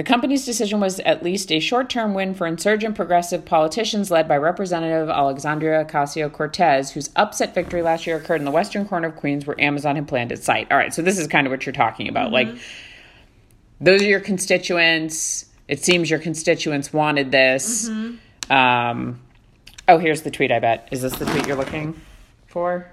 The 0.00 0.04
company's 0.04 0.46
decision 0.46 0.80
was 0.80 0.98
at 1.00 1.22
least 1.22 1.52
a 1.52 1.60
short 1.60 1.90
term 1.90 2.14
win 2.14 2.32
for 2.32 2.46
insurgent 2.46 2.96
progressive 2.96 3.44
politicians 3.44 4.10
led 4.10 4.26
by 4.26 4.38
Representative 4.38 5.10
Alexandria 5.10 5.84
Ocasio 5.84 6.32
Cortez, 6.32 6.92
whose 6.92 7.10
upset 7.16 7.54
victory 7.54 7.82
last 7.82 8.06
year 8.06 8.16
occurred 8.16 8.40
in 8.40 8.46
the 8.46 8.50
western 8.50 8.88
corner 8.88 9.08
of 9.08 9.16
Queens 9.16 9.46
where 9.46 9.60
Amazon 9.60 9.96
had 9.96 10.08
planned 10.08 10.32
its 10.32 10.42
site. 10.42 10.72
All 10.72 10.78
right, 10.78 10.94
so 10.94 11.02
this 11.02 11.18
is 11.18 11.26
kind 11.26 11.46
of 11.46 11.50
what 11.50 11.66
you're 11.66 11.74
talking 11.74 12.08
about. 12.08 12.32
Like, 12.32 12.48
those 13.78 14.00
are 14.00 14.06
your 14.06 14.20
constituents. 14.20 15.44
It 15.68 15.84
seems 15.84 16.08
your 16.08 16.18
constituents 16.18 16.94
wanted 16.94 17.30
this. 17.30 17.86
Um, 18.48 19.20
oh, 19.86 19.98
here's 19.98 20.22
the 20.22 20.30
tweet. 20.30 20.50
I 20.50 20.60
bet 20.60 20.88
is 20.92 21.02
this 21.02 21.14
the 21.16 21.26
tweet 21.26 21.46
you're 21.46 21.58
looking 21.58 22.00
for? 22.46 22.90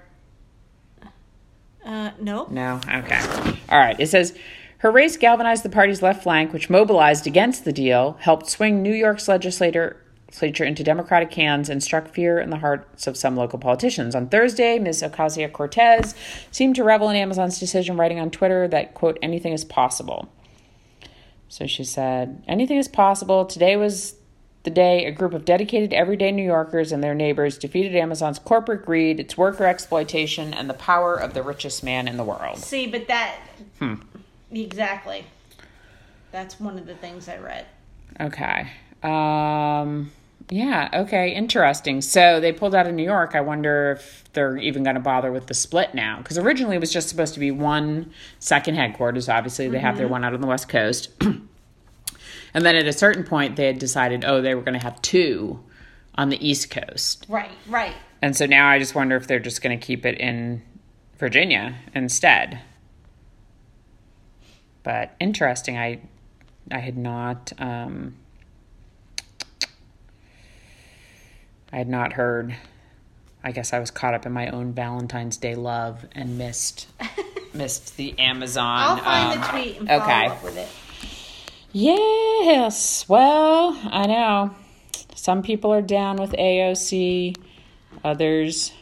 Uh, 1.86 2.10
no. 2.20 2.48
No. 2.50 2.82
Okay. 2.86 3.20
All 3.70 3.78
right. 3.78 3.98
It 3.98 4.08
says. 4.10 4.36
Her 4.78 4.92
race 4.92 5.16
galvanized 5.16 5.64
the 5.64 5.70
party's 5.70 6.02
left 6.02 6.22
flank, 6.22 6.52
which 6.52 6.70
mobilized 6.70 7.26
against 7.26 7.64
the 7.64 7.72
deal, 7.72 8.16
helped 8.20 8.48
swing 8.48 8.80
New 8.80 8.94
York's 8.94 9.26
legislature 9.26 9.96
into 10.64 10.84
Democratic 10.84 11.34
hands 11.34 11.68
and 11.68 11.82
struck 11.82 12.08
fear 12.08 12.38
in 12.38 12.50
the 12.50 12.58
hearts 12.58 13.08
of 13.08 13.16
some 13.16 13.34
local 13.34 13.58
politicians. 13.58 14.14
On 14.14 14.28
Thursday, 14.28 14.78
Ms. 14.78 15.02
Ocasio 15.02 15.50
Cortez 15.50 16.14
seemed 16.52 16.76
to 16.76 16.84
revel 16.84 17.08
in 17.08 17.16
Amazon's 17.16 17.58
decision, 17.58 17.96
writing 17.96 18.20
on 18.20 18.30
Twitter 18.30 18.68
that, 18.68 18.94
quote, 18.94 19.18
anything 19.20 19.52
is 19.52 19.64
possible. 19.64 20.28
So 21.48 21.66
she 21.66 21.82
said, 21.82 22.44
anything 22.46 22.76
is 22.76 22.86
possible. 22.86 23.46
Today 23.46 23.76
was 23.76 24.14
the 24.64 24.70
day 24.70 25.06
a 25.06 25.10
group 25.12 25.32
of 25.32 25.44
dedicated 25.44 25.94
everyday 25.94 26.30
New 26.30 26.44
Yorkers 26.44 26.92
and 26.92 27.02
their 27.02 27.14
neighbors 27.14 27.56
defeated 27.56 27.96
Amazon's 27.96 28.38
corporate 28.38 28.84
greed, 28.84 29.18
its 29.18 29.36
worker 29.36 29.64
exploitation, 29.64 30.52
and 30.52 30.68
the 30.68 30.74
power 30.74 31.14
of 31.14 31.32
the 31.32 31.42
richest 31.42 31.82
man 31.82 32.06
in 32.06 32.16
the 32.16 32.24
world. 32.24 32.58
See, 32.58 32.86
but 32.86 33.08
that. 33.08 33.36
Hmm. 33.78 33.94
Exactly. 34.50 35.24
That's 36.32 36.60
one 36.60 36.78
of 36.78 36.86
the 36.86 36.94
things 36.94 37.28
I 37.28 37.38
read. 37.38 37.66
Okay. 38.20 38.68
Um, 39.02 40.10
yeah, 40.50 40.88
okay, 40.92 41.32
interesting. 41.34 42.00
So 42.00 42.40
they 42.40 42.52
pulled 42.52 42.74
out 42.74 42.86
of 42.86 42.94
New 42.94 43.04
York. 43.04 43.34
I 43.34 43.40
wonder 43.40 43.92
if 43.98 44.24
they're 44.32 44.56
even 44.56 44.82
going 44.82 44.94
to 44.94 45.00
bother 45.00 45.30
with 45.30 45.46
the 45.46 45.54
split 45.54 45.94
now. 45.94 46.18
Because 46.18 46.38
originally 46.38 46.76
it 46.76 46.80
was 46.80 46.92
just 46.92 47.08
supposed 47.08 47.34
to 47.34 47.40
be 47.40 47.50
one 47.50 48.12
second 48.38 48.76
headquarters. 48.76 49.28
Obviously, 49.28 49.68
they 49.68 49.78
have 49.78 49.98
their 49.98 50.08
one 50.08 50.24
out 50.24 50.34
on 50.34 50.40
the 50.40 50.46
West 50.46 50.68
Coast. 50.68 51.10
and 51.20 51.48
then 52.54 52.76
at 52.76 52.86
a 52.86 52.92
certain 52.92 53.24
point, 53.24 53.56
they 53.56 53.66
had 53.66 53.78
decided, 53.78 54.24
oh, 54.24 54.40
they 54.40 54.54
were 54.54 54.62
going 54.62 54.78
to 54.78 54.84
have 54.84 55.00
two 55.02 55.60
on 56.14 56.30
the 56.30 56.46
East 56.46 56.70
Coast. 56.70 57.26
Right, 57.28 57.50
right. 57.68 57.94
And 58.22 58.36
so 58.36 58.46
now 58.46 58.68
I 58.68 58.78
just 58.78 58.94
wonder 58.94 59.16
if 59.16 59.26
they're 59.26 59.38
just 59.38 59.62
going 59.62 59.78
to 59.78 59.86
keep 59.86 60.06
it 60.06 60.18
in 60.18 60.62
Virginia 61.18 61.76
instead. 61.94 62.60
But 64.88 65.14
interesting. 65.20 65.76
I 65.76 66.00
I 66.70 66.78
had 66.78 66.96
not 66.96 67.52
um, 67.58 68.14
I 71.70 71.76
had 71.76 71.90
not 71.90 72.14
heard. 72.14 72.56
I 73.44 73.52
guess 73.52 73.74
I 73.74 73.80
was 73.80 73.90
caught 73.90 74.14
up 74.14 74.24
in 74.24 74.32
my 74.32 74.48
own 74.48 74.72
Valentine's 74.72 75.36
Day 75.36 75.54
love 75.54 76.06
and 76.12 76.38
missed 76.38 76.86
missed 77.52 77.98
the 77.98 78.18
Amazon. 78.18 78.78
I'll 78.78 78.96
find 78.96 79.38
the 79.38 79.44
um, 79.44 79.50
tweet 79.50 79.78
and 79.78 79.88
follow 79.88 80.02
okay. 80.04 80.26
up 80.28 80.42
with 80.42 80.56
it. 80.56 80.68
Yes. 81.70 83.06
Well, 83.10 83.78
I 83.92 84.06
know. 84.06 84.54
Some 85.14 85.42
people 85.42 85.70
are 85.70 85.82
down 85.82 86.16
with 86.16 86.32
AOC, 86.32 87.36
others 88.02 88.72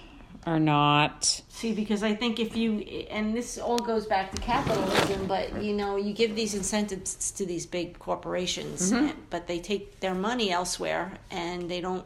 are 0.47 0.61
not. 0.61 1.43
See, 1.57 1.73
because 1.73 2.03
I 2.03 2.15
think 2.15 2.39
if 2.39 2.55
you, 2.55 2.81
and 3.11 3.35
this 3.35 3.57
all 3.57 3.79
goes 3.79 4.05
back 4.05 4.31
to 4.35 4.41
capitalism, 4.43 5.27
but 5.27 5.63
you 5.63 5.73
know, 5.73 5.97
you 5.97 6.13
give 6.13 6.37
these 6.37 6.55
incentives 6.55 7.31
to 7.31 7.47
these 7.47 7.65
big 7.65 7.99
corporations, 7.99 8.93
Mm-hmm. 8.93 9.19
but 9.31 9.47
they 9.47 9.59
take 9.59 10.01
their 10.01 10.15
money 10.15 10.51
elsewhere 10.53 11.13
and 11.31 11.71
they 11.71 11.81
don't 11.81 12.05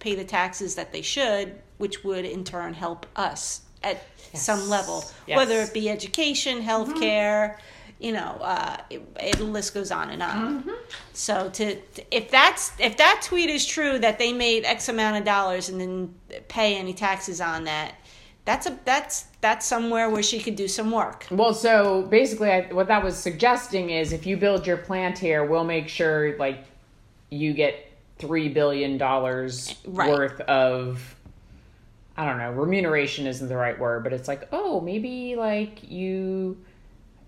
pay 0.00 0.16
the 0.16 0.24
taxes 0.24 0.74
that 0.74 0.92
they 0.92 1.02
should, 1.02 1.54
which 1.78 2.02
would 2.02 2.24
in 2.24 2.42
turn 2.42 2.74
help 2.74 3.06
us 3.14 3.60
at 3.84 4.02
some 4.34 4.68
level, 4.68 5.04
Yes. 5.28 5.36
whether 5.36 5.60
it 5.60 5.72
be 5.72 5.88
education, 5.88 6.60
healthcare. 6.60 7.58
You 8.00 8.12
know, 8.12 8.38
uh, 8.40 8.78
it, 8.88 9.02
it, 9.20 9.36
the 9.36 9.44
list 9.44 9.72
goes 9.74 9.90
on 9.92 10.08
and 10.10 10.22
on. 10.22 10.64
So 11.12 11.48
to, 11.50 11.76
to 11.76 12.04
if 12.16 12.30
that's 12.30 12.72
if 12.80 12.96
that 12.96 13.20
tweet 13.22 13.50
is 13.50 13.64
true 13.66 13.98
that 14.00 14.18
they 14.18 14.32
made 14.32 14.64
X 14.64 14.88
amount 14.88 15.18
of 15.18 15.24
dollars 15.24 15.68
and 15.68 15.78
then 15.80 16.14
pay 16.48 16.76
any 16.76 16.94
taxes 16.94 17.42
on 17.42 17.64
that, 17.64 17.94
that's 18.44 18.66
a 18.66 18.78
that's 18.84 19.26
that's 19.40 19.66
somewhere 19.66 20.10
where 20.10 20.22
she 20.22 20.38
could 20.40 20.56
do 20.56 20.68
some 20.68 20.90
work. 20.90 21.26
Well, 21.30 21.54
so 21.54 22.02
basically, 22.02 22.50
I, 22.50 22.62
what 22.72 22.88
that 22.88 23.02
was 23.02 23.16
suggesting 23.16 23.90
is 23.90 24.12
if 24.12 24.26
you 24.26 24.36
build 24.36 24.66
your 24.66 24.76
plant 24.76 25.18
here, 25.18 25.44
we'll 25.44 25.64
make 25.64 25.88
sure 25.88 26.36
like 26.38 26.64
you 27.30 27.52
get 27.52 27.86
three 28.18 28.48
billion 28.48 28.98
dollars 28.98 29.74
Right. 29.86 30.10
worth 30.10 30.40
of. 30.42 31.16
I 32.16 32.26
don't 32.26 32.38
know. 32.38 32.50
Remuneration 32.50 33.26
isn't 33.26 33.48
the 33.48 33.56
right 33.56 33.78
word, 33.78 34.04
but 34.04 34.12
it's 34.12 34.28
like, 34.28 34.48
oh, 34.52 34.80
maybe 34.82 35.36
like 35.36 35.90
you, 35.90 36.58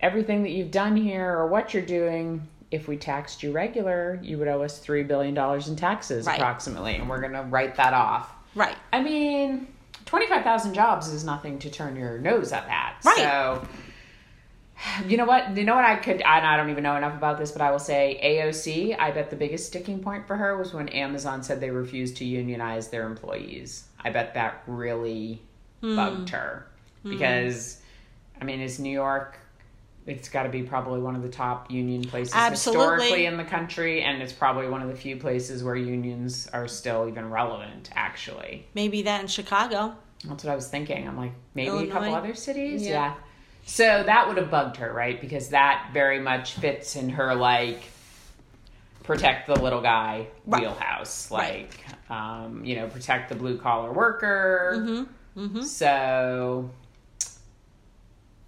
everything 0.01 0.43
that 0.43 0.51
you've 0.51 0.71
done 0.71 0.97
here 0.97 1.31
or 1.33 1.47
what 1.47 1.73
you're 1.73 1.87
doing. 1.87 2.47
If 2.71 2.89
we 2.89 2.97
taxed 2.99 3.43
you 3.43 3.53
regular, 3.53 4.19
you 4.23 4.39
would 4.39 4.49
owe 4.49 4.63
us 4.63 4.79
three 4.79 5.03
billion 5.03 5.35
dollars 5.35 5.69
in 5.69 5.77
taxes 5.77 6.27
Right. 6.27 6.37
approximately, 6.39 6.97
and 6.97 7.09
we're 7.09 7.21
gonna 7.21 7.45
write 7.45 7.77
that 7.77 7.95
off. 7.95 8.33
Right. 8.55 8.77
I 8.93 9.03
mean, 9.03 9.67
25,000 10.13 10.75
jobs 10.75 11.09
is 11.09 11.25
nothing 11.25 11.59
to 11.59 11.71
turn 11.71 11.97
your 11.97 12.19
nose 12.19 12.53
up 12.53 12.71
at. 12.71 13.03
Right. 13.03 13.17
So, 13.17 13.67
you 15.09 15.17
know 15.17 15.25
what? 15.25 15.57
You 15.57 15.65
know 15.65 15.75
what 15.75 15.87
I 15.87 15.97
could, 15.97 16.21
and 16.21 16.47
I 16.47 16.55
don't 16.59 16.69
even 16.69 16.83
know 16.83 16.97
enough 16.97 17.17
about 17.17 17.39
this, 17.39 17.51
but 17.51 17.63
I 17.63 17.71
will 17.71 17.79
say 17.79 18.21
AOC, 18.23 18.95
I 18.99 19.11
bet 19.11 19.31
the 19.31 19.37
biggest 19.37 19.69
sticking 19.69 20.01
point 20.01 20.27
for 20.27 20.37
her 20.37 20.59
was 20.59 20.75
when 20.75 20.91
Amazon 20.91 21.43
said 21.43 21.61
they 21.61 21.71
refused 21.71 22.19
to 22.19 22.27
unionize 22.27 22.89
their 22.89 23.07
employees. 23.07 23.85
I 24.01 24.11
bet 24.11 24.35
that 24.35 24.63
really 24.67 25.41
hmm. 25.81 25.97
bugged 25.97 26.29
her. 26.29 26.67
Hmm. 27.05 27.09
Because, 27.09 27.81
I 28.39 28.45
mean, 28.45 28.61
it's 28.61 28.79
New 28.79 28.93
York. 28.93 29.39
It's 30.05 30.29
got 30.29 30.43
to 30.43 30.51
be 30.51 30.63
probably 30.63 31.01
one 31.01 31.17
of 31.17 31.23
the 31.23 31.31
top 31.31 31.71
union 31.71 32.05
places 32.05 32.35
Absolutely. 32.35 32.83
historically 32.83 33.25
in 33.25 33.39
the 33.39 33.45
country, 33.45 34.03
and 34.03 34.21
it's 34.21 34.35
probably 34.35 34.69
one 34.69 34.83
of 34.83 34.89
the 34.89 34.95
few 34.95 35.17
places 35.17 35.65
where 35.65 35.75
unions 35.75 36.51
are 36.53 36.69
still 36.69 37.09
even 37.09 37.31
relevant, 37.31 37.89
actually. 37.95 38.67
Maybe 38.75 39.01
that 39.03 39.23
in 39.23 39.27
Chicago. 39.27 39.97
That's 40.25 40.45
what 40.45 40.53
I 40.53 40.55
was 40.55 40.69
thinking. 40.69 41.07
I'm 41.09 41.17
like, 41.17 41.33
maybe 41.55 41.89
a 41.89 41.93
couple 41.93 42.15
other 42.15 42.35
cities? 42.35 42.83
Yeah. 42.83 42.91
Yeah. 42.91 43.15
So 43.65 44.03
that 44.05 44.29
would 44.29 44.37
have 44.37 44.51
bugged 44.51 44.77
her, 44.77 44.93
right? 44.93 45.21
Because 45.21 45.51
that 45.51 45.91
very 45.93 46.21
much 46.21 46.55
fits 46.55 46.97
in 46.97 47.09
her, 47.11 47.35
like, 47.35 47.83
protect 49.05 49.47
the 49.47 49.61
little 49.61 49.81
guy 49.81 50.27
Right. 50.47 50.63
wheelhouse. 50.63 51.31
Right. 51.31 51.69
Like, 51.69 52.11
um, 52.11 52.65
you 52.65 52.77
know, 52.77 52.89
protect 52.89 53.29
the 53.29 53.35
blue 53.35 53.59
collar 53.59 53.93
worker. 53.93 55.07
Mm-hmm. 55.37 55.63
So 55.63 56.71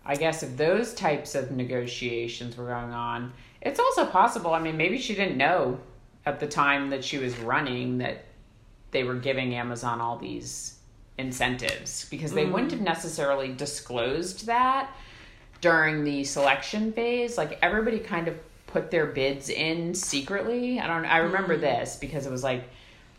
I 0.05 0.17
guess 0.17 0.43
if 0.43 0.57
those 0.57 0.95
types 0.95 1.35
of 1.35 1.51
negotiations 1.51 2.57
were 2.57 2.67
going 2.67 2.93
on, 2.93 3.33
it's 3.63 3.81
also 3.81 4.05
possible. 4.07 4.53
I 4.53 4.61
mean, 4.61 4.77
maybe 4.77 4.99
she 4.99 5.15
didn't 5.15 5.39
know 5.39 5.79
at 6.27 6.41
the 6.41 6.47
time 6.47 6.91
that 6.91 7.05
she 7.05 7.19
was 7.19 7.37
running 7.39 7.99
that 7.99 8.25
they 8.91 9.03
were 9.05 9.15
giving 9.15 9.55
Amazon 9.55 10.01
all 10.01 10.19
these 10.19 10.79
incentives 11.19 12.07
because 12.11 12.33
they 12.33 12.45
wouldn't 12.45 12.71
mm. 12.71 12.75
have 12.75 12.81
necessarily 12.81 13.53
disclosed 13.53 14.47
that 14.47 14.91
during 15.61 16.05
the 16.05 16.25
selection 16.25 16.93
phase. 16.93 17.39
Like 17.39 17.59
everybody 17.63 17.99
kind 17.99 18.29
of 18.29 18.37
put 18.67 18.91
their 18.91 19.07
bids 19.07 19.49
in 19.49 19.95
secretly. 19.95 20.81
I 20.81 20.87
don't 20.87 21.05
I 21.05 21.19
remember 21.19 21.57
mm. 21.57 21.61
this 21.61 21.97
because 21.97 22.27
it 22.27 22.33
was 22.33 22.43
like 22.43 22.65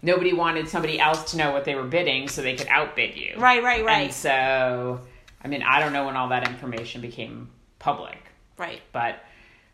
nobody 0.02 0.34
wanted 0.34 0.70
somebody 0.70 1.00
else 1.00 1.32
to 1.32 1.38
know 1.38 1.52
what 1.52 1.66
they 1.66 1.76
were 1.76 1.84
bidding 1.84 2.28
so 2.28 2.42
they 2.42 2.56
could 2.56 2.68
outbid 2.68 3.16
you. 3.16 3.34
Right, 3.38 3.64
right, 3.64 3.84
right. 3.84 4.06
And 4.06 4.14
so, 4.14 5.02
I 5.44 5.48
mean, 5.48 5.64
I 5.64 5.80
don't 5.80 5.94
know 5.94 6.06
when 6.06 6.16
all 6.16 6.30
that 6.30 6.48
information 6.48 7.02
became 7.02 7.50
public, 7.80 8.18
Right. 8.58 8.82
but 8.92 9.24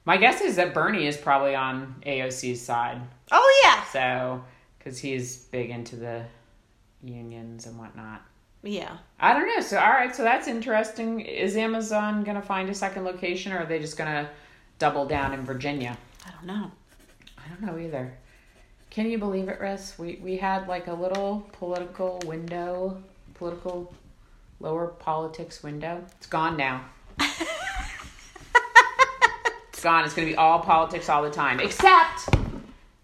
my 0.05 0.17
guess 0.17 0.41
is 0.41 0.55
that 0.55 0.73
Bernie 0.73 1.05
is 1.05 1.17
probably 1.17 1.55
on 1.55 2.01
AOC's 2.05 2.61
side. 2.61 3.01
Oh 3.31 3.61
yeah. 3.63 3.83
So, 3.85 4.43
because 4.77 4.97
he's 4.97 5.37
big 5.37 5.69
into 5.69 5.95
the 5.95 6.23
unions 7.03 7.65
and 7.65 7.77
whatnot. 7.77 8.21
Yeah. 8.63 8.97
I 9.19 9.33
don't 9.33 9.47
know. 9.47 9.61
So, 9.61 9.79
all 9.79 9.89
right. 9.91 10.15
So 10.15 10.23
that's 10.23 10.47
interesting. 10.47 11.21
Is 11.21 11.55
Amazon 11.55 12.23
going 12.23 12.35
to 12.35 12.41
find 12.41 12.69
a 12.69 12.73
second 12.73 13.03
location, 13.03 13.51
or 13.53 13.59
are 13.59 13.65
they 13.65 13.79
just 13.79 13.97
going 13.97 14.09
to 14.11 14.29
double 14.77 15.05
down 15.05 15.33
in 15.33 15.43
Virginia? 15.43 15.97
I 16.25 16.31
don't 16.31 16.45
know. 16.45 16.71
I 17.37 17.49
don't 17.49 17.61
know 17.61 17.79
either. 17.79 18.13
Can 18.91 19.09
you 19.09 19.17
believe 19.17 19.47
it, 19.47 19.59
Riss? 19.59 19.97
We 19.97 20.19
we 20.21 20.37
had 20.37 20.67
like 20.67 20.87
a 20.87 20.93
little 20.93 21.49
political 21.53 22.19
window, 22.25 23.01
political 23.35 23.93
lower 24.59 24.87
politics 24.87 25.63
window. 25.63 26.03
It's 26.17 26.27
gone 26.27 26.57
now. 26.57 26.85
it's 27.19 27.41
gone. 29.81 30.03
It's 30.03 30.13
going 30.13 30.27
to 30.27 30.33
be 30.33 30.35
all 30.35 30.59
politics 30.59 31.09
all 31.09 31.23
the 31.23 31.31
time, 31.31 31.59
except 31.61 32.29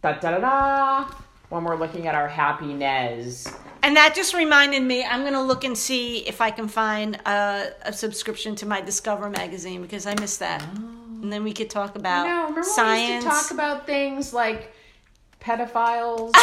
da 0.01 0.13
da 0.19 0.31
da 0.31 0.39
da. 0.39 1.09
When 1.49 1.63
we're 1.63 1.77
looking 1.77 2.05
at 2.07 2.15
our 2.15 2.27
Happinez. 2.29 3.55
And 3.83 3.95
that 3.95 4.13
just 4.15 4.33
reminded 4.33 4.81
me. 4.83 5.03
I'm 5.05 5.23
gonna 5.23 5.43
look 5.43 5.63
and 5.63 5.77
see 5.77 6.19
if 6.27 6.41
I 6.41 6.51
can 6.51 6.67
find 6.67 7.15
a, 7.25 7.71
a 7.83 7.93
subscription 7.93 8.55
to 8.57 8.65
my 8.65 8.81
Discover 8.81 9.29
magazine 9.29 9.81
because 9.81 10.05
I 10.05 10.15
missed 10.15 10.39
that. 10.39 10.61
Oh. 10.63 10.93
And 11.23 11.31
then 11.33 11.43
we 11.43 11.53
could 11.53 11.69
talk 11.69 11.95
about 11.95 12.25
No, 12.27 12.33
remember 12.33 12.53
when 12.61 12.63
we 12.63 12.69
science. 12.69 13.23
used 13.25 13.27
to 13.27 13.29
talk 13.43 13.51
about 13.51 13.85
things 13.85 14.33
like 14.33 14.73
pedophiles? 15.41 16.31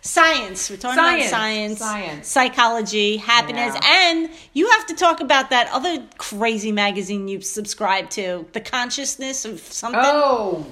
science. 0.00 0.70
We're 0.70 0.76
talking 0.76 0.96
Science. 0.98 1.28
about 1.28 1.30
science, 1.30 1.78
Science. 1.78 2.28
psychology, 2.28 3.16
happiness, 3.18 3.76
and 3.84 4.30
you 4.54 4.68
have 4.70 4.86
to 4.86 4.94
talk 4.94 5.20
about 5.20 5.50
that 5.50 5.68
other 5.72 6.02
crazy 6.18 6.72
magazine 6.72 7.28
you 7.28 7.40
subscribe 7.42 8.08
to, 8.10 8.46
the 8.52 8.60
consciousness 8.60 9.44
of 9.44 9.60
something. 9.60 10.00
oh, 10.02 10.66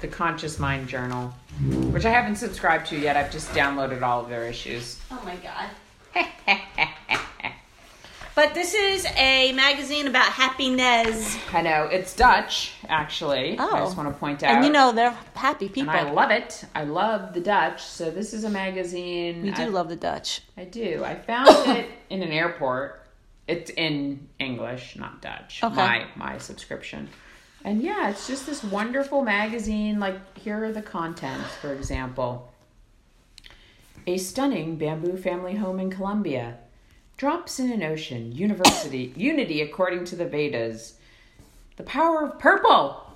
the 0.00 0.08
Conscious 0.08 0.58
Mind 0.58 0.88
Journal. 0.88 1.32
Which 1.60 2.04
I 2.04 2.10
haven't 2.10 2.36
subscribed 2.36 2.86
to 2.88 2.98
yet. 2.98 3.16
I've 3.16 3.30
just 3.30 3.50
downloaded 3.50 4.02
all 4.02 4.22
of 4.22 4.28
their 4.28 4.44
issues. 4.46 4.98
Oh 5.10 5.22
my 5.24 5.36
god. 5.36 5.70
but 8.34 8.54
this 8.54 8.74
is 8.74 9.06
a 9.16 9.52
magazine 9.52 10.06
about 10.06 10.26
happiness. 10.26 11.38
I 11.52 11.62
know 11.62 11.84
it's 11.84 12.16
Dutch, 12.16 12.72
actually. 12.88 13.56
Oh. 13.58 13.74
I 13.74 13.80
just 13.80 13.96
want 13.96 14.08
to 14.08 14.18
point 14.18 14.42
out. 14.42 14.56
And 14.56 14.64
you 14.64 14.72
know 14.72 14.92
they're 14.92 15.16
happy 15.34 15.66
and 15.66 15.74
people. 15.74 15.90
I 15.90 16.10
love 16.10 16.30
it. 16.30 16.64
I 16.74 16.84
love 16.84 17.34
the 17.34 17.40
Dutch. 17.40 17.82
So 17.82 18.10
this 18.10 18.32
is 18.32 18.44
a 18.44 18.50
magazine. 18.50 19.44
you 19.44 19.52
do 19.52 19.62
I, 19.62 19.66
love 19.66 19.88
the 19.88 19.96
Dutch. 19.96 20.40
I 20.56 20.64
do. 20.64 21.04
I 21.04 21.14
found 21.16 21.48
it 21.76 21.90
in 22.08 22.22
an 22.22 22.32
airport. 22.32 22.96
It's 23.46 23.70
in 23.70 24.28
English, 24.38 24.96
not 24.96 25.20
Dutch. 25.20 25.60
Okay. 25.62 25.74
My 25.74 26.06
my 26.14 26.38
subscription. 26.38 27.08
And 27.64 27.82
yeah, 27.82 28.08
it's 28.08 28.26
just 28.26 28.46
this 28.46 28.64
wonderful 28.64 29.22
magazine. 29.22 30.00
Like 30.00 30.38
here 30.38 30.64
are 30.64 30.72
the 30.72 30.82
contents, 30.82 31.54
for 31.56 31.72
example. 31.72 32.52
A 34.06 34.16
stunning 34.16 34.76
bamboo 34.76 35.16
family 35.16 35.56
home 35.56 35.78
in 35.78 35.90
Colombia 35.90 36.58
drops 37.16 37.60
in 37.60 37.70
an 37.70 37.82
ocean. 37.82 38.32
University 38.32 39.12
unity 39.14 39.60
according 39.60 40.06
to 40.06 40.16
the 40.16 40.24
Vedas. 40.24 40.94
The 41.76 41.82
power 41.82 42.24
of 42.24 42.38
purple. 42.38 43.14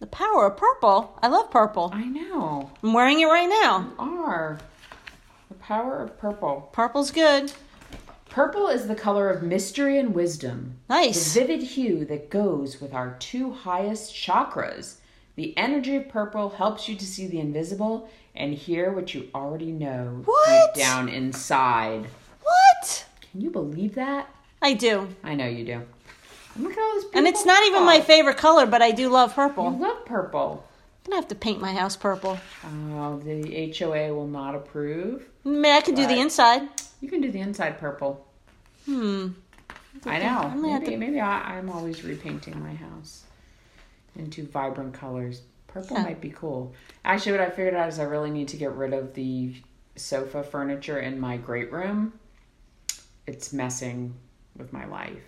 The 0.00 0.06
power 0.06 0.46
of 0.46 0.56
purple. 0.56 1.18
I 1.22 1.28
love 1.28 1.50
purple. 1.50 1.90
I 1.92 2.04
know. 2.04 2.70
I'm 2.82 2.92
wearing 2.92 3.20
it 3.20 3.26
right 3.26 3.48
now. 3.48 3.90
You 3.98 4.20
Are 4.22 4.58
the 5.48 5.54
power 5.54 6.02
of 6.02 6.18
purple. 6.18 6.68
Purple's 6.72 7.10
good. 7.10 7.52
Purple 8.38 8.68
is 8.68 8.86
the 8.86 8.94
color 8.94 9.28
of 9.30 9.42
mystery 9.42 9.98
and 9.98 10.14
wisdom. 10.14 10.78
Nice. 10.88 11.34
The 11.34 11.40
vivid 11.40 11.60
hue 11.60 12.04
that 12.04 12.30
goes 12.30 12.80
with 12.80 12.94
our 12.94 13.16
two 13.18 13.50
highest 13.50 14.14
chakras. 14.14 14.98
The 15.34 15.58
energy 15.58 15.96
of 15.96 16.08
purple 16.08 16.50
helps 16.50 16.88
you 16.88 16.94
to 16.94 17.04
see 17.04 17.26
the 17.26 17.40
invisible 17.40 18.08
and 18.36 18.54
hear 18.54 18.92
what 18.92 19.12
you 19.12 19.28
already 19.34 19.72
know 19.72 20.22
What? 20.24 20.72
deep 20.72 20.84
down 20.84 21.08
inside. 21.08 22.06
What? 22.42 23.06
Can 23.28 23.40
you 23.40 23.50
believe 23.50 23.96
that? 23.96 24.32
I 24.62 24.74
do. 24.74 25.08
I 25.24 25.34
know 25.34 25.48
you 25.48 25.64
do. 25.64 25.82
Look 26.56 26.74
at 26.74 26.78
all 26.78 26.94
this 26.94 27.06
And 27.14 27.26
it's 27.26 27.44
not 27.44 27.66
even 27.66 27.84
my 27.84 28.00
favorite 28.00 28.36
color, 28.36 28.66
but 28.66 28.82
I 28.82 28.92
do 28.92 29.08
love 29.08 29.34
purple. 29.34 29.72
You 29.72 29.78
love 29.80 30.06
purple. 30.06 30.64
I'm 31.04 31.10
gonna 31.10 31.22
have 31.22 31.28
to 31.30 31.34
paint 31.34 31.60
my 31.60 31.72
house 31.72 31.96
purple. 31.96 32.38
Oh, 32.64 33.18
the 33.18 33.74
HOA 33.76 34.14
will 34.14 34.28
not 34.28 34.54
approve. 34.54 35.24
I 35.44 35.48
mean, 35.48 35.64
I 35.64 35.80
can 35.80 35.96
do 35.96 36.06
the 36.06 36.20
inside. 36.20 36.62
You 37.00 37.08
can 37.08 37.20
do 37.20 37.32
the 37.32 37.40
inside 37.40 37.80
purple. 37.80 38.27
Hmm. 38.88 39.28
I 40.06 40.18
know. 40.18 40.48
Maybe, 40.56 40.86
to- 40.86 40.96
maybe 40.96 41.20
I, 41.20 41.58
I'm 41.58 41.68
always 41.68 42.02
repainting 42.04 42.58
my 42.62 42.74
house 42.74 43.24
into 44.16 44.46
vibrant 44.46 44.94
colors. 44.94 45.42
Purple 45.66 45.98
Yeah. 45.98 46.04
might 46.04 46.20
be 46.20 46.30
cool. 46.30 46.72
Actually, 47.04 47.32
what 47.32 47.40
I 47.42 47.50
figured 47.50 47.74
out 47.74 47.88
is 47.90 47.98
I 47.98 48.04
really 48.04 48.30
need 48.30 48.48
to 48.48 48.56
get 48.56 48.72
rid 48.72 48.94
of 48.94 49.12
the 49.14 49.54
sofa 49.96 50.42
furniture 50.42 50.98
in 51.00 51.20
my 51.20 51.36
great 51.36 51.70
room. 51.70 52.14
It's 53.26 53.52
messing 53.52 54.14
with 54.56 54.72
my 54.72 54.86
life. 54.86 55.18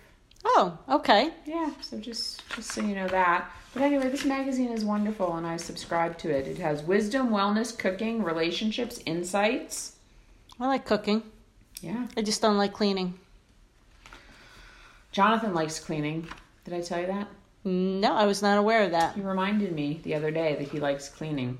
Oh, 0.43 0.75
okay. 0.89 1.29
Yeah, 1.45 1.69
so 1.81 1.99
just 1.99 2.41
just 2.55 2.71
so 2.71 2.81
you 2.81 2.95
know 2.95 3.07
that. 3.09 3.51
But 3.75 3.83
anyway, 3.83 4.09
this 4.09 4.25
magazine 4.25 4.71
is 4.71 4.83
wonderful, 4.83 5.35
and 5.35 5.45
I 5.45 5.57
subscribe 5.57 6.17
to 6.19 6.31
it. 6.35 6.47
It 6.47 6.57
has 6.57 6.81
wisdom, 6.81 7.29
wellness, 7.29 7.77
cooking, 7.77 8.23
relationships, 8.23 8.99
insights. 9.05 9.97
I 10.59 10.65
like 10.65 10.85
cooking. 10.85 11.21
Yeah, 11.81 12.07
I 12.17 12.23
just 12.23 12.41
don't 12.41 12.57
like 12.57 12.73
cleaning. 12.73 13.19
Jonathan 15.11 15.53
likes 15.53 15.79
cleaning. 15.79 16.27
Did 16.65 16.73
I 16.73 16.81
tell 16.81 16.99
you 17.01 17.07
that? 17.07 17.27
No, 17.63 18.13
I 18.13 18.25
was 18.25 18.41
not 18.41 18.57
aware 18.57 18.83
of 18.83 18.91
that. 18.91 19.15
He 19.15 19.21
reminded 19.21 19.73
me 19.73 19.99
the 20.03 20.15
other 20.15 20.31
day 20.31 20.55
that 20.55 20.67
he 20.69 20.79
likes 20.79 21.09
cleaning. 21.09 21.57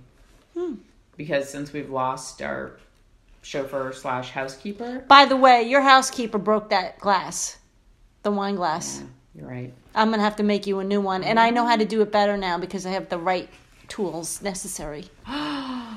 Hmm. 0.57 0.75
Because 1.17 1.49
since 1.49 1.73
we've 1.73 1.89
lost 1.89 2.41
our 2.41 2.77
chauffeur 3.41 3.91
slash 3.93 4.31
housekeeper, 4.31 5.03
By 5.07 5.25
the 5.25 5.35
way, 5.35 5.63
your 5.63 5.81
housekeeper 5.81 6.37
broke 6.37 6.69
that 6.69 6.99
glass, 6.99 7.57
the 8.23 8.31
wine 8.31 8.55
glass. 8.55 8.99
yeah, 9.01 9.07
you're 9.41 9.49
right. 9.49 9.73
I'm 9.93 10.09
gonna 10.09 10.23
have 10.23 10.37
to 10.37 10.43
make 10.43 10.65
you 10.65 10.79
a 10.79 10.83
new 10.83 11.01
one, 11.01 11.23
and 11.23 11.39
I 11.39 11.49
know 11.49 11.65
how 11.65 11.75
to 11.75 11.85
do 11.85 12.01
it 12.01 12.11
better 12.11 12.37
now 12.37 12.57
because 12.57 12.85
I 12.85 12.91
have 12.91 13.09
the 13.09 13.17
right 13.17 13.49
tools 13.87 14.41
necessary. 14.41 15.05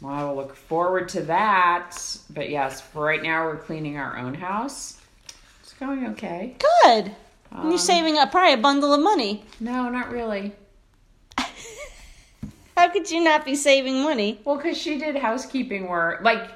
Well, 0.00 0.12
I 0.12 0.24
will 0.24 0.36
look 0.36 0.54
forward 0.54 1.08
to 1.10 1.22
that. 1.22 1.96
But 2.28 2.50
yes, 2.50 2.82
for 2.82 3.02
right 3.02 3.22
now, 3.22 3.46
we're 3.46 3.56
cleaning 3.56 3.96
our 3.96 4.18
own 4.18 4.34
house. 4.34 5.00
It's 5.74 5.80
going 5.80 6.06
okay. 6.10 6.54
Good. 6.84 7.06
and 7.06 7.14
Um, 7.50 7.68
you're 7.70 7.78
saving 7.78 8.16
up 8.16 8.30
probably 8.30 8.52
a 8.52 8.58
bundle 8.58 8.94
of 8.94 9.00
money. 9.00 9.42
No, 9.58 9.88
not 9.88 10.12
really. 10.12 10.52
How 12.76 12.88
could 12.90 13.10
you 13.10 13.24
not 13.24 13.44
be 13.44 13.56
saving 13.56 14.00
money? 14.04 14.40
Well, 14.44 14.56
because 14.56 14.78
she 14.78 14.98
did 14.98 15.16
housekeeping 15.16 15.88
work. 15.88 16.20
Like, 16.22 16.48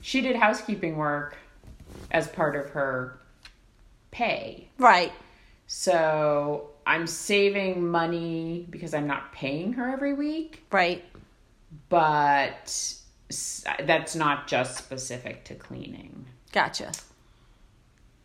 she 0.00 0.22
did 0.22 0.36
housekeeping 0.36 0.96
work 0.96 1.36
as 2.12 2.28
part 2.28 2.56
of 2.56 2.70
her 2.70 3.18
pay. 4.10 4.68
Right. 4.78 5.12
So 5.66 6.70
I'm 6.86 7.06
saving 7.06 7.86
money 7.86 8.66
because 8.70 8.94
I'm 8.94 9.06
not 9.06 9.34
paying 9.34 9.74
her 9.74 9.90
every 9.90 10.14
week. 10.14 10.64
Right. 10.72 11.04
but 11.90 12.94
that's 13.84 14.14
not 14.16 14.46
just 14.48 14.78
specific 14.78 15.44
to 15.44 15.54
cleaning. 15.56 16.24
Gotcha. 16.52 16.92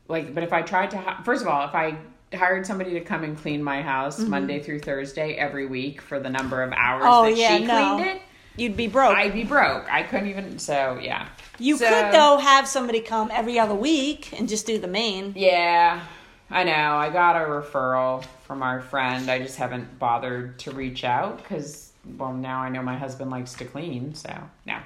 Like, 0.08 0.34
but 0.34 0.44
if 0.44 0.54
I 0.54 0.62
tried 0.62 0.92
to, 0.92 0.98
hi- 0.98 1.22
first 1.24 1.42
of 1.42 1.48
all, 1.48 1.68
if 1.68 1.76
I 1.76 1.98
hired 2.36 2.66
somebody 2.66 2.92
to 2.94 3.02
come 3.02 3.24
and 3.24 3.38
clean 3.38 3.64
my 3.64 3.82
house 3.82 4.20
Mm-hmm. 4.20 4.30
Monday 4.30 4.60
through 4.62 4.80
Thursday 4.80 5.34
every 5.36 5.66
week 5.66 6.02
for 6.02 6.20
the 6.20 6.30
number 6.30 6.62
of 6.64 6.72
hours 6.74 7.04
Oh, 7.06 7.24
that 7.26 7.36
yeah, 7.38 7.58
she 7.58 7.66
no. 7.66 7.96
cleaned 7.98 8.10
it, 8.18 8.22
You'd 8.58 8.76
be 8.76 8.88
broke. 8.88 9.16
I'd 9.16 9.34
be 9.34 9.44
broke. 9.44 9.86
I 9.92 10.02
couldn't 10.04 10.30
even. 10.30 10.58
So 10.60 10.98
yeah, 11.02 11.28
you 11.60 11.78
So- 11.78 11.88
could 11.88 12.12
though 12.14 12.38
have 12.38 12.68
somebody 12.68 13.02
come 13.02 13.30
every 13.32 13.60
other 13.60 13.76
week 13.76 14.34
and 14.38 14.50
just 14.50 14.66
do 14.66 14.80
the 14.80 14.88
main. 14.88 15.34
Yeah, 15.36 16.02
I 16.50 16.64
know. 16.64 16.72
I 16.98 17.10
got 17.12 17.36
a 17.36 17.46
referral 17.46 18.26
from 18.46 18.64
our 18.64 18.82
friend. 18.82 19.30
I 19.30 19.38
just 19.40 19.58
haven't 19.58 20.00
bothered 20.00 20.58
to 20.60 20.72
reach 20.72 21.04
out 21.04 21.38
because, 21.38 21.92
well, 22.18 22.34
now 22.34 22.60
I 22.62 22.70
know 22.70 22.82
my 22.82 22.98
husband 22.98 23.30
likes 23.30 23.54
to 23.56 23.66
clean. 23.66 24.16
So, 24.16 24.34
no. 24.66 24.78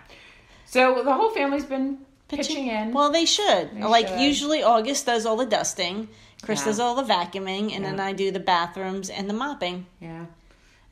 So 0.65 1.03
the 1.03 1.13
whole 1.13 1.29
family's 1.29 1.65
been 1.65 1.99
pitching, 2.37 2.67
in. 2.67 2.93
Well, 2.93 3.11
they 3.11 3.25
should. 3.25 3.71
They 3.75 3.83
like 3.83 4.07
should. 4.07 4.19
usually, 4.19 4.63
August 4.63 5.05
does 5.05 5.25
all 5.25 5.37
the 5.37 5.45
dusting. 5.45 6.07
Chris 6.41 6.59
Yeah. 6.61 6.65
does 6.65 6.79
all 6.79 6.95
the 6.95 7.03
vacuuming, 7.03 7.75
and 7.75 7.85
then 7.85 7.99
I 7.99 8.13
do 8.13 8.31
the 8.31 8.39
bathrooms 8.39 9.09
and 9.09 9.29
the 9.29 9.33
mopping. 9.33 9.85
yeah. 9.99 10.25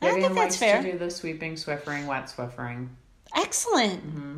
I 0.02 0.12
think 0.12 0.34
that's 0.34 0.56
fair. 0.56 0.82
to 0.82 0.92
do 0.94 0.98
the 0.98 1.12
sweeping, 1.12 1.56
swiffering, 1.56 2.06
wet 2.06 2.26
swiffering. 2.36 2.88
Excellent. 3.36 4.08
Mm-hmm. 4.08 4.38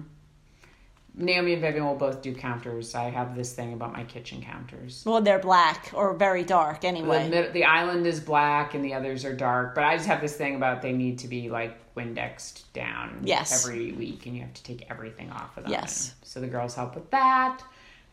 Naomi 1.21 1.53
and 1.53 1.61
Vivian 1.61 1.85
will 1.85 1.95
both 1.95 2.21
do 2.21 2.33
counters. 2.33 2.95
I 2.95 3.09
have 3.09 3.35
this 3.35 3.53
thing 3.53 3.73
about 3.73 3.93
my 3.93 4.03
kitchen 4.03 4.41
counters. 4.41 5.03
Well, 5.05 5.21
they're 5.21 5.39
black 5.39 5.91
or 5.93 6.13
very 6.13 6.43
dark 6.43 6.81
The, 6.81 6.87
anyway. 6.87 7.29
mid- 7.29 7.53
the 7.53 7.63
island 7.65 8.05
is 8.07 8.19
black 8.19 8.73
and 8.73 8.83
the 8.83 8.93
others 8.93 9.23
are 9.25 9.35
dark, 9.35 9.75
but 9.75 9.83
I 9.83 9.95
just 9.97 10.07
have 10.07 10.21
this 10.21 10.35
thing 10.35 10.55
about 10.55 10.81
they 10.81 10.93
need 10.93 11.19
to 11.19 11.27
be 11.27 11.49
like 11.49 11.77
Windexed 11.95 12.63
down 12.73 13.19
Yes. 13.23 13.65
every 13.65 13.91
week, 13.91 14.25
and 14.25 14.35
you 14.35 14.41
have 14.41 14.53
to 14.53 14.63
take 14.63 14.87
everything 14.89 15.29
off 15.29 15.57
of 15.57 15.63
them. 15.63 15.71
Yes. 15.73 16.15
So 16.23 16.39
the 16.39 16.47
girls 16.47 16.73
help 16.75 16.95
with 16.95 17.09
that. 17.11 17.61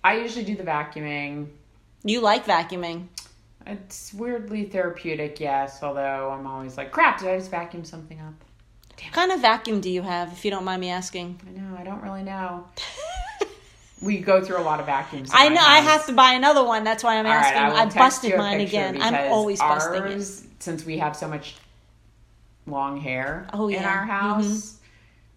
I 0.03 0.19
usually 0.19 0.45
do 0.45 0.57
the 0.57 0.65
vacuuming. 0.65 1.49
You 2.05 2.21
like 2.21 2.45
vacuuming. 2.45 3.07
It's 3.67 4.15
weirdly 4.15 4.65
therapeutic, 4.65 5.39
yes. 5.41 5.83
Although 5.83 6.31
I'm 6.31 6.47
always 6.47 6.77
like, 6.77 6.91
crap, 6.91 7.19
did 7.21 7.29
I 7.29 7.37
just 7.39 7.51
vacuum 7.51 7.85
something 7.85 8.19
up? 8.21 8.35
What 9.07 9.13
kind 9.15 9.33
of 9.33 9.41
vacuum 9.41 9.81
do 9.81 9.91
you 9.91 10.03
have, 10.03 10.33
if 10.33 10.45
you 10.45 10.51
don't 10.51 10.65
mind 10.65 10.81
me 10.81 10.91
asking? 10.91 11.41
I 11.47 11.59
know, 11.59 11.77
I 11.79 11.85
don't 11.85 12.03
really 12.03 12.23
know. 12.23 12.67
we 14.03 14.19
go 14.19 14.43
through 14.45 14.59
a 14.59 14.63
lot 14.63 14.81
of 14.81 14.87
vacuums. 14.87 15.31
I 15.33 15.49
know 15.49 15.61
I 15.61 15.81
have 15.81 16.07
to 16.07 16.13
buy 16.13 16.33
another 16.35 16.65
one. 16.65 16.85
That's 16.85 17.03
why 17.03 17.17
I'm 17.19 17.27
All 17.27 17.33
right, 17.33 17.55
asking. 17.55 17.79
I 17.79 17.83
I, 17.83 17.87
busted 17.87 18.37
mine 18.37 18.61
again. 18.61 19.01
I'm 19.01 19.33
always 19.33 19.61
busting 19.61 20.03
it. 20.03 20.13
ours, 20.13 20.45
Since 20.59 20.85
we 20.85 20.99
have 20.99 21.17
so 21.17 21.29
much 21.29 21.57
long 22.67 23.01
hair 23.01 23.49
Oh, 23.53 23.69
in 23.69 23.83
our 23.83 24.05
house, 24.05 24.77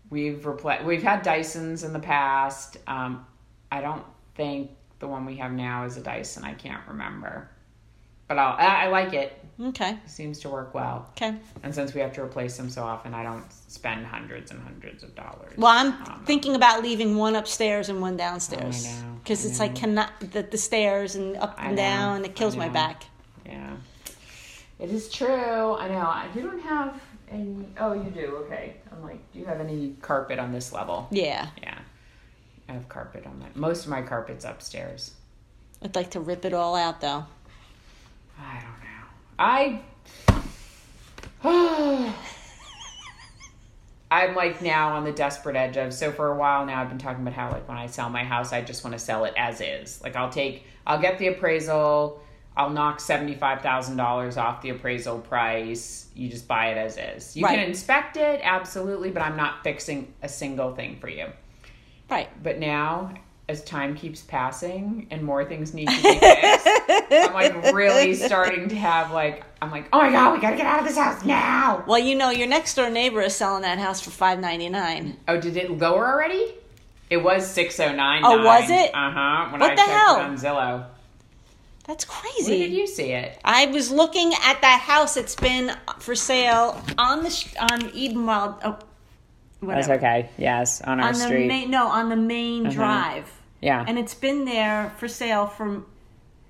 we've 0.10 0.46
replaced. 0.46 0.84
We've 0.84 1.04
had 1.04 1.24
Dysons 1.24 1.84
in 1.86 1.94
the 1.94 2.00
past. 2.00 2.78
Um, 2.88 3.26
I 3.72 3.82
don't 3.82 4.04
think 4.36 4.72
the 5.00 5.08
one 5.08 5.26
we 5.26 5.38
have 5.38 5.52
now 5.52 5.86
is 5.86 5.98
a 5.98 6.02
Dyson. 6.02 6.44
I 6.44 6.54
can't 6.54 6.82
remember, 6.88 7.50
but 8.28 8.38
I'll, 8.38 8.56
I, 8.58 8.86
I 8.86 8.88
like 8.88 9.14
it. 9.14 9.41
Okay. 9.62 9.98
Seems 10.08 10.40
to 10.40 10.50
work 10.50 10.74
well. 10.74 11.08
Okay. 11.12 11.36
And 11.64 11.74
since 11.74 11.94
we 11.94 12.02
have 12.02 12.14
to 12.14 12.24
replace 12.24 12.58
them 12.58 12.70
so 12.70 12.84
often, 12.84 13.14
I 13.14 13.22
don't 13.24 13.44
spend 13.68 14.06
hundreds 14.06 14.50
and 14.52 14.60
hundreds 14.62 15.04
of 15.04 15.14
dollars. 15.16 15.54
Well, 15.58 15.72
I'm 15.72 16.26
thinking 16.26 16.56
about 16.56 16.82
leaving 16.82 17.16
one 17.16 17.36
upstairs 17.36 17.90
and 17.90 18.02
one 18.02 18.18
downstairs 18.18 18.88
I 18.88 18.90
know, 19.02 19.16
because 19.24 19.46
it's 19.46 19.60
like 19.60 19.74
know. 19.74 19.80
cannot 19.80 20.12
the, 20.20 20.42
the 20.44 20.58
stairs 20.58 21.16
and 21.16 21.38
up 21.38 21.56
and 21.60 21.78
down. 21.78 22.18
and 22.18 22.26
It 22.26 22.36
kills 22.36 22.56
my 22.56 22.70
back. 22.70 23.04
Yeah. 23.46 23.76
It 24.80 24.90
is 24.90 25.10
true. 25.12 25.76
I 25.76 25.88
know. 25.90 26.00
I- 26.00 26.28
You 26.34 26.42
don't 26.42 26.62
have 26.62 27.00
any. 27.30 27.68
Oh, 27.80 27.94
you 27.94 28.10
do. 28.10 28.38
Okay. 28.46 28.78
I'm 28.92 29.04
like, 29.04 29.20
do 29.32 29.40
you 29.40 29.46
have 29.46 29.60
any 29.60 29.96
carpet 30.02 30.40
on 30.40 30.52
this 30.52 30.74
level? 30.74 31.08
Yeah, 31.12 31.50
Yeah. 31.62 31.78
I 32.68 32.74
have 32.74 32.90
carpet 32.90 33.26
on 33.28 33.38
my. 33.40 33.48
Most 33.54 33.84
of 33.84 33.92
my 33.92 34.02
carpet's 34.02 34.44
upstairs. 34.46 35.14
I'd 35.84 35.96
like 35.96 36.10
to 36.12 36.20
rip 36.20 36.46
it 36.46 36.54
all 36.54 36.76
out 36.76 37.00
though. 37.02 37.26
I 38.40 38.54
don't 38.56 38.64
know. 38.64 38.81
I. 39.42 39.82
I'm 44.12 44.36
like 44.36 44.62
now 44.62 44.94
on 44.96 45.04
the 45.04 45.12
desperate 45.12 45.56
edge 45.56 45.78
of 45.78 45.94
so 45.94 46.12
for 46.12 46.28
a 46.28 46.36
while 46.36 46.66
now 46.66 46.82
I've 46.82 46.90
been 46.90 46.98
talking 47.00 47.22
about 47.24 47.34
how 47.34 47.50
like 47.50 47.68
when 47.68 47.78
I 47.78 47.88
sell 47.88 48.10
my 48.10 48.24
house 48.24 48.54
I 48.54 48.62
just 48.62 48.84
want 48.84 48.94
to 48.94 49.00
sell 49.00 49.26
it 49.26 49.34
as 49.36 49.62
is. 49.62 50.00
Like 50.04 50.16
I'll 50.16 50.30
take 50.30 50.66
I'll 50.86 51.00
get 51.00 51.18
the 51.18 51.28
appraisal, 51.28 52.22
I'll 52.56 52.70
knock 52.70 53.00
seventy 53.00 53.34
five 53.36 53.62
thousand 53.62 53.98
dollars 53.98 54.38
off 54.38 54.62
the 54.62 54.70
appraisal 54.70 55.18
price. 55.20 56.08
You 56.14 56.30
just 56.30 56.48
buy 56.48 56.68
it 56.68 56.78
as 56.78 56.98
is. 56.98 57.36
You 57.36 57.46
Right. 57.46 57.58
can 57.58 57.68
inspect 57.68 58.18
it, 58.18 58.42
absolutely, 58.44 59.10
but 59.10 59.24
I'm 59.24 59.38
not 59.38 59.64
fixing 59.64 60.14
a 60.22 60.30
single 60.30 60.76
thing 60.76 60.98
for 61.00 61.08
you. 61.10 61.28
Right. 62.10 62.30
But 62.44 62.60
now, 62.60 63.14
as 63.52 63.64
time 63.64 63.96
keeps 63.96 64.22
passing 64.22 65.06
and 65.12 65.22
more 65.22 65.46
things 65.46 65.74
need 65.76 65.88
to 65.88 65.96
be 66.02 66.20
fixed, 66.20 66.68
I'm 67.12 67.34
like 67.34 67.74
really 67.74 68.16
starting 68.16 68.70
to 68.70 68.76
have 68.76 69.12
like 69.12 69.44
I'm 69.62 69.70
like, 69.70 69.88
oh 69.94 70.00
my 70.00 70.12
god, 70.12 70.34
we 70.34 70.42
gotta 70.42 70.58
get 70.58 70.66
out 70.66 70.80
of 70.80 70.88
this 70.88 70.98
house 70.98 71.24
now. 71.24 71.84
Well, 71.88 72.00
you 72.00 72.16
know, 72.16 72.32
your 72.32 72.48
next 72.48 72.74
door 72.76 72.90
neighbor 72.90 73.22
is 73.22 73.36
selling 73.36 73.62
that 73.62 73.78
house 73.78 74.02
for 74.02 74.10
five 74.10 74.40
ninety 74.40 74.70
nine. 74.70 75.18
Oh, 75.28 75.40
did 75.40 75.56
it 75.58 75.70
lower 75.78 76.08
already? 76.08 76.56
It 77.12 77.18
was 77.18 77.46
six 77.46 77.80
oh 77.80 77.94
nine. 77.94 78.24
Oh, 78.26 78.44
was 78.44 78.70
it? 78.70 78.90
Uh 78.96 79.12
huh. 79.12 79.50
When 79.52 79.60
What 79.60 79.72
I 79.72 79.76
the 79.76 79.82
checked 79.82 79.92
hell? 79.92 80.16
it 80.18 80.24
on 80.24 80.38
Zillow. 80.38 80.86
That's 81.86 82.06
crazy. 82.06 82.52
Where 82.60 82.68
did 82.70 82.72
you 82.78 82.88
see 82.88 83.12
it? 83.12 83.38
I 83.44 83.66
was 83.66 83.92
looking 83.92 84.32
at 84.44 84.62
that 84.62 84.80
house. 84.82 85.18
It's 85.18 85.36
been 85.36 85.76
for 86.00 86.16
sale 86.16 86.82
on 86.98 87.24
the 87.24 87.30
sh- 87.30 87.54
on 87.60 87.82
Edenwald. 87.90 88.60
Oh, 88.64 88.80
whatever. 89.60 89.94
okay. 89.96 90.30
Yes, 90.38 90.80
on 90.82 91.00
our 91.00 91.10
On 91.10 91.18
the 91.20 91.28
main 91.30 91.70
no 91.72 91.88
on 91.88 92.10
the 92.10 92.16
main 92.16 92.70
drive, 92.70 93.30
yeah. 93.62 93.84
and 93.88 93.98
it's 94.00 94.14
been 94.14 94.46
there 94.46 94.94
for 94.98 95.08
sale 95.08 95.48
for. 95.48 95.84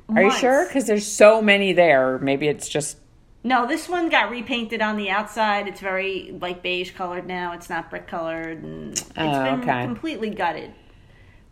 Are 0.10 0.24
you 0.24 0.32
sure? 0.32 0.66
Because 0.68 0.88
there's 0.88 1.08
so 1.08 1.42
many 1.42 1.72
there. 1.74 2.18
Maybe 2.20 2.48
it's 2.48 2.68
just. 2.68 2.98
No, 3.44 3.66
this 3.66 3.90
one 3.90 4.10
got 4.10 4.30
repainted 4.30 4.82
on 4.82 4.98
the 4.98 5.10
outside. 5.10 5.68
It's 5.68 5.80
very 5.80 6.38
like 6.40 6.62
beige 6.62 6.92
colored 6.92 7.26
now. 7.26 7.54
It's 7.54 7.70
not 7.70 7.90
brick 7.90 8.08
colored, 8.08 8.62
and 8.64 8.92
it's 8.92 9.04
Oh, 9.18 9.44
been 9.44 9.62
okay. 9.62 9.84
completely 9.84 10.30
gutted. 10.30 10.74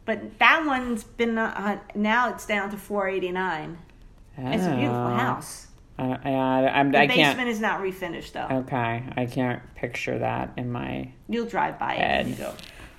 But 0.06 0.38
that 0.40 0.66
one's 0.66 1.04
been 1.04 1.38
uh, 1.38 1.80
now 1.96 2.30
it's 2.30 2.46
down 2.46 2.70
to 2.72 2.78
four 2.78 3.08
eighty 3.08 3.32
nine. 3.32 3.78
It's 4.38 4.66
a 4.66 4.76
beautiful 4.76 4.96
Oh. 4.98 5.16
house. 5.16 5.68
I, 5.98 6.04
I, 6.24 6.80
I'm, 6.80 6.92
The 6.94 7.00
I 7.00 7.08
basement 7.08 7.36
can't. 7.38 7.50
is 7.50 7.60
not 7.60 7.82
refinished 7.82 8.32
though. 8.32 8.48
Okay, 8.60 9.04
I 9.18 9.26
can't 9.26 9.62
picture 9.76 10.18
that 10.20 10.52
in 10.58 10.72
my 10.72 11.12
You'll 11.28 11.46
drive 11.46 11.78
by 11.78 11.96
it 11.96 12.38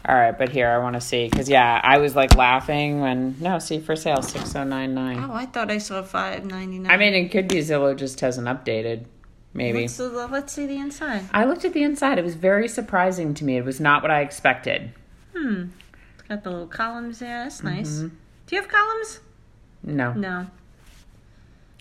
when 0.05 0.13
you 0.13 0.13
Ed. 0.13 0.13
go. 0.13 0.13
All 0.13 0.21
right, 0.21 0.39
but 0.39 0.49
here 0.51 0.69
I 0.69 0.79
want 0.79 0.95
to 0.95 1.01
see 1.01 1.29
because 1.29 1.49
yeah, 1.49 1.81
I 1.83 1.99
was 1.99 2.17
like 2.17 2.35
laughing 2.37 3.01
when 3.01 3.37
no, 3.41 3.59
see 3.59 3.81
for 3.81 3.97
sale 3.97 4.23
six 4.23 4.55
oh 4.57 4.65
nine 4.65 4.95
nine. 4.95 5.19
Oh, 5.23 5.33
I 5.33 5.47
thought 5.47 5.71
I 5.71 5.79
saw 5.79 6.03
five 6.03 6.45
ninety 6.45 6.79
nine. 6.79 6.91
I 6.91 6.97
mean, 6.97 7.15
it 7.15 7.31
could 7.31 7.49
be 7.49 7.57
Zillow 7.57 7.97
just 7.97 8.21
hasn't 8.21 8.47
updated. 8.47 9.05
Maybe 9.53 9.81
let's, 9.81 9.99
let's 9.99 10.53
see 10.53 10.67
the 10.67 10.77
inside. 10.79 11.25
I 11.33 11.45
looked 11.45 11.65
at 11.65 11.73
the 11.73 11.83
inside. 11.83 12.19
It 12.19 12.25
was 12.25 12.37
very 12.37 12.69
surprising 12.69 13.35
to 13.35 13.45
me. 13.45 13.57
It 13.57 13.65
was 13.65 13.81
not 13.81 14.01
what 14.03 14.11
I 14.11 14.21
expected. 14.21 14.93
Hmm. 15.35 15.65
It's 16.19 16.29
got 16.29 16.45
the 16.45 16.51
little 16.51 16.67
columns 16.69 17.19
there. 17.19 17.43
That's 17.43 17.63
nice. 17.65 17.99
Do 17.99 18.11
you 18.51 18.61
have 18.61 18.71
columns? 18.71 19.21
No, 19.83 20.13
No. 20.13 20.47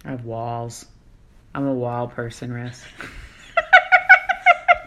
I 0.05 0.11
have 0.11 0.25
walls. 0.25 0.85
I'm 1.53 1.67
a 1.67 1.73
wall 1.73 2.07
person, 2.07 2.51
Riss. 2.51 2.81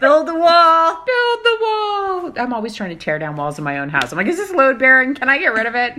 Build 0.03 0.27
the 0.27 0.35
wall. 0.35 1.05
Build 1.05 1.39
the 1.43 1.57
wall. 1.61 2.33
I'm 2.35 2.53
always 2.53 2.75
trying 2.75 2.89
to 2.89 2.95
tear 2.97 3.17
down 3.19 3.37
walls 3.37 3.57
in 3.57 3.63
my 3.63 3.79
own 3.79 3.87
house. 3.87 4.11
I'm 4.11 4.17
like, 4.17 4.27
is 4.27 4.35
this 4.35 4.51
load 4.51 4.77
bearing? 4.77 5.15
Can 5.15 5.29
I 5.29 5.37
get 5.37 5.53
rid 5.53 5.65
of 5.65 5.75
it? 5.75 5.93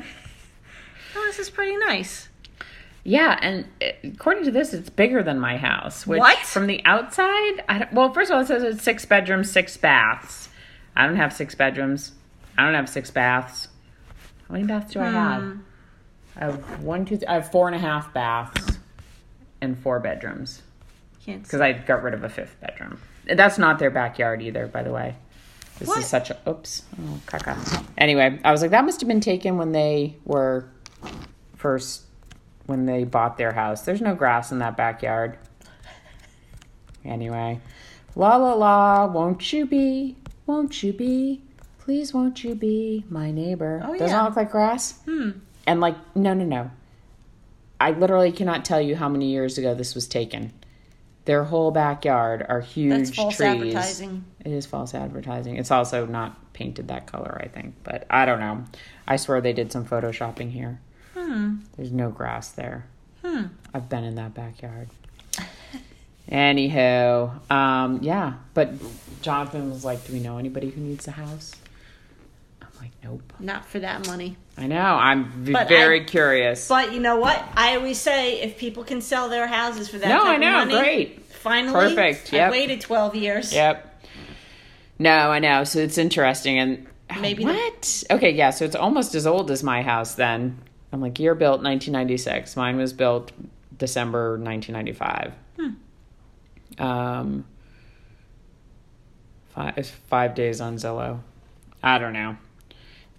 Oh, 1.16 1.24
this 1.26 1.38
is 1.38 1.48
pretty 1.48 1.76
nice. 1.78 2.28
Yeah, 3.02 3.38
and 3.40 3.66
according 4.02 4.44
to 4.44 4.50
this, 4.50 4.74
it's 4.74 4.90
bigger 4.90 5.22
than 5.22 5.40
my 5.40 5.56
house. 5.56 6.06
Which, 6.06 6.18
What? 6.18 6.38
From 6.40 6.66
the 6.66 6.84
outside, 6.84 7.64
I 7.66 7.78
don't, 7.78 7.92
well, 7.94 8.12
first 8.12 8.30
of 8.30 8.36
all, 8.36 8.42
it 8.42 8.46
says 8.46 8.62
it's 8.62 8.82
six 8.82 9.06
bedrooms, 9.06 9.50
six 9.50 9.76
baths. 9.78 10.50
I 10.94 11.06
don't 11.06 11.16
have 11.16 11.32
six 11.32 11.54
bedrooms. 11.54 12.12
I 12.58 12.64
don't 12.64 12.74
have 12.74 12.90
six 12.90 13.10
baths. 13.10 13.68
How 14.48 14.52
many 14.52 14.66
baths 14.66 14.92
do 14.92 15.00
I 15.00 15.08
hmm. 15.08 15.14
have? 15.14 15.58
I 16.36 16.40
have 16.44 16.82
one, 16.82 17.06
two, 17.06 17.18
I 17.26 17.34
have 17.34 17.50
four 17.50 17.68
and 17.68 17.76
a 17.76 17.78
half 17.78 18.12
baths 18.12 18.78
and 19.62 19.78
four 19.78 19.98
bedrooms 19.98 20.60
Can't 21.24 21.42
because 21.42 21.62
I 21.62 21.72
got 21.72 22.02
rid 22.02 22.12
of 22.12 22.22
a 22.22 22.28
fifth 22.28 22.60
bedroom. 22.60 23.00
That's 23.26 23.58
not 23.58 23.78
their 23.78 23.90
backyard 23.90 24.42
either, 24.42 24.66
by 24.66 24.82
the 24.82 24.92
way. 24.92 25.16
This 25.78 25.88
What? 25.88 25.98
is 25.98 26.06
such 26.06 26.30
a 26.30 26.38
oops. 26.48 26.82
Oh, 27.00 27.18
caca. 27.26 27.84
Anyway, 27.98 28.38
I 28.44 28.52
was 28.52 28.62
like, 28.62 28.70
that 28.70 28.84
must 28.84 29.00
have 29.00 29.08
been 29.08 29.20
taken 29.20 29.56
when 29.56 29.72
they 29.72 30.16
were 30.24 30.66
first 31.56 32.02
when 32.66 32.86
they 32.86 33.04
bought 33.04 33.36
their 33.38 33.52
house. 33.52 33.82
There's 33.82 34.00
no 34.00 34.14
grass 34.14 34.52
in 34.52 34.58
that 34.60 34.76
backyard. 34.76 35.36
Anyway, 37.04 37.60
la 38.14 38.36
la 38.36 38.54
la, 38.54 39.06
won't 39.06 39.52
you 39.52 39.66
be? 39.66 40.16
Won't 40.46 40.82
you 40.82 40.92
be? 40.92 41.42
Please, 41.78 42.14
won't 42.14 42.42
you 42.44 42.54
be 42.54 43.04
my 43.10 43.30
neighbor? 43.30 43.82
Oh, 43.84 43.92
Doesn't 43.92 44.08
yeah. 44.08 44.24
look 44.24 44.36
like 44.36 44.50
grass? 44.50 45.00
Hmm. 45.04 45.30
And 45.66 45.80
like, 45.80 45.96
no, 46.16 46.32
no, 46.32 46.44
no. 46.44 46.70
I 47.78 47.90
literally 47.90 48.32
cannot 48.32 48.64
tell 48.64 48.80
you 48.80 48.96
how 48.96 49.08
many 49.08 49.30
years 49.30 49.58
ago 49.58 49.74
this 49.74 49.94
was 49.94 50.06
taken. 50.06 50.52
Their 51.24 51.44
whole 51.44 51.70
backyard 51.70 52.44
are 52.48 52.60
huge 52.60 52.90
That's 53.08 53.16
false 53.16 53.36
trees. 53.36 53.48
advertising. 53.48 54.24
It 54.44 54.52
is 54.52 54.66
false 54.66 54.94
advertising. 54.94 55.56
It's 55.56 55.70
also 55.70 56.04
not 56.06 56.52
painted 56.52 56.88
that 56.88 57.06
color, 57.06 57.40
I 57.42 57.48
think. 57.48 57.74
But 57.82 58.06
I 58.10 58.26
don't 58.26 58.40
know. 58.40 58.64
I 59.08 59.16
swear 59.16 59.40
they 59.40 59.54
did 59.54 59.72
some 59.72 59.86
photoshopping 59.86 60.50
here. 60.50 60.80
Hmm. 61.14 61.56
There's 61.76 61.92
no 61.92 62.10
grass 62.10 62.50
there. 62.50 62.86
Hmm. 63.24 63.44
I've 63.72 63.88
been 63.88 64.04
in 64.04 64.16
that 64.16 64.34
backyard. 64.34 64.88
Anywho, 66.30 67.50
um, 67.50 67.98
yeah. 68.02 68.34
But 68.54 68.72
Jonathan 69.22 69.70
was 69.70 69.84
like, 69.84 70.06
"Do 70.06 70.12
we 70.12 70.20
know 70.20 70.38
anybody 70.38 70.70
who 70.70 70.80
needs 70.80 71.06
a 71.06 71.12
house?" 71.12 71.54
Like, 72.84 72.92
"Nope." 73.02 73.32
Not 73.40 73.64
for 73.66 73.78
that 73.78 74.06
money. 74.06 74.36
I 74.58 74.66
know. 74.66 74.76
I'm 74.78 75.30
v- 75.30 75.52
But 75.52 75.68
very 75.68 76.02
I- 76.02 76.04
curious. 76.04 76.68
But 76.68 76.92
you 76.92 77.00
know 77.00 77.16
what? 77.16 77.42
I 77.56 77.76
always 77.76 77.98
say 77.98 78.40
if 78.42 78.58
people 78.58 78.84
can 78.84 79.00
sell 79.00 79.28
their 79.30 79.46
houses 79.46 79.88
for 79.88 79.96
that 79.98 80.08
no, 80.08 80.18
type 80.18 80.34
I 80.34 80.36
know. 80.36 80.62
of 80.62 80.68
money, 80.68 80.78
Great. 80.80 81.24
finally, 81.32 81.72
Perfect, 81.94 82.32
I 82.34 82.36
yep. 82.36 82.50
waited 82.52 82.80
twelve 82.82 83.14
years. 83.16 83.52
Yep. 83.54 83.90
No, 84.98 85.30
I 85.30 85.38
know. 85.38 85.64
So 85.64 85.78
it's 85.78 85.96
interesting. 85.98 86.58
And 86.58 86.86
Maybe 87.20 87.44
the- 87.44 87.52
what? 87.54 88.04
okay, 88.10 88.30
yeah. 88.32 88.50
So 88.50 88.64
it's 88.66 88.76
almost 88.76 89.14
as 89.14 89.26
old 89.26 89.50
as 89.50 89.62
my 89.62 89.80
house. 89.82 90.14
Then 90.14 90.58
I'm 90.92 91.00
like, 91.00 91.18
year 91.18 91.34
built 91.34 91.62
1996. 91.62 92.54
Mine 92.56 92.76
was 92.76 92.92
built 92.92 93.32
December 93.78 94.38
1995. 94.38 95.32
Um, 96.78 97.44
five 99.48 99.78
it's 99.78 99.90
five 99.90 100.34
days 100.34 100.60
on 100.60 100.76
Zillow. 100.76 101.20
I 101.82 101.98
don't 101.98 102.12
know. 102.12 102.36